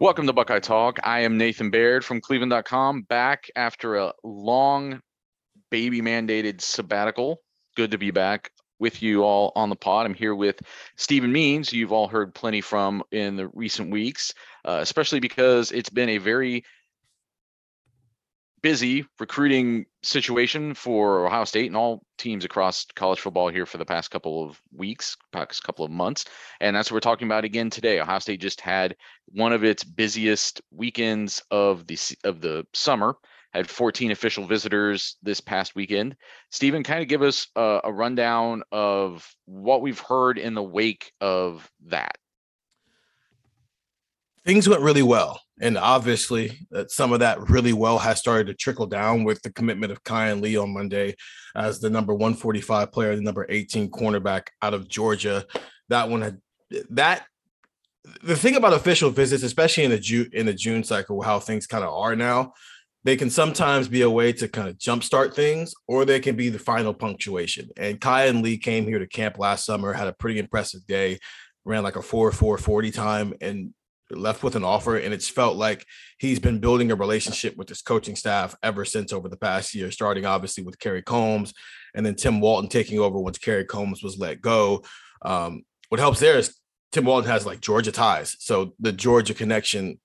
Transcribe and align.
Welcome 0.00 0.28
to 0.28 0.32
Buckeye 0.32 0.60
Talk. 0.60 1.00
I 1.02 1.22
am 1.22 1.38
Nathan 1.38 1.70
Baird 1.70 2.04
from 2.04 2.20
Cleveland.com, 2.20 3.02
back 3.02 3.50
after 3.56 3.96
a 3.96 4.12
long 4.22 5.02
baby 5.72 6.00
mandated 6.00 6.60
sabbatical. 6.60 7.42
Good 7.74 7.90
to 7.90 7.98
be 7.98 8.12
back 8.12 8.52
with 8.78 9.02
you 9.02 9.24
all 9.24 9.50
on 9.56 9.70
the 9.70 9.76
pod. 9.76 10.06
I'm 10.06 10.14
here 10.14 10.36
with 10.36 10.60
Stephen 10.96 11.32
Means, 11.32 11.72
you've 11.72 11.90
all 11.90 12.06
heard 12.06 12.32
plenty 12.32 12.60
from 12.60 13.02
in 13.10 13.34
the 13.34 13.48
recent 13.48 13.90
weeks, 13.90 14.32
uh, 14.64 14.78
especially 14.80 15.18
because 15.18 15.72
it's 15.72 15.90
been 15.90 16.10
a 16.10 16.18
very 16.18 16.64
busy 18.62 19.04
recruiting 19.18 19.86
situation 20.02 20.74
for 20.74 21.26
Ohio 21.26 21.44
State 21.44 21.66
and 21.66 21.76
all 21.76 22.02
teams 22.18 22.44
across 22.44 22.86
college 22.94 23.20
football 23.20 23.48
here 23.48 23.66
for 23.66 23.78
the 23.78 23.84
past 23.84 24.10
couple 24.10 24.44
of 24.44 24.60
weeks, 24.72 25.16
past 25.32 25.62
couple 25.62 25.84
of 25.84 25.90
months. 25.90 26.24
And 26.60 26.74
that's 26.74 26.90
what 26.90 26.96
we're 26.96 27.00
talking 27.00 27.28
about 27.28 27.44
again 27.44 27.70
today. 27.70 28.00
Ohio 28.00 28.18
State 28.18 28.40
just 28.40 28.60
had 28.60 28.96
one 29.26 29.52
of 29.52 29.64
its 29.64 29.84
busiest 29.84 30.60
weekends 30.70 31.42
of 31.50 31.86
the 31.86 31.98
of 32.24 32.40
the 32.40 32.66
summer. 32.72 33.16
Had 33.54 33.68
14 33.68 34.10
official 34.10 34.46
visitors 34.46 35.16
this 35.22 35.40
past 35.40 35.74
weekend. 35.74 36.16
Stephen, 36.50 36.82
kind 36.82 37.00
of 37.00 37.08
give 37.08 37.22
us 37.22 37.46
a, 37.56 37.80
a 37.84 37.92
rundown 37.92 38.62
of 38.70 39.26
what 39.46 39.80
we've 39.80 40.00
heard 40.00 40.38
in 40.38 40.54
the 40.54 40.62
wake 40.62 41.12
of 41.22 41.70
that. 41.86 42.18
Things 44.44 44.68
went 44.68 44.82
really 44.82 45.02
well. 45.02 45.40
And 45.60 45.76
obviously, 45.76 46.66
uh, 46.74 46.84
some 46.88 47.12
of 47.12 47.20
that 47.20 47.48
really 47.48 47.72
well 47.72 47.98
has 47.98 48.18
started 48.18 48.46
to 48.46 48.54
trickle 48.54 48.86
down 48.86 49.24
with 49.24 49.42
the 49.42 49.52
commitment 49.52 49.92
of 49.92 50.02
Kayin 50.04 50.40
Lee 50.40 50.56
on 50.56 50.72
Monday 50.72 51.14
as 51.56 51.80
the 51.80 51.90
number 51.90 52.14
145 52.14 52.92
player, 52.92 53.16
the 53.16 53.22
number 53.22 53.46
18 53.48 53.90
cornerback 53.90 54.48
out 54.62 54.74
of 54.74 54.88
Georgia. 54.88 55.44
That 55.88 56.08
one 56.08 56.22
had 56.22 56.38
that. 56.90 57.26
The 58.22 58.36
thing 58.36 58.56
about 58.56 58.72
official 58.72 59.10
visits, 59.10 59.42
especially 59.42 59.84
in 59.84 59.90
the 59.90 59.98
June 59.98 60.30
in 60.32 60.46
the 60.46 60.54
June 60.54 60.84
cycle, 60.84 61.20
how 61.20 61.40
things 61.40 61.66
kind 61.66 61.84
of 61.84 61.92
are 61.92 62.16
now, 62.16 62.54
they 63.04 63.16
can 63.16 63.30
sometimes 63.30 63.88
be 63.88 64.02
a 64.02 64.10
way 64.10 64.32
to 64.32 64.48
kind 64.48 64.68
of 64.68 64.78
jumpstart 64.78 65.34
things, 65.34 65.74
or 65.86 66.04
they 66.04 66.20
can 66.20 66.36
be 66.36 66.48
the 66.48 66.58
final 66.58 66.94
punctuation. 66.94 67.68
And 67.76 68.00
Kayin 68.00 68.42
Lee 68.42 68.58
came 68.58 68.84
here 68.84 68.98
to 68.98 69.06
camp 69.06 69.38
last 69.38 69.64
summer, 69.64 69.92
had 69.92 70.08
a 70.08 70.12
pretty 70.12 70.38
impressive 70.38 70.86
day, 70.86 71.18
ran 71.64 71.82
like 71.82 71.96
a 71.96 72.02
4 72.02 72.32
4 72.32 72.58
40 72.58 72.90
time, 72.90 73.34
and 73.40 73.74
left 74.10 74.42
with 74.42 74.56
an 74.56 74.64
offer 74.64 74.96
and 74.96 75.12
it's 75.12 75.28
felt 75.28 75.56
like 75.56 75.84
he's 76.18 76.38
been 76.38 76.58
building 76.58 76.90
a 76.90 76.94
relationship 76.94 77.56
with 77.56 77.68
his 77.68 77.82
coaching 77.82 78.16
staff 78.16 78.54
ever 78.62 78.84
since 78.84 79.12
over 79.12 79.28
the 79.28 79.36
past 79.36 79.74
year 79.74 79.90
starting 79.90 80.24
obviously 80.24 80.64
with 80.64 80.78
Kerry 80.78 81.02
Combs 81.02 81.52
and 81.94 82.04
then 82.04 82.14
Tim 82.14 82.40
Walton 82.40 82.68
taking 82.68 82.98
over 82.98 83.18
once 83.18 83.38
Kerry 83.38 83.64
Combs 83.64 84.02
was 84.02 84.18
let 84.18 84.40
go. 84.40 84.82
Um, 85.22 85.62
what 85.88 86.00
helps 86.00 86.20
there 86.20 86.38
is 86.38 86.56
Tim 86.92 87.04
Walton 87.04 87.30
has 87.30 87.44
like 87.44 87.60
Georgia 87.60 87.92
ties 87.92 88.36
so 88.38 88.74
the 88.80 88.92
Georgia 88.92 89.34
connection 89.34 90.00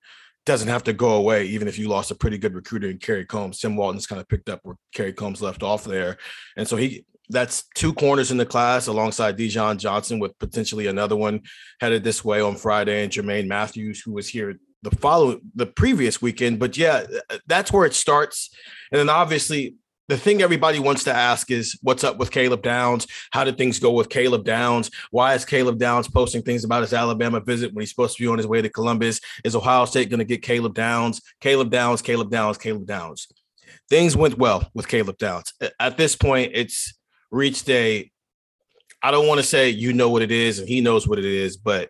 doesn't 0.46 0.68
have 0.68 0.84
to 0.84 0.94
go 0.94 1.12
away 1.12 1.46
even 1.46 1.68
if 1.70 1.80
you 1.80 1.88
lost 1.88 2.12
a 2.12 2.16
pretty 2.16 2.38
good 2.38 2.54
recruiter 2.54 2.90
in 2.90 2.98
Kerry 2.98 3.26
Combs. 3.26 3.60
Tim 3.60 3.78
Walton's 3.78 4.08
kind 4.08 4.20
of 4.20 4.28
picked 4.28 4.50
up 4.50 4.60
where 4.64 4.76
Kerry 4.94 5.14
Combs 5.14 5.42
left 5.42 5.64
off 5.64 5.86
there 5.86 6.18
and 6.58 6.68
so 6.68 6.76
he 6.76 7.06
that's 7.30 7.64
two 7.76 7.94
corners 7.94 8.32
in 8.32 8.38
the 8.38 8.46
class 8.46 8.88
alongside 8.88 9.38
Dijon 9.38 9.78
Johnson 9.78 10.20
with 10.20 10.38
potentially 10.40 10.88
another 10.88 11.16
one 11.16 11.42
headed 11.80 12.04
this 12.04 12.24
way 12.24 12.42
on 12.42 12.56
Friday 12.56 13.04
and 13.04 13.12
Jermaine 13.12 13.48
Mathews, 13.48 14.02
who 14.02 14.14
was 14.14 14.28
here 14.28 14.56
the 14.84 14.92
follow 14.92 15.40
the 15.56 15.66
previous 15.66 16.22
weekend. 16.22 16.60
But 16.60 16.78
yeah, 16.78 17.06
uh, 17.12 17.20
uh, 17.30 17.38
that's 17.48 17.72
where 17.72 17.86
it 17.86 17.94
starts. 17.94 18.50
And 18.92 19.00
then 19.00 19.10
obviously 19.10 19.76
the 20.10 20.18
thing 20.18 20.42
everybody 20.42 20.80
wants 20.80 21.06
to 21.06 21.14
ask 21.14 21.50
is 21.50 21.80
what's 21.82 22.04
up 22.04 22.18
with 22.18 22.30
Caleb 22.30 22.62
Downs? 22.62 23.08
How 23.32 23.46
did 23.46 23.58
things 23.58 23.80
go 23.80 23.92
with 23.92 24.10
Caleb 24.10 24.44
Downs? 24.44 24.92
Why 25.12 25.34
is 25.34 25.46
Caleb 25.46 25.80
Downs 25.80 26.10
posting 26.10 26.42
things 26.42 26.66
about 26.66 26.82
his 26.82 26.94
Alabama 26.94 27.40
visit 27.40 27.74
when 27.74 27.82
he's 27.82 27.90
supposed 27.90 28.18
to 28.18 28.24
be 28.24 28.28
on 28.28 28.38
his 28.38 28.48
way 28.48 28.62
to 28.62 28.70
Columbus? 28.70 29.22
Is 29.46 29.56
Ohio 29.56 29.86
State 29.86 30.10
going 30.10 30.20
to 30.20 30.26
get 30.26 30.42
Caleb 30.42 30.74
Downs? 30.74 31.22
Caleb 31.40 31.70
Downs, 31.70 32.02
Caleb 32.02 32.30
Downs, 32.30 32.58
Caleb 32.58 32.86
Downs. 32.86 33.28
Things 33.90 34.16
went 34.16 34.38
well 34.38 34.70
with 34.74 34.88
Caleb 34.88 35.18
Downs. 35.18 35.54
At 35.80 35.98
this 35.98 36.16
point, 36.16 36.52
it's 36.54 36.94
reached 37.34 37.70
a 37.70 38.10
I 39.02 39.12
don't 39.12 39.28
want 39.28 39.42
to 39.42 39.46
say 39.46 39.70
you 39.70 39.92
know 39.92 40.10
what 40.10 40.22
it 40.22 40.32
is 40.32 40.60
and 40.60 40.70
he 40.70 40.80
knows 40.80 41.08
what 41.08 41.20
it 41.20 41.26
is, 41.26 41.58
but 41.58 41.90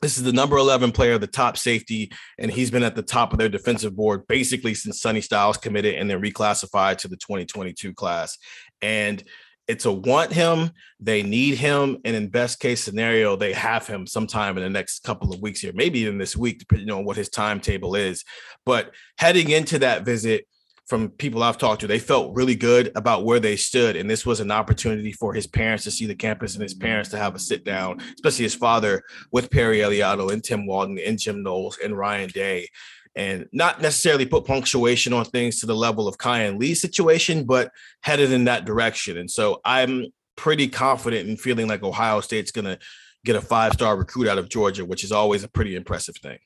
this 0.00 0.16
is 0.16 0.24
the 0.24 0.32
number 0.32 0.56
11 0.56 0.92
player, 0.92 1.18
the 1.18 1.26
top 1.26 1.58
safety, 1.58 2.10
and 2.38 2.50
he's 2.50 2.70
been 2.70 2.82
at 2.82 2.96
the 2.96 3.02
top 3.02 3.32
of 3.32 3.38
their 3.38 3.50
defensive 3.50 3.94
board 3.94 4.26
basically 4.26 4.74
since 4.74 5.00
Sonny 5.00 5.20
Styles 5.20 5.58
committed 5.58 5.96
and 5.96 6.08
then 6.08 6.22
reclassified 6.22 6.96
to 6.98 7.08
the 7.08 7.16
2022 7.16 7.92
class. 7.92 8.38
And 8.80 9.22
it's 9.68 9.84
a 9.84 9.92
want 9.92 10.32
him, 10.32 10.70
they 10.98 11.22
need 11.22 11.56
him, 11.56 11.98
and 12.04 12.16
in 12.16 12.28
best 12.28 12.58
case 12.58 12.82
scenario, 12.82 13.36
they 13.36 13.52
have 13.52 13.86
him 13.86 14.06
sometime 14.06 14.56
in 14.56 14.64
the 14.64 14.70
next 14.70 15.04
couple 15.04 15.32
of 15.32 15.40
weeks 15.40 15.60
here, 15.60 15.72
maybe 15.74 16.00
even 16.00 16.18
this 16.18 16.36
week, 16.36 16.58
depending 16.58 16.90
on 16.90 17.04
what 17.04 17.16
his 17.16 17.28
timetable 17.28 17.94
is. 17.94 18.24
But 18.66 18.90
heading 19.18 19.50
into 19.50 19.78
that 19.80 20.04
visit, 20.04 20.46
from 20.92 21.08
people 21.08 21.42
I've 21.42 21.56
talked 21.56 21.80
to, 21.80 21.86
they 21.86 21.98
felt 21.98 22.34
really 22.34 22.54
good 22.54 22.92
about 22.94 23.24
where 23.24 23.40
they 23.40 23.56
stood. 23.56 23.96
And 23.96 24.10
this 24.10 24.26
was 24.26 24.40
an 24.40 24.50
opportunity 24.50 25.10
for 25.10 25.32
his 25.32 25.46
parents 25.46 25.84
to 25.84 25.90
see 25.90 26.04
the 26.04 26.14
campus 26.14 26.52
and 26.52 26.62
his 26.62 26.74
mm-hmm. 26.74 26.84
parents 26.84 27.08
to 27.10 27.16
have 27.16 27.34
a 27.34 27.38
sit 27.38 27.64
down, 27.64 28.02
especially 28.14 28.42
his 28.42 28.54
father 28.54 29.02
with 29.30 29.50
Perry 29.50 29.78
Eliano 29.78 30.30
and 30.30 30.44
Tim 30.44 30.66
Walton 30.66 30.98
and 30.98 31.18
Jim 31.18 31.42
Knowles 31.42 31.78
and 31.82 31.96
Ryan 31.96 32.28
Day. 32.28 32.68
And 33.16 33.46
not 33.54 33.80
necessarily 33.80 34.26
put 34.26 34.44
punctuation 34.44 35.14
on 35.14 35.24
things 35.24 35.60
to 35.60 35.66
the 35.66 35.74
level 35.74 36.06
of 36.06 36.18
Kayin 36.18 36.60
Lee's 36.60 36.82
situation, 36.82 37.44
but 37.44 37.70
headed 38.02 38.30
in 38.30 38.44
that 38.44 38.66
direction. 38.66 39.16
And 39.16 39.30
so 39.30 39.62
I'm 39.64 40.08
pretty 40.36 40.68
confident 40.68 41.26
in 41.26 41.38
feeling 41.38 41.68
like 41.68 41.82
Ohio 41.82 42.20
State's 42.20 42.52
going 42.52 42.66
to 42.66 42.78
get 43.24 43.34
a 43.34 43.40
five 43.40 43.72
star 43.72 43.96
recruit 43.96 44.28
out 44.28 44.36
of 44.36 44.50
Georgia, 44.50 44.84
which 44.84 45.04
is 45.04 45.12
always 45.12 45.42
a 45.42 45.48
pretty 45.48 45.74
impressive 45.74 46.16
thing. 46.18 46.38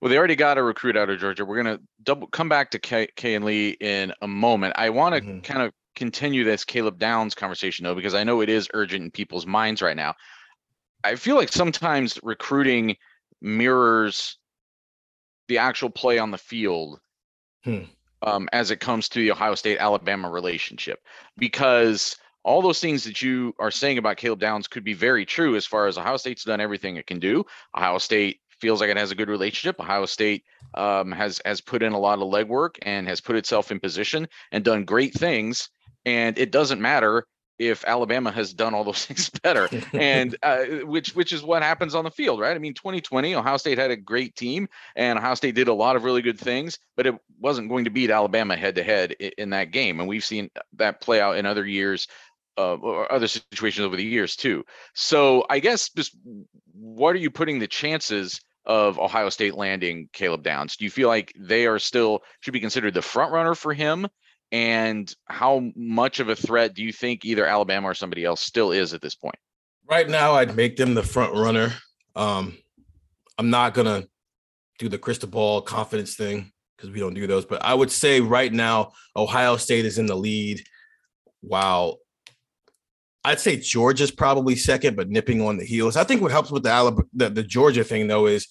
Well, 0.00 0.10
they 0.10 0.18
already 0.18 0.36
got 0.36 0.58
a 0.58 0.62
recruit 0.62 0.96
out 0.96 1.10
of 1.10 1.18
Georgia. 1.18 1.44
We're 1.44 1.56
gonna 1.56 1.80
double 2.02 2.28
come 2.28 2.48
back 2.48 2.70
to 2.72 2.78
Kay, 2.78 3.08
Kay 3.16 3.34
and 3.34 3.44
Lee 3.44 3.76
in 3.80 4.12
a 4.22 4.28
moment. 4.28 4.74
I 4.76 4.90
want 4.90 5.14
to 5.14 5.20
mm-hmm. 5.20 5.40
kind 5.40 5.62
of 5.62 5.72
continue 5.96 6.44
this 6.44 6.64
Caleb 6.64 6.98
Downs 6.98 7.34
conversation 7.34 7.84
though, 7.84 7.94
because 7.94 8.14
I 8.14 8.24
know 8.24 8.40
it 8.40 8.48
is 8.48 8.68
urgent 8.74 9.04
in 9.04 9.10
people's 9.10 9.46
minds 9.46 9.82
right 9.82 9.96
now. 9.96 10.14
I 11.02 11.16
feel 11.16 11.36
like 11.36 11.52
sometimes 11.52 12.18
recruiting 12.22 12.96
mirrors 13.40 14.38
the 15.48 15.58
actual 15.58 15.90
play 15.90 16.18
on 16.18 16.30
the 16.30 16.38
field 16.38 17.00
hmm. 17.64 17.82
um, 18.22 18.48
as 18.52 18.70
it 18.70 18.80
comes 18.80 19.08
to 19.08 19.20
the 19.20 19.32
Ohio 19.32 19.54
State 19.54 19.78
Alabama 19.78 20.30
relationship, 20.30 21.00
because 21.36 22.16
all 22.44 22.62
those 22.62 22.80
things 22.80 23.04
that 23.04 23.20
you 23.20 23.54
are 23.58 23.70
saying 23.70 23.98
about 23.98 24.16
Caleb 24.16 24.40
Downs 24.40 24.68
could 24.68 24.84
be 24.84 24.94
very 24.94 25.26
true 25.26 25.56
as 25.56 25.66
far 25.66 25.86
as 25.86 25.98
Ohio 25.98 26.16
State's 26.16 26.44
done 26.44 26.60
everything 26.60 26.96
it 26.96 27.06
can 27.06 27.18
do. 27.18 27.44
Ohio 27.76 27.98
State 27.98 28.40
feels 28.60 28.80
like 28.80 28.90
it 28.90 28.96
has 28.96 29.10
a 29.10 29.14
good 29.14 29.28
relationship. 29.28 29.80
Ohio 29.80 30.06
State 30.06 30.44
um, 30.74 31.12
has 31.12 31.40
has 31.44 31.60
put 31.60 31.82
in 31.82 31.92
a 31.92 31.98
lot 31.98 32.18
of 32.18 32.28
legwork 32.28 32.76
and 32.82 33.08
has 33.08 33.20
put 33.20 33.36
itself 33.36 33.70
in 33.70 33.80
position 33.80 34.28
and 34.52 34.64
done 34.64 34.84
great 34.84 35.14
things. 35.14 35.70
And 36.04 36.38
it 36.38 36.50
doesn't 36.50 36.80
matter 36.80 37.26
if 37.58 37.84
Alabama 37.84 38.30
has 38.30 38.54
done 38.54 38.72
all 38.72 38.84
those 38.84 39.04
things 39.06 39.30
better, 39.42 39.68
and 39.92 40.36
uh, 40.42 40.64
which 40.84 41.14
which 41.14 41.32
is 41.32 41.42
what 41.42 41.62
happens 41.62 41.94
on 41.94 42.04
the 42.04 42.10
field, 42.10 42.40
right? 42.40 42.54
I 42.54 42.58
mean, 42.58 42.74
2020, 42.74 43.34
Ohio 43.34 43.56
State 43.56 43.78
had 43.78 43.90
a 43.90 43.96
great 43.96 44.36
team, 44.36 44.68
and 44.96 45.18
Ohio 45.18 45.34
State 45.34 45.54
did 45.54 45.68
a 45.68 45.74
lot 45.74 45.96
of 45.96 46.04
really 46.04 46.22
good 46.22 46.38
things, 46.38 46.78
but 46.96 47.06
it 47.06 47.14
wasn't 47.40 47.68
going 47.68 47.84
to 47.84 47.90
beat 47.90 48.10
Alabama 48.10 48.56
head 48.56 48.76
to 48.76 48.84
head 48.84 49.12
in 49.12 49.50
that 49.50 49.72
game, 49.72 50.00
and 50.00 50.08
we've 50.08 50.24
seen 50.24 50.50
that 50.74 51.00
play 51.00 51.20
out 51.20 51.36
in 51.36 51.46
other 51.46 51.66
years 51.66 52.06
uh, 52.58 52.74
or 52.76 53.10
other 53.10 53.28
situations 53.28 53.84
over 53.84 53.96
the 53.96 54.04
years 54.04 54.36
too. 54.36 54.64
So 54.94 55.44
I 55.48 55.60
guess 55.60 55.90
just 55.90 56.16
what 56.72 57.14
are 57.14 57.18
you 57.18 57.30
putting 57.30 57.58
the 57.58 57.66
chances 57.66 58.40
of 58.68 58.98
Ohio 58.98 59.30
State 59.30 59.54
landing 59.54 60.08
Caleb 60.12 60.42
Downs? 60.42 60.76
Do 60.76 60.84
you 60.84 60.90
feel 60.90 61.08
like 61.08 61.32
they 61.36 61.66
are 61.66 61.78
still 61.78 62.20
should 62.40 62.52
be 62.52 62.60
considered 62.60 62.94
the 62.94 63.02
front 63.02 63.32
runner 63.32 63.54
for 63.54 63.72
him? 63.72 64.06
And 64.52 65.12
how 65.26 65.72
much 65.74 66.20
of 66.20 66.28
a 66.28 66.36
threat 66.36 66.74
do 66.74 66.82
you 66.82 66.92
think 66.92 67.24
either 67.24 67.44
Alabama 67.44 67.88
or 67.88 67.94
somebody 67.94 68.24
else 68.24 68.40
still 68.40 68.70
is 68.70 68.94
at 68.94 69.00
this 69.00 69.14
point? 69.14 69.36
Right 69.90 70.08
now, 70.08 70.34
I'd 70.34 70.54
make 70.54 70.76
them 70.76 70.94
the 70.94 71.02
front 71.02 71.34
runner. 71.34 71.72
Um, 72.14 72.56
I'm 73.38 73.50
not 73.50 73.74
gonna 73.74 74.06
do 74.78 74.88
the 74.88 74.98
crystal 74.98 75.28
ball 75.28 75.62
confidence 75.62 76.14
thing 76.14 76.52
because 76.76 76.90
we 76.90 77.00
don't 77.00 77.14
do 77.14 77.26
those. 77.26 77.44
But 77.44 77.64
I 77.64 77.74
would 77.74 77.90
say 77.90 78.20
right 78.20 78.52
now, 78.52 78.92
Ohio 79.16 79.56
State 79.56 79.84
is 79.84 79.98
in 79.98 80.06
the 80.06 80.16
lead. 80.16 80.62
While 81.40 81.98
I'd 83.24 83.40
say 83.40 83.56
Georgia's 83.56 84.10
probably 84.10 84.56
second, 84.56 84.96
but 84.96 85.08
nipping 85.08 85.40
on 85.40 85.56
the 85.56 85.64
heels. 85.64 85.96
I 85.96 86.04
think 86.04 86.22
what 86.22 86.30
helps 86.30 86.50
with 86.50 86.62
the 86.62 86.70
Alabama, 86.70 87.02
the, 87.12 87.28
the 87.28 87.42
Georgia 87.42 87.84
thing 87.84 88.06
though 88.06 88.26
is 88.26 88.46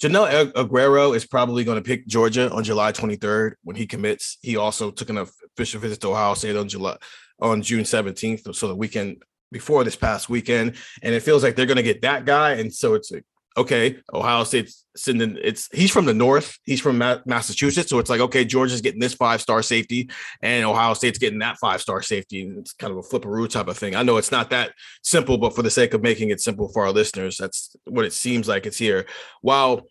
Joenel 0.00 0.52
Aguero 0.52 1.14
is 1.14 1.26
probably 1.26 1.64
going 1.64 1.76
to 1.76 1.82
pick 1.82 2.06
Georgia 2.06 2.50
on 2.50 2.64
July 2.64 2.92
23rd 2.92 3.54
when 3.62 3.76
he 3.76 3.86
commits. 3.86 4.38
He 4.42 4.56
also 4.56 4.90
took 4.90 5.10
an 5.10 5.18
official 5.18 5.80
visit 5.80 6.00
to 6.00 6.08
Ohio 6.08 6.34
State 6.34 6.56
on 6.56 6.68
July 6.68 6.96
on 7.40 7.62
June 7.62 7.84
17th, 7.84 8.54
so 8.54 8.68
the 8.68 8.74
weekend 8.76 9.22
before 9.50 9.84
this 9.84 9.96
past 9.96 10.28
weekend, 10.28 10.76
and 11.02 11.14
it 11.14 11.22
feels 11.22 11.42
like 11.42 11.56
they're 11.56 11.66
going 11.66 11.76
to 11.76 11.82
get 11.82 12.02
that 12.02 12.24
guy, 12.24 12.52
and 12.52 12.72
so 12.72 12.94
it's 12.94 13.12
a 13.12 13.22
okay, 13.56 13.98
Ohio 14.12 14.44
State's 14.44 14.84
sending 14.96 15.38
it's 15.42 15.68
he's 15.72 15.90
from 15.90 16.04
the 16.04 16.14
north, 16.14 16.58
he's 16.64 16.80
from 16.80 16.98
Massachusetts, 16.98 17.90
so 17.90 17.98
it's 17.98 18.10
like 18.10 18.20
okay, 18.20 18.44
Georgia's 18.44 18.80
getting 18.80 19.00
this 19.00 19.14
five 19.14 19.40
star 19.40 19.62
safety, 19.62 20.10
and 20.40 20.64
Ohio 20.64 20.94
State's 20.94 21.18
getting 21.18 21.40
that 21.40 21.58
five 21.58 21.80
star 21.80 22.02
safety. 22.02 22.52
It's 22.58 22.72
kind 22.72 22.92
of 22.92 22.98
a 22.98 23.02
flipperoo 23.02 23.48
type 23.48 23.68
of 23.68 23.78
thing. 23.78 23.94
I 23.94 24.02
know 24.02 24.16
it's 24.16 24.32
not 24.32 24.50
that 24.50 24.72
simple, 25.02 25.38
but 25.38 25.54
for 25.54 25.62
the 25.62 25.70
sake 25.70 25.94
of 25.94 26.02
making 26.02 26.30
it 26.30 26.40
simple 26.40 26.68
for 26.68 26.84
our 26.84 26.92
listeners, 26.92 27.36
that's 27.36 27.74
what 27.84 28.04
it 28.04 28.12
seems 28.12 28.48
like 28.48 28.66
it's 28.66 28.78
here. 28.78 29.06
While 29.40 29.86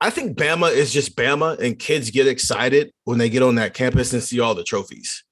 I 0.00 0.10
think 0.10 0.36
Bama 0.36 0.72
is 0.72 0.92
just 0.92 1.16
Bama, 1.16 1.58
and 1.58 1.78
kids 1.78 2.10
get 2.10 2.26
excited 2.26 2.92
when 3.04 3.18
they 3.18 3.30
get 3.30 3.42
on 3.42 3.54
that 3.56 3.74
campus 3.74 4.12
and 4.12 4.22
see 4.22 4.40
all 4.40 4.54
the 4.54 4.64
trophies. 4.64 5.24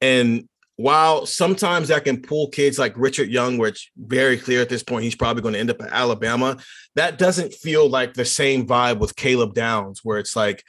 And 0.00 0.48
while 0.78 1.26
sometimes 1.26 1.88
that 1.88 2.04
can 2.04 2.22
pull 2.22 2.48
kids 2.50 2.78
like 2.78 2.92
Richard 2.96 3.30
Young, 3.30 3.58
which 3.58 3.90
very 3.96 4.38
clear 4.38 4.62
at 4.62 4.68
this 4.68 4.84
point 4.84 5.02
he's 5.02 5.16
probably 5.16 5.42
going 5.42 5.54
to 5.54 5.60
end 5.60 5.70
up 5.70 5.82
at 5.82 5.90
Alabama, 5.90 6.56
that 6.94 7.18
doesn't 7.18 7.52
feel 7.52 7.90
like 7.90 8.14
the 8.14 8.24
same 8.24 8.64
vibe 8.64 9.00
with 9.00 9.16
Caleb 9.16 9.54
Downs, 9.54 10.02
where 10.04 10.20
it's 10.20 10.36
like, 10.36 10.62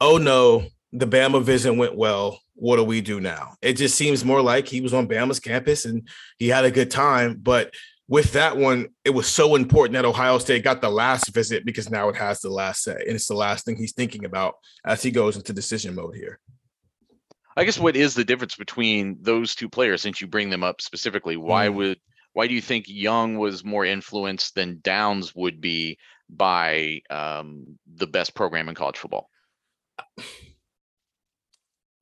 oh 0.00 0.18
no, 0.18 0.64
the 0.92 1.06
Bama 1.06 1.40
visit 1.44 1.72
went 1.72 1.96
well. 1.96 2.40
What 2.56 2.76
do 2.76 2.82
we 2.82 3.00
do 3.00 3.20
now? 3.20 3.54
It 3.62 3.74
just 3.74 3.94
seems 3.94 4.24
more 4.24 4.42
like 4.42 4.66
he 4.66 4.80
was 4.80 4.92
on 4.92 5.06
Bama's 5.06 5.38
campus 5.38 5.84
and 5.84 6.08
he 6.38 6.48
had 6.48 6.64
a 6.64 6.70
good 6.72 6.90
time. 6.90 7.38
But 7.40 7.72
with 8.08 8.32
that 8.32 8.56
one, 8.56 8.88
it 9.04 9.10
was 9.10 9.28
so 9.28 9.54
important 9.54 9.94
that 9.94 10.04
Ohio 10.04 10.38
State 10.38 10.64
got 10.64 10.80
the 10.80 10.90
last 10.90 11.32
visit 11.32 11.64
because 11.64 11.88
now 11.88 12.08
it 12.08 12.16
has 12.16 12.40
the 12.40 12.50
last 12.50 12.82
say. 12.82 12.96
And 13.06 13.14
it's 13.14 13.28
the 13.28 13.36
last 13.36 13.64
thing 13.64 13.76
he's 13.76 13.92
thinking 13.92 14.24
about 14.24 14.56
as 14.84 15.04
he 15.04 15.12
goes 15.12 15.36
into 15.36 15.52
decision 15.52 15.94
mode 15.94 16.16
here. 16.16 16.40
I 17.56 17.64
guess 17.64 17.78
what 17.78 17.96
is 17.96 18.14
the 18.14 18.24
difference 18.24 18.56
between 18.56 19.18
those 19.20 19.54
two 19.54 19.68
players 19.68 20.02
since 20.02 20.20
you 20.20 20.26
bring 20.26 20.50
them 20.50 20.64
up 20.64 20.80
specifically? 20.80 21.36
Why 21.36 21.68
mm. 21.68 21.74
would 21.74 21.98
why 22.32 22.46
do 22.46 22.54
you 22.54 22.62
think 22.62 22.86
Young 22.88 23.36
was 23.36 23.64
more 23.64 23.84
influenced 23.84 24.54
than 24.54 24.80
Downs 24.82 25.34
would 25.34 25.60
be 25.60 25.98
by 26.30 27.02
um, 27.10 27.78
the 27.94 28.06
best 28.06 28.34
program 28.34 28.70
in 28.70 28.74
college 28.74 28.96
football? 28.96 29.28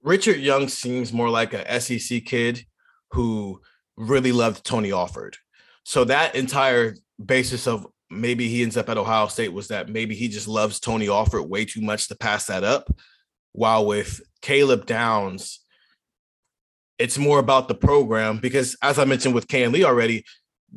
Richard 0.03 0.37
Young 0.37 0.69
seems 0.69 1.13
more 1.13 1.29
like 1.29 1.53
a 1.53 1.81
SEC 1.81 2.25
kid 2.25 2.65
who 3.11 3.61
really 3.97 4.33
loved 4.33 4.65
Tony 4.65 4.93
Alford. 4.93 5.37
So 5.85 6.05
that 6.05 6.35
entire 6.35 6.95
basis 7.23 7.67
of 7.67 7.87
maybe 8.09 8.49
he 8.49 8.63
ends 8.63 8.77
up 8.77 8.89
at 8.89 8.99
Ohio 8.99 9.27
State 9.27 9.53
was 9.53 9.69
that 9.69 9.89
maybe 9.89 10.15
he 10.15 10.29
just 10.29 10.49
loves 10.49 10.81
Tony 10.81 11.09
Alford 11.09 11.49
way 11.49 11.65
too 11.65 11.81
much 11.81 12.09
to 12.09 12.17
pass 12.17 12.47
that 12.47 12.65
up. 12.65 12.89
While 13.53 13.87
with 13.87 14.21
Caleb 14.43 14.87
Downs, 14.87 15.61
it's 16.99 17.19
more 17.19 17.39
about 17.39 17.69
the 17.69 17.75
program 17.75 18.39
because, 18.39 18.77
as 18.83 18.99
I 18.99 19.05
mentioned 19.05 19.35
with 19.35 19.49
Kayin 19.49 19.73
Lee 19.73 19.85
already, 19.85 20.25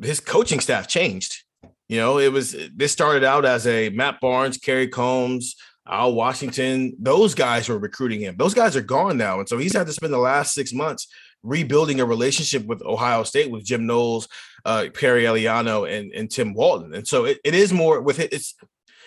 his 0.02 0.20
coaching 0.20 0.60
staff 0.60 0.88
changed. 0.88 1.42
You 1.88 1.98
know, 1.98 2.18
it 2.18 2.32
was 2.32 2.56
this 2.74 2.92
started 2.92 3.24
out 3.24 3.44
as 3.44 3.66
a 3.66 3.90
Matt 3.90 4.20
Barnes, 4.20 4.56
Kerry 4.56 4.88
Combs, 4.88 5.54
Al 5.86 6.14
Washington. 6.14 6.96
Those 6.98 7.34
guys 7.34 7.68
were 7.68 7.78
recruiting 7.78 8.20
him. 8.20 8.36
Those 8.38 8.54
guys 8.54 8.74
are 8.74 8.82
gone 8.82 9.18
now, 9.18 9.38
and 9.38 9.48
so 9.48 9.58
he's 9.58 9.76
had 9.76 9.86
to 9.86 9.92
spend 9.92 10.12
the 10.12 10.18
last 10.18 10.54
six 10.54 10.72
months 10.72 11.06
rebuilding 11.42 12.00
a 12.00 12.06
relationship 12.06 12.64
with 12.64 12.82
Ohio 12.82 13.22
State 13.22 13.50
with 13.50 13.64
Jim 13.64 13.86
Knowles, 13.86 14.28
uh, 14.64 14.86
Perry 14.94 15.24
Eliano, 15.24 15.86
and 15.86 16.10
and 16.12 16.30
Tim 16.30 16.54
Walton. 16.54 16.94
And 16.94 17.06
so 17.06 17.26
it, 17.26 17.38
it 17.44 17.54
is 17.54 17.72
more 17.72 18.00
with 18.00 18.18
it. 18.18 18.32
It's 18.32 18.54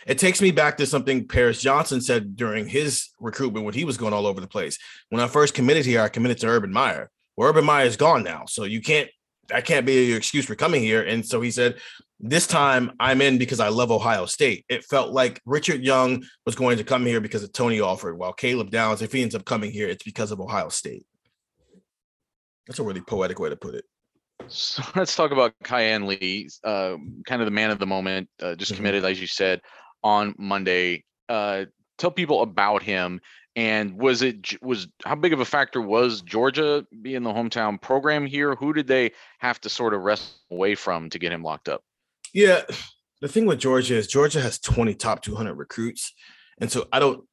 it 0.06 0.18
takes 0.18 0.42
me 0.42 0.52
back 0.52 0.78
to 0.78 0.86
something 0.86 1.28
Paris 1.28 1.62
Johnson 1.62 2.02
said 2.02 2.36
during 2.36 2.68
his 2.68 3.10
recruitment 3.20 3.66
when 3.66 3.74
he 3.74 3.86
was 3.86 3.98
going 3.98 4.14
all 4.14 4.28
over 4.28 4.40
the 4.40 4.48
place. 4.48 4.78
When 5.10 5.22
I 5.22 5.28
first 5.28 5.54
committed 5.54 5.86
here, 5.86 6.02
I 6.02 6.10
committed 6.10 6.38
to 6.40 6.48
Urban 6.48 6.72
Meyer. 6.72 7.10
Well, 7.36 7.50
Urban 7.50 7.66
Meyer 7.66 7.86
is 7.86 7.98
gone 7.98 8.24
now, 8.24 8.46
so 8.48 8.64
you 8.64 8.82
can't. 8.82 9.10
That 9.50 9.66
can't 9.66 9.86
be 9.86 10.08
your 10.08 10.18
excuse 10.18 10.46
for 10.46 10.56
coming 10.56 10.82
here. 10.82 11.04
And 11.04 11.26
so 11.26 11.40
he 11.40 11.52
said, 11.52 11.78
"This 12.20 12.48
time 12.48 12.92
I'm 13.00 13.22
in 13.22 13.38
because 13.38 13.62
I 13.62 13.70
love 13.70 13.92
Ohio 13.92 14.26
State." 14.26 14.66
It 14.68 14.84
felt 14.84 15.12
like 15.12 15.42
Richard 15.46 15.84
Young 15.84 16.26
was 16.46 16.56
going 16.56 16.78
to 16.78 16.84
come 16.84 17.06
here 17.06 17.22
because 17.22 17.44
of 17.44 17.54
Tony 17.54 17.80
Alford, 17.80 18.18
while 18.18 18.34
Caleb 18.34 18.72
Downs, 18.72 19.02
if 19.02 19.14
he 19.14 19.22
ends 19.22 19.36
up 19.36 19.46
coming 19.46 19.72
here, 19.72 19.88
it's 19.88 20.04
because 20.04 20.32
of 20.32 20.42
Ohio 20.42 20.68
State. 20.70 21.06
That's 22.66 22.80
a 22.80 22.84
really 22.84 23.02
poetic 23.02 23.40
way 23.40 23.50
to 23.50 23.56
put 23.56 23.76
it. 23.76 23.86
So 24.48 24.84
let's 24.96 25.16
talk 25.16 25.32
about 25.32 25.54
Kayin 25.64 26.08
Lee, 26.08 26.50
uh, 26.66 26.98
kind 27.26 27.42
of 27.42 27.46
the 27.46 27.52
man 27.52 27.72
of 27.72 27.80
the 27.80 27.86
moment, 27.86 28.30
uh, 28.42 28.56
just 28.56 28.72
mm-hmm. 28.72 28.80
committed, 28.80 29.06
as 29.06 29.22
you 29.22 29.28
said 29.28 29.62
on 30.04 30.36
Monday. 30.38 31.04
Uh, 31.30 31.66
tell 31.98 32.12
people 32.12 32.42
about 32.42 32.84
him 32.84 33.22
and 33.58 33.98
was 33.98 34.22
it 34.22 34.62
was 34.62 34.88
how 35.04 35.16
big 35.16 35.34
of 35.34 35.40
a 35.40 35.46
factor 35.46 35.82
was 35.82 36.22
Georgia 36.22 36.86
being 37.02 37.24
the 37.24 37.34
hometown 37.34 37.82
program 37.82 38.28
here? 38.28 38.54
Who 38.56 38.72
did 38.72 38.86
they 38.86 39.12
have 39.40 39.60
to 39.62 39.70
sort 39.70 39.96
of 39.96 40.02
wrest 40.02 40.38
away 40.52 40.76
from 40.76 41.10
to 41.10 41.18
get 41.18 41.32
him 41.32 41.44
locked 41.44 41.68
up? 41.68 41.82
Yeah, 42.34 42.62
the 43.20 43.28
thing 43.28 43.48
with 43.48 43.60
Georgia 43.60 43.96
is 43.96 44.06
Georgia 44.08 44.42
has 44.42 44.60
20 44.60 44.94
top 44.94 45.24
200 45.24 45.56
recruits, 45.56 46.14
and 46.62 46.72
so 46.72 46.88
I 46.94 47.00
don't. 47.00 47.26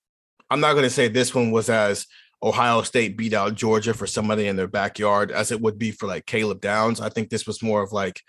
I'm 0.50 0.60
not 0.60 0.72
going 0.72 0.84
to 0.84 0.90
say 0.90 1.08
this 1.08 1.34
one 1.34 1.50
was 1.50 1.68
as 1.68 2.06
Ohio 2.42 2.80
State 2.82 3.18
beat 3.18 3.34
out 3.34 3.54
Georgia 3.54 3.92
for 3.92 4.06
somebody 4.06 4.46
in 4.46 4.56
their 4.56 4.68
backyard 4.68 5.30
as 5.30 5.52
it 5.52 5.60
would 5.60 5.78
be 5.78 5.90
for 5.90 6.06
like 6.06 6.24
Caleb 6.24 6.62
Downs. 6.62 7.02
I 7.02 7.10
think 7.10 7.28
this 7.28 7.46
was 7.46 7.62
more 7.62 7.82
of 7.82 7.92
like 7.92 8.22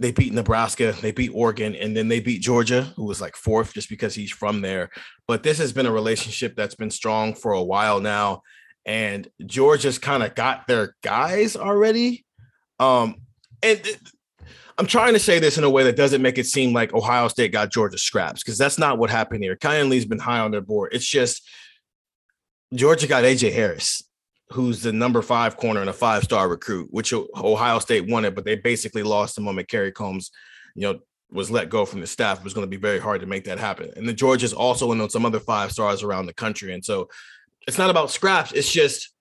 they 0.00 0.12
beat 0.12 0.32
Nebraska, 0.32 0.94
they 1.02 1.12
beat 1.12 1.30
Oregon, 1.34 1.76
and 1.76 1.94
then 1.94 2.08
they 2.08 2.20
beat 2.20 2.40
Georgia, 2.40 2.84
who 2.96 3.04
was 3.04 3.20
like 3.20 3.36
fourth 3.36 3.74
just 3.74 3.90
because 3.90 4.14
he's 4.14 4.32
from 4.32 4.62
there. 4.62 4.88
But 5.28 5.42
this 5.42 5.58
has 5.58 5.74
been 5.74 5.84
a 5.84 5.92
relationship 5.92 6.56
that's 6.56 6.74
been 6.74 6.90
strong 6.90 7.34
for 7.34 7.52
a 7.52 7.62
while 7.62 8.00
now. 8.00 8.40
And 8.86 9.28
Georgia's 9.44 9.98
kind 9.98 10.22
of 10.22 10.34
got 10.34 10.66
their 10.66 10.96
guys 11.02 11.54
already. 11.54 12.24
Um, 12.78 13.16
and 13.62 13.80
I'm 14.78 14.86
trying 14.86 15.12
to 15.12 15.18
say 15.18 15.38
this 15.38 15.58
in 15.58 15.64
a 15.64 15.70
way 15.70 15.84
that 15.84 15.96
doesn't 15.96 16.22
make 16.22 16.38
it 16.38 16.46
seem 16.46 16.72
like 16.72 16.94
Ohio 16.94 17.28
State 17.28 17.52
got 17.52 17.70
Georgia 17.70 17.98
scraps, 17.98 18.42
because 18.42 18.56
that's 18.56 18.78
not 18.78 18.96
what 18.96 19.10
happened 19.10 19.44
here. 19.44 19.54
Kayin 19.54 19.90
Lee's 19.90 20.06
been 20.06 20.18
high 20.18 20.40
on 20.40 20.50
their 20.50 20.62
board. 20.62 20.94
It's 20.94 21.06
just 21.06 21.46
Georgia 22.72 23.06
got 23.06 23.24
AJ 23.24 23.52
Harris 23.52 24.02
who's 24.52 24.82
the 24.82 24.92
number 24.92 25.22
five 25.22 25.56
corner 25.56 25.80
and 25.80 25.90
a 25.90 25.94
five 25.94 26.24
star 26.24 26.48
recruit, 26.48 26.88
which 26.90 27.12
Ohio 27.12 27.78
State 27.78 28.08
wanted, 28.08 28.34
but 28.34 28.44
they 28.44 28.56
basically 28.56 29.02
lost 29.02 29.36
the 29.36 29.40
moment 29.40 29.68
Kerry 29.68 29.92
Combs, 29.92 30.30
you 30.74 30.82
know, 30.82 31.00
was 31.30 31.50
let 31.50 31.70
go 31.70 31.84
from 31.84 32.00
the 32.00 32.06
staff. 32.06 32.38
It 32.38 32.44
was 32.44 32.54
going 32.54 32.66
to 32.66 32.70
be 32.70 32.76
very 32.76 32.98
hard 32.98 33.20
to 33.20 33.26
make 33.26 33.44
that 33.44 33.60
happen. 33.60 33.92
And 33.96 34.08
the 34.08 34.12
Georgia's 34.12 34.52
also 34.52 34.90
in 34.90 35.00
on 35.00 35.10
some 35.10 35.24
other 35.24 35.38
five 35.38 35.70
stars 35.70 36.02
around 36.02 36.26
the 36.26 36.34
country. 36.34 36.74
And 36.74 36.84
so 36.84 37.08
it's 37.68 37.78
not 37.78 37.90
about 37.90 38.10
scraps. 38.10 38.52
It's 38.52 38.70
just 38.70 39.12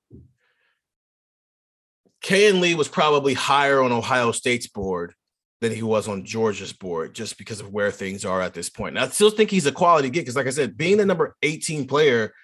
Kayin 2.24 2.59
Lee 2.59 2.74
was 2.74 2.88
probably 2.88 3.36
higher 3.36 3.81
on 3.83 3.91
Ohio 3.91 4.31
State's 4.31 4.67
board 4.67 5.13
than 5.62 5.71
he 5.71 5.83
was 5.83 6.07
on 6.07 6.25
Georgia's 6.25 6.74
board 6.74 7.13
just 7.13 7.38
because 7.38 7.59
of 7.59 7.71
where 7.71 7.91
things 7.91 8.25
are 8.25 8.41
at 8.41 8.55
this 8.55 8.69
point. 8.69 8.98
And 8.98 9.05
I 9.05 9.09
still 9.09 9.29
think 9.29 9.51
he's 9.51 9.67
a 9.67 9.71
quality 9.71 10.09
get 10.09 10.21
because, 10.21 10.36
like 10.36 10.48
I 10.48 10.51
said, 10.51 10.77
being 10.77 10.98
the 10.98 11.05
number 11.05 11.36
18 11.43 11.86
player– 11.86 12.33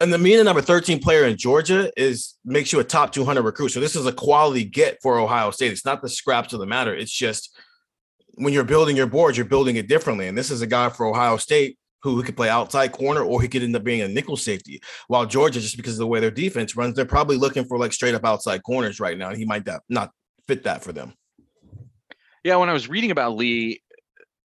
and 0.00 0.12
the 0.12 0.18
mean 0.18 0.44
number 0.44 0.60
13 0.60 1.00
player 1.00 1.24
in 1.24 1.36
Georgia 1.36 1.90
is 1.96 2.34
makes 2.44 2.72
you 2.72 2.80
a 2.80 2.84
top 2.84 3.12
200 3.12 3.42
recruit. 3.42 3.70
So 3.70 3.80
this 3.80 3.96
is 3.96 4.06
a 4.06 4.12
quality 4.12 4.64
get 4.64 4.98
for 5.02 5.18
Ohio 5.18 5.50
State. 5.50 5.72
It's 5.72 5.84
not 5.84 6.02
the 6.02 6.08
scraps 6.08 6.52
of 6.52 6.60
the 6.60 6.66
matter. 6.66 6.94
It's 6.94 7.12
just 7.12 7.56
when 8.34 8.52
you're 8.52 8.64
building 8.64 8.96
your 8.96 9.06
board, 9.06 9.36
you're 9.36 9.46
building 9.46 9.76
it 9.76 9.88
differently. 9.88 10.26
And 10.26 10.36
this 10.36 10.50
is 10.50 10.62
a 10.62 10.66
guy 10.66 10.88
for 10.88 11.06
Ohio 11.06 11.36
State 11.36 11.78
who, 12.02 12.16
who 12.16 12.22
could 12.24 12.36
play 12.36 12.48
outside 12.48 12.92
corner 12.92 13.22
or 13.22 13.40
he 13.40 13.48
could 13.48 13.62
end 13.62 13.76
up 13.76 13.84
being 13.84 14.00
a 14.00 14.08
nickel 14.08 14.36
safety. 14.36 14.80
While 15.06 15.26
Georgia, 15.26 15.60
just 15.60 15.76
because 15.76 15.94
of 15.94 16.00
the 16.00 16.06
way 16.08 16.18
their 16.18 16.30
defense 16.30 16.76
runs, 16.76 16.96
they're 16.96 17.04
probably 17.04 17.36
looking 17.36 17.64
for 17.64 17.78
like 17.78 17.92
straight 17.92 18.14
up 18.14 18.24
outside 18.24 18.64
corners 18.64 18.98
right 18.98 19.16
now. 19.16 19.28
And 19.28 19.38
he 19.38 19.44
might 19.44 19.66
not 19.88 20.10
fit 20.48 20.64
that 20.64 20.82
for 20.82 20.92
them. 20.92 21.14
Yeah, 22.42 22.56
when 22.56 22.68
I 22.68 22.74
was 22.74 22.88
reading 22.88 23.12
about 23.12 23.36
Lee, 23.36 23.80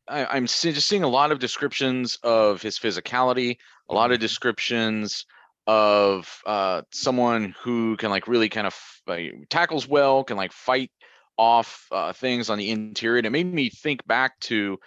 I, 0.08 0.38
am 0.38 0.46
just 0.46 0.88
seeing 0.88 1.04
a 1.04 1.10
lot 1.10 1.32
of 1.32 1.40
descriptions 1.40 2.18
of 2.24 2.62
his 2.62 2.80
physicality, 2.80 3.58
a 3.90 3.94
lot 3.94 4.12
of 4.12 4.20
descriptions 4.20 5.26
of 5.70 6.42
uh, 6.48 6.82
someone 6.92 7.54
who 7.62 7.96
can 7.98 8.10
like 8.10 8.28
really 8.28 8.50
kind 8.50 8.66
of 8.66 8.76
like, 9.06 9.32
tackles 9.50 9.88
well, 9.88 10.24
can 10.24 10.36
like 10.36 10.52
fight 10.52 10.90
off 11.38 11.86
uh, 11.92 12.12
things 12.12 12.50
on 12.50 12.58
the 12.58 12.72
interior. 12.72 13.20
And 13.20 13.28
it 13.28 13.30
made 13.30 13.54
me 13.54 13.70
think 13.70 14.06
back 14.08 14.40
to 14.40 14.80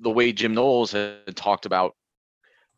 the 0.00 0.08
way 0.08 0.32
Jim 0.32 0.54
Knowles 0.54 0.92
had 0.92 1.36
talked 1.36 1.66
about 1.66 1.94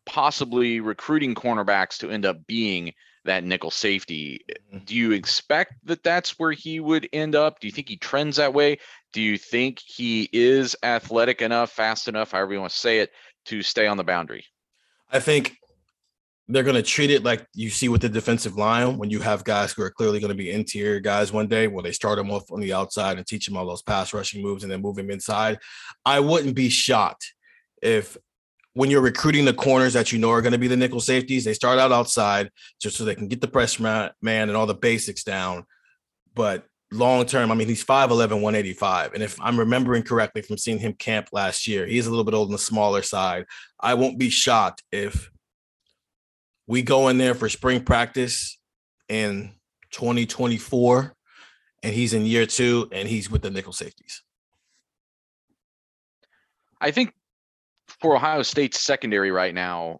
possibly 0.05 0.81
recruiting 0.81 1.33
cornerbacks 1.33 1.99
to 1.99 2.11
end 2.11 2.25
up 2.25 2.45
being 2.45 2.91
that 3.23 3.45
nickel 3.45 3.71
safety. 3.71 4.41
Mm-hmm. 4.73 4.83
Do 4.83 4.93
you 4.93 5.13
expect 5.13 5.75
that 5.85 6.03
that's 6.03 6.37
where 6.37 6.51
he 6.51 6.81
would 6.81 7.07
end 7.13 7.35
up? 7.35 7.61
Do 7.61 7.67
you 7.67 7.71
think 7.71 7.87
he 7.87 7.95
trends 7.95 8.35
that 8.35 8.53
way? 8.53 8.79
Do 9.13 9.21
you 9.21 9.37
think 9.37 9.79
he 9.79 10.29
is 10.33 10.75
athletic 10.83 11.41
enough, 11.41 11.71
fast 11.71 12.09
enough, 12.09 12.33
however 12.33 12.51
you 12.51 12.59
want 12.59 12.73
to 12.73 12.77
say 12.77 12.99
it, 12.99 13.11
to 13.45 13.61
stay 13.61 13.87
on 13.87 13.95
the 13.95 14.03
boundary? 14.03 14.43
I 15.09 15.21
think 15.21 15.55
they're 16.47 16.63
going 16.63 16.75
to 16.75 16.83
treat 16.83 17.09
it 17.09 17.23
like 17.23 17.45
you 17.53 17.69
see 17.69 17.89
with 17.89 18.01
the 18.01 18.09
defensive 18.09 18.55
line 18.55 18.97
when 18.97 19.09
you 19.09 19.19
have 19.19 19.43
guys 19.43 19.73
who 19.73 19.81
are 19.81 19.89
clearly 19.89 20.19
going 20.19 20.29
to 20.29 20.35
be 20.35 20.51
interior 20.51 20.99
guys 20.99 21.31
one 21.31 21.47
day 21.47 21.67
where 21.67 21.81
they 21.81 21.91
start 21.91 22.17
them 22.17 22.29
off 22.29 22.51
on 22.51 22.59
the 22.59 22.71
outside 22.71 23.17
and 23.17 23.25
teach 23.25 23.47
them 23.47 23.57
all 23.57 23.65
those 23.65 23.81
pass 23.81 24.13
rushing 24.13 24.43
moves 24.43 24.63
and 24.63 24.71
then 24.71 24.81
move 24.81 24.95
them 24.95 25.09
inside. 25.09 25.57
I 26.05 26.19
wouldn't 26.19 26.55
be 26.55 26.69
shocked 26.69 27.33
if 27.81 28.15
when 28.73 28.91
you're 28.91 29.01
recruiting 29.01 29.45
the 29.45 29.53
corners 29.53 29.93
that 29.93 30.11
you 30.11 30.19
know 30.19 30.29
are 30.31 30.41
going 30.41 30.51
to 30.51 30.59
be 30.59 30.67
the 30.67 30.77
nickel 30.77 30.99
safeties, 30.99 31.45
they 31.45 31.53
start 31.53 31.79
out 31.79 31.91
outside 31.91 32.51
just 32.79 32.97
so 32.97 33.05
they 33.05 33.15
can 33.15 33.29
get 33.29 33.41
the 33.41 33.47
press 33.47 33.79
man 33.79 34.11
and 34.21 34.55
all 34.55 34.67
the 34.67 34.75
basics 34.75 35.23
down. 35.23 35.65
But 36.35 36.65
long 36.91 37.25
term, 37.25 37.51
I 37.51 37.55
mean, 37.55 37.69
he's 37.69 37.85
5'11, 37.85 38.31
185. 38.33 39.13
And 39.13 39.23
if 39.23 39.39
I'm 39.41 39.57
remembering 39.57 40.03
correctly 40.03 40.41
from 40.41 40.57
seeing 40.57 40.77
him 40.77 40.93
camp 40.93 41.29
last 41.31 41.67
year, 41.67 41.87
he's 41.87 42.05
a 42.05 42.09
little 42.09 42.25
bit 42.25 42.33
old 42.33 42.49
on 42.49 42.51
the 42.51 42.59
smaller 42.59 43.01
side. 43.01 43.45
I 43.79 43.93
won't 43.93 44.19
be 44.19 44.29
shocked 44.29 44.83
if 44.91 45.31
we 46.67 46.81
go 46.81 47.07
in 47.07 47.17
there 47.17 47.35
for 47.35 47.49
spring 47.49 47.83
practice 47.83 48.57
in 49.07 49.53
2024 49.91 51.15
and 51.83 51.93
he's 51.93 52.13
in 52.13 52.25
year 52.25 52.45
two 52.45 52.89
and 52.91 53.07
he's 53.07 53.29
with 53.29 53.41
the 53.41 53.51
nickel 53.51 53.73
safeties. 53.73 54.23
I 56.81 56.91
think 56.91 57.13
for 57.87 58.15
Ohio 58.15 58.41
State's 58.41 58.81
secondary 58.81 59.31
right 59.31 59.53
now, 59.53 59.99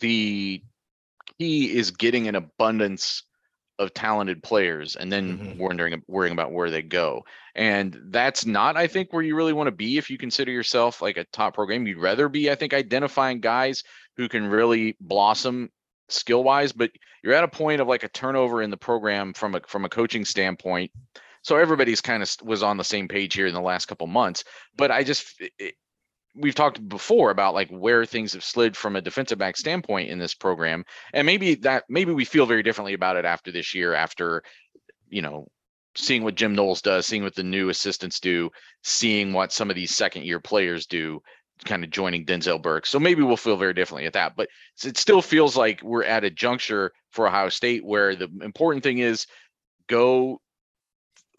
the 0.00 0.62
key 1.38 1.76
is 1.76 1.90
getting 1.90 2.28
an 2.28 2.34
abundance 2.34 3.22
of 3.78 3.92
talented 3.92 4.42
players 4.42 4.96
and 4.96 5.12
then 5.12 5.38
mm-hmm. 5.38 5.58
wondering 5.58 6.02
worrying 6.06 6.32
about 6.32 6.52
where 6.52 6.70
they 6.70 6.82
go. 6.82 7.24
And 7.54 7.98
that's 8.06 8.46
not, 8.46 8.76
I 8.76 8.86
think, 8.86 9.12
where 9.12 9.22
you 9.22 9.36
really 9.36 9.52
want 9.52 9.66
to 9.68 9.72
be 9.72 9.98
if 9.98 10.10
you 10.10 10.18
consider 10.18 10.52
yourself 10.52 11.02
like 11.02 11.16
a 11.16 11.24
top 11.24 11.54
program. 11.54 11.86
You'd 11.86 11.98
rather 11.98 12.28
be, 12.28 12.50
I 12.50 12.54
think, 12.54 12.72
identifying 12.72 13.40
guys 13.40 13.82
who 14.16 14.28
can 14.28 14.46
really 14.46 14.96
blossom 15.00 15.70
skill 16.08 16.44
wise, 16.44 16.72
but 16.72 16.90
you're 17.22 17.34
at 17.34 17.44
a 17.44 17.48
point 17.48 17.80
of 17.80 17.88
like 17.88 18.04
a 18.04 18.08
turnover 18.08 18.62
in 18.62 18.70
the 18.70 18.76
program 18.76 19.32
from 19.32 19.54
a 19.54 19.60
from 19.66 19.84
a 19.84 19.88
coaching 19.88 20.24
standpoint. 20.24 20.90
So 21.42 21.56
everybody's 21.56 22.00
kind 22.00 22.22
of 22.22 22.30
was 22.42 22.62
on 22.62 22.76
the 22.76 22.84
same 22.84 23.08
page 23.08 23.34
here 23.34 23.46
in 23.46 23.54
the 23.54 23.60
last 23.60 23.86
couple 23.86 24.06
months. 24.06 24.44
But 24.76 24.90
I 24.90 25.04
just 25.04 25.34
it, 25.58 25.74
we've 26.34 26.54
talked 26.54 26.86
before 26.88 27.30
about 27.30 27.54
like 27.54 27.68
where 27.70 28.04
things 28.04 28.32
have 28.32 28.44
slid 28.44 28.76
from 28.76 28.96
a 28.96 29.00
defensive 29.00 29.38
back 29.38 29.56
standpoint 29.56 30.10
in 30.10 30.18
this 30.18 30.34
program 30.34 30.84
and 31.12 31.26
maybe 31.26 31.54
that 31.54 31.84
maybe 31.88 32.12
we 32.12 32.24
feel 32.24 32.46
very 32.46 32.62
differently 32.62 32.94
about 32.94 33.16
it 33.16 33.24
after 33.24 33.52
this 33.52 33.74
year 33.74 33.94
after 33.94 34.42
you 35.08 35.22
know 35.22 35.46
seeing 35.96 36.24
what 36.24 36.34
Jim 36.34 36.54
Knowles 36.54 36.82
does 36.82 37.06
seeing 37.06 37.22
what 37.22 37.34
the 37.34 37.44
new 37.44 37.68
assistants 37.68 38.18
do 38.18 38.50
seeing 38.82 39.32
what 39.32 39.52
some 39.52 39.70
of 39.70 39.76
these 39.76 39.94
second 39.94 40.24
year 40.24 40.40
players 40.40 40.86
do 40.86 41.20
kind 41.64 41.84
of 41.84 41.90
joining 41.90 42.26
Denzel 42.26 42.60
Burke. 42.60 42.84
So 42.84 42.98
maybe 42.98 43.22
we'll 43.22 43.36
feel 43.36 43.56
very 43.56 43.74
differently 43.74 44.06
at 44.06 44.14
that 44.14 44.34
but 44.36 44.48
it 44.84 44.98
still 44.98 45.22
feels 45.22 45.56
like 45.56 45.82
we're 45.82 46.04
at 46.04 46.24
a 46.24 46.30
juncture 46.30 46.92
for 47.10 47.28
Ohio 47.28 47.48
State 47.48 47.84
where 47.84 48.16
the 48.16 48.28
important 48.42 48.82
thing 48.82 48.98
is 48.98 49.26
go 49.86 50.40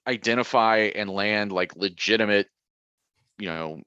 identify 0.07 0.89
and 0.95 1.09
land 1.09 1.51
like 1.51 1.75
legitimate 1.75 2.47
you 3.37 3.47
know 3.47 3.81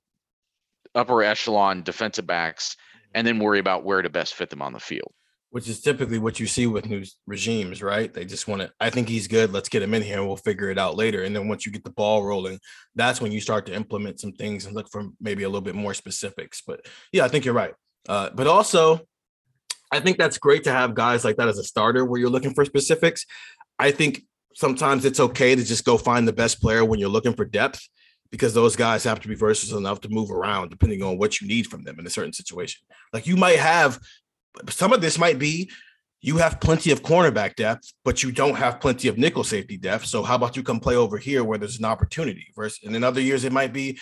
upper 0.98 1.22
echelon 1.22 1.82
defensive 1.82 2.26
backs 2.26 2.76
and 3.14 3.26
then 3.26 3.38
worry 3.38 3.58
about 3.58 3.84
where 3.84 4.02
to 4.02 4.10
best 4.10 4.34
fit 4.34 4.50
them 4.50 4.60
on 4.60 4.72
the 4.72 4.80
field. 4.80 5.12
Which 5.50 5.66
is 5.66 5.80
typically 5.80 6.18
what 6.18 6.38
you 6.38 6.46
see 6.46 6.66
with 6.66 6.86
new 6.86 7.02
regimes, 7.26 7.82
right? 7.82 8.12
They 8.12 8.26
just 8.26 8.46
want 8.48 8.60
to, 8.60 8.70
I 8.80 8.90
think 8.90 9.08
he's 9.08 9.26
good. 9.28 9.50
Let's 9.50 9.70
get 9.70 9.82
him 9.82 9.94
in 9.94 10.02
here 10.02 10.18
and 10.18 10.26
we'll 10.26 10.36
figure 10.36 10.68
it 10.68 10.78
out 10.78 10.94
later. 10.94 11.22
And 11.22 11.34
then 11.34 11.48
once 11.48 11.64
you 11.64 11.72
get 11.72 11.84
the 11.84 11.90
ball 11.90 12.22
rolling, 12.22 12.60
that's 12.94 13.18
when 13.22 13.32
you 13.32 13.40
start 13.40 13.64
to 13.66 13.74
implement 13.74 14.20
some 14.20 14.32
things 14.32 14.66
and 14.66 14.74
look 14.74 14.90
for 14.90 15.04
maybe 15.18 15.44
a 15.44 15.48
little 15.48 15.62
bit 15.62 15.74
more 15.74 15.94
specifics. 15.94 16.62
But 16.66 16.84
yeah, 17.12 17.24
I 17.24 17.28
think 17.28 17.46
you're 17.46 17.54
right. 17.54 17.72
Uh, 18.06 18.28
but 18.34 18.46
also, 18.46 19.00
I 19.90 20.00
think 20.00 20.18
that's 20.18 20.36
great 20.36 20.64
to 20.64 20.70
have 20.70 20.94
guys 20.94 21.24
like 21.24 21.36
that 21.36 21.48
as 21.48 21.56
a 21.56 21.64
starter 21.64 22.04
where 22.04 22.20
you're 22.20 22.28
looking 22.28 22.52
for 22.52 22.66
specifics. 22.66 23.24
I 23.78 23.90
think 23.90 24.24
sometimes 24.54 25.06
it's 25.06 25.20
okay 25.20 25.54
to 25.54 25.64
just 25.64 25.84
go 25.84 25.96
find 25.96 26.28
the 26.28 26.32
best 26.32 26.60
player 26.60 26.84
when 26.84 27.00
you're 27.00 27.08
looking 27.08 27.32
for 27.32 27.46
depth 27.46 27.88
because 28.30 28.54
those 28.54 28.76
guys 28.76 29.04
have 29.04 29.20
to 29.20 29.28
be 29.28 29.34
versatile 29.34 29.78
enough 29.78 30.00
to 30.02 30.08
move 30.08 30.30
around 30.30 30.70
depending 30.70 31.02
on 31.02 31.18
what 31.18 31.40
you 31.40 31.48
need 31.48 31.66
from 31.66 31.84
them 31.84 31.98
in 31.98 32.06
a 32.06 32.10
certain 32.10 32.32
situation. 32.32 32.80
Like 33.12 33.26
you 33.26 33.36
might 33.36 33.58
have 33.58 33.98
some 34.68 34.92
of 34.92 35.00
this 35.00 35.18
might 35.18 35.38
be 35.38 35.70
you 36.20 36.38
have 36.38 36.60
plenty 36.60 36.90
of 36.90 37.02
cornerback 37.02 37.54
depth, 37.54 37.92
but 38.04 38.22
you 38.22 38.32
don't 38.32 38.56
have 38.56 38.80
plenty 38.80 39.06
of 39.06 39.18
nickel 39.18 39.44
safety 39.44 39.76
depth. 39.76 40.06
So 40.06 40.22
how 40.22 40.34
about 40.34 40.56
you 40.56 40.62
come 40.62 40.80
play 40.80 40.96
over 40.96 41.16
here 41.16 41.44
where 41.44 41.58
there's 41.58 41.78
an 41.78 41.84
opportunity? 41.84 42.48
Versus, 42.56 42.80
and 42.84 42.96
in 42.96 43.04
other 43.04 43.20
years 43.20 43.44
it 43.44 43.52
might 43.52 43.72
be, 43.72 43.98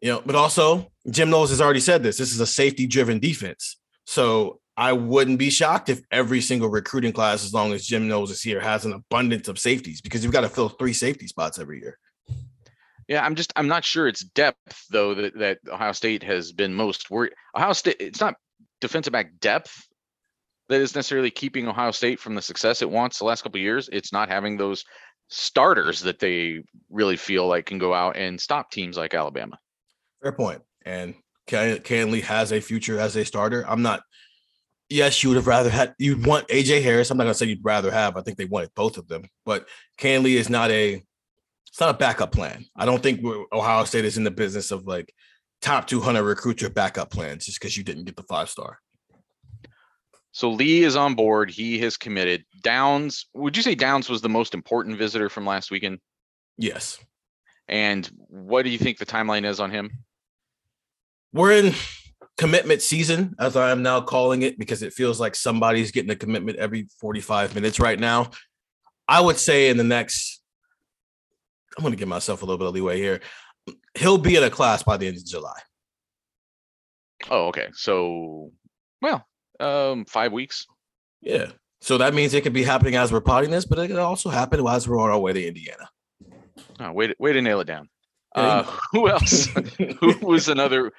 you 0.00 0.12
know, 0.12 0.22
but 0.24 0.34
also 0.34 0.90
Jim 1.08 1.30
Knowles 1.30 1.50
has 1.50 1.60
already 1.60 1.80
said 1.80 2.02
this. 2.02 2.18
This 2.18 2.32
is 2.32 2.40
a 2.40 2.46
safety 2.46 2.86
driven 2.86 3.20
defense. 3.20 3.76
So 4.04 4.60
I 4.76 4.92
wouldn't 4.92 5.38
be 5.38 5.50
shocked 5.50 5.88
if 5.88 6.02
every 6.10 6.40
single 6.40 6.68
recruiting 6.68 7.12
class, 7.12 7.44
as 7.44 7.54
long 7.54 7.72
as 7.72 7.86
Jim 7.86 8.08
Knowles 8.08 8.30
is 8.30 8.42
here, 8.42 8.60
has 8.60 8.84
an 8.84 8.92
abundance 8.92 9.48
of 9.48 9.58
safeties 9.58 10.00
because 10.00 10.22
you've 10.24 10.32
got 10.32 10.42
to 10.42 10.48
fill 10.48 10.68
three 10.68 10.92
safety 10.92 11.26
spots 11.26 11.58
every 11.58 11.80
year. 11.80 11.98
Yeah, 13.08 13.24
I'm 13.24 13.34
just 13.34 13.52
I'm 13.56 13.68
not 13.68 13.84
sure 13.84 14.06
it's 14.06 14.22
depth 14.22 14.84
though 14.90 15.14
that, 15.14 15.38
that 15.38 15.58
Ohio 15.68 15.92
State 15.92 16.22
has 16.22 16.52
been 16.52 16.74
most 16.74 17.10
worried. 17.10 17.32
Ohio 17.56 17.72
State, 17.72 17.96
it's 17.98 18.20
not 18.20 18.34
defensive 18.80 19.12
back 19.12 19.38
depth 19.40 19.88
that 20.68 20.80
is 20.80 20.94
necessarily 20.94 21.30
keeping 21.30 21.66
Ohio 21.66 21.90
State 21.90 22.20
from 22.20 22.34
the 22.34 22.42
success 22.42 22.82
it 22.82 22.90
wants 22.90 23.18
the 23.18 23.24
last 23.24 23.42
couple 23.42 23.58
years. 23.60 23.88
It's 23.90 24.12
not 24.12 24.28
having 24.28 24.56
those 24.56 24.84
starters 25.28 26.00
that 26.00 26.18
they 26.18 26.62
really 26.90 27.16
feel 27.16 27.46
like 27.46 27.66
can 27.66 27.78
go 27.78 27.94
out 27.94 28.16
and 28.16 28.40
stop 28.40 28.70
teams 28.70 28.96
like 28.96 29.14
Alabama. 29.14 29.58
Fair 30.22 30.32
point. 30.32 30.62
And 30.84 31.14
Kayin 31.46 32.10
Lee 32.10 32.20
has 32.20 32.52
a 32.52 32.60
future 32.60 32.98
as 32.98 33.16
a 33.16 33.24
starter. 33.24 33.64
I'm 33.66 33.82
not. 33.82 34.02
Yes, 34.90 35.22
you 35.22 35.28
would 35.28 35.36
have 35.36 35.46
rather 35.46 35.68
had 35.68 35.94
you'd 35.98 36.26
want 36.26 36.48
AJ 36.48 36.82
Harris. 36.82 37.10
I'm 37.10 37.18
not 37.18 37.24
gonna 37.24 37.34
say 37.34 37.46
you'd 37.46 37.64
rather 37.64 37.90
have. 37.90 38.16
I 38.16 38.22
think 38.22 38.38
they 38.38 38.46
wanted 38.46 38.70
both 38.74 38.96
of 38.96 39.06
them, 39.06 39.28
but 39.44 39.66
Kayin 39.98 40.22
Lee 40.22 40.36
is 40.36 40.48
not 40.48 40.70
a 40.70 41.02
it's 41.78 41.80
not 41.80 41.94
a 41.94 41.98
backup 41.98 42.32
plan. 42.32 42.64
I 42.74 42.86
don't 42.86 43.00
think 43.00 43.24
Ohio 43.52 43.84
State 43.84 44.04
is 44.04 44.16
in 44.16 44.24
the 44.24 44.32
business 44.32 44.72
of 44.72 44.88
like 44.88 45.14
top 45.62 45.86
200 45.86 46.24
recruit 46.24 46.60
your 46.60 46.70
backup 46.70 47.08
plans 47.08 47.46
just 47.46 47.60
because 47.60 47.76
you 47.76 47.84
didn't 47.84 48.02
get 48.02 48.16
the 48.16 48.24
five 48.24 48.50
star. 48.50 48.80
So 50.32 50.50
Lee 50.50 50.82
is 50.82 50.96
on 50.96 51.14
board. 51.14 51.50
He 51.50 51.78
has 51.78 51.96
committed. 51.96 52.44
Downs, 52.62 53.26
would 53.32 53.56
you 53.56 53.62
say 53.62 53.76
Downs 53.76 54.08
was 54.08 54.20
the 54.22 54.28
most 54.28 54.54
important 54.54 54.98
visitor 54.98 55.28
from 55.28 55.46
last 55.46 55.70
weekend? 55.70 56.00
Yes. 56.56 56.98
And 57.68 58.10
what 58.26 58.64
do 58.64 58.70
you 58.70 58.78
think 58.78 58.98
the 58.98 59.06
timeline 59.06 59.46
is 59.46 59.60
on 59.60 59.70
him? 59.70 60.04
We're 61.32 61.52
in 61.52 61.74
commitment 62.36 62.82
season, 62.82 63.36
as 63.38 63.54
I 63.54 63.70
am 63.70 63.84
now 63.84 64.00
calling 64.00 64.42
it, 64.42 64.58
because 64.58 64.82
it 64.82 64.94
feels 64.94 65.20
like 65.20 65.36
somebody's 65.36 65.92
getting 65.92 66.10
a 66.10 66.16
commitment 66.16 66.58
every 66.58 66.88
45 67.00 67.54
minutes 67.54 67.78
right 67.78 68.00
now. 68.00 68.32
I 69.06 69.20
would 69.20 69.38
say 69.38 69.68
in 69.68 69.76
the 69.76 69.84
next 69.84 70.37
I'm 71.78 71.82
going 71.82 71.92
to 71.92 71.98
give 71.98 72.08
myself 72.08 72.42
a 72.42 72.44
little 72.44 72.58
bit 72.58 72.66
of 72.66 72.74
leeway 72.74 72.98
here. 72.98 73.20
He'll 73.96 74.18
be 74.18 74.34
in 74.34 74.42
a 74.42 74.50
class 74.50 74.82
by 74.82 74.96
the 74.96 75.06
end 75.06 75.16
of 75.16 75.24
July. 75.24 75.60
Oh, 77.30 77.46
okay. 77.46 77.68
So, 77.72 78.50
well, 79.00 79.24
um, 79.60 80.04
five 80.04 80.32
weeks. 80.32 80.66
Yeah. 81.20 81.52
So 81.80 81.98
that 81.98 82.14
means 82.14 82.34
it 82.34 82.42
could 82.42 82.52
be 82.52 82.64
happening 82.64 82.96
as 82.96 83.12
we're 83.12 83.20
potting 83.20 83.50
this, 83.50 83.64
but 83.64 83.78
it 83.78 83.86
could 83.86 83.98
also 83.98 84.28
happen 84.28 84.66
as 84.66 84.88
we're 84.88 84.98
on 84.98 85.10
our 85.10 85.20
way 85.20 85.32
to 85.32 85.46
Indiana. 85.46 85.88
Oh, 86.80 86.90
way 86.90 87.06
to, 87.06 87.14
way 87.20 87.32
to 87.32 87.40
nail 87.40 87.60
it 87.60 87.66
down. 87.66 87.88
Uh, 88.34 88.64
who 88.92 89.08
else? 89.08 89.46
who 90.00 90.16
was 90.22 90.48
another? 90.48 90.90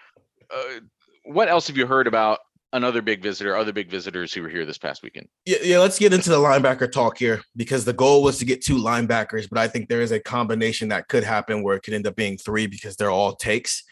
Uh, 0.50 0.80
what 1.26 1.50
else 1.50 1.68
have 1.68 1.76
you 1.76 1.88
heard 1.88 2.08
about 2.08 2.40
another 2.74 3.02
big 3.02 3.22
visitor, 3.22 3.56
other 3.56 3.74
big 3.74 3.90
visitors 3.90 4.34
who 4.34 4.42
were 4.42 4.50
here 4.50 4.66
this 4.66 4.78
past 4.78 5.04
weekend. 5.04 5.28
Yeah, 5.46 5.58
yeah, 5.64 5.80
let's 5.80 6.00
get 6.00 6.14
into 6.14 6.30
the 6.30 6.38
linebacker 6.38 6.92
talk 6.92 7.18
here 7.18 7.42
because 7.56 7.86
the 7.86 7.94
goal 7.94 8.24
was 8.24 8.38
to 8.40 8.46
get 8.46 8.64
two 8.64 8.78
linebackers, 8.78 9.50
but 9.50 9.58
I 9.58 9.68
think 9.68 9.90
there 9.90 10.02
is 10.02 10.12
a 10.12 10.20
combination 10.20 10.90
that 10.90 11.08
could 11.08 11.24
happen 11.24 11.64
where 11.64 11.76
it 11.76 11.84
could 11.84 11.94
end 11.94 12.08
up 12.08 12.16
being 12.16 12.38
three 12.38 12.68
because 12.68 12.96
they're 12.96 13.12
all 13.12 13.36
takes. 13.36 13.84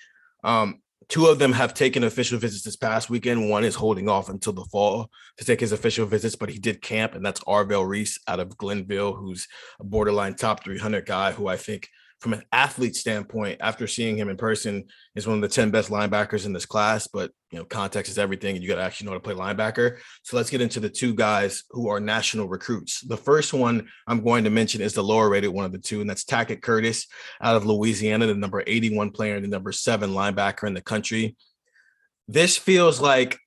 Um, 0.43 0.81
two 1.09 1.27
of 1.27 1.39
them 1.39 1.53
have 1.53 1.73
taken 1.73 2.03
official 2.03 2.37
visits 2.37 2.63
this 2.63 2.75
past 2.75 3.09
weekend. 3.09 3.49
One 3.49 3.63
is 3.63 3.75
holding 3.75 4.09
off 4.09 4.29
until 4.29 4.53
the 4.53 4.65
fall 4.65 5.09
to 5.37 5.45
take 5.45 5.59
his 5.59 5.71
official 5.71 6.05
visits, 6.05 6.35
but 6.35 6.49
he 6.49 6.59
did 6.59 6.81
camp, 6.81 7.15
and 7.15 7.25
that's 7.25 7.41
Arvell 7.41 7.87
Reese 7.87 8.19
out 8.27 8.39
of 8.39 8.57
Glenville, 8.57 9.13
who's 9.13 9.47
a 9.79 9.83
borderline 9.83 10.35
top 10.35 10.63
300 10.63 11.05
guy 11.05 11.31
who 11.31 11.47
I 11.47 11.57
think 11.57 11.89
from 12.19 12.33
an 12.33 12.43
athlete 12.51 12.95
standpoint, 12.95 13.59
after 13.61 13.85
seeing 13.85 14.17
him 14.17 14.29
in 14.29 14.37
person, 14.37 14.85
is 15.15 15.27
one 15.27 15.35
of 15.35 15.41
the 15.41 15.47
10 15.47 15.69
best 15.69 15.89
linebackers 15.89 16.45
in 16.45 16.53
this 16.53 16.65
class. 16.65 17.07
But 17.07 17.31
you 17.51 17.59
know, 17.59 17.65
context 17.65 18.11
is 18.11 18.17
everything, 18.17 18.55
and 18.55 18.63
you 18.63 18.69
got 18.69 18.75
to 18.75 18.81
actually 18.81 19.05
know 19.05 19.11
how 19.11 19.17
to 19.17 19.23
play 19.23 19.35
linebacker. 19.35 19.99
So 20.23 20.35
let's 20.35 20.49
get 20.49 20.61
into 20.61 20.79
the 20.79 20.89
two 20.89 21.13
guys 21.13 21.63
who 21.69 21.89
are 21.89 21.99
national 21.99 22.47
recruits. 22.47 23.01
The 23.01 23.17
first 23.17 23.53
one 23.53 23.87
I'm 24.07 24.23
going 24.23 24.43
to 24.45 24.49
mention 24.49 24.81
is 24.81 24.93
the 24.93 25.03
lower 25.03 25.29
rated 25.29 25.51
one 25.51 25.65
of 25.65 25.71
the 25.71 25.77
two, 25.77 26.01
and 26.01 26.09
that's 26.09 26.25
Tackett 26.25 26.61
Curtis 26.61 27.07
out 27.41 27.55
of 27.55 27.65
Louisiana, 27.65 28.25
the 28.25 28.33
number 28.35 28.63
81 28.65 29.11
player 29.11 29.35
and 29.35 29.45
the 29.45 29.49
number 29.49 29.71
seven 29.71 30.11
linebacker 30.11 30.67
in 30.67 30.73
the 30.73 30.81
country. 30.81 31.35
This 32.27 32.57
feels 32.57 32.99
like 32.99 33.37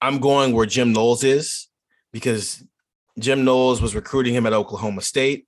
I'm 0.00 0.18
going 0.18 0.52
where 0.52 0.66
Jim 0.66 0.92
Knowles 0.92 1.24
is 1.24 1.68
because 2.12 2.62
Jim 3.18 3.44
Knowles 3.44 3.80
was 3.80 3.94
recruiting 3.94 4.34
him 4.34 4.46
at 4.46 4.52
Oklahoma 4.52 5.02
State. 5.02 5.46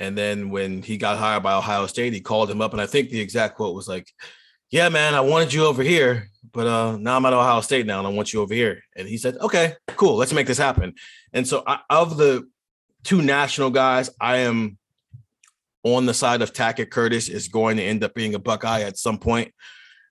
And 0.00 0.16
then 0.16 0.50
when 0.50 0.82
he 0.82 0.96
got 0.96 1.18
hired 1.18 1.42
by 1.42 1.54
Ohio 1.54 1.86
State, 1.86 2.14
he 2.14 2.20
called 2.20 2.50
him 2.50 2.62
up. 2.62 2.72
And 2.72 2.80
I 2.80 2.86
think 2.86 3.10
the 3.10 3.20
exact 3.20 3.56
quote 3.56 3.76
was 3.76 3.86
like, 3.86 4.10
Yeah, 4.70 4.88
man, 4.88 5.14
I 5.14 5.20
wanted 5.20 5.52
you 5.52 5.66
over 5.66 5.82
here, 5.82 6.30
but 6.52 6.66
uh, 6.66 6.96
now 6.96 7.16
I'm 7.16 7.26
at 7.26 7.34
Ohio 7.34 7.60
State 7.60 7.86
now 7.86 7.98
and 7.98 8.08
I 8.08 8.10
want 8.10 8.32
you 8.32 8.40
over 8.40 8.54
here. 8.54 8.82
And 8.96 9.06
he 9.06 9.18
said, 9.18 9.36
Okay, 9.36 9.74
cool, 9.88 10.16
let's 10.16 10.32
make 10.32 10.46
this 10.46 10.58
happen. 10.58 10.94
And 11.34 11.46
so, 11.46 11.62
I, 11.66 11.80
of 11.90 12.16
the 12.16 12.48
two 13.04 13.20
national 13.20 13.70
guys, 13.70 14.08
I 14.18 14.38
am 14.38 14.78
on 15.82 16.06
the 16.06 16.14
side 16.14 16.42
of 16.42 16.52
Tackett 16.52 16.90
Curtis 16.90 17.28
is 17.28 17.48
going 17.48 17.76
to 17.76 17.82
end 17.82 18.02
up 18.02 18.14
being 18.14 18.34
a 18.34 18.38
Buckeye 18.38 18.82
at 18.82 18.98
some 18.98 19.18
point 19.18 19.52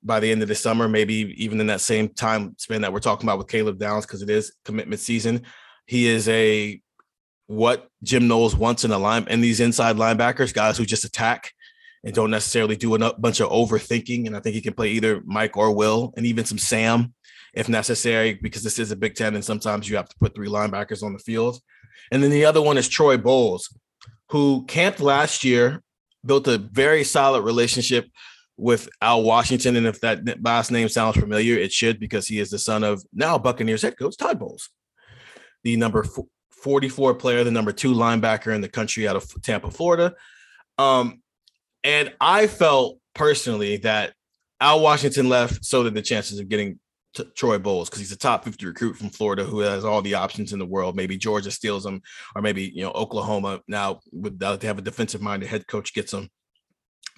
by 0.04 0.20
the 0.20 0.32
end 0.32 0.42
of 0.42 0.48
the 0.48 0.56
summer, 0.56 0.88
maybe 0.88 1.34
even 1.44 1.60
in 1.60 1.68
that 1.68 1.82
same 1.82 2.10
time 2.10 2.56
span 2.58 2.82
that 2.82 2.94
we're 2.94 3.00
talking 3.00 3.28
about 3.28 3.38
with 3.38 3.48
Caleb 3.48 3.80
Downs, 3.80 4.06
because 4.06 4.22
it 4.22 4.30
is 4.30 4.54
commitment 4.66 5.02
season. 5.02 5.44
He 5.86 6.08
is 6.08 6.30
a 6.30 6.80
what 7.50 7.90
Jim 8.04 8.28
Knowles 8.28 8.56
wants 8.56 8.86
in 8.86 8.92
a 8.92 9.00
line 9.00 9.26
and 9.28 9.44
these 9.44 9.60
inside 9.60 9.96
linebackers, 9.96 10.54
guys 10.54 10.78
who 10.78 10.86
just 10.86 11.04
attack 11.04 11.52
and 12.04 12.14
don't 12.14 12.30
necessarily 12.30 12.76
do 12.76 12.94
a 12.94 13.14
bunch 13.20 13.40
of 13.40 13.50
overthinking. 13.50 14.28
And 14.28 14.38
I 14.38 14.40
think 14.40 14.54
he 14.54 14.62
can 14.62 14.76
play 14.76 14.90
either 14.90 15.24
Mike 15.26 15.58
or 15.58 15.74
Will, 15.74 16.14
and 16.16 16.28
even 16.28 16.46
some 16.46 16.60
Sam 16.60 17.12
if 17.56 17.68
necessary, 17.68 18.36
because 18.36 18.62
this 18.62 18.78
is 18.78 18.92
a 18.92 18.96
Big 18.96 19.16
Ten, 19.16 19.34
and 19.34 19.44
sometimes 19.44 19.90
you 19.90 19.98
have 19.98 20.08
to 20.08 20.16
put 20.20 20.36
three 20.36 20.48
linebackers 20.48 21.02
on 21.02 21.14
the 21.14 21.20
field. 21.20 21.60
And 22.12 22.22
then 22.22 22.30
the 22.30 22.46
other 22.46 22.62
one 22.62 22.78
is 22.78 22.88
Troy 22.88 23.18
Bowles, 23.18 23.76
who 24.30 24.64
camped 24.68 25.00
last 25.00 25.44
year, 25.44 25.82
built 26.24 26.48
a 26.48 26.60
very 26.60 27.04
solid 27.04 27.42
relationship 27.42 28.08
with 28.58 28.90
Al 29.02 29.24
Washington. 29.24 29.76
And 29.76 29.88
if 29.88 30.02
that 30.02 30.44
last 30.44 30.70
name 30.70 30.88
sounds 30.88 31.18
familiar, 31.18 31.58
it 31.58 31.72
should 31.72 32.00
because 32.00 32.28
he 32.28 32.40
is 32.40 32.52
the 32.52 32.60
son 32.60 32.84
of 32.84 33.04
now 33.12 33.40
Buccaneers 33.40 33.82
head 33.82 33.98
coach 33.98 34.16
Todd 34.18 34.38
Bowles, 34.38 34.70
the 35.64 35.76
number 35.78 36.06
44 36.64 37.16
player, 37.16 37.44
the 37.44 37.52
number 37.52 37.72
two 37.72 37.94
linebacker 37.94 38.54
in 38.54 38.62
the 38.62 38.70
country 38.70 39.08
out 39.08 39.16
of 39.16 39.42
Tampa, 39.42 39.72
Florida. 39.72 40.16
Um, 40.78 41.22
and 41.84 42.14
I 42.20 42.48
felt 42.48 43.00
personally 43.14 43.78
that 43.78 44.14
Al 44.60 44.82
Washington 44.82 45.30
left, 45.30 45.64
so 45.64 45.84
did 45.84 45.94
the 45.94 46.02
chances 46.02 46.40
of 46.40 46.50
getting 46.50 46.80
t- 47.14 47.24
Troy 47.36 47.58
Bowles 47.58 47.90
because 47.90 48.00
he's 48.00 48.12
a 48.12 48.18
top 48.18 48.44
50 48.44 48.66
recruit 48.66 48.98
from 48.98 49.10
Florida 49.10 49.44
who 49.44 49.60
has 49.60 49.86
all 49.86 50.02
the 50.02 50.16
options 50.16 50.54
in 50.54 50.60
the 50.60 50.66
world. 50.66 50.96
Maybe 50.96 51.18
Georgia 51.18 51.52
steals 51.52 51.86
him, 51.86 52.02
or 52.36 52.42
maybe 52.42 52.72
you 52.74 52.84
know 52.84 52.92
Oklahoma 52.92 53.62
now 53.68 54.02
with 54.12 54.40
they 54.40 54.68
have 54.68 54.80
a 54.80 54.84
defensive 54.84 55.22
minded 55.22 55.50
head 55.50 55.68
coach 55.68 55.94
gets 55.94 56.14
him. 56.14 56.30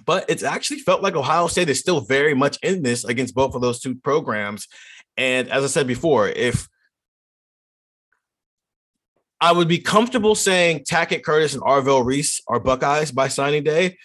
But 0.06 0.26
it's 0.30 0.44
actually 0.44 0.80
felt 0.80 1.04
like 1.04 1.16
Ohio 1.16 1.48
State 1.48 1.70
is 1.70 1.80
still 1.80 2.02
very 2.02 2.34
much 2.34 2.58
in 2.64 2.82
this 2.82 3.04
against 3.04 3.36
both 3.36 3.54
of 3.54 3.62
those 3.62 3.80
two 3.80 3.96
programs. 3.96 4.68
And 5.18 5.50
as 5.50 5.64
I 5.64 5.68
said 5.68 5.88
before, 5.88 6.28
if 6.30 6.68
I 9.42 9.52
would 9.52 9.68
be 9.68 9.80
comfortable 9.80 10.36
saying 10.36 10.86
Tackett 10.88 11.24
Curtis 11.24 11.56
and 11.56 11.64
Arvell 11.64 12.06
Reese 12.06 12.42
are 12.48 12.60
Buckeyes 12.60 13.12
by 13.12 13.28
signing 13.28 13.64
day. 13.64 13.98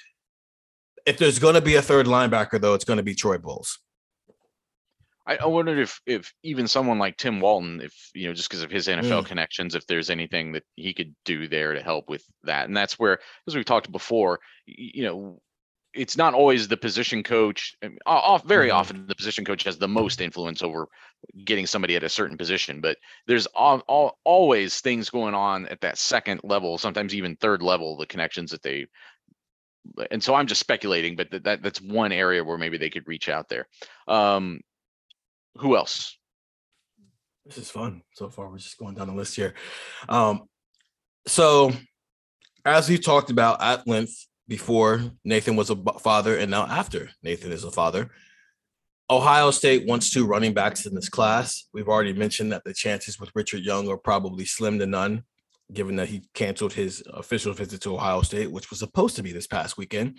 If 1.04 1.18
there's 1.18 1.38
going 1.38 1.54
to 1.54 1.60
be 1.60 1.76
a 1.76 1.82
third 1.82 2.06
linebacker, 2.06 2.58
though, 2.58 2.72
it's 2.72 2.86
going 2.86 2.96
to 2.96 3.02
be 3.02 3.14
Troy 3.14 3.36
Bowles. 3.36 3.78
I, 5.26 5.36
I 5.36 5.46
wondered 5.46 5.78
if 5.78 6.00
if 6.06 6.32
even 6.42 6.66
someone 6.66 6.98
like 6.98 7.16
Tim 7.16 7.40
Walton, 7.40 7.80
if 7.82 7.92
you 8.14 8.28
know, 8.28 8.34
just 8.34 8.48
because 8.48 8.62
of 8.62 8.70
his 8.70 8.86
NFL 8.86 9.22
mm. 9.22 9.26
connections, 9.26 9.74
if 9.74 9.86
there's 9.86 10.08
anything 10.08 10.52
that 10.52 10.62
he 10.76 10.94
could 10.94 11.14
do 11.24 11.48
there 11.48 11.74
to 11.74 11.82
help 11.82 12.08
with 12.08 12.24
that. 12.44 12.66
And 12.66 12.76
that's 12.76 12.98
where, 12.98 13.18
as 13.46 13.54
we've 13.54 13.64
talked 13.64 13.92
before, 13.92 14.40
you 14.66 15.04
know, 15.04 15.40
it's 15.96 16.16
not 16.16 16.34
always 16.34 16.68
the 16.68 16.76
position 16.76 17.22
coach. 17.22 17.76
off 18.06 18.44
very 18.44 18.68
mm-hmm. 18.68 18.76
often, 18.76 19.06
the 19.06 19.14
position 19.14 19.44
coach 19.44 19.64
has 19.64 19.78
the 19.78 19.88
most 19.88 20.20
influence 20.20 20.62
over 20.62 20.88
getting 21.44 21.66
somebody 21.66 21.96
at 21.96 22.02
a 22.02 22.08
certain 22.08 22.36
position. 22.36 22.80
But 22.80 22.98
there's 23.26 23.46
all, 23.46 23.80
all, 23.88 24.18
always 24.24 24.80
things 24.80 25.10
going 25.10 25.34
on 25.34 25.66
at 25.66 25.80
that 25.80 25.98
second 25.98 26.40
level, 26.44 26.78
sometimes 26.78 27.14
even 27.14 27.36
third 27.36 27.62
level. 27.62 27.96
The 27.96 28.06
connections 28.06 28.50
that 28.50 28.62
they, 28.62 28.86
and 30.10 30.22
so 30.22 30.34
I'm 30.34 30.46
just 30.46 30.60
speculating, 30.60 31.16
but 31.16 31.30
that, 31.30 31.44
that 31.44 31.62
that's 31.62 31.80
one 31.80 32.12
area 32.12 32.44
where 32.44 32.58
maybe 32.58 32.78
they 32.78 32.90
could 32.90 33.06
reach 33.06 33.28
out 33.28 33.48
there. 33.48 33.66
Um, 34.08 34.60
who 35.56 35.76
else? 35.76 36.18
This 37.44 37.58
is 37.58 37.70
fun 37.70 38.02
so 38.12 38.28
far. 38.28 38.50
We're 38.50 38.58
just 38.58 38.78
going 38.78 38.94
down 38.94 39.06
the 39.06 39.14
list 39.14 39.36
here. 39.36 39.54
Um, 40.08 40.48
so 41.26 41.72
as 42.64 42.88
we've 42.88 43.04
talked 43.04 43.30
about 43.30 43.62
at 43.62 43.86
length 43.86 44.26
before 44.48 45.02
Nathan 45.24 45.56
was 45.56 45.70
a 45.70 45.76
father 45.98 46.36
and 46.36 46.50
now 46.50 46.66
after 46.66 47.10
Nathan 47.22 47.52
is 47.52 47.64
a 47.64 47.70
father. 47.70 48.10
Ohio 49.08 49.50
State 49.52 49.86
wants 49.86 50.10
two 50.10 50.26
running 50.26 50.52
backs 50.52 50.84
in 50.84 50.94
this 50.94 51.08
class. 51.08 51.68
We've 51.72 51.88
already 51.88 52.12
mentioned 52.12 52.50
that 52.52 52.64
the 52.64 52.74
chances 52.74 53.20
with 53.20 53.30
Richard 53.34 53.62
Young 53.62 53.88
are 53.88 53.96
probably 53.96 54.44
slim 54.44 54.80
to 54.80 54.86
none, 54.86 55.22
given 55.72 55.96
that 55.96 56.08
he 56.08 56.28
canceled 56.34 56.72
his 56.72 57.04
official 57.12 57.52
visit 57.52 57.80
to 57.82 57.94
Ohio 57.94 58.22
State, 58.22 58.50
which 58.50 58.70
was 58.70 58.80
supposed 58.80 59.14
to 59.16 59.22
be 59.22 59.32
this 59.32 59.46
past 59.46 59.78
weekend. 59.78 60.18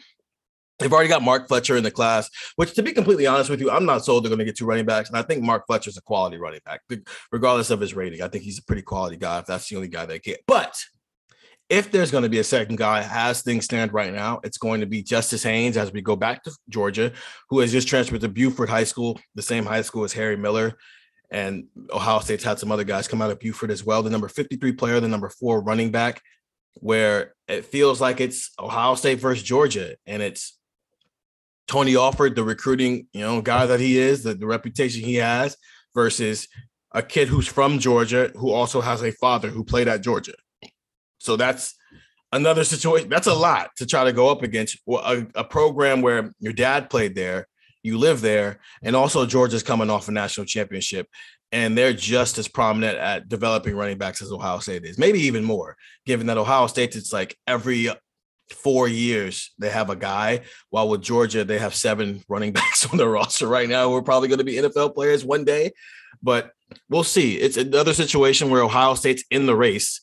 They've 0.80 0.94
already 0.94 1.10
got 1.10 1.24
Mark 1.24 1.48
Fletcher 1.48 1.76
in 1.76 1.84
the 1.84 1.92
class, 1.92 2.30
which, 2.56 2.76
to 2.76 2.84
be 2.84 2.92
completely 2.92 3.26
honest 3.26 3.50
with 3.50 3.60
you, 3.60 3.72
I'm 3.72 3.86
not 3.86 4.06
sold 4.06 4.24
they're 4.24 4.30
going 4.30 4.40
to 4.40 4.46
get 4.46 4.58
two 4.58 4.66
running 4.66 4.86
backs. 4.86 5.10
And 5.10 5.18
I 5.18 5.24
think 5.24 5.42
Mark 5.42 5.66
Fletcher's 5.66 5.98
a 5.98 6.02
quality 6.02 6.38
running 6.38 6.62
back, 6.64 6.82
regardless 7.32 7.72
of 7.72 7.82
his 7.82 7.96
rating. 7.96 8.22
I 8.22 8.28
think 8.28 8.44
he's 8.44 8.60
a 8.60 8.64
pretty 8.64 8.84
quality 8.84 9.18
guy 9.18 9.40
if 9.40 9.48
that's 9.48 9.68
the 9.68 9.76
only 9.76 9.88
guy 9.88 10.06
they 10.06 10.20
get. 10.20 10.42
But 10.48 10.78
if 11.70 11.92
there's 11.92 12.12
going 12.12 12.24
to 12.24 12.30
be 12.30 12.40
a 12.40 12.44
second 12.44 12.78
guy, 12.78 13.08
as 13.12 13.42
things 13.42 13.66
stand 13.66 13.94
right 13.94 14.14
now, 14.14 14.40
it's 14.44 14.58
going 14.58 14.80
to 14.80 14.86
be 14.86 15.04
Justice 15.04 15.44
Haynes 15.44 15.76
as 15.76 15.92
we 15.92 16.02
go 16.02 16.16
back 16.16 16.44
to 16.44 16.52
Georgia, 16.70 17.12
who 17.50 17.60
has 17.60 17.72
just 17.72 17.88
transferred 17.88 18.22
to 18.22 18.30
Buford 18.30 18.70
High 18.70 18.86
School, 18.86 19.20
the 19.36 19.42
same 19.42 19.66
high 19.66 19.82
school 19.82 20.04
as 20.04 20.14
Harry 20.14 20.38
Miller. 20.38 20.78
And 21.30 21.66
Ohio 21.92 22.20
State's 22.20 22.44
had 22.46 22.58
some 22.58 22.72
other 22.72 22.86
guys 22.86 23.10
come 23.10 23.22
out 23.22 23.32
of 23.32 23.40
Buford 23.40 23.70
as 23.70 23.84
well. 23.84 24.02
The 24.02 24.10
number 24.10 24.30
53 24.30 24.72
player, 24.74 25.00
the 25.02 25.10
number 25.10 25.30
four 25.30 25.62
running 25.62 25.92
back, 25.92 26.22
where 26.76 27.34
it 27.50 27.66
feels 27.66 28.00
like 28.00 28.22
it's 28.22 28.52
Ohio 28.58 28.96
State 28.96 29.20
versus 29.20 29.44
Georgia. 29.44 29.96
And 30.06 30.22
it's 30.22 30.58
Tony 31.68 31.98
Alford, 31.98 32.36
the 32.36 32.46
recruiting, 32.46 33.08
you 33.12 33.22
know, 33.22 33.42
guy 33.42 33.66
that 33.66 33.82
he 33.82 33.98
is, 33.98 34.24
the, 34.24 34.36
the 34.36 34.48
reputation 34.48 35.04
he 35.04 35.16
has, 35.16 35.58
versus 35.94 36.48
a 36.94 37.02
kid 37.02 37.28
who's 37.28 37.48
from 37.48 37.80
Georgia 37.80 38.32
who 38.38 38.52
also 38.52 38.80
has 38.80 39.04
a 39.04 39.12
father 39.12 39.50
who 39.50 39.66
played 39.66 39.90
at 39.90 40.02
Georgia. 40.02 40.34
So 41.20 41.36
that's 41.36 41.76
another 42.32 42.64
situation. 42.64 43.10
That's 43.10 43.28
a 43.28 43.34
lot 43.34 43.72
to 43.78 43.86
try 43.86 44.04
to 44.04 44.14
go 44.14 44.30
up 44.30 44.44
against 44.44 44.78
a, 44.88 45.26
a 45.36 45.44
program 45.44 46.02
where 46.02 46.32
your 46.40 46.54
dad 46.54 46.90
played 46.90 47.16
there, 47.16 47.48
you 47.84 47.98
live 47.98 48.22
there, 48.22 48.60
and 48.84 48.96
also 48.96 49.26
Georgia's 49.26 49.64
coming 49.64 49.90
off 49.90 50.08
a 50.08 50.12
national 50.12 50.46
championship. 50.46 51.08
And 51.54 51.78
they're 51.78 51.94
just 51.94 52.38
as 52.38 52.50
prominent 52.50 52.98
at 52.98 53.30
developing 53.30 53.76
running 53.76 53.98
backs 53.98 54.22
as 54.22 54.34
Ohio 54.34 54.60
State 54.60 54.84
is, 54.84 54.98
maybe 54.98 55.20
even 55.22 55.46
more, 55.46 55.78
given 56.06 56.28
that 56.28 56.38
Ohio 56.38 56.68
State, 56.68 56.98
it's 56.98 57.14
like 57.14 57.38
every 57.48 57.90
four 58.54 58.88
years 58.88 59.54
they 59.58 59.70
have 59.70 59.90
a 59.90 59.96
guy, 59.96 60.42
while 60.70 60.90
with 60.90 61.02
Georgia, 61.02 61.46
they 61.46 61.58
have 61.58 61.74
seven 61.74 62.22
running 62.30 62.52
backs 62.52 62.86
on 62.92 62.98
the 62.98 63.08
roster 63.08 63.48
right 63.48 63.70
now. 63.70 63.90
We're 63.90 64.02
probably 64.02 64.28
going 64.28 64.40
to 64.40 64.44
be 64.44 64.56
NFL 64.56 64.94
players 64.94 65.24
one 65.24 65.46
day, 65.46 65.72
but 66.22 66.52
we'll 66.90 67.06
see. 67.06 67.36
It's 67.36 67.56
another 67.56 67.94
situation 67.94 68.50
where 68.50 68.64
Ohio 68.64 68.96
State's 68.96 69.24
in 69.32 69.46
the 69.46 69.56
race 69.56 70.02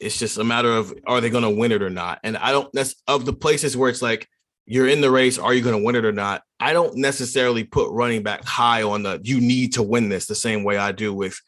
it's 0.00 0.18
just 0.18 0.38
a 0.38 0.44
matter 0.44 0.70
of 0.70 0.94
are 1.06 1.20
they 1.20 1.30
going 1.30 1.44
to 1.44 1.50
win 1.50 1.72
it 1.72 1.82
or 1.82 1.90
not. 1.90 2.20
And 2.22 2.36
I 2.36 2.52
don't 2.52 2.72
that's 2.72 2.94
of 3.06 3.24
the 3.24 3.32
places 3.32 3.76
where 3.76 3.90
it's 3.90 4.02
like 4.02 4.28
you're 4.66 4.88
in 4.88 5.00
the 5.00 5.10
race, 5.10 5.38
are 5.38 5.54
you 5.54 5.62
going 5.62 5.78
to 5.78 5.84
win 5.84 5.94
it 5.94 6.04
or 6.04 6.12
not? 6.12 6.42
I 6.58 6.72
don't 6.72 6.96
necessarily 6.96 7.64
put 7.64 7.90
running 7.92 8.22
back 8.22 8.44
high 8.44 8.82
on 8.82 9.02
the 9.02 9.20
you 9.22 9.40
need 9.40 9.74
to 9.74 9.82
win 9.82 10.08
this 10.08 10.26
the 10.26 10.34
same 10.34 10.64
way 10.64 10.76
I 10.76 10.92
do 10.92 11.14
with 11.14 11.40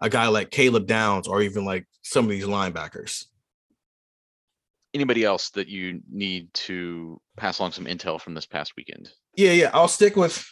a 0.00 0.10
guy 0.10 0.28
like 0.28 0.50
Caleb 0.50 0.86
Downs 0.86 1.26
or 1.26 1.42
even 1.42 1.64
like 1.64 1.86
some 2.02 2.24
of 2.24 2.30
these 2.30 2.44
linebackers. 2.44 3.24
Anybody 4.94 5.24
else 5.24 5.50
that 5.50 5.68
you 5.68 6.00
need 6.10 6.52
to 6.54 7.20
pass 7.36 7.58
along 7.58 7.72
some 7.72 7.86
intel 7.86 8.20
from 8.20 8.34
this 8.34 8.46
past 8.46 8.74
weekend? 8.76 9.10
Yeah, 9.36 9.52
yeah. 9.52 9.70
I'll 9.74 9.86
stick 9.86 10.16
with 10.16 10.42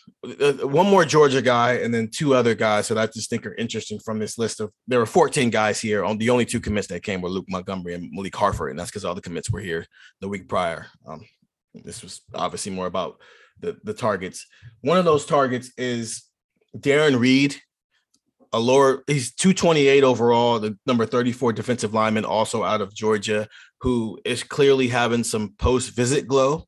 uh, 0.41 0.53
one 0.69 0.87
more 0.87 1.07
Georgia 1.07 1.41
guy 1.41 1.75
and 1.75 1.93
then 1.93 2.09
two 2.09 2.35
other 2.35 2.55
guys 2.55 2.89
that 2.89 2.99
I 2.99 3.07
just 3.07 3.31
think 3.31 3.47
are 3.47 3.55
interesting 3.55 3.99
from 3.99 4.19
this 4.19 4.37
list 4.37 4.61
of. 4.61 4.71
There 4.87 4.99
were 4.99 5.07
14 5.07 5.49
guys 5.49 5.81
here. 5.81 6.05
On 6.05 6.19
the 6.19 6.29
only 6.29 6.45
two 6.45 6.61
commits 6.61 6.89
that 6.89 7.03
came 7.03 7.23
were 7.23 7.31
Luke 7.31 7.47
Montgomery 7.49 7.95
and 7.95 8.11
Malik 8.13 8.37
Hartford, 8.37 8.71
and 8.71 8.79
that's 8.79 8.91
because 8.91 9.07
all 9.07 9.15
the 9.15 9.23
commits 9.23 9.51
were 9.51 9.61
here 9.61 9.87
the 10.21 10.29
week 10.29 10.49
prior. 10.49 10.87
Um, 11.07 11.27
this 11.75 12.03
was 12.03 12.21
obviously 12.35 12.73
more 12.73 12.87
about 12.87 13.21
the 13.59 13.79
the 13.85 13.95
targets. 13.95 14.47
One 14.83 14.99
of 14.99 15.07
those 15.07 15.25
targets 15.25 15.73
is 15.79 16.23
Darron 16.77 17.19
Reed, 17.19 17.57
a 18.53 18.61
lower. 18.61 19.03
He's 19.07 19.35
228 19.35 20.05
overall, 20.05 20.59
the 20.59 20.79
number 20.87 21.07
34 21.07 21.55
defensive 21.55 21.95
lineman, 21.95 22.27
also 22.27 22.65
out 22.65 22.83
of 22.83 22.95
Georgia, 22.95 23.49
who 23.81 24.19
is 24.27 24.43
clearly 24.43 24.89
having 24.89 25.25
some 25.25 25.55
post 25.59 25.97
visit 25.97 26.29
glow 26.29 26.67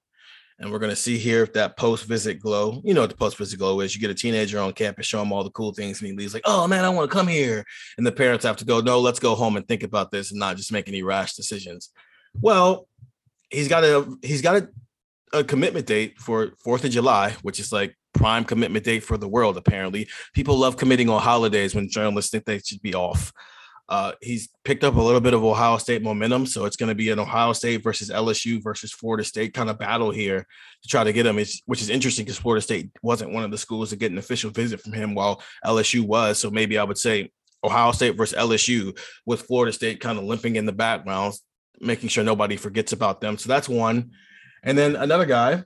And 0.58 0.72
we're 0.72 0.78
going 0.78 0.90
to 0.90 0.96
see 0.96 1.18
here 1.18 1.42
if 1.42 1.52
that 1.52 1.76
post 1.76 2.06
visit 2.06 2.40
glow, 2.40 2.80
you 2.82 2.94
know 2.94 3.02
what 3.02 3.10
the 3.10 3.16
post 3.16 3.36
visit 3.36 3.58
glow 3.58 3.80
is. 3.80 3.94
You 3.94 4.00
get 4.00 4.10
a 4.10 4.14
teenager 4.14 4.58
on 4.58 4.72
campus, 4.72 5.06
show 5.06 5.20
him 5.20 5.30
all 5.30 5.44
the 5.44 5.50
cool 5.50 5.72
things, 5.72 6.00
and 6.00 6.08
he 6.08 6.16
leaves 6.16 6.32
like, 6.32 6.44
oh 6.46 6.66
man, 6.66 6.84
I 6.84 6.88
want 6.88 7.10
to 7.10 7.14
come 7.14 7.28
here. 7.28 7.64
And 7.98 8.06
the 8.06 8.12
parents 8.12 8.44
have 8.44 8.56
to 8.56 8.64
go, 8.64 8.80
no, 8.80 9.00
let's 9.00 9.18
go 9.18 9.34
home 9.34 9.56
and 9.56 9.68
think 9.68 9.82
about 9.82 10.10
this 10.10 10.30
and 10.30 10.40
not 10.40 10.56
just 10.56 10.72
make 10.72 10.88
any 10.88 11.02
rash 11.02 11.34
decisions. 11.34 11.90
Well, 12.40 12.88
he's 13.50 13.68
got 13.68 13.84
a 13.84 14.10
he's 14.22 14.42
got 14.42 14.56
a, 14.56 14.68
a 15.38 15.44
commitment 15.44 15.86
date 15.86 16.18
for 16.18 16.52
Fourth 16.64 16.84
of 16.84 16.90
July, 16.90 17.36
which 17.42 17.60
is 17.60 17.70
like 17.70 17.94
prime 18.14 18.44
commitment 18.44 18.84
date 18.84 19.04
for 19.04 19.18
the 19.18 19.28
world, 19.28 19.56
apparently. 19.56 20.08
People 20.34 20.56
love 20.56 20.76
committing 20.76 21.08
on 21.10 21.20
holidays 21.20 21.74
when 21.74 21.88
journalists 21.88 22.30
think 22.30 22.44
they 22.44 22.58
should 22.58 22.80
be 22.80 22.94
off. 22.94 23.32
Uh, 23.88 24.12
he's 24.20 24.48
picked 24.64 24.82
up 24.82 24.96
a 24.96 25.00
little 25.00 25.20
bit 25.20 25.34
of 25.34 25.44
Ohio 25.44 25.76
State 25.78 26.02
momentum, 26.02 26.44
so 26.44 26.64
it's 26.64 26.76
going 26.76 26.88
to 26.88 26.94
be 26.94 27.10
an 27.10 27.20
Ohio 27.20 27.52
State 27.52 27.84
versus 27.84 28.10
LSU 28.10 28.62
versus 28.62 28.92
Florida 28.92 29.22
State 29.22 29.54
kind 29.54 29.70
of 29.70 29.78
battle 29.78 30.10
here 30.10 30.44
to 30.82 30.88
try 30.88 31.04
to 31.04 31.12
get 31.12 31.26
him. 31.26 31.38
It's, 31.38 31.62
which 31.66 31.80
is 31.80 31.88
interesting 31.88 32.24
because 32.24 32.38
Florida 32.38 32.60
State 32.60 32.90
wasn't 33.02 33.32
one 33.32 33.44
of 33.44 33.52
the 33.52 33.58
schools 33.58 33.90
to 33.90 33.96
get 33.96 34.10
an 34.10 34.18
official 34.18 34.50
visit 34.50 34.80
from 34.80 34.92
him, 34.92 35.14
while 35.14 35.40
LSU 35.64 36.02
was. 36.02 36.38
So 36.38 36.50
maybe 36.50 36.78
I 36.78 36.84
would 36.84 36.98
say 36.98 37.30
Ohio 37.62 37.92
State 37.92 38.16
versus 38.16 38.36
LSU 38.36 38.98
with 39.24 39.42
Florida 39.42 39.72
State 39.72 40.00
kind 40.00 40.18
of 40.18 40.24
limping 40.24 40.56
in 40.56 40.66
the 40.66 40.72
background, 40.72 41.34
making 41.80 42.08
sure 42.08 42.24
nobody 42.24 42.56
forgets 42.56 42.92
about 42.92 43.20
them. 43.20 43.38
So 43.38 43.48
that's 43.48 43.68
one. 43.68 44.10
And 44.64 44.76
then 44.76 44.96
another 44.96 45.26
guy, 45.26 45.62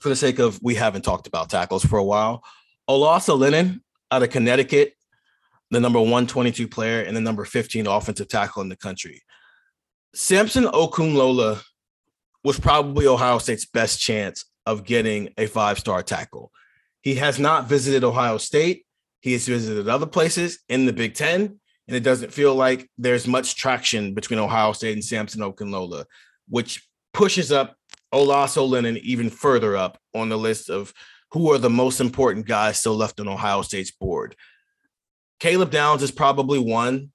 for 0.00 0.10
the 0.10 0.16
sake 0.16 0.38
of 0.38 0.60
we 0.62 0.74
haven't 0.74 1.02
talked 1.02 1.26
about 1.26 1.48
tackles 1.48 1.84
for 1.84 1.98
a 1.98 2.04
while, 2.04 2.44
Olaus 2.90 3.28
Alinen 3.28 3.80
out 4.10 4.22
of 4.22 4.28
Connecticut 4.28 4.94
the 5.72 5.80
number 5.80 5.98
122 5.98 6.68
player 6.68 7.00
and 7.00 7.16
the 7.16 7.20
number 7.20 7.44
15 7.46 7.86
offensive 7.86 8.28
tackle 8.28 8.62
in 8.62 8.68
the 8.68 8.76
country. 8.76 9.22
Samson 10.14 10.64
Okunlola 10.64 11.62
was 12.44 12.60
probably 12.60 13.06
Ohio 13.06 13.38
State's 13.38 13.64
best 13.64 13.98
chance 13.98 14.44
of 14.66 14.84
getting 14.84 15.30
a 15.38 15.46
five 15.46 15.78
star 15.78 16.02
tackle. 16.02 16.52
He 17.00 17.14
has 17.14 17.38
not 17.38 17.68
visited 17.68 18.04
Ohio 18.04 18.36
State. 18.36 18.84
He 19.20 19.32
has 19.32 19.48
visited 19.48 19.88
other 19.88 20.06
places 20.06 20.58
in 20.68 20.84
the 20.84 20.92
Big 20.92 21.14
Ten, 21.14 21.58
and 21.88 21.96
it 21.96 22.00
doesn't 22.00 22.34
feel 22.34 22.54
like 22.54 22.88
there's 22.98 23.26
much 23.26 23.56
traction 23.56 24.12
between 24.12 24.38
Ohio 24.38 24.72
State 24.72 24.92
and 24.92 25.04
Samson 25.04 25.40
Okunlola, 25.40 26.04
which 26.48 26.86
pushes 27.14 27.50
up 27.50 27.76
Olaus 28.12 28.58
Alinen 28.58 28.98
even 28.98 29.30
further 29.30 29.74
up 29.74 29.98
on 30.14 30.28
the 30.28 30.36
list 30.36 30.68
of 30.68 30.92
who 31.30 31.50
are 31.50 31.58
the 31.58 31.70
most 31.70 31.98
important 31.98 32.46
guys 32.46 32.78
still 32.78 32.94
left 32.94 33.18
on 33.20 33.28
Ohio 33.28 33.62
State's 33.62 33.90
board. 33.90 34.36
Caleb 35.42 35.72
Downs 35.72 36.04
is 36.04 36.12
probably 36.12 36.60
one. 36.60 37.10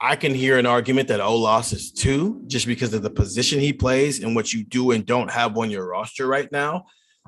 I 0.00 0.16
can 0.16 0.32
hear 0.32 0.56
an 0.56 0.64
argument 0.64 1.08
that 1.08 1.20
Olaus 1.20 1.74
is 1.74 1.92
two, 1.92 2.42
just 2.46 2.66
because 2.66 2.94
of 2.94 3.02
the 3.02 3.10
position 3.10 3.60
he 3.60 3.74
plays 3.74 4.24
and 4.24 4.34
what 4.34 4.50
you 4.50 4.64
do 4.64 4.92
and 4.92 5.04
don't 5.04 5.30
have 5.30 5.58
on 5.58 5.70
your 5.70 5.86
roster 5.86 6.26
right 6.26 6.50
now. 6.50 6.86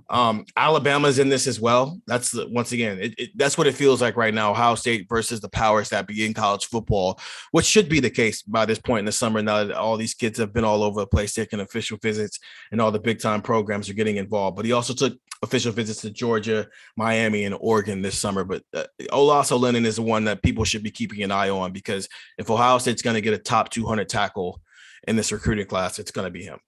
Um, 0.09 0.45
Alabama's 0.57 1.19
in 1.19 1.29
this 1.29 1.47
as 1.47 1.61
well. 1.61 2.01
That's 2.07 2.31
the, 2.31 2.47
once 2.49 2.73
again, 2.73 2.99
it, 3.01 3.15
it, 3.19 3.31
that's 3.35 3.59
what 3.59 3.67
it 3.67 3.75
feels 3.75 4.01
like 4.01 4.17
right 4.17 4.33
now. 4.33 4.53
Ohio 4.53 4.75
State 4.75 5.09
versus 5.09 5.41
the 5.41 5.49
powers 5.49 5.89
that 5.89 6.07
be 6.07 6.25
in 6.25 6.33
college 6.33 6.67
football, 6.67 7.19
which 7.51 7.67
should 7.67 7.89
be 7.89 7.99
the 7.99 8.11
case 8.11 8.43
by 8.43 8.67
this 8.67 8.79
point 8.79 9.01
in 9.01 9.05
the 9.05 9.13
summer. 9.13 9.43
Now 9.43 9.65
that 9.65 9.77
all 9.77 9.97
these 9.97 10.15
kids 10.15 10.39
have 10.39 10.53
been 10.53 10.65
all 10.65 10.83
over 10.83 11.01
the 11.01 11.07
place 11.07 11.35
taking 11.35 11.61
official 11.61 11.99
visits 12.01 12.39
and 12.71 12.81
all 12.81 12.93
the 12.93 13.01
big 13.01 13.21
time 13.21 13.43
programs 13.43 13.89
are 13.89 13.95
getting 13.95 14.17
involved. 14.17 14.57
But 14.57 14.65
he 14.65 14.73
also 14.73 14.95
took 14.95 15.19
official 15.43 15.73
visits 15.73 16.03
to 16.03 16.11
Georgia, 16.11 16.69
Miami, 16.97 17.45
and 17.45 17.57
Oregon 17.59 18.03
this 18.03 18.19
summer. 18.19 18.45
But 18.45 18.63
uh, 18.75 18.85
Olaus 19.11 19.51
Alinen 19.51 19.85
is 19.85 19.97
the 19.97 20.03
one 20.03 20.25
that 20.25 20.43
people 20.43 20.65
should 20.65 20.83
be 20.83 20.91
keeping 20.91 21.23
an 21.23 21.33
eye 21.33 21.51
on 21.51 21.73
because 21.73 22.09
if 22.39 22.51
Ohio 22.51 22.79
State's 22.79 23.03
going 23.03 23.15
to 23.15 23.21
get 23.21 23.35
a 23.35 23.39
top 23.39 23.71
200 23.71 24.09
tackle 24.09 24.61
in 25.09 25.17
this 25.17 25.33
recruiting 25.33 25.67
class, 25.67 25.99
it's 25.99 26.11
going 26.11 26.27
to 26.27 26.31
be 26.31 26.45
him. 26.45 26.59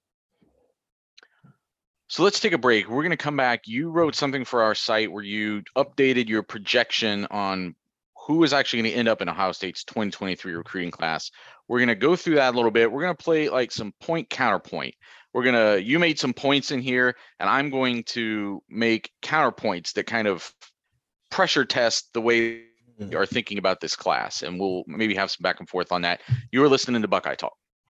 So 2.08 2.22
let's 2.22 2.40
take 2.40 2.54
a 2.54 2.58
break. 2.58 2.88
We're 2.88 3.02
going 3.02 3.10
to 3.10 3.18
come 3.18 3.36
back. 3.36 3.68
You 3.68 3.90
wrote 3.90 4.14
something 4.14 4.46
for 4.46 4.62
our 4.62 4.74
site 4.74 5.12
where 5.12 5.22
you 5.22 5.62
updated 5.76 6.28
your 6.28 6.42
projection 6.42 7.26
on 7.30 7.74
who 8.26 8.44
is 8.44 8.54
actually 8.54 8.82
going 8.82 8.92
to 8.92 8.98
end 8.98 9.08
up 9.08 9.20
in 9.20 9.28
Ohio 9.28 9.52
State's 9.52 9.84
2023 9.84 10.54
recruiting 10.54 10.90
class. 10.90 11.30
We're 11.68 11.78
going 11.78 11.88
to 11.88 11.94
go 11.94 12.16
through 12.16 12.36
that 12.36 12.54
a 12.54 12.56
little 12.56 12.70
bit. 12.70 12.90
We're 12.90 13.02
going 13.02 13.16
to 13.16 13.22
play 13.22 13.50
like 13.50 13.70
some 13.70 13.92
point 14.00 14.30
counterpoint. 14.30 14.94
We're 15.34 15.42
going 15.42 15.54
to, 15.54 15.82
you 15.82 15.98
made 15.98 16.18
some 16.18 16.32
points 16.32 16.70
in 16.70 16.80
here, 16.80 17.14
and 17.38 17.48
I'm 17.48 17.68
going 17.68 18.04
to 18.04 18.62
make 18.70 19.10
counterpoints 19.22 19.92
that 19.92 20.06
kind 20.06 20.26
of 20.26 20.50
pressure 21.30 21.66
test 21.66 22.14
the 22.14 22.22
way 22.22 22.38
you 22.38 22.62
mm-hmm. 23.00 23.16
are 23.16 23.26
thinking 23.26 23.58
about 23.58 23.80
this 23.80 23.94
class. 23.94 24.42
And 24.42 24.58
we'll 24.58 24.84
maybe 24.86 25.14
have 25.14 25.30
some 25.30 25.42
back 25.42 25.60
and 25.60 25.68
forth 25.68 25.92
on 25.92 26.02
that. 26.02 26.22
You 26.52 26.64
are 26.64 26.68
listening 26.68 27.02
to 27.02 27.08
Buckeye 27.08 27.34
Talk. 27.34 27.52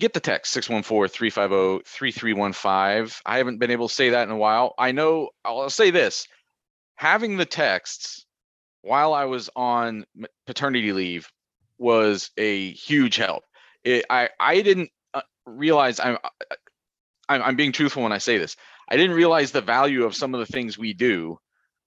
Get 0.00 0.12
the 0.14 0.20
text 0.20 0.52
614-350-3315. 0.56 3.20
I 3.24 3.38
haven't 3.38 3.58
been 3.58 3.70
able 3.70 3.86
to 3.88 3.94
say 3.94 4.10
that 4.10 4.24
in 4.24 4.30
a 4.32 4.36
while. 4.36 4.74
I 4.78 4.90
know 4.92 5.30
I'll 5.44 5.70
say 5.70 5.90
this. 5.92 6.26
Having 6.96 7.36
the 7.38 7.46
texts 7.46 8.26
while 8.82 9.14
I 9.14 9.26
was 9.26 9.48
on 9.56 10.04
paternity 10.46 10.92
leave 10.92 11.30
was 11.78 12.30
a 12.36 12.72
huge 12.72 13.16
help 13.16 13.44
it, 13.84 14.04
I 14.10 14.28
I 14.38 14.60
didn't 14.62 14.90
uh, 15.14 15.22
realize 15.46 16.00
I'm, 16.00 16.18
uh, 16.22 16.28
I'm 17.28 17.42
I'm 17.42 17.56
being 17.56 17.72
truthful 17.72 18.02
when 18.02 18.12
I 18.12 18.18
say 18.18 18.38
this. 18.38 18.56
I 18.88 18.96
didn't 18.96 19.16
realize 19.16 19.52
the 19.52 19.60
value 19.60 20.04
of 20.04 20.16
some 20.16 20.34
of 20.34 20.40
the 20.40 20.52
things 20.52 20.78
we 20.78 20.94
do 20.94 21.38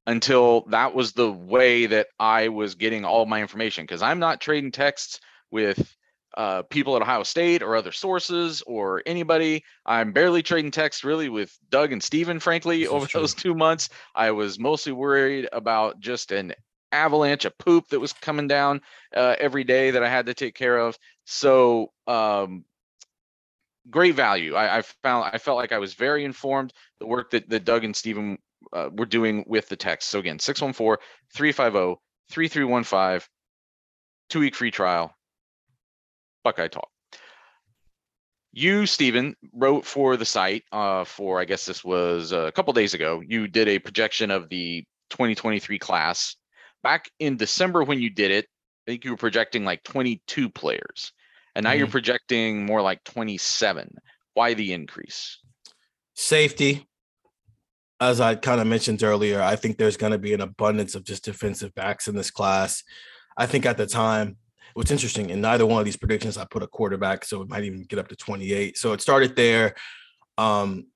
until 0.08 0.62
that 0.70 0.94
was 0.94 1.14
the 1.14 1.32
way 1.32 1.86
that 1.88 2.08
I 2.20 2.50
was 2.50 2.76
getting 2.76 3.06
all 3.06 3.26
my 3.26 3.42
information 3.42 3.84
because 3.84 4.02
I'm 4.02 4.20
not 4.20 4.42
trading 4.42 4.72
texts 4.72 5.20
with 5.52 5.96
uh, 6.36 6.64
people 6.64 6.96
at 6.96 7.02
Ohio 7.02 7.24
State 7.24 7.62
or 7.62 7.76
other 7.76 7.92
sources 7.92 8.62
or 8.64 9.04
anybody. 9.06 9.64
I'm 9.86 10.14
barely 10.14 10.44
trading 10.44 10.72
texts 10.72 11.04
really 11.04 11.30
with 11.30 11.58
Doug 11.70 11.92
and 11.92 12.02
Stephen, 12.02 12.40
frankly, 12.40 12.88
over 12.88 13.06
those 13.14 13.34
two 13.34 13.56
months. 13.56 13.90
I 14.16 14.32
was 14.32 14.60
mostly 14.60 14.94
worried 14.94 15.48
about 15.52 16.00
just 16.00 16.32
an 16.32 16.54
avalanche 16.92 17.46
of 17.46 17.58
poop 17.58 17.88
that 17.90 18.00
was 18.00 18.14
coming 18.14 18.48
down 18.48 18.82
uh, 19.16 19.36
every 19.40 19.64
day 19.64 19.92
that 19.92 20.04
I 20.04 20.10
had 20.10 20.28
to 20.28 20.34
take 20.34 20.56
care 20.56 20.78
of. 20.78 20.98
So 21.26 21.92
um, 22.08 22.66
great 23.90 24.16
value. 24.16 24.56
I, 24.56 24.78
I, 24.78 24.82
found 24.82 25.30
I 25.34 25.38
felt 25.38 25.58
like 25.58 25.72
I 25.72 25.80
was 25.80 25.94
very 25.94 26.26
informed. 26.26 26.74
The 27.00 27.08
work 27.08 27.32
that, 27.32 27.50
that 27.50 27.66
Doug 27.66 27.84
and 27.84 27.96
Stephen 27.96 28.38
uh, 28.72 28.90
were 28.92 29.06
doing 29.06 29.44
with 29.48 29.68
the 29.70 29.76
text. 29.76 30.10
So 30.10 30.20
again, 30.20 30.38
614-350-3315, 30.38 33.28
two 34.30 34.40
week 34.40 34.56
free 34.56 34.72
trial. 34.72 35.14
Buckeye 36.44 36.68
Talk. 36.68 36.90
You, 38.52 38.86
Stephen, 38.86 39.36
wrote 39.52 39.86
for 39.86 40.16
the 40.16 40.26
site 40.26 40.64
uh, 40.72 41.06
for 41.06 41.40
I 41.40 41.46
guess 41.46 41.66
this 41.66 41.84
was 41.84 42.32
a 42.32 42.52
couple 42.52 42.74
days 42.74 42.94
ago. 42.94 43.22
You 43.26 43.48
did 43.48 43.68
a 43.68 43.80
projection 43.80 44.30
of 44.30 44.50
the 44.50 44.86
2023 45.10 45.80
class 45.80 46.36
back 46.84 47.10
in 47.20 47.38
December 47.38 47.84
when 47.84 48.00
you 48.00 48.10
did 48.10 48.30
it, 48.30 48.46
I 48.86 48.92
think 48.92 49.06
you 49.06 49.12
were 49.12 49.18
projecting 49.18 49.64
like 49.64 49.84
22 49.84 50.50
players, 50.50 51.14
and 51.56 51.64
now 51.64 51.72
mm-hmm. 51.72 51.80
you're 51.80 51.88
projecting 51.88 52.66
more 52.66 52.82
like 52.82 53.04
27. 53.06 53.96
Why 54.34 54.54
the 54.54 54.74
increase? 54.74 55.40
Safety. 56.14 56.88
As 58.00 58.20
I 58.20 58.36
kind 58.36 58.60
of 58.60 58.68
mentioned 58.68 59.02
earlier, 59.02 59.42
I 59.42 59.56
think 59.56 59.78
there's 59.78 59.96
going 59.96 60.12
to 60.12 60.18
be 60.18 60.34
an 60.34 60.42
abundance 60.42 60.94
of 60.94 61.06
just 61.06 61.24
defensive 61.24 61.74
backs 61.74 62.08
in 62.08 62.16
this 62.16 62.32
class. 62.32 62.84
I 63.38 63.46
think 63.46 63.66
at 63.66 63.78
the 63.78 63.88
time, 63.88 64.36
what's 64.74 64.92
interesting, 64.92 65.30
in 65.30 65.42
neither 65.42 65.66
one 65.66 65.80
of 65.80 65.86
these 65.86 65.98
predictions, 65.98 66.38
I 66.38 66.46
put 66.46 66.64
a 66.64 66.68
quarterback, 66.68 67.26
so 67.26 67.42
it 67.42 67.50
might 67.50 67.64
even 67.64 67.84
get 67.84 68.00
up 68.00 68.08
to 68.10 68.16
28. 68.16 68.78
So 68.78 68.94
it 68.94 69.02
started 69.02 69.36
there. 69.36 69.76
Um, 70.38 70.88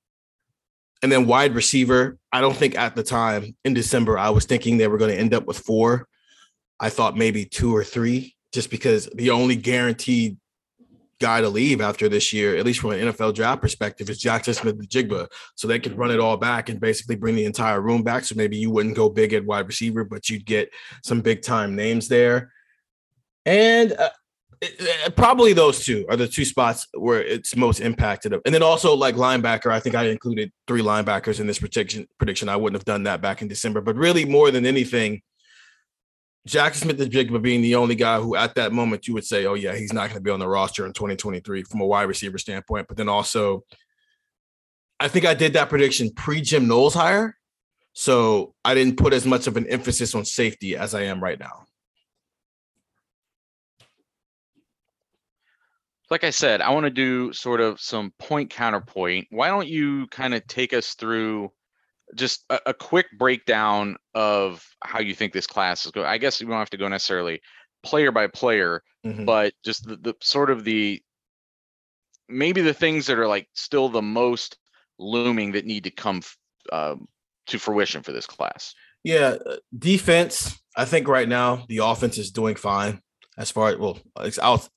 and 1.03 1.11
then 1.11 1.27
wide 1.27 1.53
receiver, 1.53 2.17
I 2.31 2.41
don't 2.41 2.55
think 2.55 2.77
at 2.77 2.95
the 2.95 3.03
time 3.03 3.55
in 3.63 3.73
December, 3.73 4.17
I 4.17 4.31
was 4.31 4.45
thinking 4.45 4.77
they 4.77 4.87
were 4.87 4.97
going 4.97 5.11
to 5.11 5.19
end 5.19 5.33
up 5.33 5.45
with 5.45 5.59
four. 5.59 6.07
I 6.79 6.89
thought 6.89 7.15
maybe 7.15 7.45
two 7.45 7.75
or 7.75 7.83
three, 7.83 8.35
just 8.51 8.71
because 8.71 9.07
the 9.13 9.29
only 9.29 9.55
guaranteed 9.55 10.37
guy 11.19 11.41
to 11.41 11.49
leave 11.49 11.81
after 11.81 12.07
this 12.09 12.31
year, 12.31 12.55
at 12.57 12.65
least 12.65 12.79
from 12.79 12.91
an 12.91 12.99
NFL 12.99 13.33
draft 13.33 13.61
perspective, 13.61 14.09
is 14.09 14.19
Jackson 14.19 14.53
Smith-Njigba. 14.53 15.27
So 15.55 15.67
they 15.67 15.79
could 15.79 15.97
run 15.97 16.11
it 16.11 16.19
all 16.19 16.37
back 16.37 16.69
and 16.69 16.79
basically 16.79 17.15
bring 17.15 17.35
the 17.35 17.45
entire 17.45 17.81
room 17.81 18.03
back. 18.03 18.25
So 18.25 18.35
maybe 18.35 18.57
you 18.57 18.69
wouldn't 18.69 18.95
go 18.95 19.09
big 19.09 19.33
at 19.33 19.45
wide 19.45 19.67
receiver, 19.67 20.03
but 20.03 20.29
you'd 20.29 20.45
get 20.45 20.69
some 21.03 21.21
big 21.21 21.41
time 21.41 21.75
names 21.75 22.07
there. 22.07 22.51
And 23.47 23.93
uh, 23.93 24.09
it, 24.61 25.15
probably 25.15 25.53
those 25.53 25.85
two 25.85 26.05
are 26.09 26.17
the 26.17 26.27
two 26.27 26.43
spots 26.43 26.85
where 26.93 27.23
it's 27.23 27.55
most 27.55 27.79
impacted. 27.79 28.33
And 28.33 28.53
then 28.53 28.61
also 28.61 28.93
like 28.93 29.15
linebacker, 29.15 29.71
I 29.71 29.79
think 29.79 29.95
I 29.95 30.03
included 30.03 30.51
three 30.67 30.81
linebackers 30.81 31.39
in 31.39 31.47
this 31.47 31.57
prediction. 31.57 32.07
Prediction 32.17 32.49
I 32.49 32.57
wouldn't 32.57 32.77
have 32.77 32.85
done 32.85 33.03
that 33.03 33.21
back 33.21 33.41
in 33.41 33.47
December, 33.47 33.79
but 33.79 33.95
really 33.95 34.25
more 34.25 34.51
than 34.51 34.65
anything, 34.65 35.21
Jackson 36.45 36.89
Smith-Njigba 36.89 37.41
being 37.41 37.61
the 37.61 37.75
only 37.75 37.95
guy 37.95 38.19
who 38.19 38.35
at 38.35 38.55
that 38.55 38.73
moment 38.73 39.07
you 39.07 39.13
would 39.13 39.25
say, 39.25 39.45
oh 39.45 39.53
yeah, 39.53 39.75
he's 39.75 39.93
not 39.93 40.09
going 40.09 40.17
to 40.17 40.21
be 40.21 40.31
on 40.31 40.39
the 40.39 40.47
roster 40.47 40.85
in 40.85 40.91
2023 40.91 41.63
from 41.63 41.79
a 41.79 41.85
wide 41.85 42.03
receiver 42.03 42.37
standpoint. 42.37 42.89
But 42.89 42.97
then 42.97 43.07
also, 43.07 43.63
I 44.99 45.07
think 45.07 45.25
I 45.25 45.33
did 45.33 45.53
that 45.53 45.69
prediction 45.69 46.11
pre 46.13 46.41
Jim 46.41 46.67
Knowles 46.67 46.95
hire, 46.95 47.37
so 47.93 48.53
I 48.65 48.73
didn't 48.73 48.97
put 48.97 49.13
as 49.13 49.25
much 49.25 49.47
of 49.47 49.55
an 49.55 49.67
emphasis 49.67 50.15
on 50.15 50.25
safety 50.25 50.75
as 50.75 50.93
I 50.93 51.03
am 51.03 51.23
right 51.23 51.39
now. 51.39 51.67
Like 56.09 56.23
I 56.23 56.29
said, 56.29 56.61
I 56.61 56.69
want 56.71 56.85
to 56.85 56.89
do 56.89 57.33
sort 57.33 57.59
of 57.59 57.79
some 57.79 58.13
point 58.19 58.49
counterpoint. 58.49 59.27
Why 59.29 59.49
don't 59.49 59.67
you 59.67 60.07
kind 60.07 60.33
of 60.33 60.45
take 60.47 60.73
us 60.73 60.93
through 60.93 61.51
just 62.15 62.45
a, 62.49 62.59
a, 62.67 62.73
quick 62.73 63.07
breakdown 63.17 63.97
of 64.15 64.65
how 64.83 64.99
you 64.99 65.13
think 65.13 65.33
this 65.33 65.47
class 65.47 65.85
is 65.85 65.91
going? 65.91 66.07
I 66.07 66.17
guess 66.17 66.39
we 66.39 66.47
don't 66.47 66.57
have 66.57 66.69
to 66.69 66.77
go 66.77 66.87
necessarily 66.87 67.41
player 67.83 68.11
by 68.11 68.27
player, 68.27 68.81
mm-hmm. 69.05 69.25
but 69.25 69.53
just 69.65 69.85
the, 69.85 69.97
the 69.97 70.13
sort 70.21 70.49
of 70.49 70.63
the 70.63 71.01
maybe 72.29 72.61
the 72.61 72.73
things 72.73 73.05
that 73.07 73.19
are 73.19 73.27
like 73.27 73.47
still 73.53 73.89
the 73.89 74.01
most 74.01 74.57
looming 74.99 75.51
that 75.53 75.65
need 75.65 75.83
to 75.83 75.91
come 75.91 76.21
um, 76.71 77.07
to 77.47 77.59
fruition 77.59 78.03
for 78.03 78.13
this 78.13 78.25
class. 78.25 78.73
Yeah, 79.03 79.35
uh, 79.45 79.57
defense. 79.77 80.57
I 80.75 80.85
think 80.85 81.07
right 81.07 81.27
now 81.27 81.65
the 81.67 81.79
offense 81.79 82.17
is 82.17 82.31
doing 82.31 82.55
fine 82.55 83.01
as 83.37 83.51
far 83.51 83.69
as 83.69 83.77
well. 83.77 83.99
It's 84.19 84.39
out 84.39 84.69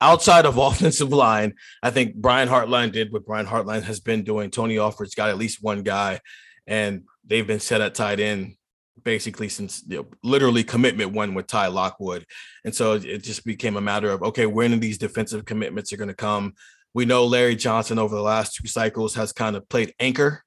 outside 0.00 0.46
of 0.46 0.56
offensive 0.58 1.12
line, 1.12 1.54
I 1.82 1.90
think 1.90 2.14
Brian 2.14 2.48
Hartline 2.48 2.92
did 2.92 3.12
what 3.12 3.26
Brian 3.26 3.46
Hartline 3.46 3.82
has 3.82 4.00
been 4.00 4.22
doing. 4.22 4.50
Tony 4.50 4.78
Alford's 4.78 5.14
got 5.14 5.30
at 5.30 5.38
least 5.38 5.62
one 5.62 5.82
guy, 5.82 6.20
and 6.66 7.04
they've 7.26 7.46
been 7.46 7.60
set 7.60 7.80
at 7.80 7.94
tight 7.94 8.20
end 8.20 8.56
basically 9.02 9.48
since 9.48 9.84
you 9.86 9.98
know, 9.98 10.06
literally 10.22 10.64
commitment 10.64 11.12
one 11.12 11.34
with 11.34 11.46
Ty 11.46 11.68
Lockwood. 11.68 12.26
And 12.64 12.74
so 12.74 12.94
it 12.94 13.22
just 13.22 13.44
became 13.44 13.76
a 13.76 13.80
matter 13.80 14.10
of 14.10 14.22
okay, 14.22 14.46
when 14.46 14.78
these 14.80 14.98
defensive 14.98 15.44
commitments 15.44 15.92
are 15.92 15.96
going 15.96 16.08
to 16.08 16.14
come. 16.14 16.54
We 16.92 17.04
know 17.04 17.26
Larry 17.26 17.56
Johnson 17.56 17.98
over 17.98 18.16
the 18.16 18.22
last 18.22 18.54
two 18.54 18.66
cycles 18.66 19.14
has 19.14 19.32
kind 19.32 19.54
of 19.54 19.68
played 19.68 19.94
anchor. 20.00 20.42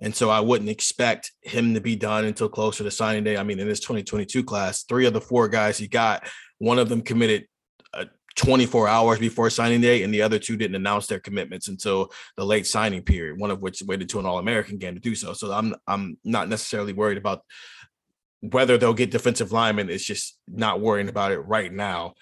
And 0.00 0.14
so 0.14 0.28
I 0.28 0.40
wouldn't 0.40 0.68
expect 0.68 1.32
him 1.40 1.74
to 1.74 1.80
be 1.80 1.94
done 1.94 2.24
until 2.24 2.48
closer 2.48 2.82
to 2.82 2.90
signing 2.90 3.22
day. 3.22 3.36
I 3.36 3.44
mean, 3.44 3.60
in 3.60 3.68
this 3.68 3.78
2022 3.80 4.42
class, 4.42 4.82
three 4.82 5.06
of 5.06 5.12
the 5.12 5.20
four 5.20 5.48
guys 5.48 5.78
he 5.78 5.86
got, 5.86 6.28
one 6.58 6.80
of 6.80 6.88
them 6.88 7.00
committed 7.00 7.46
24 8.36 8.88
hours 8.88 9.18
before 9.18 9.48
signing 9.48 9.80
day, 9.80 10.02
and 10.02 10.12
the 10.12 10.22
other 10.22 10.38
two 10.38 10.56
didn't 10.56 10.74
announce 10.74 11.06
their 11.06 11.20
commitments 11.20 11.68
until 11.68 12.12
the 12.36 12.44
late 12.44 12.66
signing 12.66 13.02
period. 13.02 13.38
One 13.38 13.50
of 13.50 13.60
which 13.60 13.82
waited 13.82 14.08
to 14.10 14.18
an 14.18 14.26
All 14.26 14.38
American 14.38 14.78
game 14.78 14.94
to 14.94 15.00
do 15.00 15.14
so. 15.14 15.32
So 15.32 15.52
I'm 15.52 15.74
I'm 15.86 16.18
not 16.24 16.48
necessarily 16.48 16.92
worried 16.92 17.18
about 17.18 17.42
whether 18.40 18.76
they'll 18.76 18.94
get 18.94 19.10
defensive 19.10 19.52
linemen. 19.52 19.88
It's 19.88 20.04
just 20.04 20.38
not 20.48 20.80
worrying 20.80 21.08
about 21.08 21.32
it 21.32 21.38
right 21.38 21.72
now. 21.72 22.14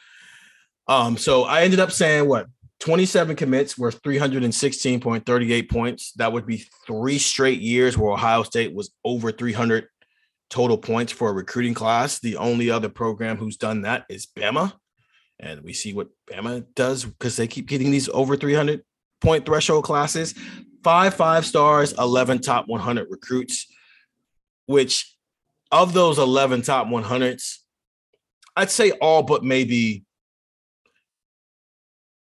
Um, 0.86 1.16
so 1.16 1.44
I 1.44 1.62
ended 1.62 1.80
up 1.80 1.90
saying 1.90 2.28
what 2.28 2.46
27 2.80 3.36
commits 3.36 3.78
worth 3.78 4.02
316.38 4.02 5.70
points. 5.70 6.12
That 6.12 6.32
would 6.32 6.46
be 6.46 6.66
three 6.86 7.18
straight 7.18 7.60
years 7.60 7.96
where 7.96 8.12
Ohio 8.12 8.42
State 8.42 8.74
was 8.74 8.92
over 9.04 9.32
300 9.32 9.86
total 10.50 10.76
points 10.76 11.12
for 11.12 11.30
a 11.30 11.32
recruiting 11.32 11.74
class. 11.74 12.18
The 12.18 12.36
only 12.36 12.70
other 12.70 12.88
program 12.88 13.36
who's 13.36 13.56
done 13.56 13.82
that 13.82 14.04
is 14.08 14.26
Bama 14.26 14.72
and 15.42 15.60
we 15.62 15.72
see 15.72 15.92
what 15.92 16.08
Bama 16.30 16.64
does 16.74 17.04
because 17.04 17.36
they 17.36 17.48
keep 17.48 17.66
getting 17.66 17.90
these 17.90 18.08
over 18.08 18.36
300 18.36 18.82
point 19.20 19.44
threshold 19.44 19.84
classes. 19.84 20.34
Five 20.84 21.14
five 21.14 21.44
stars, 21.44 21.92
11 21.98 22.40
top 22.40 22.66
100 22.68 23.08
recruits, 23.10 23.66
which 24.66 25.16
of 25.70 25.92
those 25.92 26.18
11 26.18 26.62
top 26.62 26.86
100s, 26.86 27.58
I'd 28.56 28.70
say 28.70 28.92
all 28.92 29.22
but 29.22 29.44
maybe 29.44 30.04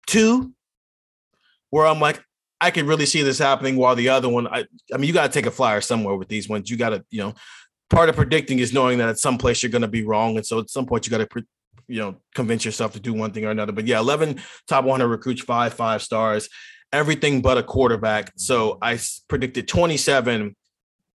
two, 0.06 0.52
where 1.70 1.86
I'm 1.86 2.00
like, 2.00 2.22
I 2.60 2.70
can 2.70 2.86
really 2.86 3.06
see 3.06 3.22
this 3.22 3.38
happening. 3.38 3.76
While 3.76 3.94
the 3.94 4.08
other 4.08 4.28
one, 4.28 4.48
I, 4.48 4.64
I 4.92 4.96
mean, 4.96 5.04
you 5.04 5.12
got 5.12 5.30
to 5.30 5.32
take 5.32 5.46
a 5.46 5.50
flyer 5.50 5.80
somewhere 5.80 6.16
with 6.16 6.28
these 6.28 6.48
ones. 6.48 6.70
You 6.70 6.76
got 6.76 6.90
to, 6.90 7.04
you 7.10 7.20
know, 7.20 7.34
part 7.90 8.08
of 8.08 8.16
predicting 8.16 8.58
is 8.58 8.72
knowing 8.72 8.98
that 8.98 9.08
at 9.08 9.18
some 9.18 9.38
place 9.38 9.62
you're 9.62 9.70
going 9.70 9.82
to 9.82 9.88
be 9.88 10.04
wrong, 10.04 10.36
and 10.36 10.44
so 10.44 10.58
at 10.58 10.70
some 10.70 10.86
point 10.86 11.06
you 11.06 11.10
got 11.10 11.18
to 11.18 11.26
pre- 11.26 11.44
you 11.88 12.00
know 12.00 12.16
convince 12.34 12.64
yourself 12.64 12.92
to 12.92 13.00
do 13.00 13.12
one 13.12 13.32
thing 13.32 13.44
or 13.44 13.50
another. 13.50 13.72
But 13.72 13.86
yeah, 13.86 13.98
11 13.98 14.40
top 14.68 14.84
100 14.84 15.08
recruits, 15.08 15.42
five 15.42 15.74
five 15.74 16.02
stars, 16.02 16.48
everything 16.92 17.42
but 17.42 17.58
a 17.58 17.62
quarterback. 17.62 18.32
So 18.36 18.78
I 18.80 18.98
predicted 19.28 19.68
27 19.68 20.54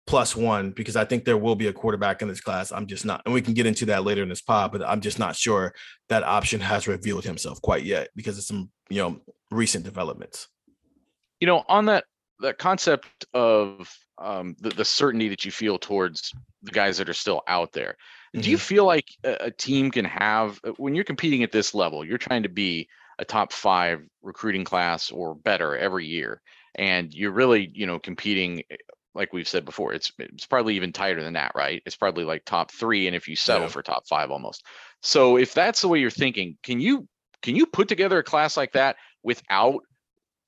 plus 0.09 0.35
one 0.35 0.71
because 0.71 0.95
I 0.95 1.05
think 1.05 1.23
there 1.23 1.37
will 1.37 1.55
be 1.55 1.67
a 1.67 1.73
quarterback 1.73 2.23
in 2.23 2.27
this 2.27 2.41
class. 2.41 2.71
I'm 2.71 2.87
just 2.87 3.05
not, 3.05 3.21
and 3.25 3.33
we 3.33 3.43
can 3.43 3.53
get 3.53 3.67
into 3.67 3.85
that 3.87 4.03
later 4.03 4.23
in 4.23 4.29
this 4.29 4.41
pod, 4.41 4.71
but 4.71 4.81
I'm 4.83 5.01
just 5.01 5.19
not 5.19 5.35
sure 5.35 5.73
that 6.09 6.23
option 6.23 6.59
has 6.61 6.87
revealed 6.87 7.23
himself 7.23 7.61
quite 7.61 7.83
yet 7.83 8.09
because 8.15 8.37
of 8.37 8.43
some 8.43 8.71
you 8.89 9.01
know 9.01 9.21
recent 9.51 9.85
developments. 9.85 10.47
You 11.39 11.47
know, 11.47 11.63
on 11.67 11.85
that 11.85 12.05
that 12.39 12.57
concept 12.57 13.25
of 13.33 13.93
um, 14.19 14.55
the, 14.59 14.69
the 14.69 14.85
certainty 14.85 15.29
that 15.29 15.45
you 15.45 15.51
feel 15.51 15.77
towards 15.77 16.33
the 16.63 16.71
guys 16.71 16.97
that 16.97 17.09
are 17.09 17.13
still 17.13 17.41
out 17.47 17.71
there. 17.71 17.95
Mm-hmm. 18.35 18.41
Do 18.41 18.51
you 18.51 18.57
mm-hmm. 18.57 18.61
feel 18.61 18.85
like 18.85 19.07
a, 19.23 19.45
a 19.45 19.51
team 19.51 19.91
can 19.91 20.05
have 20.05 20.59
uh, 20.63 20.71
when 20.77 20.95
you're 20.95 21.03
competing 21.03 21.43
at 21.43 21.51
this 21.51 21.73
level, 21.73 22.05
you're 22.05 22.17
trying 22.17 22.43
to 22.43 22.49
be 22.49 22.87
a 23.17 23.25
top 23.25 23.51
five 23.51 24.01
recruiting 24.21 24.63
class 24.63 25.11
or 25.11 25.35
better 25.35 25.77
every 25.77 26.05
year, 26.05 26.41
and 26.75 27.13
you're 27.13 27.31
really, 27.31 27.71
you 27.73 27.85
know, 27.85 27.99
competing 27.99 28.63
eh, 28.69 28.75
like 29.15 29.33
we've 29.33 29.47
said 29.47 29.65
before, 29.65 29.93
it's 29.93 30.11
it's 30.19 30.45
probably 30.45 30.75
even 30.75 30.93
tighter 30.93 31.23
than 31.23 31.33
that, 31.33 31.51
right? 31.55 31.81
It's 31.85 31.95
probably 31.95 32.23
like 32.23 32.45
top 32.45 32.71
three, 32.71 33.07
and 33.07 33.15
if 33.15 33.27
you 33.27 33.35
settle 33.35 33.63
yeah. 33.63 33.69
for 33.69 33.81
top 33.81 34.07
five, 34.07 34.31
almost. 34.31 34.63
So 35.01 35.37
if 35.37 35.53
that's 35.53 35.81
the 35.81 35.87
way 35.87 35.99
you're 35.99 36.11
thinking, 36.11 36.57
can 36.63 36.79
you 36.79 37.07
can 37.41 37.55
you 37.55 37.65
put 37.65 37.87
together 37.87 38.19
a 38.19 38.23
class 38.23 38.55
like 38.55 38.73
that 38.73 38.97
without 39.23 39.81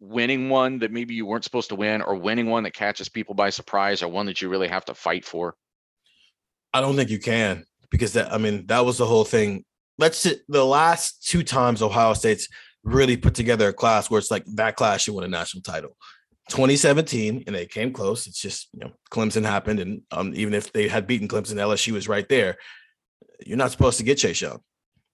winning 0.01 0.49
one 0.49 0.79
that 0.79 0.91
maybe 0.91 1.13
you 1.13 1.25
weren't 1.25 1.45
supposed 1.45 1.69
to 1.69 1.75
win, 1.75 2.01
or 2.01 2.15
winning 2.15 2.47
one 2.47 2.63
that 2.63 2.73
catches 2.73 3.07
people 3.07 3.35
by 3.35 3.49
surprise, 3.49 4.01
or 4.03 4.09
one 4.09 4.25
that 4.25 4.41
you 4.41 4.49
really 4.49 4.67
have 4.67 4.83
to 4.85 4.93
fight 4.93 5.23
for? 5.23 5.55
I 6.73 6.81
don't 6.81 6.95
think 6.95 7.09
you 7.09 7.19
can 7.19 7.65
because 7.89 8.13
that 8.13 8.33
I 8.33 8.37
mean 8.37 8.65
that 8.67 8.85
was 8.85 8.97
the 8.97 9.05
whole 9.05 9.25
thing. 9.25 9.63
Let's 9.97 10.17
see, 10.17 10.37
the 10.47 10.65
last 10.65 11.27
two 11.27 11.43
times 11.43 11.81
Ohio 11.81 12.13
State's 12.13 12.47
really 12.83 13.15
put 13.17 13.35
together 13.35 13.69
a 13.69 13.73
class 13.73 14.09
where 14.09 14.17
it's 14.17 14.31
like 14.31 14.43
that 14.55 14.75
class 14.75 15.01
should 15.01 15.13
win 15.13 15.25
a 15.25 15.27
national 15.27 15.61
title. 15.61 15.95
2017, 16.49 17.43
and 17.45 17.55
they 17.55 17.65
came 17.65 17.93
close. 17.93 18.27
It's 18.27 18.41
just 18.41 18.69
you 18.73 18.79
know 18.79 18.91
Clemson 19.11 19.45
happened, 19.45 19.79
and 19.79 20.01
um, 20.11 20.33
even 20.35 20.53
if 20.53 20.73
they 20.73 20.87
had 20.87 21.07
beaten 21.07 21.27
Clemson, 21.27 21.55
LSU 21.55 21.93
was 21.93 22.07
right 22.07 22.27
there. 22.27 22.57
You're 23.45 23.57
not 23.57 23.71
supposed 23.71 23.97
to 23.99 24.03
get 24.03 24.17
Chase 24.17 24.41
Young. 24.41 24.61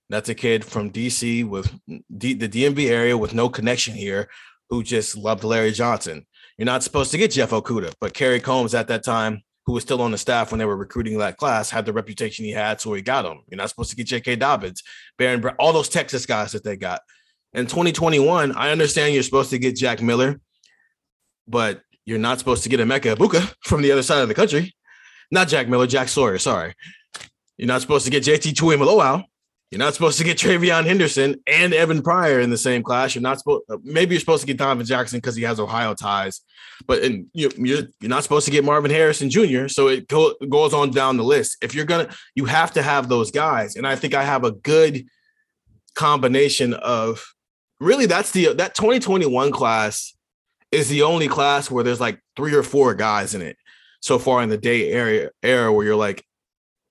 That's 0.09 0.29
a 0.29 0.35
kid 0.35 0.63
from 0.63 0.91
DC 0.91 1.47
with 1.47 1.73
D, 2.15 2.33
the 2.33 2.47
DMV 2.47 2.89
area 2.89 3.17
with 3.17 3.33
no 3.33 3.49
connection 3.49 3.93
here, 3.93 4.29
who 4.69 4.83
just 4.83 5.17
loved 5.17 5.43
Larry 5.43 5.71
Johnson. 5.71 6.25
You're 6.57 6.65
not 6.65 6.83
supposed 6.83 7.11
to 7.11 7.17
get 7.17 7.31
Jeff 7.31 7.51
Okudah, 7.51 7.93
but 7.99 8.13
Kerry 8.13 8.39
Combs 8.39 8.73
at 8.73 8.87
that 8.87 9.03
time 9.03 9.43
who 9.67 9.73
was 9.73 9.83
still 9.83 10.01
on 10.01 10.11
the 10.11 10.17
staff 10.17 10.51
when 10.51 10.59
they 10.59 10.65
were 10.65 10.77
recruiting 10.77 11.17
that 11.17 11.35
class, 11.35 11.69
had 11.69 11.85
the 11.85 11.91
reputation 11.91 12.45
he 12.45 12.51
had, 12.51 12.79
so 12.79 12.93
he 12.93 13.01
got 13.01 13.25
him. 13.25 13.41
You're 13.49 13.57
not 13.57 13.69
supposed 13.69 13.89
to 13.89 13.97
get 13.97 14.07
J.K. 14.07 14.37
Dobbins, 14.37 14.81
Baron, 15.17 15.45
all 15.59 15.73
those 15.73 15.89
Texas 15.89 16.25
guys 16.25 16.53
that 16.53 16.63
they 16.63 16.77
got. 16.77 17.01
In 17.53 17.67
2021, 17.67 18.53
I 18.53 18.71
understand 18.71 19.13
you're 19.13 19.23
supposed 19.23 19.49
to 19.49 19.59
get 19.59 19.75
Jack 19.75 20.01
Miller, 20.01 20.39
but 21.49 21.81
you're 22.05 22.17
not 22.17 22.39
supposed 22.39 22.63
to 22.63 22.69
get 22.69 22.79
Emeka 22.79 23.15
Egbuka 23.17 23.53
from 23.65 23.81
the 23.81 23.91
other 23.91 24.03
side 24.03 24.21
of 24.21 24.29
the 24.29 24.33
country. 24.33 24.73
Not 25.31 25.49
Jack 25.49 25.67
Miller, 25.67 25.85
Jack 25.85 26.07
Sawyer. 26.07 26.37
Sorry, 26.37 26.73
you're 27.57 27.67
not 27.67 27.81
supposed 27.81 28.05
to 28.05 28.11
get 28.11 28.23
JT 28.23 28.53
Tuimoloau 28.53 29.25
You're 29.71 29.79
not 29.79 29.93
supposed 29.93 30.17
to 30.19 30.23
get 30.23 30.37
TreVeyon 30.37 30.85
Henderson 30.85 31.41
and 31.45 31.73
Evan 31.73 32.01
Pryor 32.01 32.39
in 32.39 32.49
the 32.49 32.57
same 32.57 32.83
class. 32.83 33.15
You're 33.15 33.21
not 33.21 33.39
supposed. 33.39 33.63
Uh, 33.69 33.77
maybe 33.83 34.15
you're 34.15 34.21
supposed 34.21 34.41
to 34.41 34.47
get 34.47 34.57
Donovan 34.57 34.85
Jackson 34.85 35.17
because 35.17 35.35
he 35.35 35.43
has 35.43 35.59
Ohio 35.59 35.93
ties, 35.93 36.41
but 36.85 37.03
and 37.03 37.27
you, 37.33 37.51
you're 37.57 37.83
you're 37.99 38.09
not 38.09 38.23
supposed 38.23 38.45
to 38.45 38.51
get 38.51 38.63
Marvin 38.63 38.91
Harrison 38.91 39.29
Jr. 39.29 39.67
So 39.67 39.89
it 39.89 40.07
go, 40.07 40.33
goes 40.49 40.73
on 40.73 40.91
down 40.91 41.17
the 41.17 41.23
list. 41.23 41.57
If 41.61 41.75
you're 41.75 41.85
gonna, 41.85 42.09
you 42.33 42.45
have 42.45 42.71
to 42.73 42.81
have 42.81 43.09
those 43.09 43.29
guys, 43.29 43.75
and 43.75 43.85
I 43.85 43.97
think 43.97 44.13
I 44.13 44.23
have 44.23 44.45
a 44.45 44.51
good 44.51 45.05
combination 45.95 46.73
of 46.75 47.25
really 47.81 48.05
that's 48.05 48.31
the 48.31 48.53
that 48.53 48.73
2021 48.75 49.51
class 49.51 50.15
is 50.71 50.87
the 50.89 51.01
only 51.01 51.27
class 51.27 51.69
where 51.69 51.83
there's 51.83 51.99
like 51.99 52.21
three 52.35 52.53
or 52.53 52.63
four 52.63 52.93
guys 52.93 53.33
in 53.33 53.41
it 53.41 53.57
so 53.99 54.19
far 54.19 54.41
in 54.41 54.49
the 54.49 54.57
day 54.57 54.91
area 54.91 55.29
era 55.43 55.73
where 55.73 55.85
you're 55.85 55.95
like 55.95 56.23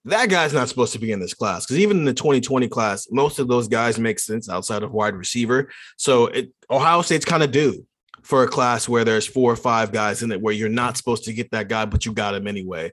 that 0.06 0.28
guy's 0.28 0.52
not 0.52 0.68
supposed 0.68 0.92
to 0.92 1.00
be 1.00 1.10
in 1.10 1.18
this 1.18 1.34
class 1.34 1.66
because 1.66 1.78
even 1.78 1.98
in 1.98 2.04
the 2.04 2.14
2020 2.14 2.68
class, 2.68 3.08
most 3.10 3.40
of 3.40 3.48
those 3.48 3.66
guys 3.66 3.98
make 3.98 4.20
sense 4.20 4.48
outside 4.48 4.82
of 4.82 4.92
wide 4.92 5.16
receiver. 5.16 5.68
So 5.96 6.26
it, 6.26 6.52
Ohio 6.70 7.02
State's 7.02 7.24
kind 7.24 7.42
of 7.42 7.50
due 7.50 7.84
for 8.22 8.44
a 8.44 8.48
class 8.48 8.88
where 8.88 9.04
there's 9.04 9.26
four 9.26 9.52
or 9.52 9.56
five 9.56 9.92
guys 9.92 10.22
in 10.22 10.30
it 10.30 10.40
where 10.40 10.54
you're 10.54 10.68
not 10.68 10.96
supposed 10.96 11.24
to 11.24 11.32
get 11.32 11.50
that 11.50 11.68
guy, 11.68 11.86
but 11.86 12.06
you 12.06 12.12
got 12.12 12.34
him 12.34 12.46
anyway. 12.46 12.92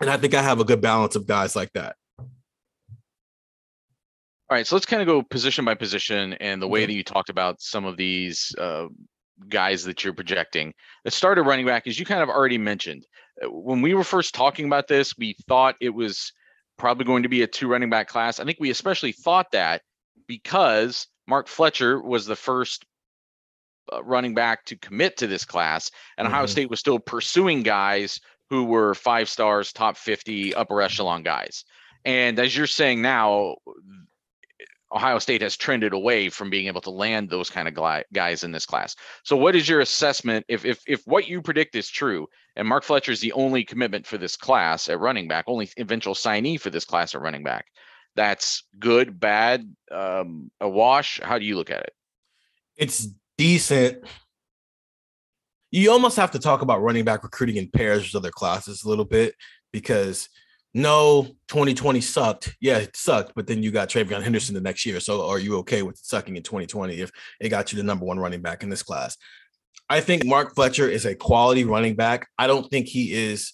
And 0.00 0.10
I 0.10 0.16
think 0.16 0.34
I 0.34 0.42
have 0.42 0.60
a 0.60 0.64
good 0.64 0.80
balance 0.80 1.14
of 1.14 1.26
guys 1.26 1.54
like 1.54 1.72
that. 1.74 1.96
All 2.18 4.56
right, 4.56 4.66
so 4.66 4.74
let's 4.74 4.86
kind 4.86 5.00
of 5.00 5.06
go 5.06 5.22
position 5.22 5.64
by 5.64 5.74
position 5.74 6.32
and 6.34 6.60
the 6.60 6.68
way 6.68 6.84
that 6.84 6.92
you 6.92 7.04
talked 7.04 7.30
about 7.30 7.62
some 7.62 7.84
of 7.84 7.96
these 7.96 8.54
uh, 8.58 8.86
guys 9.48 9.84
that 9.84 10.04
you're 10.04 10.12
projecting. 10.12 10.74
The 11.04 11.10
starter 11.10 11.42
running 11.42 11.66
back, 11.66 11.86
as 11.86 11.98
you 11.98 12.04
kind 12.04 12.22
of 12.22 12.28
already 12.28 12.58
mentioned, 12.58 13.06
when 13.48 13.82
we 13.82 13.94
were 13.94 14.04
first 14.04 14.34
talking 14.34 14.66
about 14.66 14.88
this, 14.88 15.16
we 15.16 15.36
thought 15.48 15.76
it 15.80 15.90
was 15.90 16.32
probably 16.78 17.04
going 17.04 17.22
to 17.22 17.28
be 17.28 17.42
a 17.42 17.46
two 17.46 17.68
running 17.68 17.90
back 17.90 18.08
class. 18.08 18.40
I 18.40 18.44
think 18.44 18.58
we 18.60 18.70
especially 18.70 19.12
thought 19.12 19.50
that 19.52 19.82
because 20.26 21.06
Mark 21.26 21.48
Fletcher 21.48 22.00
was 22.00 22.26
the 22.26 22.36
first 22.36 22.84
uh, 23.92 24.02
running 24.02 24.34
back 24.34 24.64
to 24.66 24.76
commit 24.76 25.16
to 25.18 25.26
this 25.26 25.44
class, 25.44 25.90
and 26.16 26.26
mm-hmm. 26.26 26.34
Ohio 26.34 26.46
State 26.46 26.70
was 26.70 26.80
still 26.80 26.98
pursuing 26.98 27.62
guys 27.62 28.20
who 28.50 28.64
were 28.64 28.94
five 28.94 29.28
stars, 29.28 29.72
top 29.72 29.96
50, 29.96 30.54
upper 30.54 30.82
echelon 30.82 31.22
guys. 31.22 31.64
And 32.04 32.38
as 32.38 32.56
you're 32.56 32.66
saying 32.66 33.00
now, 33.00 33.56
Ohio 34.94 35.18
State 35.18 35.42
has 35.42 35.56
trended 35.56 35.92
away 35.92 36.28
from 36.28 36.50
being 36.50 36.66
able 36.66 36.80
to 36.82 36.90
land 36.90 37.30
those 37.30 37.48
kind 37.48 37.66
of 37.66 38.04
guys 38.12 38.44
in 38.44 38.52
this 38.52 38.66
class. 38.66 38.94
So, 39.24 39.36
what 39.36 39.56
is 39.56 39.68
your 39.68 39.80
assessment 39.80 40.44
if 40.48 40.64
if 40.64 40.82
if 40.86 41.02
what 41.06 41.28
you 41.28 41.40
predict 41.40 41.74
is 41.74 41.88
true, 41.88 42.26
and 42.56 42.68
Mark 42.68 42.84
Fletcher 42.84 43.12
is 43.12 43.20
the 43.20 43.32
only 43.32 43.64
commitment 43.64 44.06
for 44.06 44.18
this 44.18 44.36
class 44.36 44.88
at 44.88 45.00
running 45.00 45.28
back, 45.28 45.44
only 45.46 45.70
eventual 45.78 46.14
signee 46.14 46.60
for 46.60 46.70
this 46.70 46.84
class 46.84 47.14
at 47.14 47.20
running 47.20 47.42
back? 47.42 47.66
That's 48.14 48.64
good, 48.78 49.18
bad, 49.18 49.74
um, 49.90 50.50
a 50.60 50.68
wash. 50.68 51.20
How 51.22 51.38
do 51.38 51.44
you 51.44 51.56
look 51.56 51.70
at 51.70 51.82
it? 51.82 51.92
It's 52.76 53.08
decent. 53.38 54.04
You 55.70 55.90
almost 55.90 56.16
have 56.16 56.32
to 56.32 56.38
talk 56.38 56.60
about 56.60 56.82
running 56.82 57.04
back 57.04 57.22
recruiting 57.22 57.56
in 57.56 57.70
pairs 57.70 58.02
with 58.02 58.14
other 58.14 58.30
classes 58.30 58.82
a 58.84 58.88
little 58.88 59.06
bit 59.06 59.34
because 59.72 60.28
no, 60.74 61.24
2020 61.48 62.00
sucked. 62.00 62.56
Yeah, 62.60 62.78
it 62.78 62.96
sucked, 62.96 63.32
but 63.34 63.46
then 63.46 63.62
you 63.62 63.70
got 63.70 63.90
TreVeyon 63.90 64.22
Henderson 64.22 64.54
the 64.54 64.60
next 64.60 64.86
year. 64.86 65.00
So 65.00 65.28
are 65.28 65.38
you 65.38 65.58
okay 65.58 65.82
with 65.82 65.98
sucking 65.98 66.36
in 66.36 66.42
2020 66.42 66.94
if 66.94 67.10
it 67.40 67.50
got 67.50 67.72
you 67.72 67.76
the 67.76 67.82
number 67.82 68.06
one 68.06 68.18
running 68.18 68.40
back 68.40 68.62
in 68.62 68.70
this 68.70 68.82
class? 68.82 69.18
I 69.90 70.00
think 70.00 70.24
Mark 70.24 70.54
Fletcher 70.54 70.88
is 70.88 71.04
a 71.04 71.14
quality 71.14 71.64
running 71.64 71.94
back. 71.94 72.26
I 72.38 72.46
don't 72.46 72.70
think 72.70 72.86
he 72.86 73.12
is. 73.12 73.52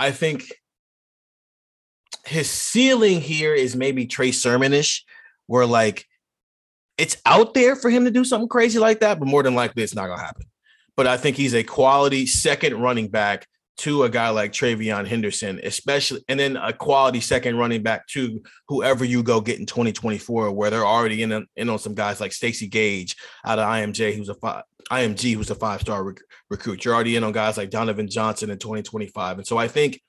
I 0.00 0.10
think 0.10 0.52
his 2.24 2.50
ceiling 2.50 3.20
here 3.20 3.54
is 3.54 3.76
maybe 3.76 4.06
Trey 4.06 4.30
Sermonish, 4.30 5.02
where 5.46 5.66
like 5.66 6.06
it's 6.96 7.16
out 7.26 7.54
there 7.54 7.76
for 7.76 7.90
him 7.90 8.04
to 8.04 8.10
do 8.10 8.24
something 8.24 8.48
crazy 8.48 8.80
like 8.80 9.00
that, 9.00 9.20
but 9.20 9.28
more 9.28 9.44
than 9.44 9.54
likely 9.54 9.84
it's 9.84 9.94
not 9.94 10.08
gonna 10.08 10.20
happen. 10.20 10.46
But 10.96 11.06
I 11.06 11.16
think 11.16 11.36
he's 11.36 11.54
a 11.54 11.62
quality 11.62 12.26
second 12.26 12.80
running 12.80 13.08
back 13.08 13.46
to 13.78 14.02
a 14.02 14.10
guy 14.10 14.28
like 14.30 14.52
TreVeyon 14.52 15.06
Henderson, 15.06 15.60
especially, 15.62 16.22
and 16.28 16.38
then 16.38 16.56
a 16.56 16.72
quality 16.72 17.20
second 17.20 17.56
running 17.56 17.82
back 17.82 18.06
to 18.08 18.42
whoever 18.66 19.04
you 19.04 19.22
go 19.22 19.40
get 19.40 19.60
in 19.60 19.66
2024, 19.66 20.52
where 20.52 20.70
they're 20.70 20.84
already 20.84 21.22
in, 21.22 21.46
in 21.56 21.68
on 21.68 21.78
some 21.78 21.94
guys 21.94 22.20
like 22.20 22.32
Stacy 22.32 22.66
Gage 22.66 23.16
out 23.44 23.58
of 23.58 23.66
IMJ, 23.66 24.16
who's 24.16 24.28
a 24.28 24.34
five, 24.34 24.64
IMG, 24.90 25.34
who's 25.34 25.50
a 25.50 25.54
five 25.54 25.80
star 25.80 26.02
rec- 26.02 26.20
recruit. 26.50 26.84
You're 26.84 26.94
already 26.94 27.14
in 27.16 27.24
on 27.24 27.32
guys 27.32 27.56
like 27.56 27.70
Donovan 27.70 28.08
Johnson 28.08 28.50
in 28.50 28.58
2025, 28.58 29.38
and 29.38 29.46
so 29.46 29.56
I 29.56 29.68
think, 29.68 30.00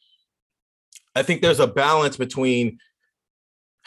I 1.16 1.22
think 1.22 1.42
there's 1.42 1.60
a 1.60 1.68
balance 1.68 2.18
between 2.18 2.80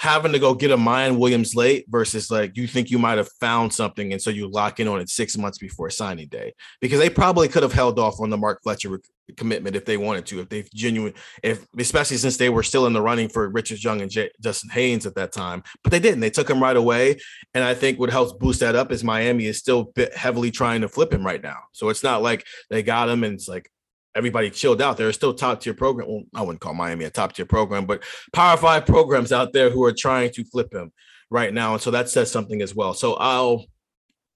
having 0.03 0.33
to 0.33 0.39
go 0.41 0.53
get 0.53 0.73
a 0.73 0.77
Miyan 0.77 1.17
Williams 1.17 1.55
late 1.55 1.85
versus 1.89 2.29
like 2.29 2.57
you 2.57 2.67
think 2.67 2.91
you 2.91 2.99
might 2.99 3.19
have 3.19 3.29
found 3.39 3.73
something 3.73 4.13
and 4.13 4.21
so 4.21 4.31
you 4.31 4.51
lock 4.51 4.81
in 4.81 4.89
on 4.89 5.01
it 5.01 5.09
six 5.09 5.39
months 5.39 5.59
before 5.59 5.91
signing 5.91 6.27
day. 6.27 6.53
Because 6.81 6.99
they 6.99 7.09
probably 7.09 7.47
could 7.47 7.63
have 7.63 7.73
held 7.73 8.01
off 8.01 8.19
on 8.19 8.29
the 8.29 8.37
Mark 8.37 8.61
Fletcher 8.65 9.01
commitment 9.37 9.77
if 9.77 9.85
they 9.85 9.97
wanted 9.97 10.27
to 10.27 10.41
if 10.41 10.49
they 10.49 10.65
genuine 10.75 11.15
if 11.45 11.65
especially 11.79 12.17
since 12.17 12.37
they 12.37 12.49
were 12.49 12.65
still 12.65 12.87
in 12.87 12.93
the 12.93 13.01
running 13.01 13.29
for 13.29 13.49
Richard 13.49 13.83
Young 13.83 14.01
and 14.01 14.11
J- 14.11 14.33
Justice 14.41 14.73
Haynes 14.73 15.07
at 15.07 15.15
that 15.15 15.31
time. 15.31 15.63
But 15.85 15.93
they 15.93 16.01
didn't. 16.01 16.19
They 16.19 16.31
took 16.31 16.51
him 16.51 16.61
right 16.61 16.77
away 16.77 17.21
and 17.55 17.63
I 17.63 17.73
think 17.73 18.01
what 18.01 18.11
helps 18.11 18.33
boost 18.33 18.59
that 18.59 18.75
up 18.75 18.91
is 18.91 19.05
Miami 19.05 19.47
is 19.47 19.59
still 19.59 19.93
heavily 20.17 20.51
trying 20.51 20.81
to 20.81 20.89
flip 20.89 21.13
him 21.13 21.25
right 21.25 21.41
now. 21.41 21.59
So 21.71 21.91
it's 21.91 22.03
not 22.03 22.23
like 22.23 22.45
they 22.71 22.83
got 22.83 23.09
him 23.09 23.23
and 23.23 23.35
it's 23.35 23.47
like 23.47 23.71
everybody 24.15 24.51
chilled 24.51 24.83
out. 24.83 24.97
There 24.97 25.09
are 25.09 25.13
still 25.13 25.35
top 25.35 25.61
tier 25.61 25.75
program. 25.75 26.09
Well, 26.09 26.23
I 26.35 26.43
wouldn't 26.43 26.61
call 26.61 26.75
Miami 26.75 27.05
a 27.05 27.11
top 27.11 27.33
tier 27.33 27.47
program, 27.47 27.87
but 27.87 28.03
Power 28.33 28.57
Five 28.57 28.87
programs 28.87 29.33
out 29.33 29.53
there 29.53 29.71
who 29.71 29.85
are 29.85 29.93
trying 29.93 30.31
to 30.33 30.45
flip 30.45 30.73
him 30.73 30.93
right 31.31 31.53
now, 31.53 31.75
and 31.75 31.83
so 31.83 31.91
that 31.91 32.09
says 32.09 32.31
something 32.31 32.63
as 32.63 32.75
well. 32.75 32.95
So 32.95 33.15
I'll 33.15 33.65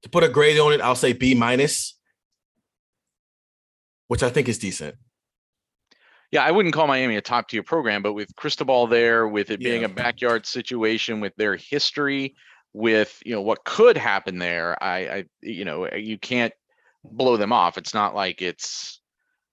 to 0.03 0.09
put 0.09 0.25
a 0.25 0.29
grade 0.29 0.59
on 0.59 0.73
it, 0.73 0.81
I'll 0.81 0.95
say 0.95 1.12
B 1.12 1.35
minus, 1.35 1.99
which 4.09 4.23
I 4.23 4.31
think 4.31 4.49
is 4.49 4.59
decent. 4.59 4.97
Yeah, 6.33 6.45
I 6.45 6.51
wouldn't 6.51 6.75
call 6.75 6.87
Miami 6.87 7.17
a 7.17 7.21
top 7.21 7.49
tier 7.49 7.62
program, 7.62 8.03
but 8.03 8.12
with 8.12 8.35
Cristobal 8.37 8.89
there, 8.89 9.29
with 9.29 9.51
it 9.51 9.61
being 9.61 9.83
yeah. 9.83 9.87
a 9.87 9.91
backyard 9.91 10.45
situation, 10.45 11.21
with 11.21 11.35
their 11.37 11.57
history, 11.57 12.35
with 12.73 13.21
you 13.25 13.35
know 13.35 13.43
what 13.43 13.65
could 13.65 13.97
happen 13.97 14.39
there, 14.39 14.83
I, 14.83 14.99
I 14.99 15.25
you 15.41 15.65
know 15.65 15.89
you 15.95 16.19
can't 16.19 16.53
blow 17.05 17.37
them 17.37 17.53
off. 17.53 17.79
It's 17.79 17.95
not 17.95 18.15
like 18.15 18.43
it's 18.43 19.01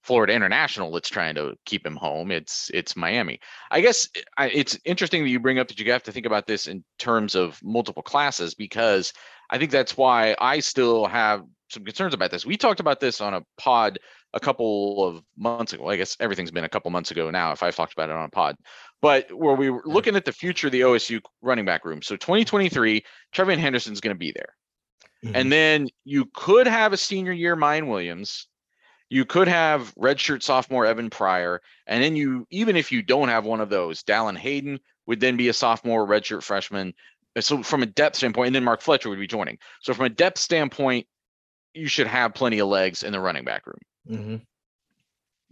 Florida 0.04 0.34
International 0.34 0.92
that's 0.92 1.10
trying 1.10 1.36
to 1.36 1.56
keep 1.66 1.86
him 1.86 1.96
home. 1.96 2.30
It's 2.30 2.70
it's 2.74 2.96
Miami. 2.96 3.40
I 3.72 3.80
guess 3.80 4.10
eh, 4.38 4.50
it's 4.54 4.78
interesting 4.84 5.24
that 5.24 5.30
you 5.30 5.40
bring 5.40 5.60
up 5.60 5.70
that 5.70 5.80
you 5.80 5.92
have 5.92 6.04
to 6.04 6.12
think 6.12 6.26
about 6.26 6.46
this 6.46 6.68
in 6.68 6.84
terms 7.00 7.36
of 7.36 7.58
multiple 7.64 8.04
classes 8.04 8.54
because 8.54 9.14
I 9.50 9.58
think 9.58 9.72
that's 9.72 9.96
why 9.96 10.36
I 10.40 10.60
still 10.60 11.06
have 11.06 11.44
some 11.70 11.86
concerns 11.86 12.14
about 12.14 12.32
this. 12.32 12.46
We 12.46 12.58
talked 12.58 12.82
about 12.82 13.00
this 13.00 13.22
on 13.22 13.34
a 13.34 13.42
pod 13.58 13.98
a 14.34 14.40
couple 14.40 15.08
of 15.08 15.24
months 15.38 15.72
ago. 15.72 15.88
I 15.88 15.96
guess 15.96 16.18
everything's 16.20 16.52
been 16.52 16.66
a 16.66 16.70
couple 16.70 16.92
months 16.92 17.12
ago 17.12 17.30
now 17.32 17.54
if 17.54 17.64
I've 17.64 17.76
talked 17.76 17.94
about 17.94 18.10
it 18.10 18.16
on 18.16 18.26
a 18.26 18.30
pod. 18.30 18.58
But 19.02 19.32
where 19.32 19.56
we 19.56 19.70
were 19.70 19.84
looking 19.86 20.18
at 20.18 20.26
the 20.26 20.32
future 20.34 20.68
of 20.68 20.74
the 20.74 20.82
OSU 20.82 21.22
running 21.42 21.66
back 21.66 21.86
room. 21.86 22.02
So 22.02 22.18
2023, 22.18 23.04
TreVeyon 23.34 23.58
Henderson's 23.58 24.02
going 24.02 24.16
to 24.16 24.20
be 24.20 24.34
there. 24.34 24.56
Mm-hmm. 25.24 25.36
And 25.36 25.52
then 25.52 25.88
you 26.04 26.26
could 26.34 26.68
have 26.68 26.92
a 26.92 26.98
senior 26.98 27.32
year 27.32 27.56
Miyan 27.56 27.88
Williams 27.88 28.48
you 29.14 29.26
could 29.26 29.48
have 29.48 29.94
redshirt 29.94 30.42
sophomore 30.42 30.88
Evan 30.88 31.12
Pryor, 31.12 31.62
and 31.86 32.04
then 32.04 32.16
you 32.16 32.48
even 32.50 32.76
if 32.76 32.92
you 32.92 33.04
don't 33.04 33.30
have 33.30 33.46
one 33.46 33.62
of 33.62 33.70
those, 33.70 34.02
Dallan 34.02 34.36
Hayden 34.36 34.80
would 35.06 35.20
then 35.20 35.38
be 35.38 35.50
a 35.50 35.54
sophomore 35.54 36.08
redshirt 36.08 36.42
freshman. 36.42 36.96
So 37.40 37.62
from 37.62 37.84
a 37.84 37.86
depth 37.86 38.16
standpoint, 38.16 38.48
and 38.48 38.56
then 38.56 38.64
Mark 38.64 38.82
Fletcher 38.82 39.10
would 39.10 39.20
be 39.20 39.28
joining. 39.28 39.60
So 39.82 39.94
from 39.94 40.06
a 40.06 40.10
depth 40.10 40.40
standpoint, 40.40 41.06
you 41.76 41.88
should 41.88 42.08
have 42.08 42.34
plenty 42.34 42.58
of 42.58 42.70
legs 42.70 43.04
in 43.04 43.12
the 43.12 43.20
running 43.20 43.46
back 43.46 43.68
room. 43.68 43.78
Mm-hmm. 44.10 44.36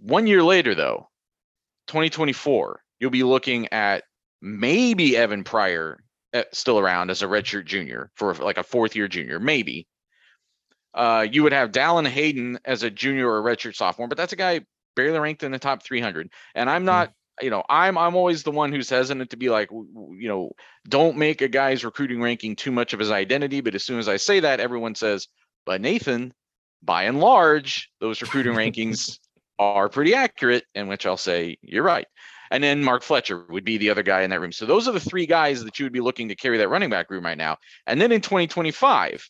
One 0.08 0.26
year 0.26 0.42
later, 0.42 0.74
though, 0.74 1.10
2024, 1.86 2.82
you'll 3.00 3.12
be 3.12 3.22
looking 3.22 3.72
at 3.72 4.06
maybe 4.42 5.16
Evan 5.16 5.44
Pryor 5.44 6.04
eh, 6.34 6.46
still 6.52 6.80
around 6.80 7.12
as 7.12 7.22
a 7.22 7.28
redshirt 7.28 7.66
junior 7.66 8.10
for 8.16 8.34
like 8.34 8.58
a 8.58 8.64
fourth 8.64 8.96
year 8.96 9.08
junior, 9.08 9.40
maybe 9.40 9.86
uh, 10.94 11.26
you 11.30 11.44
would 11.44 11.54
have 11.54 11.72
Dallan 11.72 12.08
Hayden 12.08 12.60
as 12.66 12.84
a 12.84 12.90
junior 12.90 13.30
or 13.30 13.40
a 13.40 13.56
redshirt 13.56 13.76
sophomore, 13.76 14.08
but 14.08 14.18
that's 14.18 14.34
a 14.34 14.38
guy 14.38 14.62
barely 14.96 15.20
ranked 15.20 15.44
in 15.44 15.52
the 15.52 15.60
top 15.60 15.84
300. 15.84 16.30
And 16.56 16.70
I'm 16.70 16.86
not, 16.86 17.10
mm. 17.10 17.14
you 17.44 17.50
know, 17.50 17.64
I'm 17.70 17.98
I'm 17.98 18.16
always 18.16 18.44
the 18.44 18.52
one 18.52 18.72
who's 18.72 18.90
hesitant 18.90 19.30
to 19.30 19.38
be 19.38 19.50
like, 19.50 19.72
you 19.72 20.28
know, 20.28 20.52
don't 20.88 21.18
make 21.18 21.42
a 21.42 21.48
guy's 21.48 21.86
recruiting 21.86 22.22
ranking 22.22 22.56
too 22.56 22.72
much 22.72 22.94
of 22.94 23.00
his 23.00 23.12
identity. 23.12 23.62
But 23.62 23.76
as 23.76 23.84
soon 23.84 24.00
as 24.00 24.10
I 24.10 24.18
say 24.18 24.42
that, 24.42 24.60
everyone 24.60 24.96
says, 24.96 25.28
but 25.66 25.82
Nathan, 25.82 26.34
by 26.84 27.04
and 27.04 27.20
large, 27.20 27.90
those 28.00 28.22
recruiting 28.22 28.54
rankings 28.54 29.20
are 29.60 29.90
pretty 29.90 30.14
accurate. 30.14 30.66
In 30.76 30.88
which 30.88 31.06
I'll 31.06 31.18
say, 31.18 31.58
you're 31.62 31.84
right. 31.84 32.08
And 32.52 32.62
then 32.62 32.84
Mark 32.84 33.02
Fletcher 33.02 33.46
would 33.50 33.64
be 33.64 33.78
the 33.78 33.90
other 33.90 34.04
guy 34.04 34.24
in 34.24 34.30
that 34.32 34.42
room. 34.42 34.52
So 34.52 34.66
those 34.66 34.86
are 34.86 34.92
the 34.92 35.00
three 35.00 35.26
guys 35.26 35.64
that 35.64 35.80
you 35.80 35.86
would 35.86 35.94
be 35.94 36.02
looking 36.02 36.28
to 36.28 36.36
carry 36.36 36.58
that 36.58 36.68
running 36.68 36.90
back 36.90 37.10
room 37.10 37.24
right 37.24 37.38
now. 37.38 37.56
And 37.88 38.02
then 38.02 38.12
in 38.12 38.20
2025, 38.20 39.26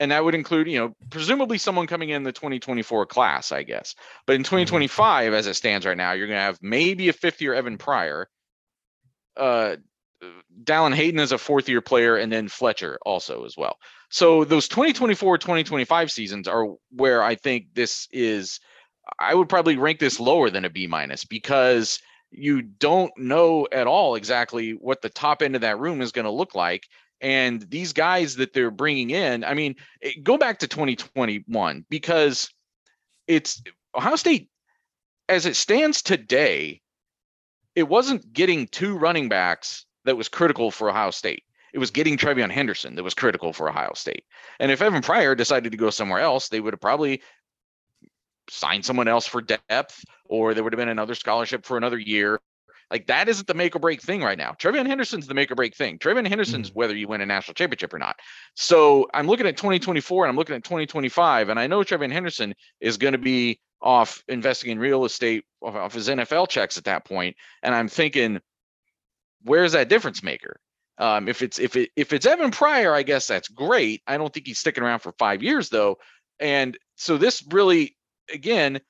and 0.00 0.10
that 0.10 0.24
would 0.24 0.34
include 0.34 0.68
you 0.68 0.78
know 0.78 0.94
presumably 1.10 1.58
someone 1.58 1.86
coming 1.86 2.10
in 2.10 2.22
the 2.22 2.32
2024 2.32 3.06
class 3.06 3.52
i 3.52 3.62
guess 3.62 3.94
but 4.26 4.36
in 4.36 4.42
2025 4.42 5.26
mm-hmm. 5.26 5.34
as 5.34 5.46
it 5.46 5.54
stands 5.54 5.86
right 5.86 5.96
now 5.96 6.12
you're 6.12 6.26
going 6.26 6.38
to 6.38 6.42
have 6.42 6.58
maybe 6.62 7.08
a 7.08 7.12
fifth 7.12 7.40
year 7.40 7.54
evan 7.54 7.78
pryor 7.78 8.28
uh, 9.36 9.76
Dallan 10.64 10.94
Hayden 10.94 11.20
is 11.20 11.32
a 11.32 11.38
fourth 11.38 11.68
year 11.68 11.80
player, 11.80 12.16
and 12.16 12.32
then 12.32 12.48
Fletcher 12.48 12.98
also 13.04 13.44
as 13.44 13.56
well. 13.56 13.76
So 14.08 14.44
those 14.44 14.68
2024 14.68 15.38
2025 15.38 16.10
seasons 16.10 16.48
are 16.48 16.66
where 16.90 17.22
I 17.22 17.34
think 17.34 17.74
this 17.74 18.08
is. 18.12 18.60
I 19.20 19.34
would 19.34 19.48
probably 19.48 19.76
rank 19.76 20.00
this 20.00 20.18
lower 20.18 20.50
than 20.50 20.64
a 20.64 20.70
B 20.70 20.88
minus 20.88 21.24
because 21.24 22.00
you 22.32 22.62
don't 22.62 23.12
know 23.16 23.68
at 23.70 23.86
all 23.86 24.16
exactly 24.16 24.72
what 24.72 25.00
the 25.00 25.08
top 25.08 25.42
end 25.42 25.54
of 25.54 25.60
that 25.60 25.78
room 25.78 26.02
is 26.02 26.10
going 26.10 26.24
to 26.24 26.30
look 26.30 26.56
like. 26.56 26.84
And 27.20 27.62
these 27.62 27.92
guys 27.92 28.36
that 28.36 28.52
they're 28.52 28.70
bringing 28.70 29.10
in, 29.10 29.44
I 29.44 29.54
mean, 29.54 29.76
eh, 30.02 30.12
go 30.22 30.36
back 30.36 30.58
to 30.60 30.68
2021 30.68 31.86
because 31.88 32.50
it's 33.26 33.62
Ohio 33.94 34.16
State, 34.16 34.50
as 35.28 35.46
it 35.46 35.56
stands 35.56 36.02
today, 36.02 36.82
it 37.74 37.88
wasn't 37.88 38.32
getting 38.32 38.66
two 38.68 38.96
running 38.96 39.28
backs 39.28 39.86
that 40.04 40.16
was 40.16 40.28
critical 40.28 40.70
for 40.70 40.88
Ohio 40.90 41.10
State. 41.10 41.42
It 41.72 41.78
was 41.78 41.90
getting 41.90 42.16
TreVeyon 42.16 42.50
Henderson 42.50 42.94
that 42.94 43.02
was 43.02 43.14
critical 43.14 43.52
for 43.52 43.68
Ohio 43.68 43.92
State. 43.94 44.24
And 44.58 44.70
if 44.70 44.80
Evan 44.80 45.02
Pryor 45.02 45.34
decided 45.34 45.72
to 45.72 45.78
go 45.78 45.90
somewhere 45.90 46.20
else, 46.20 46.48
they 46.48 46.60
would 46.60 46.72
have 46.72 46.80
probably 46.80 47.22
signed 48.48 48.84
someone 48.84 49.08
else 49.08 49.26
for 49.26 49.42
depth, 49.42 50.04
or 50.24 50.54
there 50.54 50.64
would 50.64 50.72
have 50.72 50.78
been 50.78 50.88
another 50.88 51.14
scholarship 51.14 51.66
for 51.66 51.76
another 51.76 51.98
year. 51.98 52.40
Like 52.90 53.08
that 53.08 53.28
isn't 53.28 53.46
the 53.46 53.54
make 53.54 53.74
or 53.74 53.80
break 53.80 54.00
thing 54.00 54.22
right 54.22 54.38
now. 54.38 54.52
TreVeyon 54.52 54.86
Henderson's 54.86 55.26
the 55.26 55.34
make 55.34 55.50
or 55.50 55.56
break 55.56 55.74
thing. 55.74 55.98
TreVeyon 55.98 56.28
Henderson's 56.28 56.70
mm-hmm. 56.70 56.78
whether 56.78 56.94
you 56.94 57.08
win 57.08 57.20
a 57.20 57.26
national 57.26 57.54
championship 57.54 57.92
or 57.92 57.98
not. 57.98 58.16
So 58.54 59.08
I'm 59.12 59.26
looking 59.26 59.46
at 59.46 59.56
2024 59.56 60.24
and 60.24 60.30
I'm 60.30 60.36
looking 60.36 60.54
at 60.54 60.62
2025, 60.62 61.48
and 61.48 61.58
I 61.58 61.66
know 61.66 61.80
TreVeyon 61.80 62.12
Henderson 62.12 62.54
is 62.80 62.96
going 62.96 63.12
to 63.12 63.18
be 63.18 63.60
off 63.82 64.22
investing 64.28 64.70
in 64.70 64.78
real 64.78 65.04
estate 65.04 65.44
off, 65.60 65.74
off 65.74 65.94
his 65.94 66.08
NFL 66.08 66.48
checks 66.48 66.78
at 66.78 66.84
that 66.84 67.04
point, 67.04 67.36
and 67.62 67.74
I'm 67.74 67.88
thinking, 67.88 68.40
where's 69.42 69.72
that 69.72 69.88
difference 69.88 70.22
maker? 70.22 70.60
Um, 70.98 71.28
if 71.28 71.42
it's 71.42 71.58
if 71.58 71.76
it 71.76 71.90
if 71.94 72.12
it's 72.12 72.24
Evan 72.24 72.50
Pryor, 72.50 72.94
I 72.94 73.02
guess 73.02 73.26
that's 73.26 73.48
great. 73.48 74.02
I 74.06 74.16
don't 74.16 74.32
think 74.32 74.46
he's 74.46 74.58
sticking 74.58 74.82
around 74.82 75.00
for 75.00 75.12
five 75.18 75.42
years 75.42 75.68
though, 75.68 75.98
and 76.40 76.78
so 76.94 77.18
this 77.18 77.44
really 77.50 77.96
again, 78.32 78.80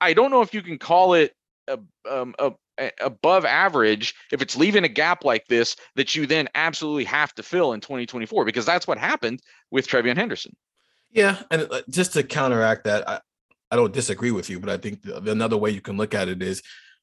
I 0.00 0.12
don't 0.12 0.30
know 0.30 0.42
if 0.42 0.54
you 0.54 0.62
can 0.62 0.78
call 0.78 1.14
it 1.14 1.32
um, 2.08 2.34
above 3.00 3.44
average 3.44 4.14
if 4.32 4.40
it's 4.40 4.56
leaving 4.56 4.84
a 4.84 4.88
gap 4.88 5.24
like 5.24 5.46
this 5.48 5.76
that 5.96 6.14
you 6.14 6.26
then 6.26 6.48
absolutely 6.54 7.04
have 7.04 7.34
to 7.34 7.42
fill 7.42 7.72
in 7.72 7.80
2024 7.80 8.44
because 8.44 8.66
that's 8.66 8.86
what 8.86 8.98
happened 8.98 9.40
with 9.70 9.86
TreVeyon 9.86 10.16
Henderson. 10.16 10.54
Yeah, 11.10 11.42
and 11.50 11.66
uh, 11.70 11.82
just 11.88 12.12
to 12.12 12.22
counteract 12.22 12.84
that, 12.84 13.08
I, 13.08 13.20
I 13.70 13.76
don't 13.76 13.92
disagree 13.92 14.30
with 14.30 14.48
you, 14.50 14.60
but 14.60 14.70
I 14.70 14.76
think 14.76 15.02
the, 15.02 15.30
another 15.30 15.56
way 15.56 15.70
you 15.70 15.80
can 15.80 15.96
look 15.96 16.14
at 16.14 16.28
it 16.28 16.42
is 16.42 16.62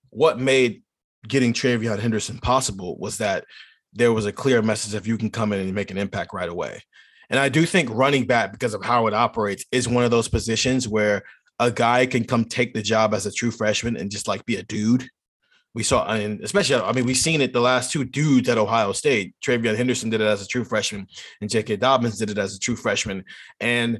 what 0.09 0.39
made 0.39 0.83
getting 1.27 1.53
TreVeyon 1.53 1.99
Henderson 1.99 2.37
possible 2.37 2.97
was 2.99 3.17
that 3.17 3.45
there 3.93 4.13
was 4.13 4.25
a 4.25 4.31
clear 4.31 4.61
message 4.61 4.93
of 4.93 5.07
you 5.07 5.17
can 5.17 5.29
come 5.29 5.53
in 5.53 5.59
and 5.59 5.73
make 5.73 5.91
an 5.91 5.97
impact 5.97 6.33
right 6.33 6.49
away. 6.49 6.83
And 7.29 7.39
I 7.39 7.49
do 7.49 7.65
think 7.65 7.89
running 7.89 8.25
back, 8.25 8.51
because 8.51 8.73
of 8.73 8.83
how 8.83 9.07
it 9.07 9.13
operates, 9.13 9.65
is 9.71 9.87
one 9.87 10.03
of 10.03 10.11
those 10.11 10.27
positions 10.27 10.87
where 10.87 11.23
a 11.59 11.71
guy 11.71 12.05
can 12.05 12.25
come 12.25 12.45
take 12.45 12.73
the 12.73 12.81
job 12.81 13.13
as 13.13 13.25
a 13.25 13.31
true 13.31 13.51
freshman 13.51 13.97
and 13.97 14.11
just 14.11 14.27
like 14.27 14.45
be 14.45 14.57
a 14.57 14.63
dude. 14.63 15.07
We 15.73 15.83
saw, 15.83 16.05
I 16.05 16.19
mean, 16.19 16.39
especially, 16.41 16.81
I 16.81 16.93
mean, 16.93 17.05
we've 17.05 17.17
seen 17.17 17.41
it 17.41 17.51
the 17.51 17.59
last 17.59 17.91
two 17.91 18.05
dudes 18.05 18.47
at 18.47 18.57
Ohio 18.57 18.93
State. 18.93 19.35
TreVeyon 19.45 19.75
Henderson 19.75 20.09
did 20.09 20.21
it 20.21 20.25
as 20.25 20.41
a 20.41 20.47
true 20.47 20.63
freshman, 20.63 21.07
and 21.41 21.49
J.K. 21.49 21.75
Dobbins 21.77 22.17
did 22.17 22.29
it 22.29 22.37
as 22.37 22.55
a 22.55 22.59
true 22.59 22.77
freshman. 22.77 23.25
And 23.59 23.99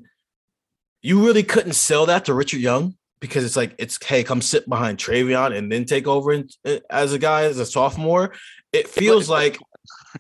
you 1.01 1.26
really 1.26 1.43
couldn't 1.43 1.74
sell 1.74 2.06
that 2.06 2.26
to 2.26 2.34
Richard 2.34 2.62
Young 2.62 2.95
because 3.20 3.43
it's 3.43 3.58
like, 3.58 3.76
it's, 3.78 4.03
hey, 4.06 4.24
come 4.24 4.41
sit 4.41 4.70
behind 4.70 4.97
TreVeyon 4.99 5.56
and 5.56 5.70
then 5.70 5.84
take 5.84 6.08
over 6.08 6.32
in, 6.32 6.47
uh, 6.66 6.78
as 6.89 7.12
a 7.12 7.20
guy, 7.20 7.43
as 7.43 7.60
a 7.60 7.66
sophomore. 7.66 8.34
It 8.72 8.88
feels 8.88 9.30
like 9.30 9.58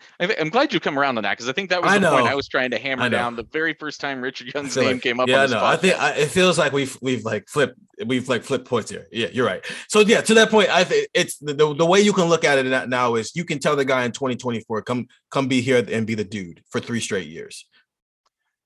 I'm 0.19 0.49
glad 0.49 0.73
you 0.73 0.79
come 0.79 0.97
around 0.97 1.17
on 1.17 1.23
that 1.23 1.33
because 1.33 1.49
I 1.49 1.53
think 1.53 1.69
that 1.69 1.81
was 1.81 1.93
the 1.93 2.09
point 2.09 2.27
I 2.27 2.35
was 2.35 2.47
trying 2.47 2.71
to 2.71 2.77
hammer 2.77 3.09
down 3.09 3.35
the 3.35 3.43
very 3.43 3.73
first 3.73 4.01
time 4.01 4.21
Richard 4.21 4.53
Young's 4.53 4.75
name 4.75 4.93
like, 4.93 5.01
came 5.01 5.19
up. 5.19 5.27
Yeah, 5.27 5.45
no, 5.45 5.63
I 5.63 5.77
think 5.77 5.99
I, 5.99 6.11
it 6.11 6.27
feels 6.27 6.57
like 6.57 6.71
we've 6.71 6.97
we've 7.01 7.23
like 7.23 7.47
flipped 7.47 7.77
we've 8.05 8.27
like 8.27 8.43
flipped 8.43 8.65
points 8.65 8.91
here. 8.91 9.07
Yeah, 9.11 9.27
you're 9.31 9.45
right. 9.45 9.65
So 9.87 10.01
yeah, 10.01 10.21
to 10.21 10.33
that 10.35 10.49
point, 10.49 10.69
I 10.69 10.83
think 10.83 11.07
it's 11.13 11.37
the, 11.37 11.53
the, 11.53 11.73
the 11.73 11.85
way 11.85 12.01
you 12.01 12.13
can 12.13 12.25
look 12.25 12.43
at 12.43 12.57
it 12.57 12.89
now 12.89 13.15
is 13.15 13.35
you 13.35 13.45
can 13.45 13.59
tell 13.59 13.75
the 13.75 13.85
guy 13.85 14.05
in 14.05 14.11
2024 14.11 14.81
come 14.81 15.07
come 15.31 15.47
be 15.47 15.61
here 15.61 15.85
and 15.91 16.05
be 16.05 16.15
the 16.15 16.23
dude 16.23 16.63
for 16.69 16.79
three 16.79 16.99
straight 16.99 17.27
years. 17.27 17.65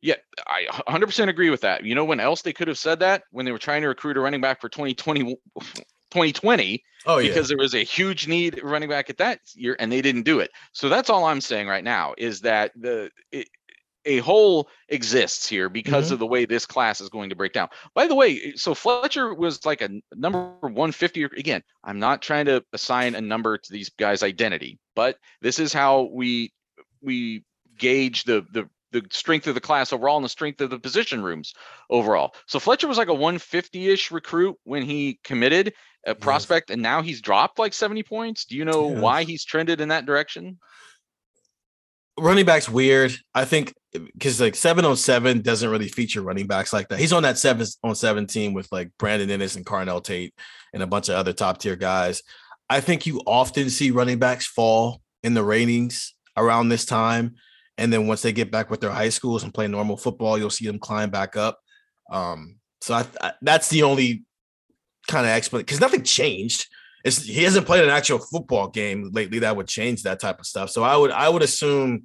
Yeah, 0.02 0.16
I 0.48 0.66
100% 0.88 1.28
agree 1.28 1.50
with 1.50 1.62
that. 1.62 1.84
You 1.84 1.94
know 1.94 2.06
when 2.06 2.22
else 2.22 2.42
they 2.42 2.54
could 2.54 2.70
have 2.70 2.78
said 2.78 3.00
that 3.02 3.24
when 3.32 3.46
they 3.46 3.52
were 3.52 3.58
trying 3.58 3.82
to 3.82 3.90
recruit 3.90 4.16
a 4.16 4.22
running 4.22 4.40
back 4.40 4.62
for 4.62 4.70
2020 4.70 5.38
2020 6.12 6.84
oh, 7.06 7.22
because 7.22 7.48
there 7.48 7.58
was 7.58 7.74
a 7.74 7.84
huge 7.84 8.28
need 8.28 8.60
running 8.64 8.90
back 8.90 9.10
at 9.10 9.18
that 9.18 9.40
year 9.56 9.76
and 9.80 9.92
they 9.92 10.02
didn't 10.02 10.24
do 10.24 10.40
it. 10.40 10.52
So 10.74 10.90
that's 10.90 11.10
all 11.10 11.26
I'm 11.26 11.42
saying 11.42 11.68
right 11.68 11.84
now 11.84 12.14
is 12.18 12.42
that 12.42 12.72
the 12.76 13.12
it, 13.32 13.48
a 14.06 14.20
hole 14.20 14.70
exists 14.88 15.48
here 15.48 15.70
because 15.70 16.06
mm-hmm. 16.06 16.14
of 16.14 16.20
the 16.20 16.26
way 16.26 16.46
this 16.46 16.66
class 16.66 17.02
is 17.02 17.10
going 17.10 17.30
to 17.30 17.36
break 17.36 17.54
down. 17.54 17.68
By 17.94 18.08
the 18.08 18.16
way, 18.16 18.54
so 18.56 18.74
Fletcher 18.74 19.34
was 19.34 19.66
like 19.66 19.82
a 19.82 19.90
number 20.16 20.52
150 20.62 21.24
again. 21.24 21.62
I'm 21.84 22.00
not 22.00 22.22
trying 22.22 22.46
to 22.46 22.64
assign 22.74 23.16
a 23.16 23.22
number 23.22 23.58
to 23.58 23.72
these 23.72 23.90
guys' 23.90 24.24
identity, 24.24 24.80
but 24.96 25.18
this 25.42 25.60
is 25.60 25.74
how 25.74 26.10
we 26.14 26.54
we 27.02 27.44
gauge 27.78 28.24
the 28.24 28.46
the 28.52 28.70
the 28.92 29.06
strength 29.12 29.48
of 29.48 29.56
the 29.56 29.62
class 29.62 29.94
overall 29.94 30.18
and 30.18 30.26
the 30.26 30.30
strength 30.30 30.62
of 30.62 30.70
the 30.70 30.80
position 30.80 31.24
rooms 31.24 31.54
overall. 31.90 32.34
So 32.48 32.60
Fletcher 32.60 32.88
was 32.88 32.98
like 32.98 33.10
a 33.10 33.12
150-ish 33.12 34.12
recruit 34.12 34.58
when 34.64 34.84
he 34.84 35.20
committed 35.24 35.74
a 36.06 36.16
prospect, 36.16 36.70
yes. 36.70 36.76
and 36.76 36.82
now 36.82 37.02
he's 37.02 37.22
dropped 37.22 37.60
like 37.60 37.74
70 37.74 38.04
points. 38.04 38.46
Do 38.46 38.56
you 38.56 38.66
know 38.66 38.90
yes. 38.90 39.02
why 39.02 39.24
he's 39.24 39.44
trended 39.44 39.82
in 39.82 39.90
that 39.90 40.06
direction? 40.06 40.60
Running 42.18 42.46
backs 42.46 42.68
weird. 42.68 43.16
I 43.34 43.46
think 43.46 43.74
because 43.92 44.40
like 44.40 44.56
707 44.56 45.42
doesn't 45.42 45.70
really 45.70 45.88
feature 45.88 46.22
running 46.22 46.48
backs 46.48 46.74
like 46.74 46.90
that. 46.90 47.00
He's 47.00 47.14
on 47.14 47.24
that 47.24 47.38
seven 47.38 47.66
on 47.84 47.96
17 47.96 48.54
with 48.54 48.72
like 48.72 48.92
Brandon 49.00 49.30
Inniss 49.30 49.56
and 49.56 49.66
Carnell 49.66 50.04
Tate 50.04 50.34
and 50.74 50.84
a 50.84 50.88
bunch 50.88 51.10
of 51.10 51.16
other 51.16 51.34
top 51.34 51.60
tier 51.60 51.76
guys. 51.76 52.22
I 52.70 52.82
think 52.82 53.06
you 53.06 53.22
often 53.26 53.70
see 53.70 53.92
running 53.92 54.20
backs 54.20 54.46
fall 54.46 55.02
in 55.24 55.34
the 55.34 55.44
ratings 55.44 56.14
around 56.38 56.70
this 56.70 56.86
time 56.86 57.36
and 57.80 57.92
then 57.92 58.08
once 58.08 58.22
they 58.22 58.34
get 58.34 58.52
back 58.52 58.70
with 58.70 58.82
their 58.82 58.92
high 58.92 59.10
schools 59.10 59.44
and 59.44 59.54
play 59.54 59.68
normal 59.68 59.98
football, 59.98 60.38
you'll 60.38 60.50
see 60.50 60.68
them 60.68 60.80
climb 60.80 61.10
back 61.10 61.38
up. 61.38 61.60
Um, 62.12 62.58
so 62.82 62.94
I, 62.94 63.06
I, 63.22 63.32
that's 63.42 63.70
the 63.70 63.84
only 63.84 64.26
kind 65.08 65.26
of 65.26 65.32
explanation 65.32 65.66
because 65.66 65.80
nothing 65.82 66.04
changed. 66.04 66.68
It's, 67.06 67.24
he 67.24 67.44
hasn't 67.44 67.66
played 67.66 67.84
an 67.84 67.90
actual 67.90 68.20
football 68.20 68.68
game 68.68 69.10
lately 69.14 69.40
that 69.40 69.56
would 69.56 69.68
change 69.68 70.04
that 70.04 70.20
type 70.20 70.40
of 70.40 70.46
stuff. 70.46 70.70
So 70.70 70.84
I 70.84 70.98
would 70.98 71.12
I 71.12 71.30
would 71.30 71.42
assume 71.42 72.04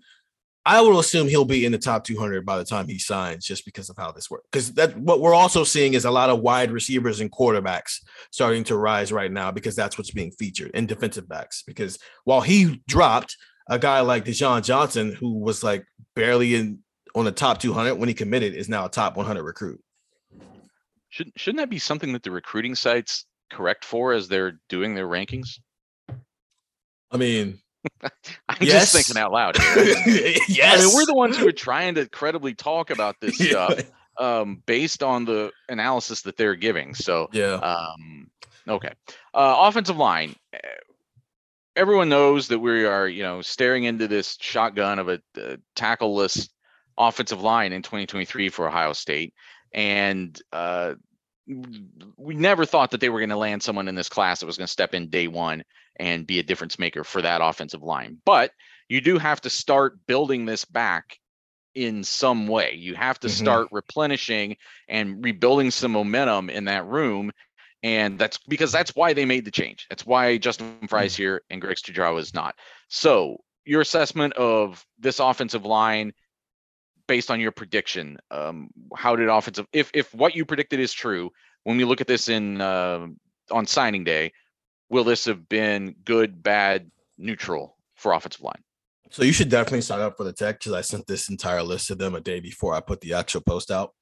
I 0.65 0.81
would 0.81 0.97
assume 0.97 1.29
he'll 1.29 1.45
be 1.45 1.67
in 1.67 1.73
the 1.73 1.79
top 1.79 2.05
200 2.05 2.47
by 2.47 2.57
the 2.57 2.65
time 2.65 2.87
he 2.87 2.99
signs, 2.99 3.45
just 3.45 3.65
because 3.65 3.91
of 3.91 3.97
how 3.99 4.13
this 4.13 4.31
works. 4.31 4.47
Because 4.51 4.73
that 4.75 4.97
what 4.97 5.21
we're 5.21 5.35
also 5.35 5.65
seeing 5.65 5.95
is 5.95 6.05
a 6.05 6.11
lot 6.11 6.31
of 6.31 6.41
wide 6.41 6.71
receivers 6.71 7.21
and 7.21 7.31
quarterbacks 7.31 7.99
starting 8.31 8.65
to 8.65 8.77
rise 8.77 9.13
right 9.13 9.31
now 9.31 9.51
because 9.51 9.75
that's 9.75 9.99
what's 9.99 10.13
being 10.13 10.31
featured 10.31 10.71
in 10.71 10.87
defensive 10.87 11.29
backs. 11.29 11.63
Because 11.67 11.99
while 12.23 12.41
he 12.41 12.81
dropped, 12.87 13.37
a 13.69 13.79
guy 13.79 14.01
like 14.01 14.25
Deshaun 14.25 14.63
Johnson, 14.63 15.13
who 15.13 15.39
was 15.39 15.63
like 15.63 15.87
barely 16.15 16.55
in 16.55 16.81
on 17.15 17.25
the 17.25 17.33
top 17.33 17.59
200 17.59 17.95
when 17.95 18.09
he 18.09 18.15
committed, 18.15 18.55
is 18.55 18.69
now 18.69 18.87
a 18.87 18.91
top 18.91 19.17
100 19.17 19.43
recruit. 19.43 19.81
Shouldn't 21.11 21.39
shouldn't 21.39 21.61
that 21.61 21.71
be 21.71 21.79
something 21.79 22.13
that 22.13 22.23
the 22.23 22.31
recruiting 22.31 22.75
sites 22.75 23.27
correct 23.51 23.85
for 23.85 24.13
as 24.13 24.29
they're 24.29 24.59
doing 24.69 24.95
their 24.95 25.07
rankings? 25.07 25.61
I 27.11 27.17
mean, 27.17 27.61
I'm 28.03 28.57
yes. 28.61 28.93
just 28.93 28.93
thinking 28.93 29.23
out 29.23 29.33
loud 29.33 29.57
here. 29.57 29.77
yes, 30.49 30.83
I 30.83 30.85
mean 30.85 30.95
we're 30.95 31.07
the 31.07 31.15
ones 31.15 31.37
who 31.37 31.47
are 31.47 31.53
trying 31.53 31.95
to 31.95 32.09
credibly 32.09 32.55
talk 32.55 32.91
about 32.91 33.17
this 33.21 33.39
stuff 33.49 33.81
um, 34.19 34.63
based 34.67 35.03
on 35.03 35.25
the 35.25 35.53
analysis 35.69 36.23
that 36.23 36.37
they're 36.37 36.57
giving. 36.57 36.95
So 36.95 37.29
yeah, 37.33 37.55
um, 37.55 38.31
okay. 38.69 38.93
Uh, 39.33 39.57
offensive 39.69 39.97
line 39.97 40.35
everyone 41.77 42.09
knows 42.09 42.49
that 42.49 42.59
we 42.59 42.85
are, 42.85 43.09
you 43.09 43.23
know, 43.23 43.43
staring 43.43 43.85
into 43.85 44.09
this 44.09 44.37
shotgun 44.41 44.99
of 44.99 45.09
a, 45.09 45.21
a 45.37 45.59
tackleless 45.75 46.49
offensive 46.97 47.43
line 47.43 47.73
in 47.73 47.83
2023 47.83 48.49
for 48.49 48.69
Ohio 48.69 48.93
State, 48.93 49.35
and 49.73 50.41
uh, 50.53 50.95
we 52.17 52.35
never 52.35 52.65
thought 52.65 52.91
that 52.93 53.01
they 53.01 53.09
were 53.09 53.21
going 53.21 53.31
to 53.31 53.37
land 53.37 53.63
someone 53.63 53.89
in 53.89 53.95
this 53.95 54.09
class 54.09 54.41
that 54.41 54.47
was 54.47 54.57
going 54.57 54.67
to 54.67 54.73
step 54.73 54.95
in 54.95 55.09
day 55.09 55.29
one 55.29 55.63
and 55.97 56.27
be 56.27 56.39
a 56.39 56.43
difference 56.45 56.79
maker 56.79 57.05
for 57.05 57.23
that 57.23 57.41
offensive 57.43 57.83
line. 57.83 58.19
But 58.25 58.53
you 58.89 59.01
do 59.01 59.19
have 59.19 59.41
to 59.43 59.51
start 59.51 59.99
building 60.07 60.47
this 60.47 60.65
back 60.65 61.19
in 61.75 62.05
some 62.05 62.47
way. 62.47 62.75
You 62.75 62.95
have 62.95 63.19
to 63.21 63.27
mm-hmm. 63.27 63.45
start 63.45 63.69
replenishing 63.73 64.57
and 64.89 65.23
rebuilding 65.25 65.71
some 65.71 65.93
momentum 65.93 66.49
in 66.51 66.65
that 66.65 66.87
room 66.87 67.33
and 67.85 68.19
that's 68.19 68.39
because 68.49 68.73
that's 68.73 68.97
why 68.97 69.13
they 69.13 69.27
made 69.27 69.45
the 69.45 69.51
change. 69.51 69.87
That's 69.91 70.07
why 70.07 70.39
Justin 70.39 70.89
Frye's 70.89 71.13
mm. 71.13 71.19
here 71.19 71.43
and 71.51 71.61
Greg 71.61 71.77
Studrawa 71.77 72.19
is 72.19 72.33
not. 72.33 72.57
So 72.89 73.37
your 73.67 73.83
assessment 73.83 74.33
of 74.33 74.85
this 74.99 75.21
offensive 75.21 75.67
line 75.67 76.15
based 77.07 77.31
on 77.31 77.41
your 77.41 77.53
prediction, 77.53 78.17
um, 78.31 78.71
how 78.97 79.15
did 79.15 79.29
offensive 79.29 79.67
if 79.73 79.91
if 79.93 80.13
what 80.15 80.35
you 80.35 80.47
predicted 80.47 80.81
is 80.81 80.95
true, 80.95 81.31
when 81.65 81.77
we 81.77 81.85
look 81.85 82.01
at 82.01 82.07
this 82.07 82.31
in 82.31 82.63
uh, 82.63 83.07
on 83.51 83.67
signing 83.67 84.03
day, 84.03 84.33
will 84.89 85.05
this 85.05 85.27
have 85.27 85.47
been 85.47 85.95
good, 86.07 86.43
bad, 86.43 86.91
neutral 87.19 87.77
for 87.97 88.15
offensive 88.15 88.41
line? 88.41 88.63
So 89.11 89.23
you 89.23 89.33
should 89.33 89.51
definitely 89.51 89.83
sign 89.83 90.01
up 90.01 90.17
for 90.17 90.25
the 90.25 90.33
tech 90.33 90.59
because 90.59 90.73
I 90.73 90.81
sent 90.81 91.07
this 91.07 91.29
entire 91.29 91.63
list 91.63 91.89
to 91.89 91.95
them 91.95 92.15
a 92.15 92.21
day 92.21 92.41
before 92.41 92.75
I 92.75 92.81
put 92.81 93.03
the 93.03 93.13
actual 93.13 93.43
post 93.43 93.71
out. 93.71 93.93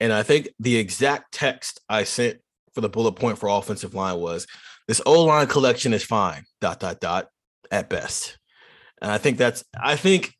And 0.00 0.12
I 0.12 0.24
think 0.24 0.48
the 0.58 0.76
exact 0.76 1.32
text 1.32 1.80
I 1.88 2.02
sent 2.02 2.40
for 2.74 2.80
the 2.80 2.88
bullet 2.88 3.12
point 3.12 3.38
for 3.38 3.48
offensive 3.48 3.94
line 3.94 4.18
was 4.18 4.46
this 4.88 5.00
O 5.06 5.24
line 5.24 5.46
collection 5.46 5.92
is 5.92 6.04
fine, 6.04 6.44
dot, 6.60 6.80
dot, 6.80 7.00
dot, 7.00 7.28
at 7.70 7.88
best. 7.88 8.38
And 9.00 9.10
I 9.10 9.18
think 9.18 9.38
that's, 9.38 9.64
I 9.80 9.96
think 9.96 10.34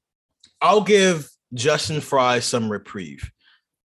I'll 0.61 0.83
give 0.83 1.29
Justin 1.55 2.01
Frye 2.01 2.41
some 2.41 2.71
reprieve 2.71 3.31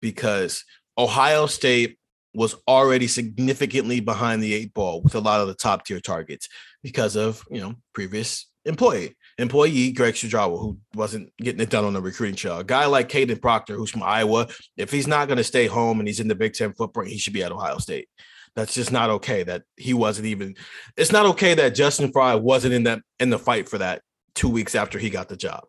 because 0.02 0.64
Ohio 0.98 1.46
State 1.46 1.98
was 2.34 2.56
already 2.68 3.08
significantly 3.08 4.00
behind 4.00 4.44
the 4.44 4.54
eight 4.54 4.74
ball 4.74 5.02
with 5.02 5.16
a 5.16 5.20
lot 5.20 5.42
of 5.42 5.48
the 5.48 5.56
top 5.56 5.86
tier 5.86 6.00
targets 6.00 6.48
because 6.84 7.16
of, 7.16 7.44
you 7.50 7.60
know, 7.60 7.74
previous 7.94 8.48
employee 8.66 9.16
employee 9.40 9.92
Greg 9.92 10.14
Studrawa, 10.14 10.60
who 10.60 10.78
wasn't 10.94 11.36
getting 11.38 11.62
it 11.62 11.70
done 11.70 11.86
on 11.86 11.94
the 11.94 12.02
recruiting 12.02 12.36
show. 12.36 12.58
A 12.58 12.64
guy 12.64 12.86
like 12.86 13.10
Kadyn 13.10 13.42
Proctor, 13.42 13.76
who's 13.76 13.92
from 13.92 14.04
Iowa, 14.04 14.48
if 14.78 14.92
he's 14.92 15.08
not 15.08 15.28
going 15.28 15.38
to 15.38 15.44
stay 15.44 15.68
home 15.68 16.00
and 16.00 16.08
he's 16.08 16.20
in 16.20 16.28
the 16.28 16.36
Big 16.36 16.54
Ten 16.54 16.74
footprint, 16.74 17.10
he 17.10 17.18
should 17.18 17.34
be 17.34 17.44
at 17.44 17.52
Ohio 17.52 17.78
State. 17.78 18.10
That's 18.56 18.74
just 18.74 18.92
not 18.92 19.10
okay. 19.10 19.44
That 19.44 19.64
he 19.78 19.94
wasn't 19.94 20.28
even. 20.28 20.56
It's 20.98 21.12
not 21.12 21.26
okay 21.28 21.54
that 21.54 21.76
Justin 21.76 22.12
Frye 22.12 22.36
wasn't 22.36 22.74
in 22.74 22.84
that 22.84 23.02
in 23.20 23.30
the 23.30 23.40
fight 23.40 23.70
for 23.70 23.78
that 23.78 24.02
two 24.36 24.50
weeks 24.50 24.76
after 24.76 25.00
he 25.00 25.10
got 25.10 25.30
the 25.30 25.38
job. 25.38 25.64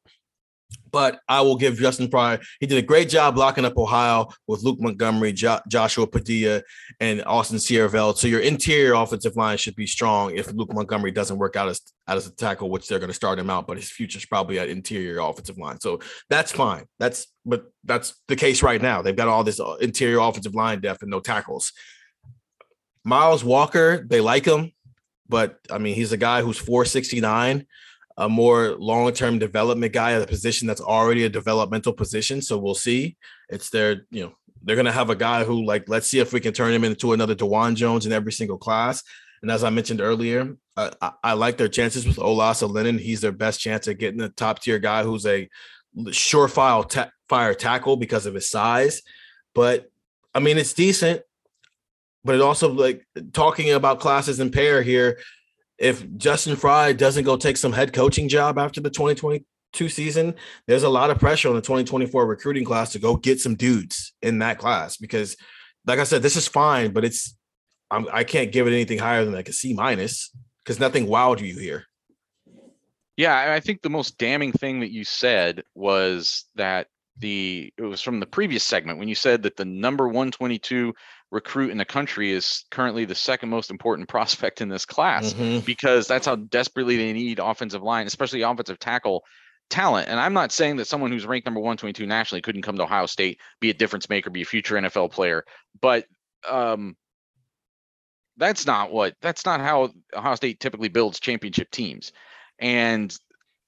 But 0.92 1.20
I 1.28 1.40
will 1.40 1.56
give 1.56 1.76
Justin 1.76 2.08
Frye. 2.08 2.38
He 2.60 2.66
did 2.66 2.78
a 2.78 2.82
great 2.82 3.08
job 3.08 3.34
blocking 3.34 3.64
up 3.64 3.76
Ohio 3.76 4.28
with 4.46 4.62
Luke 4.62 4.80
Montgomery, 4.80 5.32
jo- 5.32 5.60
Joshua 5.68 6.06
Padilla, 6.06 6.62
and 6.98 7.22
Austin 7.24 7.58
Siereveld. 7.58 8.16
So 8.16 8.26
your 8.26 8.40
interior 8.40 8.94
offensive 8.94 9.36
line 9.36 9.58
should 9.58 9.76
be 9.76 9.86
strong 9.86 10.34
if 10.36 10.52
Luke 10.52 10.72
Montgomery 10.72 11.10
doesn't 11.10 11.38
work 11.38 11.56
out 11.56 11.68
as, 11.68 11.80
as 12.08 12.26
a 12.26 12.34
tackle, 12.34 12.70
which 12.70 12.88
they're 12.88 12.98
going 12.98 13.08
to 13.10 13.14
start 13.14 13.38
him 13.38 13.50
out. 13.50 13.66
But 13.66 13.76
his 13.76 13.90
future's 13.90 14.26
probably 14.26 14.58
at 14.58 14.68
interior 14.68 15.20
offensive 15.20 15.58
line. 15.58 15.80
So 15.80 16.00
that's 16.28 16.52
fine. 16.52 16.84
That's 16.98 17.26
but 17.44 17.64
that's 17.84 18.14
the 18.28 18.36
case 18.36 18.62
right 18.62 18.80
now. 18.80 19.02
They've 19.02 19.16
got 19.16 19.28
all 19.28 19.44
this 19.44 19.60
uh, 19.60 19.76
interior 19.80 20.18
offensive 20.18 20.54
line 20.54 20.80
depth 20.80 21.02
and 21.02 21.10
no 21.10 21.20
tackles. 21.20 21.72
Miles 23.04 23.42
Walker, 23.42 24.04
they 24.06 24.20
like 24.20 24.44
him, 24.44 24.72
but 25.28 25.58
I 25.70 25.78
mean 25.78 25.94
he's 25.94 26.12
a 26.12 26.18
guy 26.18 26.42
who's 26.42 26.58
469 26.58 27.66
a 28.20 28.28
more 28.28 28.76
long-term 28.78 29.38
development 29.38 29.94
guy 29.94 30.12
at 30.12 30.20
a 30.20 30.26
position 30.26 30.68
that's 30.68 30.82
already 30.82 31.24
a 31.24 31.28
developmental 31.28 31.92
position. 31.92 32.42
So 32.42 32.58
we'll 32.58 32.74
see. 32.74 33.16
It's 33.48 33.70
their, 33.70 34.06
you 34.10 34.24
know, 34.24 34.34
they're 34.62 34.76
gonna 34.76 34.92
have 34.92 35.08
a 35.08 35.16
guy 35.16 35.42
who 35.42 35.64
like, 35.64 35.88
let's 35.88 36.06
see 36.06 36.18
if 36.18 36.32
we 36.32 36.38
can 36.38 36.52
turn 36.52 36.72
him 36.72 36.84
into 36.84 37.14
another 37.14 37.34
Dawand 37.34 37.76
Jones 37.76 38.04
in 38.04 38.12
every 38.12 38.32
single 38.32 38.58
class. 38.58 39.02
And 39.40 39.50
as 39.50 39.64
I 39.64 39.70
mentioned 39.70 40.02
earlier, 40.02 40.54
I, 40.76 41.12
I, 41.24 41.32
like 41.32 41.56
their 41.56 41.68
chances 41.68 42.06
with 42.06 42.16
Olaus 42.16 42.62
Alinen. 42.62 43.00
He's 43.00 43.22
their 43.22 43.32
best 43.32 43.58
chance 43.58 43.88
at 43.88 43.96
getting 43.96 44.20
a 44.20 44.28
top 44.28 44.60
tier 44.60 44.78
guy 44.78 45.02
who's 45.02 45.24
a 45.24 45.48
surefire 45.96 46.86
ta- 46.86 47.10
fire 47.26 47.54
tackle 47.54 47.96
because 47.96 48.26
of 48.26 48.34
his 48.34 48.50
size. 48.50 49.00
But 49.54 49.90
I 50.34 50.40
mean, 50.40 50.58
it's 50.58 50.74
decent. 50.74 51.22
But 52.22 52.34
it 52.34 52.42
also 52.42 52.70
like 52.70 53.06
talking 53.32 53.70
about 53.70 54.00
classes 54.00 54.40
and 54.40 54.52
pair 54.52 54.82
here 54.82 55.18
if 55.80 56.06
Justin 56.16 56.54
Frye 56.56 56.92
doesn't 56.92 57.24
go 57.24 57.36
take 57.36 57.56
some 57.56 57.72
head 57.72 57.92
coaching 57.94 58.28
job 58.28 58.58
after 58.58 58.80
the 58.82 58.90
2022 58.90 59.88
season, 59.88 60.34
there's 60.66 60.82
a 60.82 60.88
lot 60.88 61.10
of 61.10 61.18
pressure 61.18 61.48
on 61.48 61.54
the 61.54 61.62
2024 61.62 62.26
recruiting 62.26 62.64
class 62.64 62.92
to 62.92 62.98
go 62.98 63.16
get 63.16 63.40
some 63.40 63.54
dudes 63.54 64.12
in 64.20 64.38
that 64.40 64.58
class 64.58 64.98
because, 64.98 65.36
like 65.86 65.98
I 65.98 66.04
said, 66.04 66.22
this 66.22 66.36
is 66.36 66.46
fine, 66.46 66.92
but 66.92 67.04
it's 67.04 67.34
I'm, 67.90 68.06
I 68.12 68.24
can 68.24 68.44
not 68.44 68.52
give 68.52 68.66
it 68.66 68.72
anything 68.72 68.98
higher 68.98 69.24
than 69.24 69.34
like 69.34 69.48
a 69.48 69.54
C 69.54 69.72
minus 69.72 70.30
because 70.62 70.78
nothing 70.78 71.06
wowed 71.06 71.40
you 71.40 71.58
here. 71.58 71.86
Yeah, 73.16 73.52
I 73.52 73.60
think 73.60 73.82
the 73.82 73.90
most 73.90 74.18
damning 74.18 74.52
thing 74.52 74.80
that 74.80 74.92
you 74.92 75.04
said 75.04 75.62
was 75.74 76.44
that 76.56 76.88
the 77.18 77.72
it 77.76 77.82
was 77.82 78.00
from 78.00 78.20
the 78.20 78.26
previous 78.26 78.64
segment 78.64 78.98
when 78.98 79.08
you 79.08 79.14
said 79.14 79.42
that 79.42 79.56
the 79.56 79.64
number 79.64 80.06
122 80.06 80.94
recruit 81.30 81.70
in 81.70 81.78
the 81.78 81.84
country 81.84 82.32
is 82.32 82.64
currently 82.70 83.04
the 83.04 83.14
second 83.14 83.48
most 83.48 83.70
important 83.70 84.08
prospect 84.10 84.60
in 84.60 84.68
this 84.68 84.84
class 84.84 85.32
mm-hmm. 85.32 85.64
because 85.64 86.06
that's 86.06 86.26
how 86.26 86.36
desperately 86.36 86.96
they 86.96 87.12
need 87.12 87.38
offensive 87.38 87.82
line, 87.82 88.06
especially 88.06 88.42
offensive 88.42 88.78
tackle 88.78 89.22
talent. 89.68 90.08
And 90.08 90.18
I'm 90.18 90.34
not 90.34 90.52
saying 90.52 90.76
that 90.76 90.86
someone 90.86 91.12
who's 91.12 91.26
ranked 91.26 91.46
number 91.46 91.60
122 91.60 92.06
nationally 92.06 92.42
couldn't 92.42 92.62
come 92.62 92.76
to 92.76 92.82
Ohio 92.82 93.06
State, 93.06 93.40
be 93.60 93.70
a 93.70 93.74
difference 93.74 94.08
maker, 94.08 94.30
be 94.30 94.42
a 94.42 94.46
future 94.46 94.74
NFL 94.74 95.12
player, 95.12 95.44
but 95.80 96.04
um, 96.48 96.96
that's 98.36 98.66
not 98.66 98.90
what 98.90 99.14
that's 99.20 99.44
not 99.44 99.60
how 99.60 99.90
Ohio 100.14 100.34
State 100.34 100.60
typically 100.60 100.88
builds 100.88 101.20
championship 101.20 101.70
teams. 101.70 102.12
And 102.58 103.16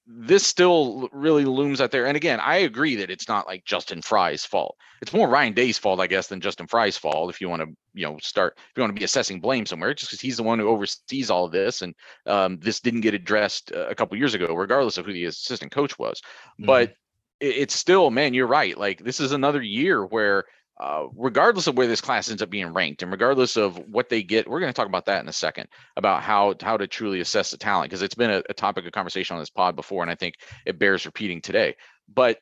this 0.06 0.44
still 0.44 1.08
really 1.12 1.44
looms 1.44 1.80
out 1.80 1.92
there. 1.92 2.06
And 2.06 2.16
again, 2.16 2.40
I 2.40 2.56
agree 2.58 2.96
that 2.96 3.10
it's 3.10 3.28
not 3.28 3.46
like 3.46 3.64
Justin 3.64 4.02
Frye's 4.02 4.44
fault. 4.44 4.76
It's 5.00 5.12
more 5.12 5.28
Ryan 5.28 5.52
Day's 5.52 5.78
fault, 5.78 6.00
I 6.00 6.06
guess, 6.06 6.26
than 6.26 6.40
Justin 6.40 6.66
Frye's 6.66 6.98
fault. 6.98 7.30
If 7.30 7.40
you 7.40 7.48
want 7.48 7.62
to, 7.62 7.68
you 7.94 8.06
know, 8.06 8.18
start, 8.20 8.54
if 8.56 8.76
you 8.76 8.82
want 8.82 8.94
to 8.94 8.98
be 8.98 9.04
assessing 9.04 9.40
blame 9.40 9.64
somewhere, 9.64 9.94
just 9.94 10.10
because 10.10 10.20
he's 10.20 10.36
the 10.36 10.42
one 10.42 10.58
who 10.58 10.68
oversees 10.68 11.30
all 11.30 11.44
of 11.44 11.52
this, 11.52 11.82
and 11.82 11.94
um, 12.26 12.58
this 12.58 12.80
didn't 12.80 13.02
get 13.02 13.14
addressed 13.14 13.72
uh, 13.72 13.86
a 13.88 13.94
couple 13.94 14.18
years 14.18 14.34
ago, 14.34 14.54
regardless 14.54 14.98
of 14.98 15.06
who 15.06 15.12
the 15.12 15.26
assistant 15.26 15.70
coach 15.70 15.98
was. 15.98 16.20
Mm-hmm. 16.20 16.66
But 16.66 16.94
it's 17.40 17.74
still, 17.74 18.10
man, 18.10 18.34
you're 18.34 18.46
right. 18.46 18.76
Like 18.76 19.02
this 19.02 19.20
is 19.20 19.32
another 19.32 19.62
year 19.62 20.04
where 20.04 20.44
uh, 20.80 21.06
regardless 21.14 21.66
of 21.66 21.76
where 21.76 21.86
this 21.86 22.00
class 22.00 22.30
ends 22.30 22.42
up 22.42 22.50
being 22.50 22.72
ranked 22.72 23.02
and 23.02 23.12
regardless 23.12 23.56
of 23.56 23.76
what 23.88 24.08
they 24.08 24.22
get, 24.22 24.48
we're 24.48 24.60
going 24.60 24.72
to 24.72 24.76
talk 24.76 24.86
about 24.88 25.06
that 25.06 25.22
in 25.22 25.28
a 25.28 25.32
second 25.32 25.68
about 25.96 26.22
how 26.22 26.54
how 26.60 26.76
to 26.76 26.86
truly 26.86 27.20
assess 27.20 27.50
the 27.50 27.56
talent 27.56 27.90
because 27.90 28.02
it's 28.02 28.14
been 28.14 28.30
a, 28.30 28.42
a, 28.48 28.54
topic 28.54 28.86
of 28.86 28.92
conversation 28.92 29.34
on 29.34 29.42
this 29.42 29.50
pod 29.50 29.76
before, 29.76 30.02
and 30.02 30.10
I 30.10 30.14
think 30.14 30.36
it 30.66 30.78
bears 30.78 31.06
repeating 31.06 31.40
today. 31.40 31.76
But 32.12 32.38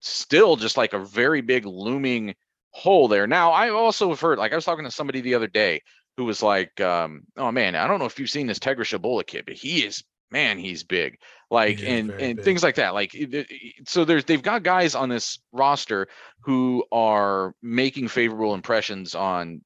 still, 0.00 0.56
just 0.56 0.76
like 0.76 0.92
a 0.92 1.04
very 1.04 1.40
big 1.40 1.66
looming 1.66 2.34
hole 2.70 3.08
there. 3.08 3.26
Now, 3.26 3.50
I 3.50 3.70
also 3.70 4.08
have 4.10 4.20
heard, 4.20 4.38
like 4.38 4.52
I 4.52 4.56
was 4.56 4.64
talking 4.64 4.84
to 4.84 4.90
somebody 4.90 5.20
the 5.20 5.34
other 5.34 5.48
day 5.48 5.82
who 6.16 6.24
was 6.24 6.42
like, 6.42 6.80
um, 6.80 7.22
"Oh 7.36 7.50
man, 7.50 7.74
I 7.74 7.86
don't 7.86 7.98
know 7.98 8.06
if 8.06 8.18
you've 8.18 8.30
seen 8.30 8.46
this 8.46 8.58
Tegra 8.58 8.78
Tshabola 8.78 9.26
kid, 9.26 9.44
but 9.46 9.54
he 9.54 9.84
is 9.84 10.02
man, 10.30 10.58
he's 10.58 10.84
big. 10.84 11.18
Like 11.50 11.82
and 11.82 12.10
and 12.10 12.36
big. 12.36 12.44
things 12.44 12.62
like 12.62 12.76
that. 12.76 12.94
Like 12.94 13.12
so 13.86 14.04
there's 14.04 14.24
they've 14.24 14.42
got 14.42 14.62
guys 14.62 14.94
on 14.94 15.08
this 15.08 15.40
roster 15.52 16.06
who 16.42 16.84
are 16.92 17.54
making 17.60 18.08
favorable 18.08 18.54
impressions 18.54 19.16
on 19.16 19.60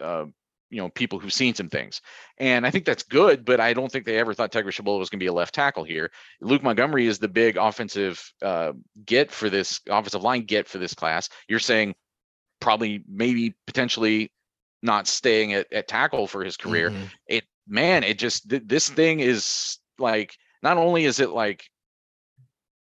uh, 0.00 0.26
you 0.70 0.80
know 0.80 0.88
people 0.90 1.18
who've 1.18 1.32
seen 1.32 1.54
some 1.54 1.68
things 1.68 2.00
and 2.38 2.66
i 2.66 2.70
think 2.70 2.84
that's 2.84 3.04
good 3.04 3.44
but 3.44 3.60
i 3.60 3.72
don't 3.72 3.92
think 3.92 4.04
they 4.04 4.18
ever 4.18 4.34
thought 4.34 4.50
tegra 4.50 4.72
Tshabola 4.72 4.98
was 4.98 5.08
going 5.08 5.20
to 5.20 5.22
be 5.22 5.28
a 5.28 5.32
left 5.32 5.54
tackle 5.54 5.84
here 5.84 6.10
luke 6.40 6.64
montgomery 6.64 7.06
is 7.06 7.20
the 7.20 7.28
big 7.28 7.56
offensive 7.56 8.32
uh, 8.42 8.72
get 9.06 9.30
for 9.30 9.48
this 9.48 9.80
offensive 9.88 10.24
line 10.24 10.42
get 10.42 10.66
for 10.66 10.78
this 10.78 10.92
class 10.92 11.28
you're 11.48 11.60
saying 11.60 11.94
probably 12.60 13.04
maybe 13.08 13.54
potentially 13.68 14.32
not 14.82 15.06
staying 15.06 15.52
at, 15.52 15.72
at 15.72 15.86
tackle 15.86 16.26
for 16.26 16.42
his 16.42 16.56
career 16.56 16.90
mm-hmm. 16.90 17.04
it 17.28 17.44
man 17.68 18.02
it 18.02 18.18
just 18.18 18.50
th- 18.50 18.62
this 18.66 18.88
thing 18.88 19.20
is 19.20 19.78
like 19.98 20.36
not 20.64 20.78
only 20.78 21.04
is 21.04 21.20
it 21.20 21.30
like 21.30 21.64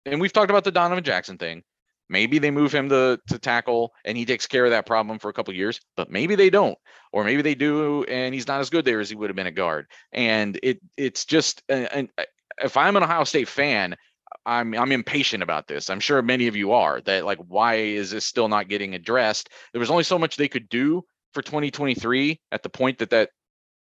and 0.04 0.20
we've 0.20 0.32
talked 0.32 0.50
about 0.50 0.64
the 0.64 0.72
Donovan 0.72 1.04
Jackson 1.04 1.38
thing. 1.38 1.62
Maybe 2.10 2.38
they 2.38 2.50
move 2.50 2.74
him 2.74 2.88
to 2.88 3.20
to 3.28 3.38
tackle 3.38 3.92
and 4.04 4.16
he 4.16 4.24
takes 4.24 4.46
care 4.46 4.64
of 4.64 4.70
that 4.70 4.86
problem 4.86 5.18
for 5.18 5.28
a 5.28 5.32
couple 5.32 5.54
years, 5.54 5.80
but 5.96 6.10
maybe 6.10 6.34
they 6.34 6.50
don't, 6.50 6.78
or 7.12 7.22
maybe 7.22 7.42
they 7.42 7.54
do 7.54 8.04
and 8.04 8.34
he's 8.34 8.48
not 8.48 8.60
as 8.60 8.70
good 8.70 8.84
there 8.84 9.00
as 9.00 9.10
he 9.10 9.16
would 9.16 9.30
have 9.30 9.36
been 9.36 9.46
at 9.46 9.54
guard. 9.54 9.86
And 10.12 10.58
it 10.62 10.80
it's 10.96 11.24
just 11.24 11.62
and 11.68 12.10
if 12.62 12.76
I'm 12.76 12.96
an 12.96 13.02
Ohio 13.02 13.24
State 13.24 13.48
fan, 13.48 13.94
I'm 14.46 14.74
I'm 14.74 14.92
impatient 14.92 15.42
about 15.42 15.68
this. 15.68 15.90
I'm 15.90 16.00
sure 16.00 16.22
many 16.22 16.46
of 16.46 16.56
you 16.56 16.72
are. 16.72 17.02
That 17.02 17.26
like 17.26 17.38
why 17.46 17.74
is 17.74 18.10
this 18.10 18.24
still 18.24 18.48
not 18.48 18.68
getting 18.68 18.94
addressed? 18.94 19.50
There 19.72 19.80
was 19.80 19.90
only 19.90 20.04
so 20.04 20.18
much 20.18 20.36
they 20.36 20.48
could 20.48 20.70
do 20.70 21.04
for 21.34 21.42
2023 21.42 22.40
at 22.52 22.62
the 22.62 22.70
point 22.70 22.98
that 22.98 23.10
that 23.10 23.30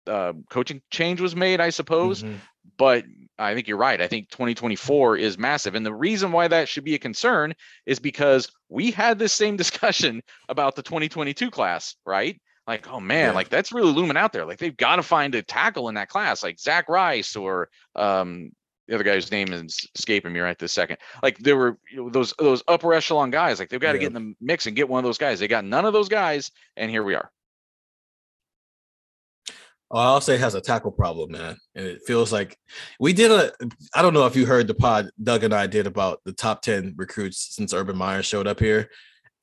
uh, 0.06 0.32
coaching 0.48 0.80
change 0.90 1.20
was 1.20 1.36
made, 1.36 1.60
I 1.60 1.70
suppose. 1.70 2.22
Mm-hmm. 2.22 2.36
But 2.78 3.04
I 3.38 3.54
think 3.54 3.66
you're 3.66 3.76
right. 3.76 4.00
I 4.00 4.06
think 4.06 4.28
2024 4.30 5.16
is 5.16 5.38
massive. 5.38 5.74
And 5.74 5.84
the 5.84 5.94
reason 5.94 6.32
why 6.32 6.48
that 6.48 6.68
should 6.68 6.84
be 6.84 6.94
a 6.94 6.98
concern 6.98 7.54
is 7.86 7.98
because 7.98 8.48
we 8.68 8.90
had 8.90 9.18
this 9.18 9.32
same 9.32 9.56
discussion 9.64 10.22
about 10.48 10.76
the 10.76 10.82
2022 10.82 11.50
class, 11.50 11.96
right? 12.06 12.40
Like, 12.66 12.88
oh 12.90 13.00
man, 13.00 13.30
yeah. 13.30 13.34
like 13.34 13.50
that's 13.50 13.72
really 13.72 13.92
looming 13.92 14.16
out 14.16 14.32
there. 14.32 14.46
Like 14.46 14.58
they've 14.58 14.76
got 14.76 14.96
to 14.96 15.02
find 15.02 15.34
a 15.34 15.42
tackle 15.42 15.88
in 15.88 15.96
that 15.96 16.08
class, 16.08 16.42
like 16.42 16.58
Zach 16.58 16.88
Rice 16.88 17.36
or 17.36 17.68
um, 17.94 18.52
the 18.88 18.94
other 18.94 19.04
guy's 19.04 19.30
name 19.30 19.52
is 19.52 19.86
escaping 19.94 20.32
me 20.32 20.40
right 20.40 20.58
this 20.58 20.72
second. 20.72 20.98
Like 21.22 21.38
there 21.38 21.56
were 21.56 21.78
you 21.90 22.04
know, 22.04 22.10
those 22.10 22.32
those 22.38 22.62
upper 22.68 22.94
echelon 22.94 23.30
guys. 23.30 23.58
Like 23.58 23.68
they've 23.68 23.80
got 23.80 23.92
to 23.92 23.98
yeah. 23.98 24.08
get 24.08 24.16
in 24.16 24.28
the 24.28 24.34
mix 24.40 24.66
and 24.66 24.76
get 24.76 24.88
one 24.88 24.98
of 24.98 25.04
those 25.04 25.18
guys. 25.18 25.40
They 25.40 25.48
got 25.48 25.64
none 25.64 25.84
of 25.84 25.92
those 25.92 26.08
guys, 26.08 26.50
and 26.76 26.90
here 26.90 27.02
we 27.02 27.14
are. 27.14 27.30
Oh, 29.90 29.98
I'll 29.98 30.20
say 30.20 30.36
has 30.38 30.54
a 30.54 30.60
tackle 30.60 30.90
problem, 30.90 31.32
man. 31.32 31.56
And 31.74 31.86
it 31.86 32.00
feels 32.06 32.32
like 32.32 32.58
we 32.98 33.12
did 33.12 33.30
a 33.30 33.52
I 33.94 34.02
don't 34.02 34.14
know 34.14 34.26
if 34.26 34.34
you 34.34 34.46
heard 34.46 34.66
the 34.66 34.74
pod 34.74 35.10
Doug 35.22 35.44
and 35.44 35.54
I 35.54 35.66
did 35.66 35.86
about 35.86 36.20
the 36.24 36.32
top 36.32 36.62
10 36.62 36.94
recruits 36.96 37.54
since 37.54 37.72
Urban 37.72 37.96
Meyer 37.96 38.22
showed 38.22 38.46
up 38.46 38.60
here. 38.60 38.90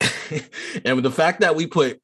and 0.84 0.96
with 0.96 1.04
the 1.04 1.10
fact 1.10 1.40
that 1.40 1.54
we 1.54 1.66
put 1.66 2.00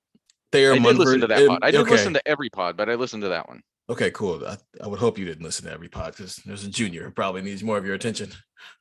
Thayer 0.53 0.73
I 0.73 0.79
Munford, 0.79 0.99
did 0.99 0.99
listen 0.99 1.21
to 1.21 1.27
that 1.27 1.49
pod. 1.49 1.59
I 1.63 1.71
did 1.71 1.81
okay. 1.81 1.91
listen 1.91 2.15
to 2.15 2.29
every 2.29 2.49
pod, 2.49 2.77
but 2.77 2.89
I 2.89 2.95
listened 2.95 3.23
to 3.23 3.31
that 3.31 3.49
one. 3.49 3.61
Okay, 3.91 4.11
cool. 4.11 4.47
I, 4.47 4.57
I 4.83 4.87
would 4.87 4.99
hope 4.99 5.19
you 5.19 5.25
didn't 5.25 5.45
listen 5.45 5.65
to 5.67 5.73
every 5.73 5.89
pod 5.89 6.15
because 6.15 6.37
there's 6.45 6.65
a 6.65 6.69
junior 6.69 7.05
who 7.05 7.11
probably 7.11 7.41
needs 7.41 7.65
more 7.65 7.79
of 7.79 7.87
your 7.87 7.95
attention. 7.95 8.33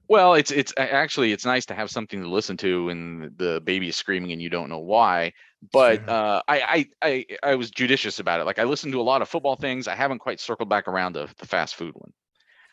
Well, 0.09 0.33
it's 0.33 0.51
it's 0.51 0.73
actually 0.77 1.31
it's 1.31 1.45
nice 1.45 1.65
to 1.67 1.73
have 1.73 1.89
something 1.89 2.21
to 2.21 2.29
listen 2.29 2.57
to 2.57 2.85
when 2.85 3.33
the 3.37 3.61
baby 3.63 3.89
is 3.89 3.95
screaming 3.95 4.31
and 4.31 4.41
you 4.41 4.49
don't 4.49 4.69
know 4.69 4.79
why. 4.79 5.33
But 5.71 6.01
Sure. 6.01 6.09
uh, 6.09 6.41
I, 6.47 6.87
I 7.01 7.07
I 7.09 7.25
I 7.51 7.55
was 7.55 7.71
judicious 7.71 8.19
about 8.19 8.41
it. 8.41 8.45
Like 8.45 8.59
I 8.59 8.63
listened 8.63 8.93
to 8.93 9.01
a 9.01 9.03
lot 9.03 9.21
of 9.21 9.29
football 9.29 9.55
things. 9.55 9.87
I 9.87 9.95
haven't 9.95 10.19
quite 10.19 10.39
circled 10.39 10.69
back 10.69 10.87
around 10.87 11.13
to 11.13 11.27
the 11.37 11.47
fast 11.47 11.75
food 11.75 11.93
one. 11.95 12.11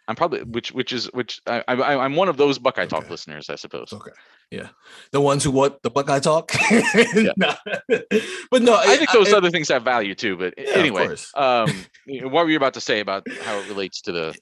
I'm 0.06 0.16
probably 0.16 0.42
which 0.42 0.72
which 0.72 0.92
is 0.92 1.06
which 1.12 1.40
I, 1.46 1.62
I 1.68 2.04
I'm 2.04 2.14
one 2.14 2.28
of 2.28 2.36
those 2.36 2.58
Buckeye 2.58 2.86
Talk 2.86 3.08
listeners, 3.08 3.48
I 3.48 3.54
suppose. 3.54 3.92
Okay. 3.92 4.10
Yeah. 4.50 4.68
The 5.10 5.20
ones 5.20 5.42
who 5.42 5.50
want 5.50 5.82
the 5.82 5.90
Buckeye 5.90 6.20
talk. 6.20 6.52
No. 7.36 7.54
But 8.50 8.62
no, 8.62 8.76
I 8.76 8.96
think 8.96 9.10
those 9.12 9.32
I- 9.32 9.36
other 9.36 9.50
things 9.50 9.68
have 9.68 9.82
value 9.82 10.14
too. 10.14 10.36
But 10.36 10.54
Yeah, 10.56 10.70
anyway, 10.74 11.14
um, 11.34 11.68
what 12.06 12.44
were 12.44 12.50
you 12.50 12.56
about 12.56 12.74
to 12.74 12.80
say 12.80 13.00
about 13.00 13.26
how 13.42 13.56
it 13.58 13.68
relates 13.68 14.00
to 14.02 14.12
the? 14.12 14.34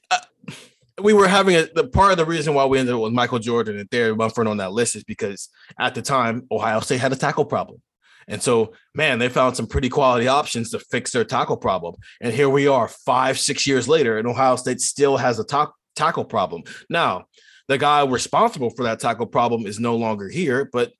we 1.03 1.13
were 1.15 1.27
having 1.29 1.57
a 1.57 1.67
the 1.75 1.87
part 1.87 2.13
of 2.13 2.19
the 2.19 2.27
reason 2.27 2.53
why 2.55 2.67
we 2.67 2.79
ended 2.79 2.95
up 2.95 3.01
with 3.01 3.13
Michael 3.13 3.39
Jordan 3.39 3.79
and 3.79 3.91
Thayer 3.91 4.15
Munford 4.15 4.47
on 4.47 4.59
that 4.59 4.73
list 4.73 4.95
is 4.97 5.05
because 5.05 5.49
at 5.79 5.95
the 5.95 6.03
time 6.03 6.47
Ohio 6.51 6.81
State 6.81 7.01
had 7.01 7.13
a 7.13 7.17
tackle 7.17 7.45
problem. 7.47 7.81
And 8.29 8.41
so, 8.43 8.73
man, 8.95 9.19
they 9.19 9.29
found 9.29 9.57
some 9.57 9.67
pretty 9.67 9.89
quality 9.89 10.29
options 10.29 10.71
to 10.71 10.79
fix 10.79 11.11
their 11.11 11.25
tackle 11.25 11.57
problem. 11.57 11.97
And 12.21 12.33
here 12.33 12.49
we 12.49 12.69
are, 12.69 12.87
five, 12.87 13.39
six 13.39 13.67
years 13.67 13.89
later, 13.89 14.17
and 14.19 14.29
Ohio 14.29 14.55
State 14.57 14.81
still 14.81 15.17
has 15.17 15.39
a 15.41 15.45
ta- 15.45 15.73
tackle 15.97 16.25
problem. 16.25 16.63
Now, 16.89 17.25
the 17.73 17.79
guy 17.79 18.05
responsible 18.05 18.69
for 18.69 18.83
that 18.83 19.01
tackle 19.01 19.27
problem 19.27 19.67
is 19.67 19.81
no 19.81 19.97
longer 19.97 20.29
here, 20.29 20.69
but 20.71 20.93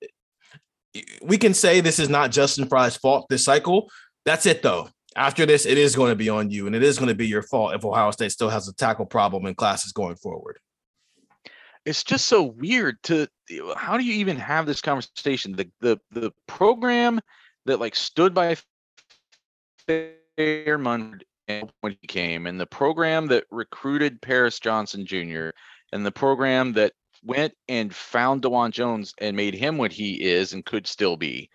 we 1.23 1.37
can 1.37 1.53
say 1.53 1.81
this 1.81 1.99
is 1.99 2.09
not 2.09 2.31
Justin 2.31 2.67
Frye's 2.67 2.97
fault 2.97 3.27
this 3.29 3.45
cycle. 3.45 3.91
That's 4.25 4.47
it, 4.47 4.63
though. 4.63 4.89
After 5.15 5.45
this, 5.45 5.67
it 5.67 5.77
is 5.77 5.95
going 5.95 6.11
to 6.11 6.17
be 6.17 6.31
on 6.31 6.51
you, 6.51 6.67
and 6.67 6.75
it 6.75 6.83
is 6.83 6.99
going 6.99 7.11
to 7.11 7.15
be 7.15 7.29
your 7.29 7.43
fault 7.43 7.75
if 7.75 7.85
Ohio 7.85 8.11
State 8.11 8.33
still 8.33 8.49
has 8.49 8.69
a 8.69 8.75
tackle 8.75 9.05
problem 9.05 9.45
in 9.45 9.55
classes 9.55 9.93
going 9.93 10.17
forward. 10.17 10.59
It's 11.85 12.03
just 12.03 12.27
so 12.27 12.43
weird 12.43 12.97
to. 13.05 13.27
How 13.77 13.99
do 13.99 14.05
you 14.05 14.15
even 14.15 14.39
have 14.39 14.65
this 14.65 14.81
conversation? 14.81 15.53
The 15.53 15.71
the 15.81 15.99
the 16.11 16.31
program 16.47 17.21
that 17.67 17.81
like 17.81 17.95
stood 17.95 18.33
by 18.33 18.57
Fairmont 20.39 21.25
when 21.81 21.97
he 22.01 22.07
came, 22.07 22.47
and 22.47 22.59
the 22.59 22.67
program 22.67 23.27
that 23.27 23.45
recruited 23.51 24.23
Paris 24.23 24.59
Johnson 24.59 25.05
Jr. 25.05 25.51
and 25.93 26.05
the 26.05 26.13
program 26.13 26.73
that 26.75 26.93
went 27.25 27.55
and 27.69 27.95
found 27.95 28.43
Dawand 28.43 28.73
Jones 28.73 29.15
and 29.19 29.37
made 29.37 29.55
him 29.55 29.79
what 29.79 29.93
he 29.93 30.23
is 30.23 30.53
and 30.53 30.65
could 30.65 30.87
still 30.87 31.17
be. 31.17 31.49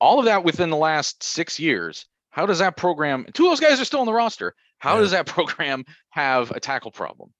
All 0.00 0.18
of 0.18 0.24
that 0.26 0.44
within 0.44 0.70
the 0.70 0.76
last 0.76 1.22
six 1.22 1.58
years. 1.58 2.06
How 2.30 2.46
does 2.46 2.60
that 2.60 2.76
program? 2.76 3.26
Two 3.34 3.44
of 3.44 3.50
those 3.50 3.60
guys 3.60 3.80
are 3.80 3.84
still 3.84 4.00
on 4.00 4.06
the 4.06 4.12
roster. 4.12 4.54
How 4.78 4.94
Yeah. 4.94 5.00
does 5.00 5.10
that 5.12 5.26
program 5.36 5.84
have 6.10 6.50
a 6.50 6.60
tackle 6.60 6.90
problem? 6.90 7.32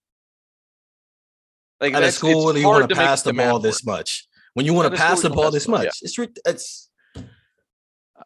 Like 1.80 1.94
At 1.94 2.02
a 2.04 2.12
school 2.12 2.44
where 2.44 2.56
you 2.56 2.68
want 2.68 2.88
to 2.88 2.94
pass 2.94 3.22
the 3.22 3.32
ball 3.32 3.58
this 3.58 3.84
much, 3.84 4.26
when 4.54 4.66
you 4.66 4.74
want 4.74 4.92
to 4.92 4.96
pass 4.96 5.22
the 5.22 5.30
ball 5.30 5.50
this 5.50 5.66
much, 5.66 5.84
yeah. 5.84 5.90
it's 6.02 6.18
it's 6.46 6.88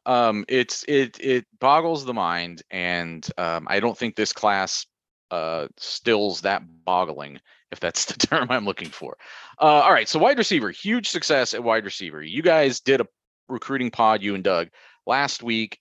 um 0.04 0.44
it's 0.48 0.84
it 0.86 1.18
it 1.20 1.46
boggles 1.58 2.04
the 2.04 2.12
mind 2.12 2.62
and 2.70 3.26
um 3.38 3.66
i 3.70 3.80
don't 3.80 3.96
think 3.96 4.14
this 4.14 4.30
class 4.30 4.84
uh 5.30 5.66
stills 5.78 6.42
that 6.42 6.62
boggling 6.84 7.40
if 7.72 7.80
that's 7.80 8.04
the 8.06 8.14
term 8.26 8.46
i'm 8.50 8.64
looking 8.64 8.88
for. 8.88 9.16
Uh 9.60 9.64
all 9.64 9.92
right 9.92 10.08
so 10.08 10.18
wide 10.18 10.38
receiver 10.38 10.70
huge 10.70 11.08
success 11.08 11.54
at 11.54 11.62
wide 11.64 11.84
receiver. 11.84 12.22
You 12.22 12.42
guys 12.42 12.80
did 12.80 13.00
a 13.00 13.06
recruiting 13.48 13.90
pod 13.90 14.22
you 14.22 14.34
and 14.34 14.42
doug 14.44 14.68
last 15.06 15.42
week 15.42 15.78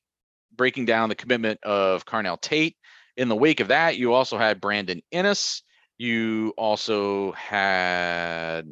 breaking 0.55 0.85
down 0.85 1.09
the 1.09 1.15
commitment 1.15 1.59
of 1.63 2.05
carnell 2.05 2.39
tate. 2.39 2.75
In 3.17 3.29
the 3.29 3.35
wake 3.35 3.59
of 3.59 3.69
that 3.69 3.97
you 3.97 4.13
also 4.13 4.37
had 4.37 4.61
brandon 4.61 5.01
inniss. 5.13 5.61
You 5.97 6.53
also 6.57 7.31
had 7.31 8.63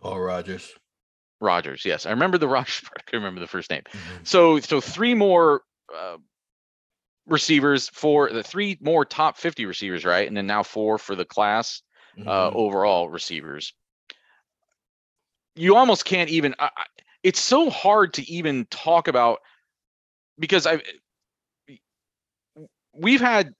all 0.00 0.20
Rogers. 0.20 0.72
rogers 1.40 1.84
yes. 1.84 2.06
I 2.06 2.10
remember 2.10 2.38
the 2.38 2.48
rogers 2.56 2.80
part 2.80 2.98
i 2.98 3.02
couldn't 3.02 3.22
remember 3.22 3.40
the 3.40 3.46
first 3.48 3.70
name. 3.70 3.82
Mm-hmm. 3.88 4.24
so 4.24 4.60
so 4.60 4.80
three 4.80 5.14
more 5.14 5.62
uh, 5.96 6.16
receivers 7.26 7.88
for 7.88 8.30
the 8.32 8.42
three 8.42 8.78
more 8.80 9.04
top 9.04 9.36
50 9.36 9.66
receivers 9.66 10.04
right? 10.04 10.26
And 10.28 10.36
then 10.36 10.46
now 10.46 10.62
four 10.62 10.98
for 10.98 11.14
the 11.16 11.24
class 11.24 11.82
uh 12.24 12.50
Mhm. 12.50 12.54
overall 12.54 13.08
receivers 13.08 13.74
you 15.54 15.76
almost 15.76 16.04
can't 16.04 16.30
even 16.30 16.54
I- 16.58 16.70
it's 17.22 17.40
so 17.40 17.70
hard 17.70 18.14
to 18.14 18.30
even 18.30 18.66
talk 18.66 19.08
about 19.08 19.40
because 20.38 20.66
i 20.66 20.80
we've 22.94 23.20
had 23.20 23.54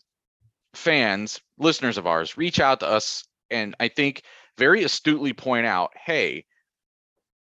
fans 0.75 1.41
listeners 1.59 1.99
of 1.99 2.07
ours 2.07 2.37
reach 2.37 2.61
out 2.61 2.81
to 2.81 2.87
us 2.87 3.25
and 3.51 3.75
i 3.81 3.89
think 3.89 4.23
very 4.59 4.85
astutely 4.85 5.33
point 5.33 5.67
out 5.67 5.93
hey 5.97 6.45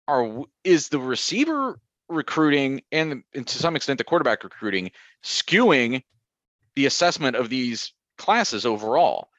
are 0.07 0.43
is 0.63 0.89
the 0.89 0.99
receiver 0.99 1.79
recruiting 2.07 2.81
and, 2.91 3.23
and 3.33 3.47
to 3.47 3.57
some 3.57 3.75
extent 3.75 3.97
the 3.97 4.03
quarterback 4.03 4.43
recruiting 4.43 4.91
skewing 5.23 6.03
the 6.75 6.85
assessment 6.85 7.35
of 7.35 7.49
these 7.49 7.93
classes 8.17 8.65
overall 8.65 9.29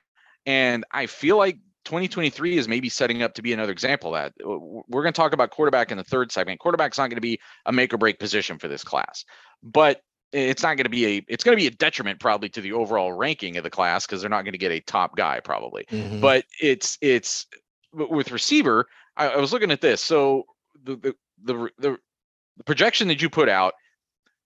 and 0.45 0.85
i 0.91 1.07
feel 1.07 1.37
like 1.39 1.59
2023 1.87 2.59
is 2.59 2.69
maybe 2.69 2.89
setting 2.91 3.23
up 3.23 3.33
to 3.35 3.43
be 3.43 3.53
another 3.55 3.73
example 3.73 4.15
of 4.15 4.23
that. 4.35 4.47
We're 4.47 5.03
going 5.03 5.13
to 5.15 5.17
talk 5.17 5.33
about 5.33 5.51
quarterback 5.51 5.91
in 5.91 5.97
the 5.97 6.05
third 6.05 6.31
segment. 6.31 6.61
Quarterback's 6.61 6.99
not 6.99 7.09
going 7.09 7.17
to 7.17 7.21
be 7.23 7.41
a 7.65 7.73
make 7.73 7.95
or 7.95 7.99
break 7.99 8.19
position 8.19 8.59
for 8.59 8.69
this 8.69 8.85
class 8.85 9.25
but 9.63 10.03
it's 10.33 10.63
not 10.63 10.77
going 10.77 10.85
to 10.85 10.91
be 10.91 11.07
a 11.07 11.25
it's 11.29 11.43
going 11.45 11.57
to 11.57 11.61
be 11.61 11.67
a 11.67 11.71
detriment 11.71 12.21
probably 12.21 12.49
to 12.51 12.61
the 12.61 12.73
overall 12.73 13.13
ranking 13.13 13.57
of 13.57 13.65
the 13.65 13.71
class 13.71 14.05
because 14.07 14.21
they're 14.21 14.29
not 14.29 14.43
going 14.43 14.53
to 14.53 14.59
get 14.59 14.73
a 14.73 14.81
top 14.81 15.17
guy 15.17 15.41
probably. 15.41 15.85
Mhm. 15.91 16.21
but 16.21 16.45
it's 16.61 16.99
it's 17.01 17.47
with 17.93 18.31
receiver 18.31 18.87
I, 19.17 19.29
I 19.29 19.37
was 19.39 19.53
looking 19.53 19.71
at 19.71 19.81
this. 19.81 20.03
So 20.03 20.45
the, 20.85 20.97
the 20.97 21.15
the 21.43 21.71
the 21.79 22.65
projection 22.65 23.09
that 23.09 23.23
you 23.23 23.31
put 23.31 23.49
out 23.49 23.75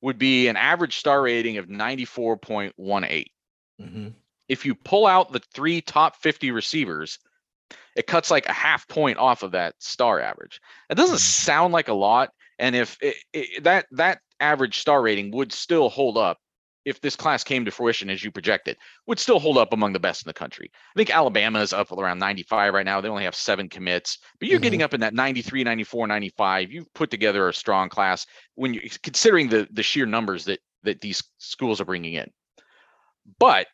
would 0.01 0.19
be 0.19 0.49
an 0.49 0.57
average 0.57 0.97
star 0.97 1.23
rating 1.23 1.57
of 1.57 1.67
94.18 1.67 3.25
Mhm. 3.81 4.15
if 4.49 4.65
you 4.65 4.75
pull 4.75 5.07
out 5.07 5.33
the 5.33 5.41
three 5.55 5.81
top 5.81 6.17
50 6.17 6.51
receivers 6.51 7.19
it 7.97 8.07
cuts 8.07 8.31
like 8.31 8.47
a 8.47 8.53
half 8.53 8.87
point 8.89 9.19
off 9.19 9.43
of 9.43 9.53
that 9.53 9.75
star 9.79 10.21
average. 10.21 10.61
It 10.89 10.95
doesn't 10.97 11.17
Mhm. 11.17 11.45
sound 11.45 11.73
like 11.73 11.89
a 11.89 11.95
lot 11.95 12.31
and 12.59 12.77
if 12.77 12.99
it, 13.01 13.17
it, 13.33 13.65
that 13.65 13.87
that 13.93 14.21
average 14.39 14.79
star 14.79 15.03
rating 15.03 15.31
would 15.33 15.53
still 15.53 15.89
hold 15.89 16.19
up 16.19 16.39
if 16.85 17.01
this 17.01 17.17
class 17.17 17.45
came 17.45 17.65
to 17.65 17.71
fruition 17.71 18.09
as 18.09 18.25
you 18.25 18.31
projected 18.31 18.77
would 19.07 19.19
still 19.19 19.39
hold 19.39 19.59
up 19.59 19.73
among 19.73 19.93
the 19.93 20.01
best 20.01 20.25
in 20.25 20.29
the 20.29 20.35
country. 20.35 20.71
I 20.75 20.99
think 20.99 21.11
alabama 21.15 21.61
is 21.61 21.73
up 21.73 21.93
around 21.93 22.19
95 22.19 22.73
right 22.73 22.87
now. 22.87 23.01
They 23.01 23.09
only 23.09 23.25
have 23.25 23.35
seven 23.35 23.69
commits 23.69 24.19
but 24.39 24.49
you're 24.49 24.61
getting 24.61 24.83
up 24.83 24.95
in 24.95 25.01
that 25.01 25.15
93 25.15 25.65
94 25.65 26.07
95 26.07 26.73
you've 26.73 26.93
put 26.95 27.11
together 27.11 27.49
a 27.49 27.55
strong 27.55 27.89
class 27.89 28.27
when 28.55 28.75
you're 28.75 28.85
considering 29.03 29.49
the 29.49 29.69
the 29.73 29.83
sheer 29.83 30.07
numbers 30.07 30.45
that 30.47 30.61
that 30.83 31.01
these 31.01 31.23
schools 31.39 31.81
are 31.81 31.85
bringing 31.85 32.15
in. 32.15 32.31
But 33.39 33.67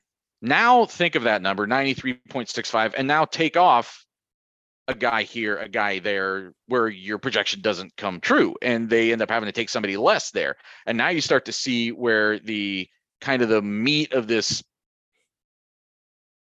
now 0.42 0.86
think 0.86 1.14
of 1.14 1.24
that 1.24 1.42
number 1.42 1.66
93.65 1.66 2.94
and 2.96 3.08
now 3.08 3.24
take 3.24 3.56
off 3.56 4.04
a 4.88 4.94
guy 4.94 5.22
here, 5.22 5.58
a 5.58 5.68
guy 5.68 5.98
there, 5.98 6.52
where 6.68 6.88
your 6.88 7.18
projection 7.18 7.60
doesn't 7.60 7.96
come 7.96 8.20
true, 8.20 8.54
and 8.62 8.88
they 8.88 9.12
end 9.12 9.22
up 9.22 9.30
having 9.30 9.46
to 9.46 9.52
take 9.52 9.68
somebody 9.68 9.96
less 9.96 10.30
there. 10.30 10.56
And 10.86 10.96
now 10.96 11.08
you 11.08 11.20
start 11.20 11.46
to 11.46 11.52
see 11.52 11.90
where 11.90 12.38
the 12.38 12.88
kind 13.20 13.42
of 13.42 13.48
the 13.48 13.62
meat 13.62 14.12
of 14.12 14.28
this 14.28 14.62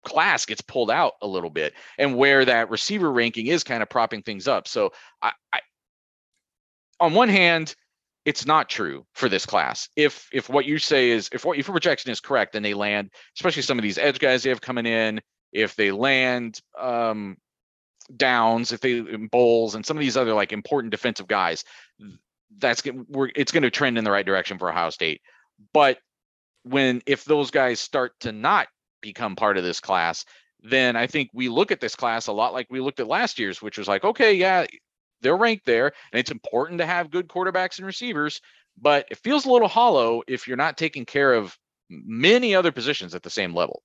class 0.06 0.46
gets 0.46 0.62
pulled 0.62 0.92
out 0.92 1.14
a 1.22 1.28
little 1.28 1.50
bit, 1.50 1.74
and 1.98 2.16
where 2.16 2.46
that 2.46 2.70
receiver 2.70 3.12
ranking 3.12 3.48
is 3.48 3.64
kind 3.64 3.82
of 3.82 3.90
propping 3.90 4.22
things 4.22 4.48
up. 4.48 4.68
So 4.68 4.94
I, 5.22 5.32
I 5.52 5.62
on 7.00 7.14
one 7.14 7.30
hand, 7.30 7.76
it's 8.28 8.46
not 8.46 8.68
true 8.68 9.06
for 9.14 9.30
this 9.30 9.46
class. 9.46 9.88
If 9.96 10.28
if 10.34 10.50
what 10.50 10.66
you 10.66 10.80
say 10.80 11.12
is 11.12 11.30
if 11.32 11.46
what 11.46 11.58
if 11.58 11.66
your 11.66 11.74
projection 11.74 12.12
is 12.12 12.20
correct, 12.20 12.52
then 12.52 12.62
they 12.62 12.74
land, 12.74 13.10
especially 13.38 13.62
some 13.62 13.80
of 13.80 13.84
these 13.84 13.98
edge 13.98 14.20
guys 14.20 14.44
they 14.44 14.50
have 14.50 14.60
coming 14.60 14.86
in. 14.86 15.22
If 15.54 15.78
they 15.78 15.92
land 15.92 16.60
um, 16.78 17.38
downs, 18.14 18.74
if 18.74 18.82
they 18.82 19.00
bowls, 19.00 19.76
and 19.76 19.86
some 19.86 19.96
of 19.96 20.02
these 20.02 20.18
other 20.18 20.34
like 20.34 20.52
important 20.52 20.92
defensive 20.92 21.30
guys, 21.30 21.64
that's 22.58 22.84
we're 23.08 23.32
it's 23.34 23.54
going 23.54 23.64
to 23.64 23.72
trend 23.72 23.98
in 23.98 24.04
the 24.04 24.12
right 24.12 24.26
direction 24.26 24.58
for 24.58 24.70
Ohio 24.70 24.90
State. 24.90 25.22
But 25.74 25.98
when 26.64 27.02
if 27.06 27.24
those 27.24 27.50
guys 27.50 27.80
start 27.80 28.12
to 28.20 28.34
not 28.34 28.68
become 29.02 29.38
part 29.38 29.58
of 29.58 29.64
this 29.64 29.80
class, 29.80 30.26
then 30.62 30.98
I 30.98 31.08
think 31.08 31.30
we 31.34 31.48
look 31.48 31.72
at 31.72 31.80
this 31.80 31.96
class 31.96 32.28
a 32.28 32.34
lot 32.34 32.52
like 32.52 32.68
we 32.70 32.82
looked 32.82 33.00
at 33.00 33.08
last 33.08 33.40
year's, 33.40 33.62
which 33.62 33.78
was 33.78 33.88
like, 33.88 34.04
okay, 34.04 34.34
yeah, 34.34 34.66
they're 35.22 35.38
ranked 35.38 35.66
there, 35.66 35.92
and 36.12 36.20
it's 36.20 36.32
important 36.32 36.80
to 36.80 36.86
have 36.86 37.12
good 37.12 37.28
quarterbacks 37.28 37.78
and 37.78 37.86
receivers, 37.86 38.42
but 38.80 39.06
it 39.10 39.18
feels 39.18 39.46
a 39.46 39.52
little 39.52 39.68
hollow 39.68 40.22
if 40.28 40.48
you're 40.48 40.58
not 40.58 40.78
taking 40.78 41.06
care 41.06 41.34
of 41.34 41.58
many 41.90 42.54
other 42.54 42.72
positions 42.72 43.16
at 43.16 43.24
the 43.24 43.30
same 43.30 43.56
level. 43.56 43.82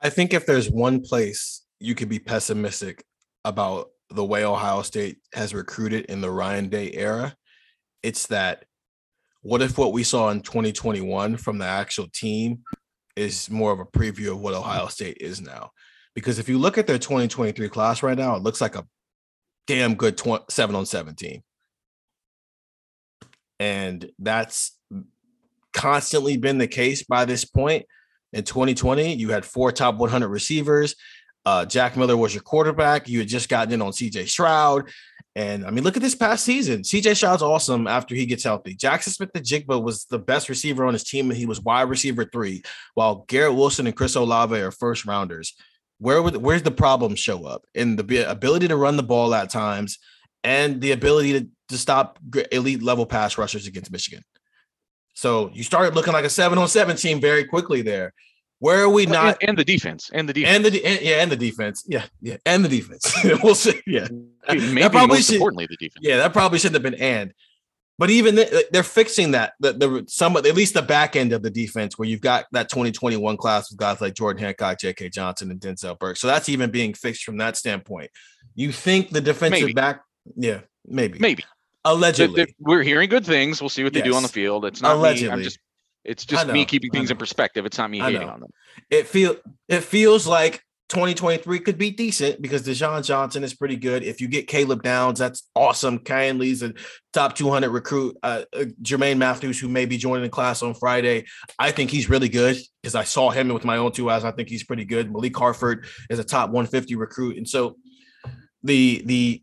I 0.00 0.10
think 0.10 0.34
if 0.34 0.46
there's 0.46 0.70
one 0.70 1.00
place 1.00 1.64
you 1.78 1.94
could 1.94 2.08
be 2.08 2.18
pessimistic 2.18 3.04
about 3.44 3.90
the 4.10 4.24
way 4.24 4.44
Ohio 4.44 4.82
State 4.82 5.18
has 5.34 5.54
recruited 5.54 6.06
in 6.06 6.20
the 6.20 6.30
Ryan 6.30 6.68
Day 6.68 6.92
era, 6.92 7.34
it's 8.02 8.26
that 8.28 8.64
what 9.42 9.62
if 9.62 9.78
what 9.78 9.92
we 9.92 10.04
saw 10.04 10.30
in 10.30 10.40
2021 10.40 11.36
from 11.36 11.58
the 11.58 11.66
actual 11.66 12.08
team 12.12 12.62
is 13.16 13.50
more 13.50 13.72
of 13.72 13.80
a 13.80 13.84
preview 13.84 14.32
of 14.32 14.40
what 14.40 14.54
Ohio 14.54 14.86
State 14.86 15.18
is 15.20 15.40
now. 15.40 15.70
Because 16.14 16.38
if 16.38 16.48
you 16.48 16.58
look 16.58 16.78
at 16.78 16.86
their 16.86 16.98
2023 16.98 17.68
class 17.68 18.02
right 18.02 18.16
now, 18.16 18.36
it 18.36 18.42
looks 18.42 18.60
like 18.60 18.76
a 18.76 18.86
damn 19.66 19.94
good 19.94 20.16
20, 20.16 20.44
7 20.48 20.74
on 20.74 20.86
17. 20.86 21.42
And 23.60 24.10
that's 24.18 24.76
constantly 25.72 26.36
been 26.36 26.58
the 26.58 26.66
case 26.66 27.02
by 27.02 27.24
this 27.24 27.44
point. 27.44 27.86
In 28.32 28.44
2020, 28.44 29.14
you 29.14 29.30
had 29.30 29.44
four 29.44 29.72
top 29.72 29.96
100 29.96 30.28
receivers. 30.28 30.96
Uh, 31.44 31.64
Jack 31.66 31.96
Miller 31.96 32.16
was 32.16 32.34
your 32.34 32.42
quarterback. 32.42 33.08
You 33.08 33.18
had 33.20 33.28
just 33.28 33.48
gotten 33.48 33.74
in 33.74 33.82
on 33.82 33.92
CJ 33.92 34.28
Stroud. 34.28 34.90
And 35.34 35.64
I 35.64 35.70
mean, 35.70 35.82
look 35.82 35.96
at 35.96 36.02
this 36.02 36.14
past 36.14 36.44
season. 36.44 36.82
CJ 36.82 37.16
Stroud's 37.16 37.42
awesome 37.42 37.86
after 37.86 38.14
he 38.14 38.26
gets 38.26 38.44
healthy. 38.44 38.74
Jackson 38.74 39.12
Smith-Njigba 39.12 39.82
was 39.82 40.04
the 40.04 40.18
best 40.18 40.48
receiver 40.48 40.84
on 40.84 40.92
his 40.92 41.04
team, 41.04 41.30
and 41.30 41.38
he 41.38 41.46
was 41.46 41.60
wide 41.60 41.88
receiver 41.88 42.24
three, 42.24 42.62
while 42.94 43.24
Garrett 43.28 43.54
Wilson 43.54 43.86
and 43.86 43.96
Chris 43.96 44.14
Olave 44.14 44.54
are 44.54 44.70
first 44.70 45.06
rounders. 45.06 45.54
Where 46.02 46.20
would 46.20 46.36
where's 46.38 46.64
the 46.64 46.72
problem 46.72 47.14
show 47.14 47.44
up? 47.44 47.64
In 47.76 47.94
the 47.94 48.28
ability 48.28 48.66
to 48.66 48.76
run 48.76 48.96
the 48.96 49.04
ball 49.04 49.32
at 49.36 49.50
times 49.50 50.00
and 50.42 50.80
the 50.80 50.90
ability 50.90 51.32
to, 51.38 51.48
to 51.68 51.78
stop 51.78 52.18
elite 52.50 52.82
level 52.82 53.06
pass 53.06 53.38
rushers 53.38 53.68
against 53.68 53.92
Michigan. 53.92 54.24
So 55.14 55.52
you 55.54 55.62
started 55.62 55.94
looking 55.94 56.12
like 56.12 56.24
a 56.24 56.28
seven 56.28 56.58
on 56.58 56.66
seven 56.66 56.96
team 56.96 57.20
very 57.20 57.44
quickly 57.44 57.82
there. 57.82 58.12
Where 58.58 58.82
are 58.82 58.88
we 58.88 59.06
not? 59.06 59.38
And, 59.42 59.50
and 59.50 59.58
the 59.58 59.64
defense, 59.64 60.10
and 60.12 60.28
the 60.28 60.32
defense, 60.32 60.56
and 60.56 60.64
the 60.64 60.84
and, 60.84 61.00
yeah, 61.02 61.22
and 61.22 61.30
the 61.30 61.36
defense, 61.36 61.84
yeah, 61.86 62.04
yeah, 62.20 62.36
and 62.46 62.64
the 62.64 62.68
defense. 62.68 63.14
we'll 63.44 63.54
see. 63.54 63.80
Yeah, 63.86 64.08
maybe 64.48 64.88
probably 64.88 65.18
most 65.18 65.26
should, 65.26 65.36
importantly 65.36 65.68
the 65.70 65.76
defense. 65.76 66.04
Yeah, 66.04 66.16
that 66.16 66.32
probably 66.32 66.58
shouldn't 66.58 66.82
have 66.82 66.82
been 66.82 67.00
and. 67.00 67.32
But 67.98 68.10
even 68.10 68.34
they're 68.72 68.82
fixing 68.82 69.32
that. 69.32 69.52
The, 69.60 69.72
the 69.74 70.04
some 70.08 70.36
at 70.36 70.44
least 70.56 70.74
the 70.74 70.82
back 70.82 71.14
end 71.14 71.32
of 71.32 71.42
the 71.42 71.50
defense, 71.50 71.98
where 71.98 72.08
you've 72.08 72.20
got 72.20 72.46
that 72.52 72.68
2021 72.68 73.36
class 73.36 73.70
with 73.70 73.78
guys 73.78 74.00
like 74.00 74.14
Jordan 74.14 74.42
Hancock, 74.42 74.80
J.K. 74.80 75.10
Johnson, 75.10 75.50
and 75.50 75.60
Denzel 75.60 75.98
Burke. 75.98 76.16
So 76.16 76.26
that's 76.26 76.48
even 76.48 76.70
being 76.70 76.94
fixed 76.94 77.22
from 77.22 77.36
that 77.38 77.56
standpoint. 77.56 78.10
You 78.54 78.72
think 78.72 79.10
the 79.10 79.20
defensive 79.20 79.60
maybe. 79.60 79.72
back? 79.74 80.02
Yeah, 80.36 80.60
maybe, 80.86 81.18
maybe. 81.18 81.44
Allegedly, 81.84 82.36
they're, 82.36 82.46
they're, 82.46 82.54
we're 82.58 82.82
hearing 82.82 83.08
good 83.08 83.26
things. 83.26 83.60
We'll 83.60 83.68
see 83.68 83.84
what 83.84 83.92
they 83.92 84.00
yes. 84.00 84.08
do 84.08 84.14
on 84.14 84.22
the 84.22 84.28
field. 84.28 84.64
It's 84.64 84.80
not 84.80 84.96
allegedly. 84.96 85.28
Me. 85.28 85.34
I'm 85.34 85.42
just 85.42 85.58
it's 86.04 86.24
just 86.24 86.48
me 86.48 86.64
keeping 86.64 86.90
things 86.90 87.10
in 87.10 87.16
perspective. 87.16 87.66
It's 87.66 87.78
not 87.78 87.90
me 87.90 87.98
hating 88.00 88.28
on 88.28 88.40
them. 88.40 88.50
It 88.90 89.06
feel 89.06 89.36
it 89.68 89.80
feels 89.80 90.26
like 90.26 90.64
2023 90.92 91.58
could 91.60 91.78
be 91.78 91.90
decent 91.90 92.42
because 92.42 92.66
Deshaun 92.66 93.02
Johnson 93.02 93.42
is 93.42 93.54
pretty 93.54 93.76
good. 93.76 94.02
If 94.02 94.20
you 94.20 94.28
get 94.28 94.46
Caleb 94.46 94.82
Downs, 94.82 95.18
that's 95.18 95.48
awesome. 95.56 95.98
Kayin 95.98 96.38
Lee's 96.38 96.62
a 96.62 96.74
top 97.14 97.34
200 97.34 97.70
recruit. 97.70 98.14
Uh, 98.22 98.42
uh, 98.52 98.64
Jermaine 98.82 99.16
Mathews, 99.16 99.58
who 99.58 99.70
may 99.70 99.86
be 99.86 99.96
joining 99.96 100.24
the 100.24 100.28
class 100.28 100.62
on 100.62 100.74
Friday, 100.74 101.24
I 101.58 101.70
think 101.70 101.90
he's 101.90 102.10
really 102.10 102.28
good 102.28 102.58
because 102.82 102.94
I 102.94 103.04
saw 103.04 103.30
him 103.30 103.48
with 103.48 103.64
my 103.64 103.78
own 103.78 103.92
two 103.92 104.10
eyes. 104.10 104.22
I 104.22 104.32
think 104.32 104.50
he's 104.50 104.64
pretty 104.64 104.84
good. 104.84 105.10
Malik 105.10 105.34
Hartford 105.34 105.86
is 106.10 106.18
a 106.18 106.24
top 106.24 106.50
150 106.50 106.94
recruit, 106.96 107.38
and 107.38 107.48
so 107.48 107.78
the 108.62 109.02
the 109.06 109.42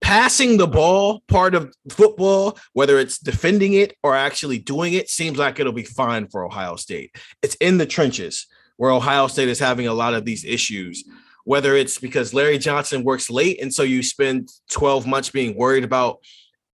passing 0.00 0.56
the 0.56 0.66
ball 0.66 1.22
part 1.28 1.54
of 1.54 1.74
football, 1.90 2.58
whether 2.72 2.98
it's 2.98 3.18
defending 3.18 3.74
it 3.74 3.94
or 4.02 4.16
actually 4.16 4.58
doing 4.58 4.94
it, 4.94 5.10
seems 5.10 5.36
like 5.36 5.60
it'll 5.60 5.72
be 5.72 5.84
fine 5.84 6.28
for 6.28 6.46
Ohio 6.46 6.76
State. 6.76 7.14
It's 7.42 7.56
in 7.56 7.76
the 7.76 7.86
trenches 7.86 8.46
where 8.76 8.90
Ohio 8.90 9.26
State 9.26 9.48
is 9.48 9.58
having 9.58 9.86
a 9.86 9.94
lot 9.94 10.14
of 10.14 10.24
these 10.24 10.44
issues, 10.44 11.04
whether 11.44 11.74
it's 11.74 11.98
because 11.98 12.34
Larry 12.34 12.58
Johnson 12.58 13.04
works 13.04 13.30
late. 13.30 13.60
And 13.60 13.72
so 13.72 13.82
you 13.82 14.02
spend 14.02 14.50
12 14.70 15.06
months 15.06 15.30
being 15.30 15.56
worried 15.56 15.84
about 15.84 16.18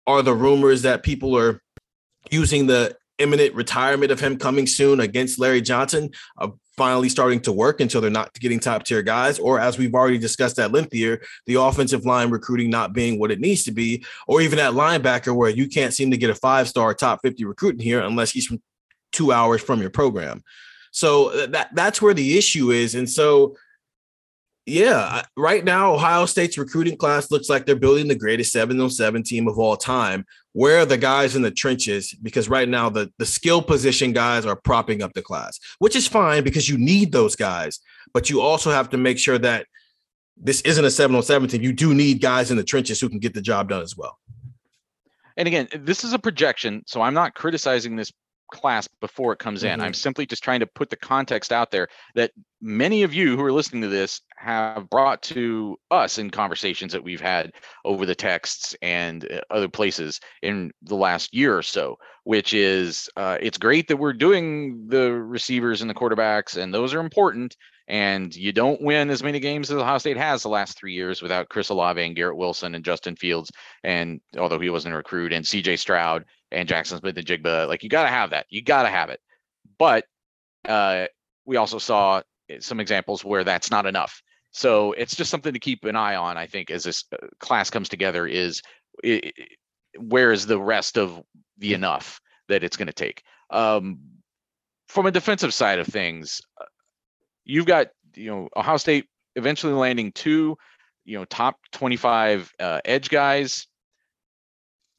are 0.07 0.23
the 0.23 0.35
rumors 0.35 0.83
that 0.83 1.03
people 1.03 1.37
are 1.37 1.63
using 2.31 2.67
the 2.67 2.97
imminent 3.19 3.55
retirement 3.55 4.13
of 4.13 4.21
him 4.21 4.39
coming 4.39 4.67
soon 4.67 5.01
against 5.01 5.39
Larry 5.39 5.61
Johnson 5.61 6.11
uh, 6.39 6.49
finally 6.79 7.09
starting 7.09 7.41
to 7.41 7.53
work 7.53 7.81
until 7.81 8.01
they're 8.01 8.11
not 8.11 8.33
getting 8.35 8.61
top 8.61 8.85
tier 8.85 9.03
guys, 9.03 9.39
or 9.39 9.59
as 9.59 9.77
we've 9.77 9.95
already 9.95 10.17
discussed 10.17 10.59
at 10.59 10.73
length 10.73 10.93
here, 10.93 11.21
the 11.47 11.57
offensive 11.57 12.07
line 12.07 12.31
recruiting 12.31 12.71
not 12.71 12.93
being 12.93 13.19
what 13.19 13.33
it 13.33 13.41
needs 13.41 13.65
to 13.65 13.73
be, 13.73 14.05
or 14.29 14.41
even 14.41 14.59
at 14.59 14.73
linebacker 14.73 15.35
where 15.35 15.51
you 15.51 15.69
can't 15.69 15.93
seem 15.93 16.11
to 16.13 16.17
get 16.17 16.31
a 16.31 16.35
five 16.35 16.69
star 16.69 16.95
top 16.95 17.21
50 17.23 17.45
recruit 17.45 17.75
in 17.75 17.81
here 17.81 18.01
unless 18.01 18.31
he's 18.31 18.47
from 18.47 18.63
two 19.13 19.33
hours 19.33 19.61
from 19.61 19.81
your 19.81 19.91
program. 19.91 20.43
So 20.99 21.29
uh, 21.31 21.47
that 21.49 21.73
that's 21.75 22.03
where 22.03 22.13
the 22.13 22.37
issue 22.37 22.73
is. 22.73 22.97
And 22.97 23.09
so 23.09 23.55
yeah, 24.67 25.23
right 25.37 25.65
now 25.65 25.95
Ohio 25.95 26.27
State's 26.27 26.59
recruiting 26.59 26.97
class 26.97 27.31
looks 27.31 27.49
like 27.49 27.65
they're 27.65 27.77
building 27.77 28.09
the 28.09 28.17
greatest 28.17 28.51
7 28.51 28.79
on 28.81 28.91
7 28.91 29.23
team 29.23 29.47
of 29.47 29.61
all 29.61 29.77
time. 29.77 30.27
Where 30.55 30.81
are 30.81 30.85
the 30.85 30.99
guys 30.99 31.37
in 31.37 31.43
the 31.43 31.53
trenches? 31.53 32.13
Because 32.21 32.49
right 32.49 32.69
now 32.69 32.91
the, 32.91 33.13
the 33.19 33.27
skill 33.27 33.63
position 33.63 34.13
guys 34.13 34.45
are 34.45 34.57
propping 34.57 35.01
up 35.01 35.13
the 35.13 35.23
class, 35.23 35.61
which 35.79 35.95
is 35.95 36.09
fine 36.09 36.43
because 36.43 36.69
you 36.69 36.77
need 36.77 37.13
those 37.13 37.37
guys. 37.37 37.79
But 38.13 38.29
you 38.29 38.41
also 38.41 38.73
have 38.73 38.91
to 38.91 38.97
make 38.97 39.21
sure 39.21 39.39
that 39.39 39.67
this 40.37 40.63
isn't 40.63 40.85
a 40.85 40.91
7 40.91 41.15
on 41.15 41.23
7 41.23 41.49
team. 41.49 41.63
You 41.63 41.73
do 41.73 41.95
need 41.95 42.21
guys 42.21 42.51
in 42.51 42.57
the 42.57 42.65
trenches 42.65 43.01
who 43.01 43.09
can 43.09 43.21
get 43.21 43.35
the 43.35 43.41
job 43.41 43.69
done 43.69 43.83
as 43.83 43.97
well. 43.97 44.19
And 45.37 45.47
again, 45.47 45.69
this 45.73 46.03
is 46.03 46.13
a 46.13 46.19
projection, 46.19 46.83
so 46.89 47.03
I'm 47.03 47.15
not 47.15 47.35
criticizing 47.35 47.95
this 47.95 48.13
class 48.49 48.89
before 49.01 49.33
it 49.33 49.39
comes 49.39 49.65
in. 49.65 49.73
Mm-hmm. 49.73 49.83
I'm 49.83 49.95
simply 49.95 50.27
just 50.27 50.43
trying 50.43 50.61
to 50.61 50.67
put 50.67 50.91
the 50.91 50.97
context 50.97 51.53
out 51.53 51.71
there 51.71 51.89
that 52.15 52.33
many 52.61 53.03
of 53.03 53.15
you 53.15 53.37
who 53.37 53.45
are 53.45 53.53
listening 53.53 53.83
to 53.83 53.89
this 53.89 54.21
have 54.39 54.89
brought 54.89 55.23
to 55.23 55.77
us 55.91 56.19
in 56.19 56.31
conversations 56.31 56.93
that 56.93 57.03
we've 57.03 57.21
had 57.21 57.53
over 57.85 58.07
the 58.07 58.15
texts 58.15 58.75
and 58.83 59.31
uh, 59.31 59.41
other 59.51 59.69
places 59.69 60.21
in 60.43 60.71
the 60.83 60.95
last 60.95 61.35
year 61.35 61.57
or 61.57 61.63
so, 61.63 61.97
which 62.25 62.55
is 62.55 63.09
uh, 63.17 63.37
it's 63.41 63.59
great 63.59 63.89
that 63.89 63.97
we're 63.97 64.13
doing 64.13 64.87
the 64.89 65.13
receivers 65.13 65.81
and 65.81 65.91
the 65.91 65.95
quarterbacks, 65.95 66.57
and 66.57 66.73
those 66.73 66.95
are 66.95 67.01
important. 67.01 67.57
And 67.89 68.37
you 68.37 68.53
don't 68.53 68.83
win 68.83 69.09
as 69.09 69.23
many 69.23 69.41
games 69.41 69.71
as 69.71 69.79
Ohio 69.79 69.97
State 69.97 70.19
has 70.19 70.43
the 70.43 70.51
last 70.51 70.79
three 70.79 70.93
years 70.93 71.23
without 71.23 71.49
Chris 71.49 71.71
Olave 71.71 72.05
and 72.05 72.15
Garrett 72.15 72.37
Wilson 72.37 72.75
and 72.75 72.85
Justin 72.85 73.17
Fields, 73.17 73.51
and 73.83 74.21
although 74.37 74.61
he 74.61 74.71
wasn't 74.71 74.95
a 74.95 74.99
recruit, 74.99 75.33
and 75.33 75.45
CJ 75.45 75.79
Stroud 75.79 76.25
and 76.53 76.69
Jackson 76.69 76.99
Smith-Njigba. 76.99 77.67
Like 77.67 77.83
you 77.83 77.89
got 77.89 78.05
to 78.05 78.11
have 78.11 78.31
that. 78.31 78.47
You 78.51 78.63
got 78.63 78.83
to 78.83 78.91
have 78.91 79.11
it. 79.11 79.21
But 79.79 80.05
uh, 80.67 81.07
we 81.45 81.57
also 81.57 81.79
saw 81.79 82.23
some 82.61 82.81
examples 82.81 83.25
where 83.25 83.45
that's 83.45 83.71
not 83.71 83.87
enough. 83.87 84.23
So 84.51 84.93
it's 84.93 85.15
just 85.15 85.31
something 85.31 85.53
to 85.53 85.59
keep 85.59 85.85
an 85.85 85.97
eye 85.97 86.17
on. 86.17 86.37
I 86.37 86.47
think 86.47 86.71
as 86.71 86.85
this 86.85 87.05
uh, 87.13 87.27
class 87.39 87.71
comes 87.71 87.89
together, 87.89 88.27
is 88.27 88.63
it, 89.03 89.35
where 89.99 90.33
is 90.33 90.47
the 90.47 90.61
rest 90.61 90.97
of 90.99 91.23
the 91.59 91.75
enough 91.75 92.21
that 92.49 92.65
it's 92.65 92.77
going 92.77 92.87
to 92.87 92.93
take? 92.93 93.23
Um, 93.51 94.01
from 94.89 95.07
a 95.07 95.11
defensive 95.11 95.53
side 95.53 95.79
of 95.79 95.87
things, 95.87 96.41
uh, 96.61 96.65
you've 97.45 97.67
got 97.67 97.89
you 98.15 98.31
know 98.31 98.49
Ohio 98.57 98.79
State 98.79 99.07
eventually 99.37 99.73
landing 99.73 100.13
two, 100.13 100.57
you 101.05 101.19
know, 101.19 101.25
top 101.25 101.57
25 101.73 102.53
uh, 102.59 102.81
edge 102.85 103.09
guys. 103.09 103.67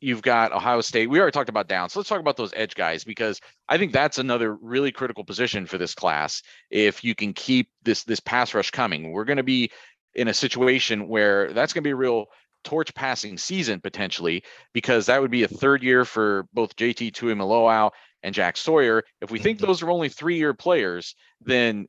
You've 0.01 0.21
got 0.21 0.53
Ohio 0.53 0.81
State. 0.81 1.09
We 1.09 1.19
already 1.19 1.33
talked 1.33 1.49
about 1.49 1.67
down, 1.67 1.89
so 1.89 1.99
let's 1.99 2.09
talk 2.09 2.21
about 2.21 2.37
those 2.37 2.53
edge 2.55 2.75
guys 2.75 3.03
because 3.03 3.41
I 3.67 3.77
think 3.77 3.91
that's 3.91 4.17
another 4.17 4.55
really 4.55 4.91
critical 4.91 5.25
position 5.25 5.65
for 5.65 5.77
this 5.77 5.93
class. 5.93 6.41
If 6.69 7.03
you 7.03 7.15
can 7.15 7.33
keep 7.33 7.69
this 7.83 8.03
this 8.03 8.19
pass 8.19 8.53
rush 8.53 8.71
coming, 8.71 9.11
we're 9.11 9.25
going 9.25 9.37
to 9.37 9.43
be 9.43 9.71
in 10.15 10.27
a 10.27 10.33
situation 10.33 11.07
where 11.07 11.51
that's 11.51 11.73
going 11.73 11.83
to 11.83 11.87
be 11.87 11.91
a 11.91 11.95
real 11.95 12.27
torch 12.63 12.93
passing 12.93 13.37
season 13.37 13.79
potentially 13.79 14.43
because 14.73 15.05
that 15.05 15.21
would 15.21 15.31
be 15.31 15.43
a 15.43 15.47
third 15.47 15.83
year 15.83 16.05
for 16.05 16.45
both 16.53 16.75
JT 16.75 17.11
Tuimoloau 17.11 17.91
and 18.23 18.35
Jack 18.35 18.57
Sawyer. 18.57 19.03
If 19.21 19.31
we 19.31 19.39
think 19.39 19.57
mm-hmm. 19.57 19.67
those 19.67 19.81
are 19.81 19.89
only 19.89 20.09
three 20.09 20.37
year 20.37 20.53
players, 20.53 21.15
then 21.41 21.87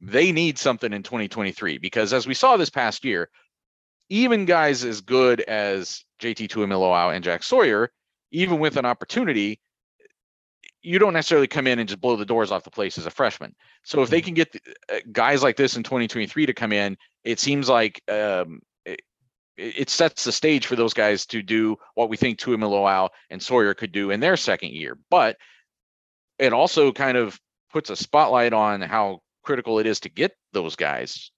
they 0.00 0.32
need 0.32 0.58
something 0.58 0.92
in 0.92 1.02
2023 1.02 1.78
because 1.78 2.12
as 2.12 2.26
we 2.26 2.34
saw 2.34 2.56
this 2.56 2.70
past 2.70 3.04
year, 3.04 3.28
even 4.08 4.44
guys 4.44 4.84
as 4.84 5.00
good 5.00 5.40
as 5.42 6.04
JT 6.20 6.48
Tuimoloau 6.48 7.14
and 7.14 7.24
Jack 7.24 7.42
Sawyer, 7.42 7.90
even 8.30 8.58
with 8.58 8.76
an 8.76 8.86
opportunity, 8.86 9.60
you 10.82 10.98
don't 10.98 11.12
necessarily 11.12 11.48
come 11.48 11.66
in 11.66 11.78
and 11.78 11.88
just 11.88 12.00
blow 12.00 12.16
the 12.16 12.24
doors 12.24 12.52
off 12.52 12.62
the 12.62 12.70
place 12.70 12.96
as 12.96 13.06
a 13.06 13.10
freshman. 13.10 13.54
So 13.82 14.02
if 14.02 14.10
they 14.10 14.20
mm-hmm. 14.20 14.26
can 14.26 14.34
get 14.34 14.56
uh, 14.92 14.98
guys 15.10 15.42
like 15.42 15.56
this 15.56 15.76
in 15.76 15.82
2023 15.82 16.46
to 16.46 16.54
come 16.54 16.72
in, 16.72 16.96
it 17.24 17.40
seems 17.40 17.68
like 17.68 18.00
um, 18.08 18.60
it, 18.84 19.00
it, 19.56 19.90
sets 19.90 20.24
the 20.24 20.30
stage 20.30 20.66
for 20.66 20.76
those 20.76 20.94
guys 20.94 21.26
to 21.26 21.42
do 21.42 21.76
what 21.94 22.08
we 22.08 22.16
think 22.16 22.38
Tuimoloau 22.38 23.08
and 23.30 23.42
Sawyer 23.42 23.74
could 23.74 23.90
do 23.90 24.12
in 24.12 24.20
their 24.20 24.36
second 24.36 24.72
year. 24.72 24.96
But 25.10 25.36
it 26.38 26.52
also 26.52 26.92
kind 26.92 27.16
of 27.16 27.40
puts 27.72 27.90
a 27.90 27.96
spotlight 27.96 28.52
on 28.52 28.80
how 28.80 29.20
critical 29.42 29.80
it 29.80 29.86
is 29.86 30.00
to 30.00 30.08
get 30.08 30.36
those 30.52 30.76
guys. 30.76 31.32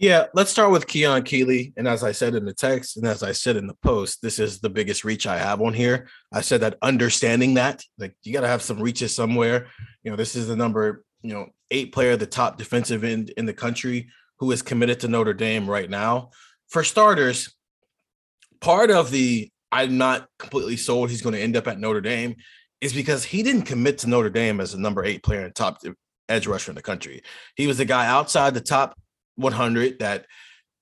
Yeah, 0.00 0.26
let's 0.32 0.52
start 0.52 0.70
with 0.70 0.86
Keon 0.86 1.24
Keeley. 1.24 1.72
And 1.76 1.88
as 1.88 2.04
I 2.04 2.12
said 2.12 2.36
in 2.36 2.44
the 2.44 2.54
text, 2.54 2.96
and 2.96 3.04
as 3.04 3.24
I 3.24 3.32
said 3.32 3.56
in 3.56 3.66
the 3.66 3.74
post, 3.82 4.22
this 4.22 4.38
is 4.38 4.60
the 4.60 4.70
biggest 4.70 5.04
reach 5.04 5.26
I 5.26 5.38
have 5.38 5.60
on 5.60 5.74
here. 5.74 6.08
I 6.32 6.40
said 6.40 6.60
that 6.60 6.78
understanding 6.82 7.54
that, 7.54 7.82
like 7.98 8.14
you 8.22 8.32
got 8.32 8.42
to 8.42 8.48
have 8.48 8.62
some 8.62 8.80
reaches 8.80 9.12
somewhere. 9.12 9.66
You 10.04 10.12
know, 10.12 10.16
this 10.16 10.36
is 10.36 10.46
the 10.46 10.54
number, 10.54 11.02
you 11.22 11.34
know, 11.34 11.48
eight 11.72 11.92
player, 11.92 12.16
the 12.16 12.26
top 12.26 12.58
defensive 12.58 13.02
end 13.02 13.30
in 13.30 13.44
the 13.44 13.52
country 13.52 14.08
who 14.38 14.52
is 14.52 14.62
committed 14.62 15.00
to 15.00 15.08
Notre 15.08 15.34
Dame 15.34 15.68
right 15.68 15.90
now. 15.90 16.30
For 16.68 16.84
starters, 16.84 17.52
part 18.60 18.92
of 18.92 19.10
the 19.10 19.50
I'm 19.72 19.98
not 19.98 20.28
completely 20.38 20.76
sold 20.76 21.10
he's 21.10 21.22
going 21.22 21.34
to 21.34 21.42
end 21.42 21.56
up 21.56 21.66
at 21.66 21.80
Notre 21.80 22.00
Dame 22.00 22.36
is 22.80 22.92
because 22.92 23.24
he 23.24 23.42
didn't 23.42 23.62
commit 23.62 23.98
to 23.98 24.08
Notre 24.08 24.30
Dame 24.30 24.60
as 24.60 24.74
a 24.74 24.80
number 24.80 25.04
eight 25.04 25.24
player 25.24 25.44
and 25.44 25.54
top 25.56 25.82
edge 26.28 26.46
rusher 26.46 26.70
in 26.70 26.76
the 26.76 26.82
country. 26.82 27.22
He 27.56 27.66
was 27.66 27.78
the 27.78 27.84
guy 27.84 28.06
outside 28.06 28.54
the 28.54 28.60
top 28.60 28.96
100 29.38 30.00
that 30.00 30.26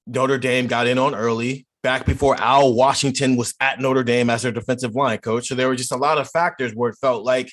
Notre 0.07 0.39
Dame 0.39 0.67
got 0.67 0.87
in 0.87 0.99
on 0.99 1.15
early, 1.15 1.67
back 1.83 2.05
before 2.05 2.35
Al 2.41 2.75
Washington 2.75 3.37
was 3.37 3.55
at 3.61 3.81
Notre 3.81 4.03
Dame 4.03 4.31
as 4.31 4.43
their 4.43 4.53
defensive 4.53 4.95
line 4.95 5.19
coach. 5.19 5.47
So 5.47 5.55
there 5.55 5.69
were 5.69 5.77
just 5.77 5.93
a 5.93 5.97
lot 5.97 6.19
of 6.19 6.29
factors 6.31 6.73
where 6.73 6.91
it 6.91 6.99
felt 7.01 7.25
like, 7.25 7.53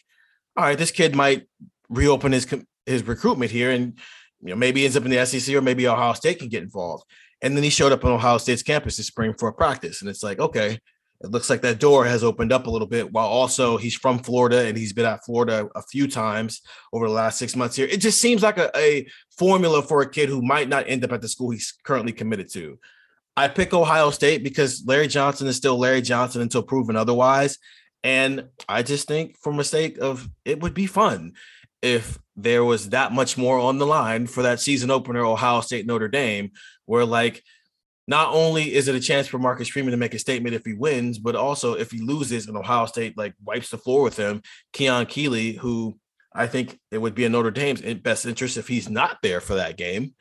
all 0.58 0.66
right, 0.66 0.78
this 0.78 0.92
kid 0.92 1.16
might 1.16 1.48
reopen 1.90 2.32
his 2.32 2.48
his 2.86 3.06
recruitment 3.08 3.52
here, 3.52 3.72
and 3.72 3.98
you 4.42 4.50
know 4.50 4.56
maybe 4.56 4.86
ends 4.86 4.98
up 4.98 5.06
in 5.06 5.12
the 5.12 5.26
SEC 5.26 5.54
or 5.54 5.62
maybe 5.62 5.88
Ohio 5.88 6.14
State 6.14 6.40
can 6.40 6.50
get 6.50 6.64
involved. 6.64 7.04
And 7.42 7.56
then 7.56 7.64
he 7.64 7.70
showed 7.70 7.92
up 7.92 8.06
on 8.06 8.12
Ohio 8.12 8.38
State's 8.38 8.64
campus 8.64 8.98
this 8.98 9.08
spring 9.08 9.34
for 9.38 9.50
a 9.50 9.54
practice, 9.54 10.02
and 10.02 10.10
it's 10.10 10.24
like, 10.24 10.40
okay, 10.40 10.80
it 11.22 11.32
looks 11.32 11.50
like 11.50 11.62
that 11.62 11.80
door 11.80 12.06
has 12.06 12.24
opened 12.24 12.52
up 12.52 12.68
a 12.68 12.70
little 12.70 12.88
bit. 12.88 13.12
While 13.12 13.28
also 13.28 13.78
he's 13.78 13.96
from 13.96 14.20
Florida 14.20 14.66
and 14.66 14.78
he's 14.78 14.94
been 14.94 15.06
at 15.06 15.24
Florida 15.26 15.70
a 15.76 15.82
few 15.82 16.08
times 16.08 16.62
over 16.92 17.08
the 17.08 17.14
last 17.14 17.40
six 17.40 17.56
months 17.56 17.76
here. 17.76 17.88
It 17.88 18.02
just 18.02 18.20
seems 18.20 18.44
like 18.44 18.58
a, 18.58 18.70
a 18.76 19.08
formula 19.38 19.82
for 19.82 20.02
a 20.02 20.10
kid 20.10 20.30
who 20.30 20.42
might 20.42 20.68
not 20.68 20.88
end 20.88 21.04
up 21.04 21.14
at 21.14 21.22
the 21.22 21.28
school 21.30 21.52
he's 21.52 21.74
currently 21.84 22.12
committed 22.12 22.52
to. 22.54 22.78
I 23.36 23.48
pick 23.48 23.74
Ohio 23.74 24.12
State 24.12 24.44
because 24.44 24.84
Larry 24.86 25.08
Johnson 25.08 25.48
is 25.48 25.56
still 25.56 25.78
Larry 25.78 26.02
Johnson 26.02 26.42
until 26.42 26.62
proven 26.62 26.96
otherwise. 26.96 27.58
And 28.04 28.50
I 28.68 28.84
just 28.84 29.08
think, 29.08 29.38
for 29.38 29.54
mistake 29.54 29.98
of 30.00 30.30
it 30.44 30.60
would 30.60 30.74
be 30.74 30.88
fun 30.88 31.34
if 31.82 32.20
there 32.36 32.64
was 32.64 32.90
that 32.90 33.12
much 33.12 33.38
more 33.38 33.60
on 33.60 33.78
the 33.78 33.86
line 33.86 34.28
for 34.28 34.44
that 34.44 34.60
season 34.60 34.92
opener, 34.92 35.26
Ohio 35.26 35.62
State 35.62 35.86
Notre 35.86 36.08
Dame, 36.08 36.52
where 36.86 37.06
like 37.06 37.44
not 38.08 38.34
only 38.34 38.74
is 38.74 38.88
it 38.88 38.96
a 38.96 39.00
chance 39.00 39.28
for 39.28 39.40
Marcus 39.40 39.68
Freeman 39.68 39.92
to 39.92 39.98
make 39.98 40.14
a 40.14 40.20
statement 40.20 40.56
if 40.56 40.66
he 40.66 40.74
wins, 40.74 41.20
but 41.20 41.36
also 41.36 41.74
if 41.74 41.92
he 41.92 42.02
loses 42.02 42.48
and 42.48 42.58
Ohio 42.58 42.86
State 42.86 43.18
like 43.18 43.34
wipes 43.44 43.70
the 43.70 43.78
floor 43.78 44.04
with 44.04 44.18
him, 44.18 44.42
Keon 44.74 45.06
Keeley, 45.06 45.54
who 45.54 45.98
I 46.34 46.48
think 46.48 46.80
it 46.92 46.98
would 46.98 47.16
be 47.16 47.26
in 47.26 47.32
Notre 47.32 47.52
Dame's 47.52 47.82
best 48.02 48.26
interest 48.26 48.58
if 48.58 48.68
he's 48.68 48.90
not 48.90 49.20
there 49.22 49.40
for 49.40 49.56
that 49.56 49.78
game. 49.78 50.16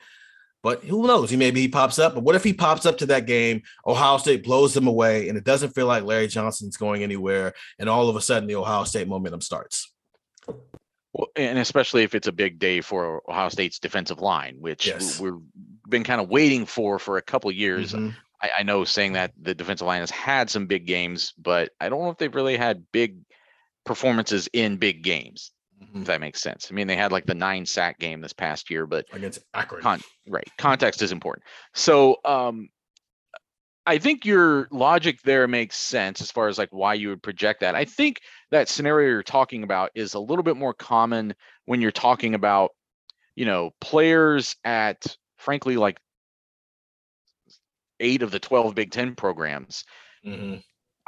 But 0.63 0.85
who 0.85 1.09
knows? 1.09 1.31
He 1.31 1.37
maybe 1.37 1.61
he 1.61 1.69
pops 1.69 1.99
up. 1.99 2.15
But 2.15 2.23
what 2.23 2.37
if 2.37 2.45
he 2.45 2.53
pops 2.53 2.87
up 2.87 2.99
to 2.99 3.07
that 3.07 3.27
game? 3.27 3.63
Ohio 3.85 4.19
State 4.19 4.45
blows 4.45 4.75
them 4.75 4.87
away, 4.87 5.29
and 5.29 5.37
it 5.37 5.43
doesn't 5.43 5.75
feel 5.75 5.87
like 5.87 6.05
Larry 6.05 6.29
Johnson's 6.29 6.77
going 6.77 7.03
anywhere. 7.03 7.53
And 7.81 7.89
all 7.89 8.09
of 8.09 8.15
a 8.15 8.21
sudden, 8.21 8.47
the 8.47 8.55
Ohio 8.55 8.85
State 8.85 9.09
momentum 9.09 9.41
starts. 9.41 9.93
Well, 11.13 11.29
and 11.35 11.59
especially 11.59 12.05
if 12.05 12.15
it's 12.15 12.29
a 12.29 12.33
big 12.33 12.61
day 12.61 12.81
for 12.81 13.23
Ohio 13.29 13.49
State's 13.49 13.81
defensive 13.81 14.21
line, 14.21 14.57
which 14.61 14.87
yes. 14.87 15.19
we've 15.19 15.35
been 15.93 16.03
kind 16.03 16.21
of 16.21 16.29
waiting 16.29 16.67
for 16.67 16.99
for 16.99 17.19
a 17.19 17.23
couple 17.23 17.53
years. 17.53 17.93
Mm-hmm. 17.93 18.11
I, 18.43 18.51
I, 18.59 18.63
know 18.65 18.83
saying 18.85 19.13
that 19.13 19.33
the 19.41 19.55
defensive 19.55 19.87
line 19.87 20.01
has 20.01 20.11
had 20.11 20.51
some 20.51 20.67
big 20.67 20.87
games, 20.87 21.33
but 21.39 21.71
I 21.81 21.89
don't 21.89 22.03
know 22.03 22.11
if 22.11 22.19
they've 22.19 22.35
really 22.35 22.57
had 22.57 22.91
big 22.91 23.19
performances 23.85 24.49
in 24.53 24.79
big 24.79 25.05
games. 25.05 25.53
Mm-hmm. 25.81 26.01
If 26.01 26.07
that 26.07 26.21
makes 26.21 26.41
sense. 26.41 26.69
I 26.71 26.75
mean, 26.75 26.87
they 26.87 26.97
had 26.97 27.13
like 27.13 27.27
the 27.27 27.35
nine 27.35 27.67
sack 27.67 27.99
game 27.99 28.21
this 28.21 28.33
past 28.33 28.71
year, 28.71 28.87
but 28.87 29.07
against 29.13 29.41
Akron, 29.55 29.83
con- 29.83 30.01
right? 30.29 30.49
Context 30.59 31.03
is 31.03 31.13
important. 31.13 31.45
So, 31.75 32.17
um, 32.25 32.69
I 33.85 33.99
think 33.99 34.25
your 34.25 34.69
logic 34.71 35.21
there 35.23 35.49
makes 35.49 35.77
sense 35.77 36.21
as 36.21 36.31
far 36.31 36.47
as 36.47 36.57
like 36.57 36.69
why 36.71 36.95
you 36.95 37.09
would 37.09 37.23
project 37.23 37.61
that. 37.61 37.75
I 37.75 37.85
think 37.85 38.21
that 38.53 38.69
scenario 38.69 39.11
you're 39.11 39.25
talking 39.25 39.65
about 39.65 39.91
is 39.95 40.15
a 40.15 40.21
little 40.21 40.45
bit 40.45 40.57
more 40.57 40.73
common 40.73 41.35
when 41.65 41.81
you're 41.81 41.91
talking 41.91 42.35
about, 42.35 42.71
you 43.35 43.45
know, 43.45 43.73
players 43.81 44.55
at 44.65 45.17
frankly 45.43 45.77
like 45.77 45.99
eight 48.01 48.23
of 48.23 48.31
the 48.31 48.39
12 48.39 48.75
Big 48.75 48.91
Ten 48.91 49.15
programs 49.15 49.85
mm-hmm. 50.25 50.57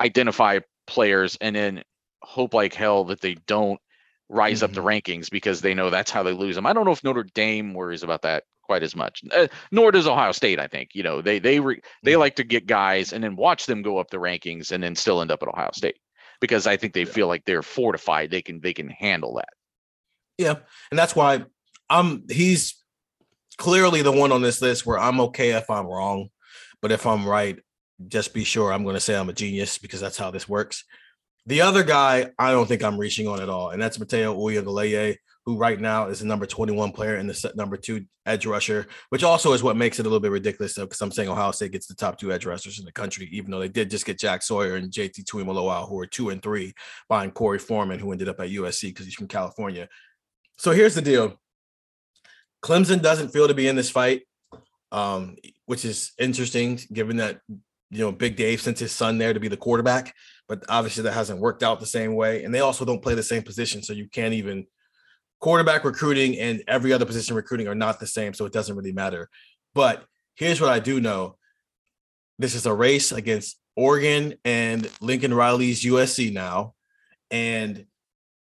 identify 0.01 0.61
players 0.87 1.37
and 1.41 1.57
then 1.57 1.83
hope 2.23 2.55
like 2.55 2.75
hell 2.75 3.05
that 3.05 3.21
they 3.21 3.35
don't 3.47 3.81
rise 4.29 4.59
mm-hmm. 4.59 4.65
up 4.65 4.73
the 4.73 4.81
mm-hmm. 4.81 4.89
rankings 4.89 5.31
because 5.31 5.61
they 5.61 5.75
know 5.75 5.91
that's 5.91 6.11
how 6.11 6.23
they 6.23 6.33
lose 6.33 6.57
them. 6.57 6.67
I 6.67 6.73
don't 6.73 6.85
know 6.85 6.93
if 6.93 7.05
Notre 7.05 7.27
Dame 7.35 7.75
worries 7.75 8.03
about 8.03 8.23
that 8.23 8.45
quite 8.63 8.83
as 8.83 8.97
much. 8.97 9.23
Uh, 9.31 9.49
nor 9.71 9.93
does 9.93 10.07
Ohio 10.07 10.33
State. 10.33 10.59
I 10.59 10.67
think 10.67 10.91
you 10.95 11.03
know 11.03 11.21
they 11.21 11.39
they 11.39 11.61
re, 11.61 11.81
they 12.03 12.13
mm-hmm. 12.13 12.21
like 12.21 12.37
to 12.37 12.45
get 12.45 12.67
guys 12.67 13.13
and 13.13 13.23
then 13.23 13.37
watch 13.37 13.67
them 13.67 13.83
go 13.83 13.99
up 13.99 14.11
the 14.11 14.17
rankings 14.19 14.73
and 14.73 14.83
then 14.83 14.95
still 14.95 15.21
end 15.21 15.31
up 15.31 15.43
at 15.43 15.49
Ohio 15.49 15.71
State 15.73 15.97
because 16.41 16.67
I 16.67 16.77
think 16.77 16.95
they 16.95 17.05
yeah. 17.05 17.13
feel 17.13 17.29
like 17.29 17.45
they're 17.45 17.63
fortified. 17.63 18.31
They 18.31 18.43
can 18.43 18.61
they 18.61 18.73
can 18.73 18.89
handle 18.89 19.35
that. 19.35 19.51
Yeah, 20.39 20.57
and 20.91 20.99
that's 20.99 21.15
why 21.15 21.45
I'm. 21.89 22.25
He's 22.29 22.75
clearly 23.59 24.03
the 24.03 24.13
one 24.13 24.33
on 24.33 24.43
this 24.43 24.61
list 24.61 24.87
where 24.87 24.99
I'm 24.99 25.21
okay 25.21 25.51
if 25.51 25.71
I'm 25.71 25.87
wrong, 25.87 26.29
but 26.83 26.93
if 26.93 27.07
I'm 27.07 27.27
right, 27.27 27.59
just 28.09 28.35
be 28.35 28.45
sure 28.45 28.73
I'm 28.73 28.83
going 28.83 28.95
to 28.95 29.01
say 29.01 29.17
I'm 29.17 29.29
a 29.29 29.33
genius 29.33 29.79
because 29.79 30.01
that's 30.01 30.19
how 30.19 30.31
this 30.31 30.49
works. 30.49 30.85
The 31.47 31.61
other 31.61 31.83
guy, 31.83 32.31
I 32.39 32.53
don't 32.53 32.67
think 32.67 32.83
I'm 32.83 32.99
reaching 32.99 33.29
on 33.29 33.41
at 33.41 33.49
all, 33.49 33.71
and 33.71 33.81
that's 33.81 33.99
Mateo 33.99 34.35
Uiagalelei, 34.35 35.17
who 35.45 35.59
right 35.59 35.79
now 35.79 36.07
is 36.07 36.21
the 36.21 36.27
number 36.27 36.47
21 36.47 36.93
player 36.93 37.17
and 37.17 37.29
the 37.29 37.53
number 37.55 37.77
two 37.77 38.07
edge 38.25 38.47
rusher, 38.47 38.87
which 39.11 39.23
also 39.23 39.53
is 39.53 39.63
what 39.63 39.77
makes 39.77 39.99
it 39.99 40.07
a 40.07 40.09
little 40.09 40.21
bit 40.21 40.31
ridiculous 40.31 40.75
because 40.75 41.01
I'm 41.03 41.11
saying 41.11 41.29
Ohio 41.29 41.51
State 41.51 41.73
gets 41.73 41.87
the 41.87 41.95
top 41.95 42.19
two 42.19 42.33
edge 42.33 42.47
rushers 42.47 42.79
in 42.79 42.87
the 42.87 42.93
country, 42.93 43.29
even 43.31 43.51
though 43.51 43.61
they 43.61 43.69
did 43.69 43.91
just 43.91 44.07
get 44.07 44.19
Jack 44.19 44.43
Sawyer 44.43 44.77
and 44.77 44.91
JT 44.91 45.25
Tuimoloau, 45.25 45.87
who 45.87 45.99
are 46.01 46.07
two 46.07 46.31
and 46.31 46.43
three, 46.43 46.73
behind 47.09 47.35
Korey 47.35 47.61
Foreman, 47.61 47.99
who 47.99 48.11
ended 48.11 48.29
up 48.29 48.41
at 48.41 48.49
USC 48.49 48.89
because 48.89 49.05
he's 49.05 49.15
from 49.15 49.29
California. 49.29 49.87
So 50.57 50.71
here's 50.71 50.95
the 50.95 51.03
deal. 51.03 51.39
Clemson 52.65 53.03
doesn't 53.03 53.29
feel 53.29 53.47
to 53.47 53.53
be 53.53 53.69
in 53.69 53.77
this 53.77 53.91
fight, 53.91 54.23
um, 54.91 55.37
which 55.67 55.85
is 55.85 56.13
interesting 56.19 56.81
given 56.95 57.19
that 57.19 57.41
you 57.91 57.99
know 57.99 58.11
Big 58.11 58.37
Dave 58.37 58.63
sent 58.63 58.79
his 58.79 58.91
son 58.91 59.19
there 59.19 59.35
to 59.35 59.39
be 59.39 59.49
the 59.49 59.57
quarterback, 59.57 60.15
but 60.49 60.65
obviously 60.71 61.03
that 61.03 61.13
hasn't 61.13 61.41
worked 61.41 61.63
out 61.63 61.79
the 61.79 61.85
same 61.85 62.15
way. 62.15 62.43
And 62.43 62.55
they 62.55 62.61
also 62.61 62.87
don't 62.87 63.03
play 63.03 63.15
the 63.15 63.23
same 63.23 63.43
position, 63.43 63.83
so 63.83 63.93
you 63.93 64.09
can't 64.09 64.33
even 64.33 64.67
quarterback 65.41 65.85
recruiting 65.85 66.39
and 66.39 66.65
every 66.67 66.95
other 66.95 67.05
position 67.05 67.37
recruiting 67.37 67.69
are 67.69 67.75
not 67.75 68.01
the 68.01 68.07
same, 68.07 68.33
so 68.33 68.47
it 68.47 68.53
doesn't 68.55 68.75
really 68.75 68.93
matter. 68.93 69.29
But 69.75 70.07
here's 70.35 70.59
what 70.59 70.71
I 70.71 70.79
do 70.79 71.03
know: 71.03 71.37
this 72.39 72.55
is 72.55 72.65
a 72.65 72.73
race 72.73 73.13
against 73.13 73.61
Oregon 73.77 74.37
and 74.43 74.91
Lincoln 75.03 75.35
Riley's 75.35 75.85
USC 75.85 76.33
now, 76.33 76.73
and 77.31 77.85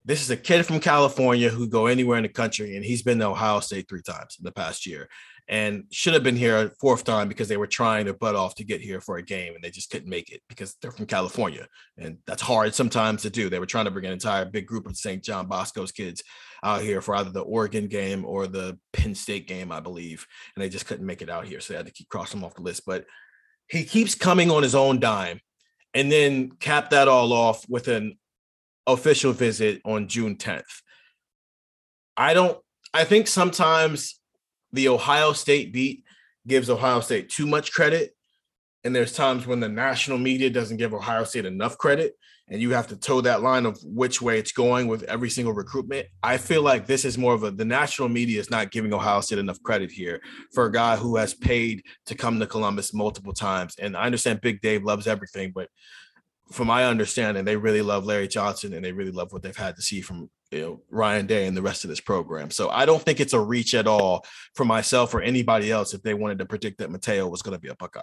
this 0.08 0.22
is 0.22 0.30
a 0.30 0.36
kid 0.38 0.64
from 0.64 0.80
California 0.80 1.50
who 1.50 1.68
go 1.68 1.86
anywhere 1.86 2.16
in 2.16 2.22
the 2.22 2.30
country, 2.30 2.76
and 2.76 2.84
he's 2.84 3.02
been 3.02 3.18
to 3.18 3.26
Ohio 3.26 3.60
State 3.60 3.90
three 3.90 4.00
times 4.00 4.36
in 4.38 4.44
the 4.44 4.50
past 4.50 4.86
year, 4.86 5.06
and 5.48 5.84
should 5.90 6.14
have 6.14 6.22
been 6.22 6.34
here 6.34 6.56
a 6.56 6.70
fourth 6.80 7.04
time 7.04 7.28
because 7.28 7.46
they 7.46 7.58
were 7.58 7.66
trying 7.66 8.06
to 8.06 8.14
butt 8.14 8.34
off 8.34 8.54
to 8.54 8.64
get 8.64 8.80
here 8.80 9.02
for 9.02 9.18
a 9.18 9.22
game, 9.22 9.54
and 9.54 9.62
they 9.62 9.70
just 9.70 9.90
couldn't 9.90 10.08
make 10.08 10.30
it 10.30 10.40
because 10.48 10.76
they're 10.80 10.92
from 10.92 11.04
California, 11.04 11.66
and 11.98 12.16
that's 12.26 12.40
hard 12.40 12.74
sometimes 12.74 13.20
to 13.20 13.28
do. 13.28 13.50
They 13.50 13.58
were 13.58 13.66
trying 13.66 13.84
to 13.84 13.90
bring 13.90 14.06
an 14.06 14.12
entire 14.12 14.46
big 14.46 14.66
group 14.66 14.86
of 14.86 14.96
St. 14.96 15.22
John 15.22 15.46
Bosco's 15.46 15.92
kids 15.92 16.22
out 16.64 16.80
here 16.80 17.02
for 17.02 17.14
either 17.14 17.30
the 17.30 17.42
Oregon 17.42 17.86
game 17.86 18.24
or 18.24 18.46
the 18.46 18.78
Penn 18.94 19.14
State 19.14 19.46
game, 19.46 19.70
I 19.70 19.80
believe, 19.80 20.26
and 20.56 20.64
they 20.64 20.70
just 20.70 20.86
couldn't 20.86 21.04
make 21.04 21.20
it 21.20 21.28
out 21.28 21.46
here, 21.46 21.60
so 21.60 21.74
they 21.74 21.76
had 21.76 21.86
to 21.86 21.92
keep 21.92 22.08
crossing 22.08 22.40
them 22.40 22.46
off 22.46 22.54
the 22.54 22.62
list. 22.62 22.86
But 22.86 23.04
he 23.68 23.84
keeps 23.84 24.14
coming 24.14 24.50
on 24.50 24.62
his 24.62 24.74
own 24.74 25.00
dime, 25.00 25.42
and 25.92 26.10
then 26.10 26.52
cap 26.52 26.88
that 26.90 27.08
all 27.08 27.34
off 27.34 27.68
with 27.68 27.88
an 27.88 28.16
official 28.88 29.32
visit 29.32 29.80
on 29.84 30.08
June 30.08 30.36
10th. 30.36 30.82
I 32.16 32.34
don't, 32.34 32.58
I 32.92 33.04
think 33.04 33.28
sometimes 33.28 34.20
the 34.72 34.88
Ohio 34.88 35.32
State 35.32 35.72
beat 35.72 36.02
gives 36.46 36.70
Ohio 36.70 37.00
State 37.00 37.28
too 37.28 37.46
much 37.46 37.72
credit. 37.72 38.14
And 38.84 38.96
there's 38.96 39.12
times 39.12 39.46
when 39.46 39.60
the 39.60 39.68
national 39.68 40.18
media 40.18 40.50
doesn't 40.50 40.78
give 40.78 40.94
Ohio 40.94 41.24
State 41.24 41.44
enough 41.44 41.76
credit. 41.78 42.14
And 42.50 42.62
you 42.62 42.70
have 42.70 42.86
to 42.86 42.96
toe 42.96 43.20
that 43.20 43.42
line 43.42 43.66
of 43.66 43.78
which 43.84 44.22
way 44.22 44.38
it's 44.38 44.52
going 44.52 44.88
with 44.88 45.02
every 45.02 45.28
single 45.28 45.52
recruitment. 45.52 46.06
I 46.22 46.38
feel 46.38 46.62
like 46.62 46.86
this 46.86 47.04
is 47.04 47.18
more 47.18 47.34
of 47.34 47.42
a 47.42 47.50
the 47.50 47.64
national 47.64 48.08
media 48.08 48.40
is 48.40 48.50
not 48.50 48.70
giving 48.70 48.94
Ohio 48.94 49.20
State 49.20 49.38
enough 49.38 49.62
credit 49.62 49.90
here 49.90 50.22
for 50.54 50.64
a 50.64 50.72
guy 50.72 50.96
who 50.96 51.16
has 51.16 51.34
paid 51.34 51.82
to 52.06 52.14
come 52.14 52.40
to 52.40 52.46
Columbus 52.46 52.94
multiple 52.94 53.34
times. 53.34 53.74
And 53.78 53.94
I 53.94 54.04
understand 54.04 54.40
Big 54.40 54.62
Dave 54.62 54.82
loves 54.82 55.06
everything, 55.06 55.52
but 55.54 55.68
from 56.50 56.66
my 56.66 56.86
understanding, 56.86 57.44
they 57.44 57.56
really 57.56 57.82
love 57.82 58.04
Larry 58.04 58.28
Johnson 58.28 58.72
and 58.72 58.84
they 58.84 58.92
really 58.92 59.12
love 59.12 59.32
what 59.32 59.42
they've 59.42 59.56
had 59.56 59.76
to 59.76 59.82
see 59.82 60.00
from 60.00 60.30
you 60.50 60.60
know 60.60 60.82
Ryan 60.90 61.26
Day 61.26 61.46
and 61.46 61.56
the 61.56 61.62
rest 61.62 61.84
of 61.84 61.90
this 61.90 62.00
program. 62.00 62.50
So 62.50 62.70
I 62.70 62.86
don't 62.86 63.02
think 63.02 63.20
it's 63.20 63.32
a 63.32 63.40
reach 63.40 63.74
at 63.74 63.86
all 63.86 64.24
for 64.54 64.64
myself 64.64 65.14
or 65.14 65.20
anybody 65.20 65.70
else 65.70 65.94
if 65.94 66.02
they 66.02 66.14
wanted 66.14 66.38
to 66.38 66.46
predict 66.46 66.78
that 66.78 66.90
Mateo 66.90 67.28
was 67.28 67.42
going 67.42 67.56
to 67.56 67.60
be 67.60 67.68
a 67.68 67.74
Buckeye. 67.74 68.00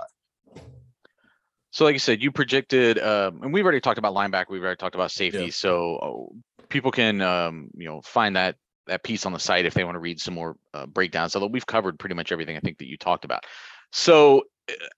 So, 1.71 1.83
like 1.83 1.95
I 1.95 1.97
said, 1.97 2.23
you 2.23 2.31
predicted, 2.31 2.99
um, 2.99 3.41
and 3.43 3.51
we've 3.51 3.65
already 3.65 3.81
talked 3.81 3.97
about 3.97 4.13
linebacker. 4.13 4.49
We've 4.49 4.63
already 4.63 4.77
talked 4.77 4.95
about 4.95 5.11
safety. 5.11 5.45
Yeah. 5.45 5.51
So 5.51 5.95
uh, 5.97 6.63
people 6.69 6.89
can, 6.89 7.19
um, 7.19 7.69
you 7.75 7.85
know, 7.85 8.01
find 8.01 8.37
that 8.37 8.55
that 8.87 9.03
piece 9.03 9.25
on 9.25 9.33
the 9.33 9.39
site 9.39 9.65
if 9.65 9.73
they 9.73 9.83
want 9.83 9.95
to 9.95 9.99
read 9.99 10.21
some 10.21 10.35
more 10.35 10.55
uh, 10.73 10.85
breakdowns. 10.85 11.35
Although 11.35 11.47
we've 11.47 11.65
covered 11.65 11.99
pretty 11.99 12.15
much 12.15 12.31
everything 12.31 12.55
I 12.55 12.61
think 12.61 12.77
that 12.77 12.87
you 12.87 12.97
talked 12.97 13.25
about. 13.25 13.43
So, 13.91 14.43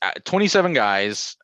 uh, 0.04 0.12
27 0.26 0.74
guys 0.74 1.36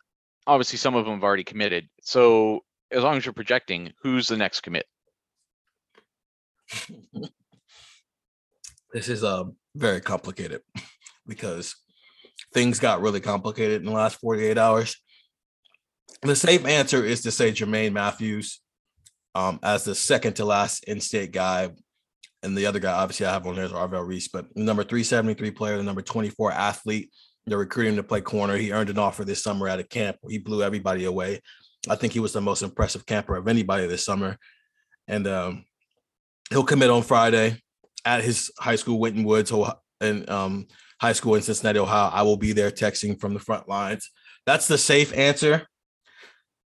obviously 0.48 0.78
some 0.78 0.96
of 0.96 1.06
them 1.06 1.16
have 1.16 1.24
already 1.24 1.44
committed. 1.44 1.90
So 2.02 2.62
as 2.92 3.04
long 3.04 3.18
as 3.18 3.26
you're 3.26 3.34
projecting, 3.34 3.94
who's 4.02 4.28
the 4.28 4.38
next 4.38 4.62
commit? 4.62 4.86
this 8.94 9.10
is 9.10 9.24
uh, 9.24 9.44
very 9.76 10.02
complicated 10.02 10.62
because 11.28 11.76
things 12.54 12.80
got 12.80 13.02
really 13.02 13.20
complicated 13.20 13.82
in 13.82 13.86
the 13.86 13.92
last 13.92 14.20
48 14.20 14.58
hours. 14.58 14.96
The 16.22 16.36
safe 16.36 16.66
answer 16.66 17.04
is 17.04 17.22
to 17.24 17.32
say 17.32 17.52
Jermaine 17.52 17.92
Mathews 17.92 18.62
um, 19.36 19.60
as 19.64 19.84
the 19.84 19.96
second 19.96 20.36
to 20.36 20.46
last 20.46 20.84
in-state 20.86 21.32
guy. 21.32 21.72
And 22.44 22.58
the 22.58 22.66
other 22.66 22.80
guy, 22.80 22.92
obviously, 22.92 23.26
I 23.26 23.34
have 23.34 23.48
on 23.48 23.56
there 23.56 23.66
is 23.66 23.72
Arvell 23.72 24.06
Reese, 24.06 24.28
but 24.28 24.56
number 24.56 24.84
373 24.84 25.52
player, 25.52 25.78
the 25.78 25.84
number 25.84 26.02
24 26.02 26.52
athlete. 26.52 27.10
They're 27.46 27.58
recruiting 27.58 27.98
to 27.98 28.04
play 28.04 28.22
corner. 28.22 28.58
He 28.58 28.72
earned 28.72 28.90
an 28.90 29.00
offer 29.00 29.26
this 29.26 29.44
summer 29.44 29.68
at 29.68 29.80
a 29.80 29.84
camp. 29.84 30.18
He 30.30 30.38
blew 30.38 30.64
everybody 30.64 31.06
away. 31.06 31.42
I 31.90 31.96
think 31.96 32.14
he 32.14 32.20
was 32.20 32.34
the 32.34 32.42
most 32.42 32.62
impressive 32.62 33.06
camper 33.06 33.36
of 33.36 33.48
anybody 33.48 33.88
this 33.88 34.06
summer. 34.06 34.38
And 35.08 35.28
um, 35.28 35.66
he'll 36.50 36.64
commit 36.64 36.90
on 36.90 37.04
Friday 37.04 37.62
at 38.06 38.24
his 38.24 38.52
high 38.58 38.78
school, 38.78 39.00
Winton 39.00 39.24
Woods, 39.24 39.52
and 40.00 40.30
um, 40.30 40.68
high 41.02 41.14
school 41.14 41.36
in 41.36 41.42
Cincinnati, 41.42 41.80
Ohio. 41.80 42.10
I 42.14 42.22
will 42.22 42.38
be 42.38 42.54
there 42.54 42.72
texting 42.72 43.20
from 43.20 43.34
the 43.34 43.40
front 43.40 43.68
lines. 43.68 44.10
That's 44.46 44.68
the 44.68 44.78
safe 44.78 45.14
answer. 45.18 45.68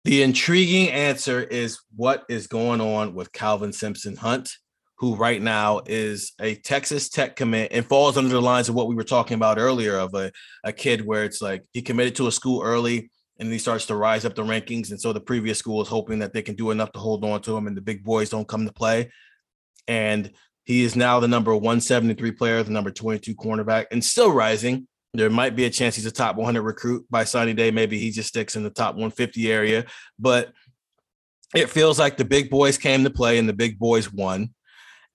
The 0.05 0.22
intriguing 0.22 0.91
answer 0.91 1.43
is 1.43 1.79
what 1.95 2.25
is 2.29 2.47
going 2.47 2.81
on 2.81 3.14
with 3.14 3.33
Calvin 3.33 3.72
Simpson 3.72 4.16
Hunt, 4.16 4.51
who 5.05 5.14
right 5.16 5.42
now 5.42 5.82
is 5.84 6.32
a 6.40 6.55
Texas 6.55 7.11
Tech 7.11 7.36
commit 7.36 7.72
and 7.72 7.84
falls 7.84 8.16
under 8.16 8.30
the 8.30 8.40
lines 8.40 8.70
of 8.70 8.74
what 8.74 8.88
we 8.88 8.94
were 8.94 9.05
talking 9.05 9.34
about 9.34 9.59
earlier 9.59 9.98
of 9.98 10.14
a, 10.14 10.32
a 10.64 10.72
kid 10.72 11.05
where 11.05 11.24
it's 11.24 11.42
like 11.42 11.62
he 11.74 11.82
committed 11.82 12.14
to 12.16 12.26
a 12.26 12.32
school 12.32 12.62
early 12.62 13.11
and 13.38 13.52
he 13.52 13.59
starts 13.59 13.84
to 13.86 13.96
rise 13.96 14.24
up 14.24 14.34
the 14.34 14.42
rankings. 14.42 14.92
And 14.92 15.00
so 15.00 15.12
the 15.12 15.20
previous 15.20 15.59
school 15.59 15.82
is 15.82 15.88
hoping 15.88 16.20
that 16.20 16.32
they 16.32 16.40
can 16.40 16.55
do 16.55 16.70
enough 16.70 16.90
to 16.92 16.98
hold 16.98 17.22
on 17.22 17.42
to 17.42 17.55
him 17.55 17.66
and 17.66 17.76
the 17.76 17.82
big 17.82 18.02
boys 18.02 18.30
don't 18.30 18.48
come 18.48 18.64
to 18.64 18.72
play. 18.72 19.11
And 19.86 20.30
he 20.64 20.84
is 20.84 20.96
now 20.96 21.20
the 21.20 21.28
number 21.28 21.52
173 21.52 22.32
player, 22.32 22.62
the 22.62 22.70
number 22.70 22.90
22 22.90 23.34
cornerback, 23.34 23.86
and 23.90 24.02
still 24.02 24.32
rising. 24.32 24.88
There 25.12 25.28
might 25.28 25.55
be 25.55 25.66
a 25.66 25.70
chance 25.70 25.96
he's 25.96 26.07
a 26.07 26.11
top 26.11 26.36
100 26.36 26.62
recruit 26.62 27.05
by 27.11 27.24
signing 27.24 27.57
day. 27.57 27.70
Maybe 27.70 27.98
he 27.98 28.11
just 28.11 28.30
sticks 28.30 28.57
in 28.57 28.62
the 28.62 28.70
top 28.70 28.94
150 28.94 29.52
area, 29.52 29.84
but 30.18 30.55
it 31.55 31.68
feels 31.68 31.98
like 31.98 32.16
the 32.16 32.24
big 32.24 32.48
boys 32.48 32.78
came 32.78 33.05
to 33.05 33.11
play 33.11 33.36
and 33.36 33.46
the 33.46 33.52
big 33.52 33.78
boys 33.78 34.11
won. 34.11 34.55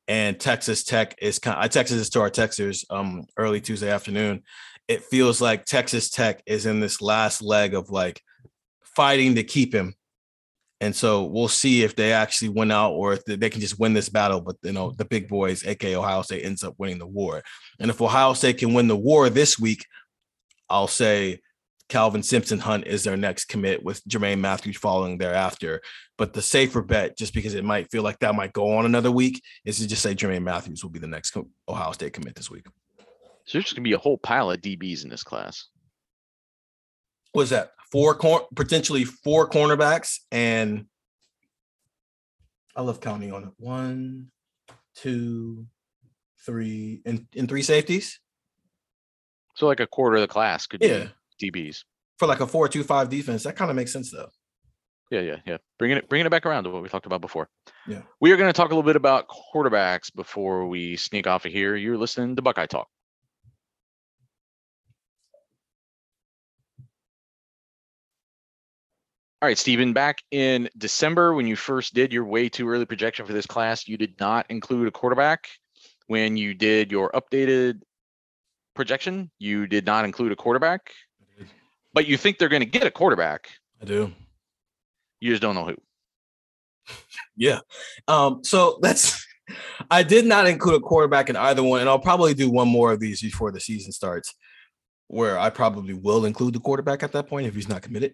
And 0.10 0.38
Texas 0.38 0.84
Tech 0.84 1.16
is 1.22 1.40
kind. 1.40 1.58
Of, 1.58 1.64
I 1.64 1.68
texted 1.70 1.98
this 1.98 2.10
to 2.10 2.22
our 2.22 2.30
Texers 2.30 2.84
um, 2.90 3.26
early 3.38 3.62
Tuesday 3.62 3.90
afternoon. 3.90 4.44
It 4.90 5.04
feels 5.04 5.40
like 5.40 5.64
Texas 5.64 6.10
Tech 6.10 6.44
is 6.46 6.66
in 6.66 6.82
this 6.82 7.02
last 7.02 7.42
leg 7.42 7.76
of 7.76 7.90
like 7.90 8.22
fighting 8.84 9.36
to 9.36 9.44
keep 9.44 9.74
him 9.74 9.94
and 10.82 10.96
so 10.96 11.26
we'll 11.26 11.50
see 11.50 11.84
if 11.84 11.96
they 11.96 12.14
actually 12.14 12.50
win 12.50 12.72
out 12.72 12.92
or 12.92 13.14
if 13.14 13.26
they 13.26 13.50
can 13.50 13.60
just 13.60 13.80
win 13.80 13.94
this 13.94 14.08
battle. 14.08 14.40
But 14.40 14.56
you 14.64 14.72
know, 14.72 14.92
the 14.92 15.06
big 15.06 15.28
boys, 15.28 15.66
aka 15.66 15.96
Ohio 15.96 16.22
State, 16.22 16.46
ends 16.46 16.64
up 16.64 16.76
winning 16.78 17.00
the 17.00 17.08
war. 17.08 17.44
And 17.80 17.90
if 17.90 18.02
Ohio 18.02 18.34
State 18.34 18.60
can 18.60 18.74
win 18.74 18.88
the 18.88 18.96
war 18.96 19.30
this 19.30 19.60
week, 19.60 19.86
I'll 20.70 20.88
say 20.88 21.42
Calvin 21.90 22.24
Simpson 22.24 22.60
Hunt 22.60 22.88
is 22.88 23.04
their 23.04 23.18
next 23.18 23.46
commit 23.46 23.84
with 23.84 24.04
Jermaine 24.06 24.40
Mathews 24.40 24.78
following 24.78 25.18
thereafter. 25.18 25.82
But 26.18 26.34
the 26.34 26.42
safer 26.42 26.82
bet, 26.82 27.18
just 27.18 27.34
because 27.34 27.56
it 27.56 27.64
might 27.64 27.92
feel 27.92 28.04
like 28.04 28.20
that 28.20 28.36
might 28.36 28.54
go 28.54 28.78
on 28.78 28.86
another 28.86 29.12
week, 29.12 29.42
is 29.66 29.80
to 29.80 29.88
just 29.88 30.02
say 30.02 30.16
Jermaine 30.16 30.44
Mathews 30.44 30.84
will 30.84 30.92
be 30.92 31.00
the 31.00 31.08
next 31.08 31.36
Ohio 31.68 31.92
State 31.92 32.14
commit 32.14 32.36
this 32.36 32.52
week. 32.52 32.66
So 33.46 33.58
there's 33.58 33.66
just 33.66 33.76
gonna 33.76 33.84
be 33.84 33.94
a 33.94 33.98
whole 33.98 34.18
pile 34.18 34.52
of 34.52 34.62
DBs 34.62 35.04
in 35.04 35.10
this 35.10 35.24
class. 35.24 35.66
What's 37.32 37.50
that? 37.50 37.72
four 37.92 38.16
cor- 38.16 38.48
potentially 38.56 39.04
four 39.04 39.50
cornerbacks, 39.50 40.20
and 40.32 40.86
I 42.76 42.82
love 42.82 43.02
counting 43.02 43.34
on 43.34 43.44
it. 43.44 43.50
One, 43.58 44.32
two, 44.96 45.66
three, 46.46 47.02
and, 47.06 47.28
and 47.36 47.50
three 47.50 47.64
safeties. 47.64 48.20
So 49.56 49.68
like 49.68 49.80
a 49.80 49.88
quarter 49.88 50.18
of 50.18 50.22
the 50.22 50.28
class 50.28 50.68
could 50.68 50.82
yeah. 50.82 51.00
be 51.00 51.10
DBs 51.40 51.84
for 52.18 52.28
like 52.28 52.42
a 52.42 52.48
four-two-five 52.48 53.10
defense. 53.10 53.44
That 53.44 53.56
kind 53.56 53.72
of 53.72 53.76
makes 53.76 53.94
sense 53.94 54.12
though. 54.12 54.30
Yeah, 55.10 55.22
yeah, 55.22 55.38
yeah. 55.46 55.58
Bringing 55.80 55.98
it, 55.98 56.08
bringing 56.08 56.28
it 56.28 56.30
back 56.30 56.46
around 56.46 56.66
to 56.66 56.70
what 56.70 56.84
we 56.84 56.90
talked 56.90 57.08
about 57.08 57.22
before. 57.22 57.50
Yeah. 57.88 58.02
We 58.22 58.32
are 58.32 58.38
going 58.38 58.50
to 58.50 58.54
talk 58.54 58.68
a 58.68 58.76
little 58.76 58.84
bit 58.84 58.96
about 58.96 59.26
quarterbacks 59.28 60.14
before 60.14 60.68
we 60.68 60.98
sneak 60.98 61.26
off 61.26 61.46
of 61.46 61.52
here. 61.52 61.76
You're 61.76 61.98
listening 61.98 62.36
to 62.36 62.42
Buckeye 62.44 62.68
Talk. 62.68 62.88
All 69.42 69.48
right, 69.48 69.58
Stephen, 69.58 69.94
back 69.94 70.18
in 70.32 70.70
December 70.78 71.34
when 71.34 71.48
you 71.48 71.56
first 71.56 71.94
did 71.94 72.12
your 72.12 72.26
way 72.26 72.50
too 72.50 72.68
early 72.68 72.86
projection 72.86 73.26
for 73.26 73.32
this 73.32 73.46
class, 73.46 73.88
you 73.88 73.96
did 73.96 74.20
not 74.20 74.46
include 74.50 74.90
a 74.90 74.92
quarterback. 74.92 75.48
When 76.08 76.36
you 76.36 76.54
did 76.54 76.92
your 76.92 77.10
updated 77.12 77.82
projection, 78.76 79.32
you 79.40 79.66
did 79.66 79.86
not 79.86 80.04
include 80.04 80.34
a 80.34 80.36
quarterback. 80.36 80.92
But 81.94 82.08
you 82.08 82.18
think 82.18 82.38
they're 82.38 82.50
going 82.50 82.62
to 82.62 82.66
get 82.66 82.86
a 82.86 82.92
quarterback. 82.92 83.50
I 83.82 83.86
do. 83.86 84.12
You 85.20 85.32
just 85.32 85.42
don't 85.42 85.56
know 85.56 85.66
who. 85.66 85.76
yeah. 87.36 87.60
Um, 88.08 88.44
so 88.44 88.80
that's 88.82 89.26
I 89.90 90.04
did 90.04 90.26
not 90.26 90.48
include 90.48 90.76
a 90.76 90.80
quarterback 90.80 91.30
in 91.30 91.36
either 91.36 91.64
one, 91.64 91.82
and 91.82 91.90
I'll 91.90 92.00
probably 92.00 92.34
do 92.34 92.50
one 92.50 92.68
more 92.68 92.92
of 92.92 93.00
these 93.00 93.22
before 93.22 93.52
the 93.52 93.60
season 93.60 93.92
starts, 93.92 94.34
where 95.08 95.38
I 95.40 95.50
probably 95.50 95.94
will 95.94 96.26
include 96.26 96.54
the 96.54 96.60
quarterback 96.60 97.04
at 97.04 97.12
that 97.14 97.28
point 97.28 97.48
if 97.48 97.56
he's 97.56 97.70
not 97.70 97.82
committed. 97.82 98.14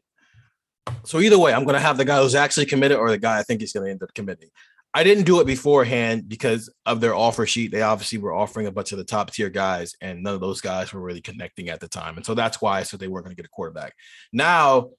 So 1.04 1.20
either 1.20 1.40
way, 1.40 1.54
I'm 1.54 1.64
going 1.64 1.74
to 1.74 1.80
have 1.80 1.98
the 1.98 2.06
guy 2.06 2.22
who's 2.22 2.36
actually 2.36 2.68
committed 2.68 2.98
or 2.98 3.10
the 3.10 3.18
guy 3.18 3.40
I 3.40 3.44
think 3.44 3.62
he's 3.62 3.74
going 3.74 3.86
to 3.86 3.92
end 3.92 4.04
up 4.04 4.14
committing. 4.14 4.50
I 4.96 5.04
didn't 5.04 5.26
do 5.26 5.42
it 5.42 5.46
beforehand 5.46 6.30
because 6.30 6.74
of 6.86 7.02
their 7.02 7.14
offer 7.14 7.46
sheet. 7.46 7.74
They 7.74 7.82
obviously 7.82 8.18
were 8.18 8.34
offering 8.34 8.66
a 8.66 8.72
bunch 8.72 8.94
of 8.94 8.98
the 8.98 9.04
top 9.04 9.30
tier 9.30 9.50
guys, 9.50 9.94
and 10.00 10.24
none 10.24 10.36
of 10.36 10.40
those 10.40 10.62
guys 10.62 10.94
were 10.94 11.02
really 11.02 11.20
connecting 11.20 11.68
at 11.68 11.82
the 11.82 11.90
time. 11.90 12.16
And 12.16 12.26
so 12.26 12.34
that's 12.34 12.62
why 12.62 12.80
I 12.80 12.84
said 12.84 13.02
they 13.02 13.10
weren't 13.10 13.26
going 13.26 13.36
to 13.36 13.42
get 13.42 13.46
a 13.46 13.54
quarterback. 13.54 13.94
Now, 14.32 14.92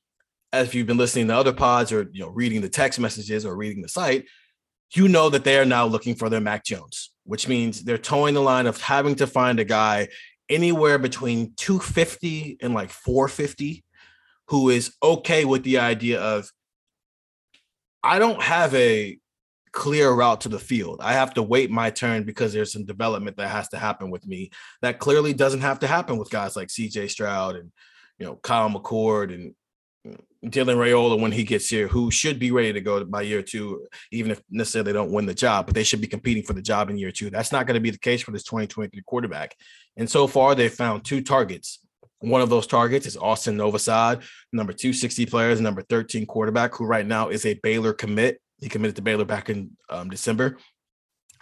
as 0.52 0.74
you've 0.74 0.86
been 0.86 0.98
listening 0.98 1.28
to 1.28 1.36
other 1.36 1.54
pods 1.54 1.92
or 1.92 2.10
you 2.12 2.20
know 2.20 2.28
reading 2.28 2.60
the 2.60 2.68
text 2.68 3.00
messages 3.00 3.46
or 3.46 3.56
reading 3.56 3.80
the 3.80 3.88
site, 3.88 4.26
you 4.92 5.08
know 5.08 5.30
that 5.30 5.44
they 5.44 5.58
are 5.58 5.64
now 5.64 5.86
looking 5.86 6.14
for 6.14 6.28
their 6.28 6.42
Mac 6.42 6.62
Jones, 6.62 7.12
which 7.24 7.48
means 7.48 7.82
they're 7.82 7.96
toeing 7.96 8.34
the 8.34 8.42
line 8.42 8.66
of 8.66 8.78
having 8.78 9.14
to 9.14 9.26
find 9.26 9.58
a 9.60 9.64
guy 9.64 10.08
anywhere 10.50 10.98
between 10.98 11.54
250 11.56 12.58
and 12.60 12.74
like 12.74 12.90
450 12.90 13.82
who 14.48 14.68
is 14.68 14.94
okay 15.02 15.46
with 15.46 15.62
the 15.62 15.78
idea 15.78 16.20
of 16.20 16.50
I 18.02 18.18
don't 18.18 18.42
have 18.42 18.74
a 18.74 19.18
clear 19.76 20.10
route 20.10 20.40
to 20.40 20.48
the 20.48 20.58
field. 20.58 21.00
I 21.02 21.12
have 21.12 21.34
to 21.34 21.42
wait 21.42 21.70
my 21.70 21.90
turn 21.90 22.24
because 22.24 22.54
there's 22.54 22.72
some 22.72 22.86
development 22.86 23.36
that 23.36 23.50
has 23.50 23.68
to 23.68 23.78
happen 23.78 24.10
with 24.10 24.26
me 24.26 24.50
that 24.80 24.98
clearly 24.98 25.34
doesn't 25.34 25.60
have 25.60 25.80
to 25.80 25.86
happen 25.86 26.16
with 26.16 26.30
guys 26.30 26.56
like 26.56 26.68
CJ 26.68 27.10
Stroud 27.10 27.56
and 27.56 27.70
you 28.18 28.24
know 28.24 28.36
Kyle 28.36 28.70
McCord 28.70 29.34
and 29.34 29.54
mm, 30.06 30.18
Dylan 30.50 30.78
Raiola 30.78 31.20
when 31.20 31.30
he 31.30 31.44
gets 31.44 31.68
here, 31.68 31.88
who 31.88 32.10
should 32.10 32.38
be 32.38 32.52
ready 32.52 32.72
to 32.72 32.80
go 32.80 33.04
by 33.04 33.20
year 33.20 33.42
two, 33.42 33.86
even 34.10 34.30
if 34.30 34.40
necessarily 34.50 34.92
they 34.92 34.96
don't 34.96 35.12
win 35.12 35.26
the 35.26 35.34
job, 35.34 35.66
but 35.66 35.74
they 35.74 35.84
should 35.84 36.00
be 36.00 36.06
competing 36.06 36.42
for 36.42 36.54
the 36.54 36.62
job 36.62 36.88
in 36.88 36.96
year 36.96 37.12
two. 37.12 37.28
That's 37.28 37.52
not 37.52 37.66
going 37.66 37.74
to 37.74 37.80
be 37.80 37.90
the 37.90 37.98
case 37.98 38.22
for 38.22 38.30
this 38.30 38.44
2023 38.44 39.02
quarterback. 39.06 39.54
And 39.98 40.08
so 40.08 40.26
far, 40.26 40.54
they've 40.54 40.72
found 40.72 41.04
two 41.04 41.20
targets 41.20 41.80
one 42.20 42.40
of 42.40 42.48
those 42.48 42.66
targets 42.66 43.06
is 43.06 43.16
Austin 43.16 43.56
Novosad, 43.56 44.22
number 44.52 44.72
260 44.72 45.26
players, 45.26 45.60
number 45.60 45.82
13 45.82 46.26
quarterback, 46.26 46.74
who 46.74 46.86
right 46.86 47.06
now 47.06 47.28
is 47.28 47.44
a 47.44 47.54
Baylor 47.62 47.92
commit. 47.92 48.40
He 48.60 48.68
committed 48.68 48.96
to 48.96 49.02
Baylor 49.02 49.24
back 49.24 49.50
in 49.50 49.76
um, 49.90 50.10
December. 50.10 50.58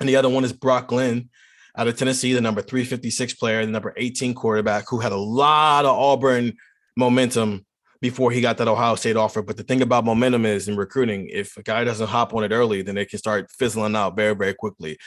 And 0.01 0.09
the 0.09 0.17
other 0.17 0.29
one 0.29 0.45
is 0.45 0.53
Brock 0.53 0.89
Glenn 0.89 1.31
out 1.77 1.89
of 1.89 1.97
Tennessee, 1.97 2.33
the 2.33 2.41
number 2.41 2.63
356 2.63 3.35
player, 3.35 3.65
the 3.65 3.71
number 3.71 3.95
18 3.97 4.35
quarterback, 4.35 4.85
who 4.89 5.01
had 5.01 5.13
a 5.13 5.17
lot 5.17 5.85
of 5.85 5.97
Auburn 5.97 6.55
momentum 6.97 7.67
before 8.01 8.31
he 8.31 8.41
got 8.41 8.59
that 8.59 8.69
Ohio 8.69 8.97
State 8.97 9.17
offer. 9.17 9.43
But 9.43 9.57
the 9.57 9.63
thing 9.63 9.83
about 9.83 10.05
momentum 10.05 10.45
is 10.45 10.69
in 10.69 10.77
recruiting, 10.77 11.29
if 11.33 11.57
a 11.57 11.63
guy 11.63 11.85
doesn't 11.85 12.09
hop 12.09 12.35
on 12.35 12.45
it 12.45 12.53
early, 12.53 12.83
then 12.83 12.95
they 12.95 13.07
can 13.07 13.19
start 13.19 13.51
fizzling 13.51 13.97
out 13.97 14.17
very, 14.17 14.35
very 14.35 14.55
quickly. 14.55 14.99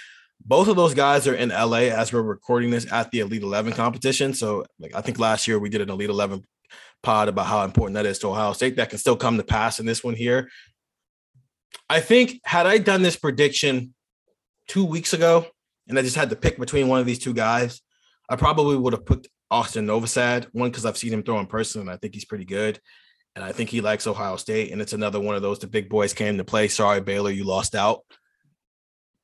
Both 0.43 0.67
of 0.67 0.75
those 0.75 0.93
guys 0.93 1.27
are 1.27 1.35
in 1.35 1.49
LA 1.49 1.89
as 1.93 2.13
we're 2.13 2.21
recording 2.21 2.69
this 2.69 2.91
at 2.91 3.11
the 3.11 3.19
Elite 3.19 3.43
11 3.43 3.73
competition. 3.73 4.33
So, 4.33 4.65
like, 4.79 4.95
I 4.95 5.01
think 5.01 5.19
last 5.19 5.47
year 5.47 5.59
we 5.59 5.69
did 5.69 5.81
an 5.81 5.89
Elite 5.89 6.09
11 6.09 6.43
pod 7.03 7.27
about 7.27 7.47
how 7.47 7.63
important 7.63 7.95
that 7.95 8.05
is 8.05 8.19
to 8.19 8.29
Ohio 8.29 8.53
State. 8.53 8.75
That 8.75 8.89
can 8.89 8.99
still 8.99 9.15
come 9.15 9.37
to 9.37 9.43
pass 9.43 9.79
in 9.79 9.85
this 9.85 10.03
one 10.03 10.15
here. 10.15 10.49
I 11.89 11.99
think 11.99 12.39
had 12.43 12.65
I 12.65 12.77
done 12.77 13.01
this 13.01 13.15
prediction 13.15 13.93
two 14.67 14.85
weeks 14.85 15.13
ago 15.13 15.45
and 15.87 15.97
I 15.97 16.01
just 16.01 16.15
had 16.15 16.29
to 16.31 16.35
pick 16.35 16.59
between 16.59 16.87
one 16.87 16.99
of 16.99 17.05
these 17.05 17.19
two 17.19 17.33
guys, 17.33 17.81
I 18.29 18.35
probably 18.35 18.75
would 18.75 18.93
have 18.93 19.05
put 19.05 19.27
Austin 19.49 19.87
Novosad, 19.87 20.47
one 20.51 20.69
because 20.69 20.85
I've 20.85 20.97
seen 20.97 21.13
him 21.13 21.23
throw 21.23 21.39
in 21.39 21.47
person 21.47 21.81
and 21.81 21.89
I 21.89 21.97
think 21.97 22.13
he's 22.13 22.25
pretty 22.25 22.45
good. 22.45 22.79
And 23.35 23.45
I 23.45 23.51
think 23.51 23.69
he 23.69 23.81
likes 23.81 24.07
Ohio 24.07 24.35
State. 24.35 24.71
And 24.71 24.81
it's 24.81 24.93
another 24.93 25.19
one 25.19 25.35
of 25.35 25.41
those 25.41 25.59
the 25.59 25.67
big 25.67 25.89
boys 25.89 26.13
came 26.13 26.37
to 26.37 26.43
play. 26.43 26.67
Sorry, 26.67 27.01
Baylor, 27.01 27.31
you 27.31 27.43
lost 27.43 27.75
out. 27.75 28.01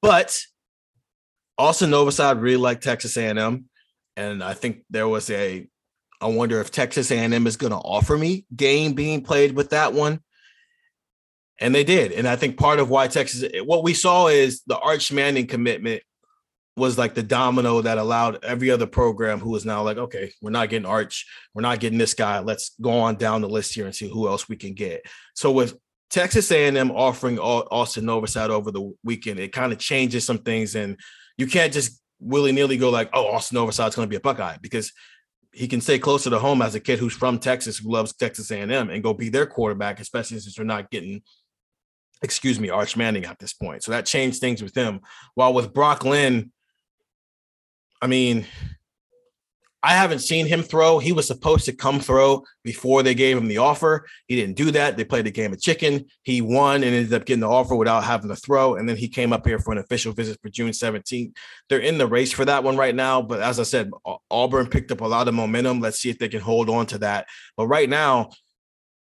But 0.01 0.37
Austin 1.57 1.91
Novosad 1.91 2.41
really 2.41 2.57
liked 2.57 2.83
Texas 2.83 3.15
A&M, 3.15 3.65
and 4.17 4.43
I 4.43 4.53
think 4.53 4.83
there 4.89 5.07
was 5.07 5.29
a. 5.29 5.67
I 6.21 6.27
wonder 6.27 6.61
if 6.61 6.71
Texas 6.71 7.11
A&M 7.11 7.47
is 7.47 7.57
going 7.57 7.71
to 7.71 7.77
offer 7.77 8.17
me 8.17 8.45
game 8.55 8.93
being 8.93 9.23
played 9.23 9.55
with 9.55 9.71
that 9.71 9.93
one, 9.93 10.21
and 11.59 11.73
they 11.73 11.83
did. 11.83 12.11
And 12.11 12.27
I 12.27 12.35
think 12.35 12.57
part 12.57 12.79
of 12.79 12.89
why 12.89 13.07
Texas, 13.07 13.49
what 13.63 13.83
we 13.83 13.93
saw 13.93 14.27
is 14.27 14.61
the 14.67 14.77
Arch 14.77 15.11
Manning 15.11 15.47
commitment 15.47 16.03
was 16.75 16.97
like 16.97 17.13
the 17.13 17.23
domino 17.23 17.81
that 17.81 17.99
allowed 17.99 18.43
every 18.43 18.71
other 18.71 18.87
program 18.87 19.39
who 19.39 19.55
is 19.55 19.63
now 19.63 19.83
like, 19.83 19.97
okay, 19.97 20.33
we're 20.41 20.49
not 20.49 20.69
getting 20.69 20.87
Arch, 20.87 21.25
we're 21.53 21.61
not 21.61 21.79
getting 21.79 21.99
this 21.99 22.15
guy. 22.15 22.39
Let's 22.39 22.75
go 22.81 22.91
on 22.91 23.15
down 23.15 23.41
the 23.41 23.49
list 23.49 23.75
here 23.75 23.85
and 23.85 23.95
see 23.95 24.09
who 24.09 24.27
else 24.27 24.49
we 24.49 24.55
can 24.55 24.73
get. 24.73 25.05
So 25.35 25.51
with 25.51 25.77
Texas 26.09 26.51
A&M 26.51 26.91
offering 26.91 27.39
Austin 27.39 28.05
Novosad 28.05 28.49
over 28.49 28.71
the 28.71 28.91
weekend, 29.03 29.39
it 29.39 29.51
kind 29.51 29.71
of 29.71 29.79
changes 29.79 30.25
some 30.25 30.39
things, 30.39 30.75
and 30.75 30.97
you 31.37 31.47
can't 31.47 31.73
just 31.73 31.99
willy 32.19 32.51
nilly 32.51 32.77
go 32.77 32.91
like, 32.91 33.09
"Oh, 33.13 33.27
Austin 33.27 33.57
Novosad's 33.57 33.95
going 33.95 34.07
to 34.07 34.09
be 34.09 34.15
a 34.15 34.19
Buckeye," 34.19 34.57
because 34.61 34.91
he 35.51 35.67
can 35.67 35.81
stay 35.81 35.97
closer 35.97 36.29
to 36.29 36.37
home 36.37 36.61
as 36.61 36.75
a 36.75 36.79
kid 36.79 36.99
who's 36.99 37.13
from 37.13 37.39
Texas 37.39 37.77
who 37.77 37.91
loves 37.91 38.13
Texas 38.13 38.51
A&M 38.51 38.89
and 38.89 39.03
go 39.03 39.13
be 39.13 39.29
their 39.29 39.45
quarterback, 39.45 39.99
especially 39.99 40.39
since 40.39 40.55
they're 40.55 40.65
not 40.65 40.89
getting, 40.91 41.21
excuse 42.23 42.59
me, 42.59 42.69
Arch 42.69 42.97
Manning 42.97 43.25
at 43.25 43.37
this 43.37 43.53
point. 43.53 43.83
So 43.83 43.91
that 43.91 44.05
changed 44.05 44.39
things 44.39 44.63
with 44.63 44.75
him. 44.75 45.01
While 45.35 45.53
with 45.53 45.73
Brock 45.73 45.99
Glenn, 45.99 46.51
I 48.01 48.07
mean, 48.07 48.45
I 49.85 49.95
haven't 49.95 50.19
seen 50.19 50.45
him 50.45 50.63
throw. 50.63 50.99
He 50.99 51.11
was 51.11 51.27
supposed 51.27 51.65
to 51.65 51.73
come 51.73 51.99
throw 51.99 52.45
before 52.63 53.03
they 53.03 53.13
gave 53.13 53.37
him 53.37 53.49
the 53.49 53.57
offer. 53.57 54.05
He 54.27 54.37
didn't 54.37 54.55
do 54.55 54.71
that. 54.71 54.95
They 54.95 55.03
played 55.03 55.25
the 55.25 55.31
game 55.31 55.51
of 55.51 55.59
chicken. 55.59 56.05
He 56.23 56.39
won 56.39 56.75
and 56.75 56.95
ended 56.95 57.13
up 57.13 57.25
getting 57.25 57.41
the 57.41 57.49
offer 57.49 57.75
without 57.75 58.05
having 58.05 58.29
to 58.29 58.35
throw. 58.37 58.75
And 58.75 58.87
then 58.87 58.95
he 58.95 59.09
came 59.09 59.33
up 59.33 59.45
here 59.45 59.59
for 59.59 59.73
an 59.73 59.79
official 59.79 60.13
visit 60.13 60.39
for 60.41 60.47
June 60.47 60.71
17th. 60.71 61.35
They're 61.67 61.79
in 61.79 61.97
the 61.97 62.07
race 62.07 62.31
for 62.31 62.45
that 62.45 62.63
one 62.63 62.77
right 62.77 62.95
now. 62.95 63.21
But 63.21 63.41
as 63.41 63.59
I 63.59 63.63
said, 63.63 63.91
Auburn 64.31 64.67
picked 64.67 64.93
up 64.93 65.01
a 65.01 65.05
lot 65.05 65.27
of 65.27 65.33
momentum. 65.33 65.81
Let's 65.81 65.99
see 65.99 66.09
if 66.09 66.17
they 66.17 66.29
can 66.29 66.39
hold 66.39 66.69
on 66.69 66.85
to 66.87 66.99
that. 66.99 67.27
But 67.57 67.67
right 67.67 67.89
now, 67.89 68.29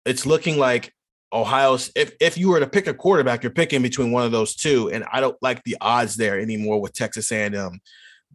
it's 0.05 0.27
looking 0.27 0.59
like 0.59 0.93
Ohio's 1.33 1.91
if 1.97 2.15
if 2.21 2.39
you 2.39 2.49
were 2.49 2.61
to 2.61 2.67
pick 2.67 2.87
a 2.87 2.95
quarterback, 2.95 3.43
you're 3.43 3.53
picking 3.53 3.83
between 3.83 4.13
one 4.13 4.25
of 4.25 4.33
those 4.33 4.55
two. 4.55 4.91
And 4.91 5.05
I 5.13 5.21
don't 5.21 5.37
like 5.43 5.63
the 5.65 5.77
odds 5.81 6.17
there 6.17 6.41
anymore 6.41 6.81
with 6.81 6.93
Texas 6.93 7.31
A&M 7.33 7.81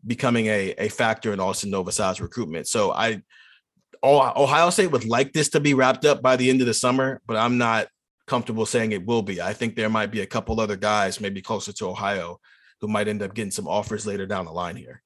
becoming 0.06 0.48
a, 0.48 0.74
a 0.78 0.90
factor 0.90 1.32
in 1.32 1.40
Austin 1.40 1.72
Novosad's 1.72 2.22
recruitment. 2.22 2.68
So 2.68 2.92
I 2.92 3.22
Ohio 4.04 4.72
State 4.72 4.88
would 4.88 5.06
like 5.06 5.32
this 5.32 5.50
to 5.50 5.60
be 5.60 5.74
wrapped 5.74 6.06
up 6.06 6.22
by 6.22 6.36
the 6.36 6.50
end 6.50 6.62
of 6.62 6.68
the 6.68 6.74
summer, 6.74 7.22
but 7.28 7.38
I'm 7.38 7.58
not 7.58 7.88
comfortable 8.26 8.66
saying 8.66 8.92
it 8.92 9.06
will 9.06 9.22
be. 9.22 9.42
I 9.42 9.54
think 9.54 9.76
there 9.76 9.90
might 9.90 10.12
be 10.12 10.22
a 10.22 10.26
couple 10.26 10.60
other 10.60 10.76
guys, 10.76 11.22
maybe 11.22 11.42
closer 11.42 11.72
to 11.74 11.90
Ohio, 11.90 12.40
who 12.80 12.88
might 12.88 13.08
end 13.08 13.22
up 13.22 13.36
getting 13.36 13.52
some 13.52 13.68
offers 13.68 14.08
later 14.08 14.26
down 14.26 14.46
the 14.46 14.52
line 14.52 14.76
here. 14.76 15.04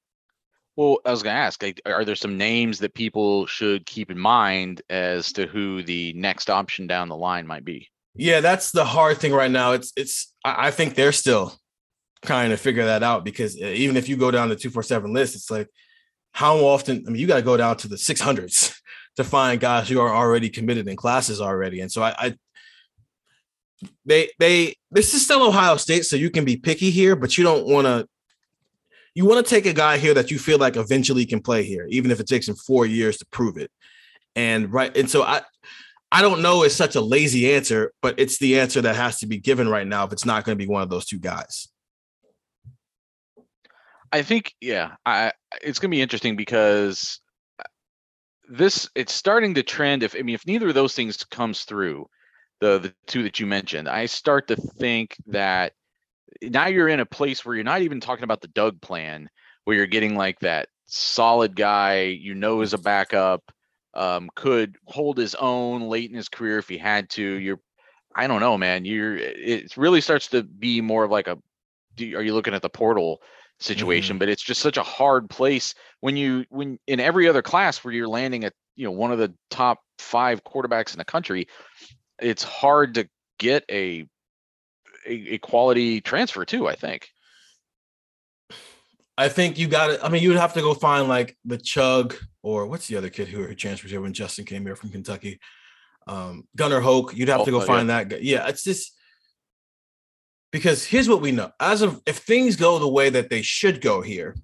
Well, 0.75 0.99
I 1.05 1.11
was 1.11 1.23
going 1.23 1.33
to 1.33 1.39
ask, 1.39 1.63
like, 1.63 1.81
are 1.85 2.03
there 2.03 2.15
some 2.15 2.37
names 2.37 2.79
that 2.79 2.93
people 2.93 3.45
should 3.45 3.85
keep 3.85 4.11
in 4.11 4.19
mind 4.19 4.81
as 4.89 5.31
to 5.33 5.47
who 5.47 5.81
the 5.83 6.13
next 6.13 6.49
option 6.49 6.85
down 6.85 7.07
the 7.07 7.15
line 7.15 7.47
might 7.47 7.63
be? 7.63 7.89
Yeah, 8.13 8.41
that's 8.41 8.71
the 8.71 8.85
hard 8.85 9.17
thing 9.17 9.33
right 9.33 9.51
now. 9.51 9.73
It's 9.73 9.91
it's 9.97 10.33
I 10.43 10.71
think 10.71 10.95
they're 10.95 11.11
still 11.11 11.53
trying 12.25 12.49
to 12.49 12.57
figure 12.57 12.85
that 12.85 13.03
out 13.03 13.23
because 13.23 13.55
uh, 13.61 13.65
even 13.65 13.97
if 13.97 14.09
you 14.09 14.17
go 14.17 14.31
down 14.31 14.49
the 14.49 14.55
247 14.55 15.13
list, 15.13 15.35
it's 15.35 15.51
like 15.51 15.67
how 16.31 16.57
often, 16.57 17.03
I 17.07 17.11
mean, 17.11 17.21
you 17.21 17.27
got 17.27 17.37
to 17.37 17.41
go 17.41 17.55
down 17.55 17.77
to 17.77 17.87
the 17.87 17.95
600s 17.95 18.75
to 19.15 19.23
find 19.23 19.59
guys 19.59 19.87
who 19.87 20.01
are 20.01 20.13
already 20.13 20.49
committed 20.49 20.87
in 20.87 20.95
classes 20.95 21.39
already. 21.39 21.79
And 21.79 21.91
so 21.91 22.03
I, 22.03 22.15
I 22.17 22.35
they, 24.05 24.31
they, 24.39 24.75
this 24.91 25.13
is 25.13 25.23
still 25.23 25.47
Ohio 25.47 25.77
State, 25.77 26.05
so 26.05 26.15
you 26.15 26.29
can 26.29 26.45
be 26.45 26.57
picky 26.57 26.89
here, 26.89 27.15
but 27.15 27.37
you 27.37 27.43
don't 27.43 27.67
want 27.67 27.85
to, 27.85 28.07
you 29.15 29.25
want 29.25 29.45
to 29.45 29.49
take 29.49 29.65
a 29.65 29.73
guy 29.73 29.97
here 29.97 30.13
that 30.13 30.29
you 30.29 30.37
feel 30.37 30.59
like 30.59 30.75
eventually 30.75 31.25
can 31.25 31.41
play 31.41 31.63
here, 31.63 31.87
even 31.89 32.11
if 32.11 32.19
it 32.19 32.27
takes 32.27 32.47
him 32.47 32.55
four 32.55 32.85
years 32.85 33.17
to 33.17 33.25
prove 33.27 33.57
it. 33.57 33.71
And 34.35 34.71
right, 34.71 34.95
and 34.95 35.09
so 35.09 35.23
I, 35.23 35.41
I 36.11 36.21
don't 36.21 36.41
know 36.41 36.63
It's 36.63 36.75
such 36.75 36.95
a 36.95 37.01
lazy 37.01 37.53
answer, 37.53 37.93
but 38.01 38.19
it's 38.19 38.37
the 38.37 38.59
answer 38.59 38.81
that 38.81 38.95
has 38.95 39.19
to 39.19 39.27
be 39.27 39.37
given 39.37 39.69
right 39.69 39.87
now 39.87 40.05
if 40.05 40.11
it's 40.11 40.25
not 40.25 40.43
going 40.43 40.57
to 40.57 40.63
be 40.63 40.69
one 40.69 40.83
of 40.83 40.89
those 40.89 41.05
two 41.05 41.17
guys. 41.17 41.69
I 44.11 44.21
think 44.21 44.53
yeah, 44.61 44.95
I 45.05 45.33
it's 45.61 45.79
gonna 45.79 45.91
be 45.91 46.01
interesting 46.01 46.37
because 46.37 47.19
uh, 47.59 47.63
this 48.47 48.89
it's 48.95 49.11
starting 49.11 49.53
to 49.55 49.63
trend. 49.63 50.03
If 50.03 50.15
I 50.15 50.21
mean, 50.21 50.35
if 50.35 50.47
neither 50.47 50.69
of 50.69 50.73
those 50.73 50.95
things 50.95 51.21
comes 51.25 51.63
through, 51.63 52.07
the 52.61 52.79
the 52.79 52.93
two 53.07 53.23
that 53.23 53.41
you 53.41 53.45
mentioned, 53.45 53.89
I 53.89 54.05
start 54.05 54.47
to 54.47 54.55
think 54.55 55.17
that 55.27 55.73
now 56.41 56.67
you're 56.67 56.89
in 56.89 56.99
a 56.99 57.05
place 57.05 57.45
where 57.45 57.55
you're 57.55 57.63
not 57.63 57.81
even 57.81 57.99
talking 57.99 58.23
about 58.23 58.41
the 58.41 58.47
Doug 58.49 58.81
plan, 58.81 59.29
where 59.63 59.75
you're 59.75 59.87
getting 59.87 60.15
like 60.15 60.39
that 60.39 60.69
solid 60.85 61.55
guy 61.55 62.03
you 62.03 62.35
know 62.35 62.61
is 62.61 62.73
a 62.73 62.77
backup, 62.77 63.43
um, 63.93 64.29
could 64.35 64.75
hold 64.85 65.17
his 65.17 65.35
own 65.35 65.81
late 65.81 66.09
in 66.09 66.15
his 66.15 66.29
career 66.29 66.57
if 66.57 66.67
he 66.67 66.77
had 66.77 67.09
to. 67.11 67.23
You're, 67.23 67.59
I 68.15 68.27
don't 68.27 68.41
know, 68.41 68.57
man. 68.57 68.85
You're 68.85 69.15
it 69.17 69.75
really 69.77 70.01
starts 70.01 70.27
to 70.29 70.43
be 70.43 70.81
more 70.81 71.03
of 71.03 71.11
like 71.11 71.27
a. 71.27 71.37
Do, 71.95 72.17
are 72.17 72.23
you 72.23 72.33
looking 72.33 72.53
at 72.53 72.61
the 72.61 72.69
portal? 72.69 73.21
situation 73.59 74.15
mm-hmm. 74.15 74.19
but 74.19 74.27
it's 74.27 74.43
just 74.43 74.59
such 74.59 74.75
a 74.75 74.83
hard 74.83 75.29
place 75.29 75.73
when 76.01 76.17
you 76.17 76.43
when 76.49 76.77
in 76.87 76.99
every 76.99 77.27
other 77.27 77.41
class 77.41 77.83
where 77.83 77.93
you're 77.93 78.07
landing 78.07 78.43
at 78.43 78.51
you 78.75 78.83
know 78.83 78.91
one 78.91 79.13
of 79.13 79.17
the 79.17 79.33
top 79.49 79.79
five 79.97 80.43
quarterbacks 80.43 80.93
in 80.93 80.97
the 80.97 81.05
country 81.05 81.47
it's 82.19 82.43
hard 82.43 82.93
to 82.95 83.07
get 83.39 83.63
a 83.71 84.05
a, 85.05 85.33
a 85.33 85.37
quality 85.37 86.01
transfer 86.01 86.45
too 86.45 86.67
i 86.67 86.75
think. 86.75 87.09
I 89.17 89.29
think 89.29 89.57
you 89.57 89.67
got 89.67 89.91
it 89.91 89.99
i 90.03 90.09
mean 90.09 90.21
you 90.21 90.29
would 90.29 90.37
have 90.37 90.53
to 90.53 90.61
go 90.61 90.73
find 90.73 91.07
like 91.07 91.37
the 91.45 91.57
chug 91.57 92.15
or 92.43 92.67
what's 92.67 92.87
the 92.87 92.97
other 92.97 93.09
kid 93.09 93.27
who 93.29 93.53
transferred 93.55 93.91
here 93.91 94.01
when 94.01 94.13
justin 94.13 94.45
came 94.45 94.65
here 94.65 94.75
from 94.75 94.89
kentucky? 94.89 95.39
Um 96.07 96.47
Gunnar 96.55 96.81
Hoak 96.81 97.15
you'd 97.15 97.29
have 97.29 97.41
oh, 97.41 97.45
to 97.45 97.51
go 97.51 97.61
oh, 97.61 97.65
find 97.65 97.87
yeah. 97.87 97.97
that 97.97 98.09
guy. 98.09 98.17
Yeah 98.21 98.47
it's 98.47 98.63
just 98.63 98.93
because 100.51 100.85
here's 100.85 101.09
what 101.09 101.21
we 101.21 101.31
know. 101.31 101.51
As 101.59 101.81
of 101.81 102.01
if 102.05 102.17
things 102.17 102.55
go 102.55 102.79
the 102.79 102.87
way 102.87 103.09
that 103.09 103.29
they 103.29 103.41
should 103.41 103.81
go 103.81 104.01
here 104.01 104.35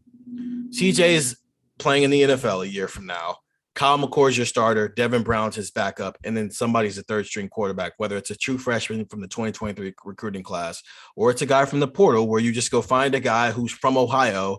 cj 0.71 0.99
is 0.99 1.37
playing 1.77 2.03
in 2.03 2.09
the 2.09 2.21
nfl 2.21 2.63
a 2.63 2.67
year 2.67 2.87
from 2.87 3.05
now 3.05 3.37
Kyle 3.73 3.97
McCord's 3.97 4.37
your 4.37 4.45
starter 4.45 4.89
devin 4.89 5.23
brown's 5.23 5.55
his 5.55 5.71
backup 5.71 6.17
and 6.23 6.35
then 6.35 6.51
somebody's 6.51 6.97
a 6.97 7.03
third 7.03 7.25
string 7.25 7.47
quarterback 7.47 7.93
whether 7.97 8.17
it's 8.17 8.31
a 8.31 8.35
true 8.35 8.57
freshman 8.57 9.05
from 9.05 9.21
the 9.21 9.27
2023 9.27 9.93
recruiting 10.03 10.43
class 10.43 10.83
or 11.15 11.31
it's 11.31 11.41
a 11.41 11.45
guy 11.45 11.65
from 11.65 11.79
the 11.79 11.87
portal 11.87 12.27
where 12.27 12.41
you 12.41 12.51
just 12.51 12.71
go 12.71 12.81
find 12.81 13.15
a 13.15 13.19
guy 13.19 13.51
who's 13.51 13.71
from 13.71 13.97
ohio 13.97 14.57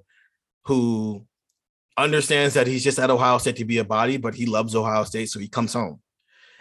who 0.65 1.25
understands 1.99 2.55
that 2.55 2.67
he's 2.67 2.85
just 2.85 2.99
at 2.99 3.11
ohio 3.11 3.39
state 3.39 3.57
to 3.57 3.65
be 3.65 3.79
a 3.79 3.85
body 3.85 4.17
but 4.17 4.35
he 4.35 4.47
loves 4.47 4.75
ohio 4.75 5.05
state 5.05 5.29
so 5.29 5.39
he 5.39 5.49
comes 5.49 5.75
home. 5.75 6.01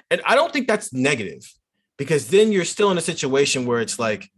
And 0.10 0.22
i 0.26 0.36
don't 0.36 0.52
think 0.52 0.68
that's 0.68 0.92
negative 0.92 1.50
because 1.98 2.28
then 2.28 2.52
you're 2.52 2.66
still 2.66 2.92
in 2.92 2.98
a 2.98 3.02
situation 3.02 3.66
where 3.66 3.80
it's 3.80 3.98
like 3.98 4.30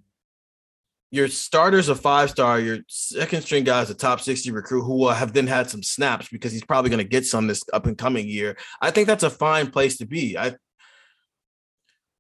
your 1.14 1.28
starter's 1.28 1.90
a 1.90 1.96
five 1.96 2.32
star, 2.32 2.60
your 2.60 2.80
second 2.88 3.44
string 3.44 3.64
guy 3.64 3.84
is 3.84 3.90
a 3.92 3.94
top 3.94 4.20
60 4.20 4.50
recruit 4.50 4.82
who 4.82 4.96
will 4.96 5.12
have 5.12 5.32
then 5.32 5.46
had 5.46 5.70
some 5.70 5.84
snaps 5.84 6.28
because 6.28 6.52
he's 6.52 6.66
probably 6.66 6.90
going 6.90 7.04
to 7.04 7.08
get 7.08 7.24
some 7.24 7.46
this 7.46 7.62
up 7.72 7.86
and 7.86 7.96
coming 8.00 8.28
year. 8.28 8.58
I 8.82 8.90
think 8.90 9.06
that's 9.06 9.22
a 9.22 9.30
fine 9.30 9.70
place 9.70 9.98
to 9.98 10.08
be. 10.08 10.36
I 10.40 10.56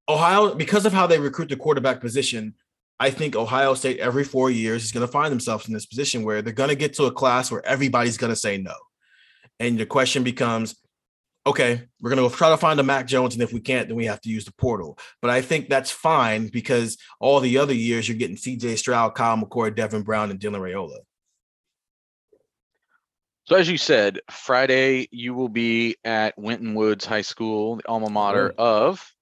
Ohio, 0.07 0.53
because 0.53 0.85
of 0.85 0.93
how 0.93 1.07
they 1.07 1.17
recruit 1.17 1.49
the 1.49 1.55
quarterback 1.55 2.01
position, 2.01 2.53
I 2.99 3.09
think 3.09 3.35
Ohio 3.35 3.73
State 3.73 3.97
every 3.97 4.23
four 4.23 4.51
years 4.51 4.83
is 4.83 4.91
going 4.91 5.05
to 5.05 5.11
find 5.11 5.31
themselves 5.31 5.67
in 5.67 5.73
this 5.73 5.87
position 5.87 6.21
where 6.21 6.43
they're 6.43 6.53
going 6.53 6.69
to 6.69 6.75
get 6.75 6.93
to 6.95 7.05
a 7.05 7.11
class 7.11 7.49
where 7.49 7.65
everybody's 7.65 8.17
going 8.17 8.31
to 8.31 8.39
say 8.39 8.59
no. 8.59 8.75
And 9.59 9.79
the 9.79 9.87
question 9.87 10.23
becomes, 10.23 10.75
okay, 11.45 11.81
we're 11.99 12.09
going 12.09 12.23
to 12.23 12.29
go 12.29 12.35
try 12.35 12.49
to 12.49 12.57
find 12.57 12.79
a 12.79 12.83
Mac 12.83 13.05
Jones. 13.05 13.33
And 13.33 13.43
if 13.43 13.51
we 13.51 13.59
can't, 13.59 13.87
then 13.87 13.97
we 13.97 14.05
have 14.05 14.21
to 14.21 14.29
use 14.29 14.45
the 14.45 14.53
portal. 14.53 14.97
But 15.21 15.31
I 15.31 15.41
think 15.41 15.69
that's 15.69 15.91
fine 15.91 16.47
because 16.47 16.97
all 17.19 17.39
the 17.39 17.57
other 17.57 17.73
years 17.73 18.07
you're 18.07 18.17
getting 18.17 18.37
CJ 18.37 18.77
Stroud, 18.77 19.15
Kyle 19.15 19.37
McCord, 19.37 19.75
Devin 19.75 20.03
Brown, 20.03 20.31
and 20.31 20.39
Dylan 20.39 20.61
Raiola. 20.61 20.97
So 23.45 23.57
as 23.57 23.69
you 23.69 23.77
said, 23.77 24.21
Friday 24.31 25.09
you 25.11 25.33
will 25.33 25.49
be 25.49 25.97
at 26.05 26.37
Winton 26.37 26.75
Woods 26.75 27.03
High 27.03 27.21
School, 27.23 27.75
the 27.75 27.87
alma 27.89 28.09
mater 28.09 28.53
oh. 28.57 28.87
of 28.87 29.13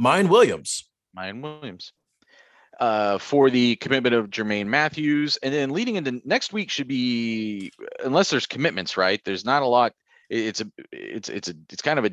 Miyan 0.00 0.28
Williams. 0.28 0.88
Miyan 1.16 1.42
Williams. 1.42 1.92
Uh, 2.80 3.18
for 3.18 3.50
the 3.50 3.76
commitment 3.76 4.16
of 4.16 4.30
Jermaine 4.30 4.66
Mathews. 4.66 5.36
And 5.44 5.54
then 5.54 5.70
leading 5.70 5.94
into 5.94 6.20
next 6.24 6.52
week 6.52 6.70
should 6.70 6.88
be, 6.88 7.70
unless 8.02 8.30
there's 8.30 8.46
commitments, 8.46 8.96
right? 8.96 9.20
There's 9.24 9.44
not 9.44 9.62
a 9.62 9.66
lot 9.66 9.92
it's 10.32 10.60
a 10.60 10.66
it's 10.90 11.28
it's 11.28 11.48
a 11.48 11.54
it's 11.70 11.82
kind 11.82 11.98
of 11.98 12.06
a 12.06 12.10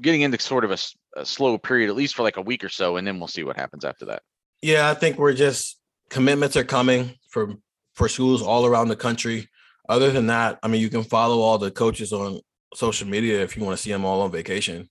getting 0.00 0.22
into 0.22 0.40
sort 0.40 0.64
of 0.64 0.70
a, 0.70 0.78
a, 1.16 1.26
slow 1.26 1.58
period 1.58 1.90
at 1.90 1.96
least 1.96 2.14
for 2.14 2.22
like 2.22 2.36
a 2.36 2.42
week 2.42 2.62
or 2.62 2.68
so 2.68 2.96
and 2.96 3.06
then 3.06 3.18
we'll 3.18 3.28
see 3.28 3.42
what 3.42 3.56
happens 3.56 3.84
after 3.84 4.06
that. 4.06 4.22
Yeah 4.62 4.90
i 4.90 4.94
think 4.94 5.18
we're 5.18 5.34
just 5.34 5.78
commitments 6.10 6.56
are 6.56 6.64
coming 6.64 7.14
for 7.30 7.54
for 7.94 8.08
schools 8.08 8.42
all 8.42 8.64
around 8.64 8.88
the 8.88 8.96
country. 8.96 9.48
Other 9.88 10.10
than 10.10 10.26
that 10.26 10.58
i 10.62 10.68
mean 10.68 10.80
you 10.80 10.90
can 10.90 11.04
follow 11.04 11.40
all 11.40 11.58
the 11.58 11.70
coaches 11.70 12.12
on 12.12 12.40
social 12.74 13.08
media 13.08 13.42
if 13.42 13.56
you 13.56 13.64
want 13.64 13.76
to 13.76 13.82
see 13.82 13.90
them 13.90 14.04
all 14.04 14.20
on 14.22 14.30
vacation 14.30 14.88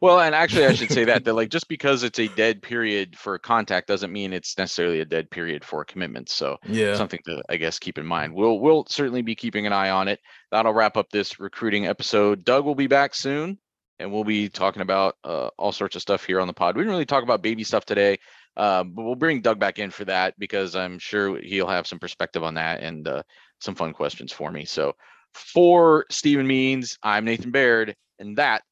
well, 0.00 0.20
and 0.20 0.34
actually, 0.34 0.66
I 0.66 0.74
should 0.74 0.90
say 0.90 1.04
that 1.04 1.24
that 1.24 1.34
like 1.34 1.50
just 1.50 1.68
because 1.68 2.02
it's 2.02 2.18
a 2.18 2.28
dead 2.28 2.62
period 2.62 3.16
for 3.16 3.38
contact 3.38 3.88
doesn't 3.88 4.12
mean 4.12 4.32
it's 4.32 4.56
necessarily 4.56 5.00
a 5.00 5.04
dead 5.04 5.30
period 5.30 5.64
for 5.64 5.84
commitments. 5.84 6.34
So 6.34 6.58
yeah, 6.66 6.94
something 6.94 7.20
to 7.26 7.42
I 7.48 7.56
guess 7.56 7.78
keep 7.78 7.98
in 7.98 8.06
mind. 8.06 8.34
We'll 8.34 8.60
we'll 8.60 8.86
certainly 8.88 9.22
be 9.22 9.34
keeping 9.34 9.66
an 9.66 9.72
eye 9.72 9.90
on 9.90 10.08
it. 10.08 10.20
That'll 10.50 10.72
wrap 10.72 10.96
up 10.96 11.10
this 11.10 11.40
recruiting 11.40 11.86
episode. 11.86 12.44
Doug 12.44 12.64
will 12.64 12.74
be 12.74 12.86
back 12.86 13.14
soon, 13.14 13.58
and 13.98 14.12
we'll 14.12 14.24
be 14.24 14.48
talking 14.48 14.82
about 14.82 15.16
uh, 15.24 15.48
all 15.58 15.72
sorts 15.72 15.96
of 15.96 16.02
stuff 16.02 16.24
here 16.24 16.40
on 16.40 16.46
the 16.46 16.54
pod. 16.54 16.76
We 16.76 16.82
didn't 16.82 16.92
really 16.92 17.06
talk 17.06 17.22
about 17.22 17.42
baby 17.42 17.64
stuff 17.64 17.84
today, 17.84 18.18
uh, 18.56 18.84
but 18.84 19.04
we'll 19.04 19.14
bring 19.14 19.42
Doug 19.42 19.58
back 19.58 19.78
in 19.78 19.90
for 19.90 20.04
that 20.06 20.34
because 20.38 20.76
I'm 20.76 20.98
sure 20.98 21.40
he'll 21.40 21.68
have 21.68 21.86
some 21.86 21.98
perspective 21.98 22.42
on 22.42 22.54
that 22.54 22.82
and 22.82 23.06
uh, 23.06 23.22
some 23.60 23.74
fun 23.74 23.92
questions 23.92 24.32
for 24.32 24.50
me. 24.50 24.64
So 24.64 24.94
for 25.34 26.06
Stephen 26.10 26.46
Means, 26.46 26.98
I'm 27.02 27.24
Nathan 27.24 27.50
Baird, 27.50 27.94
and 28.18 28.36
that 28.38 28.62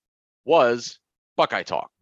was 0.44 0.98
Buckeye 1.38 1.62
Talk. 1.62 1.97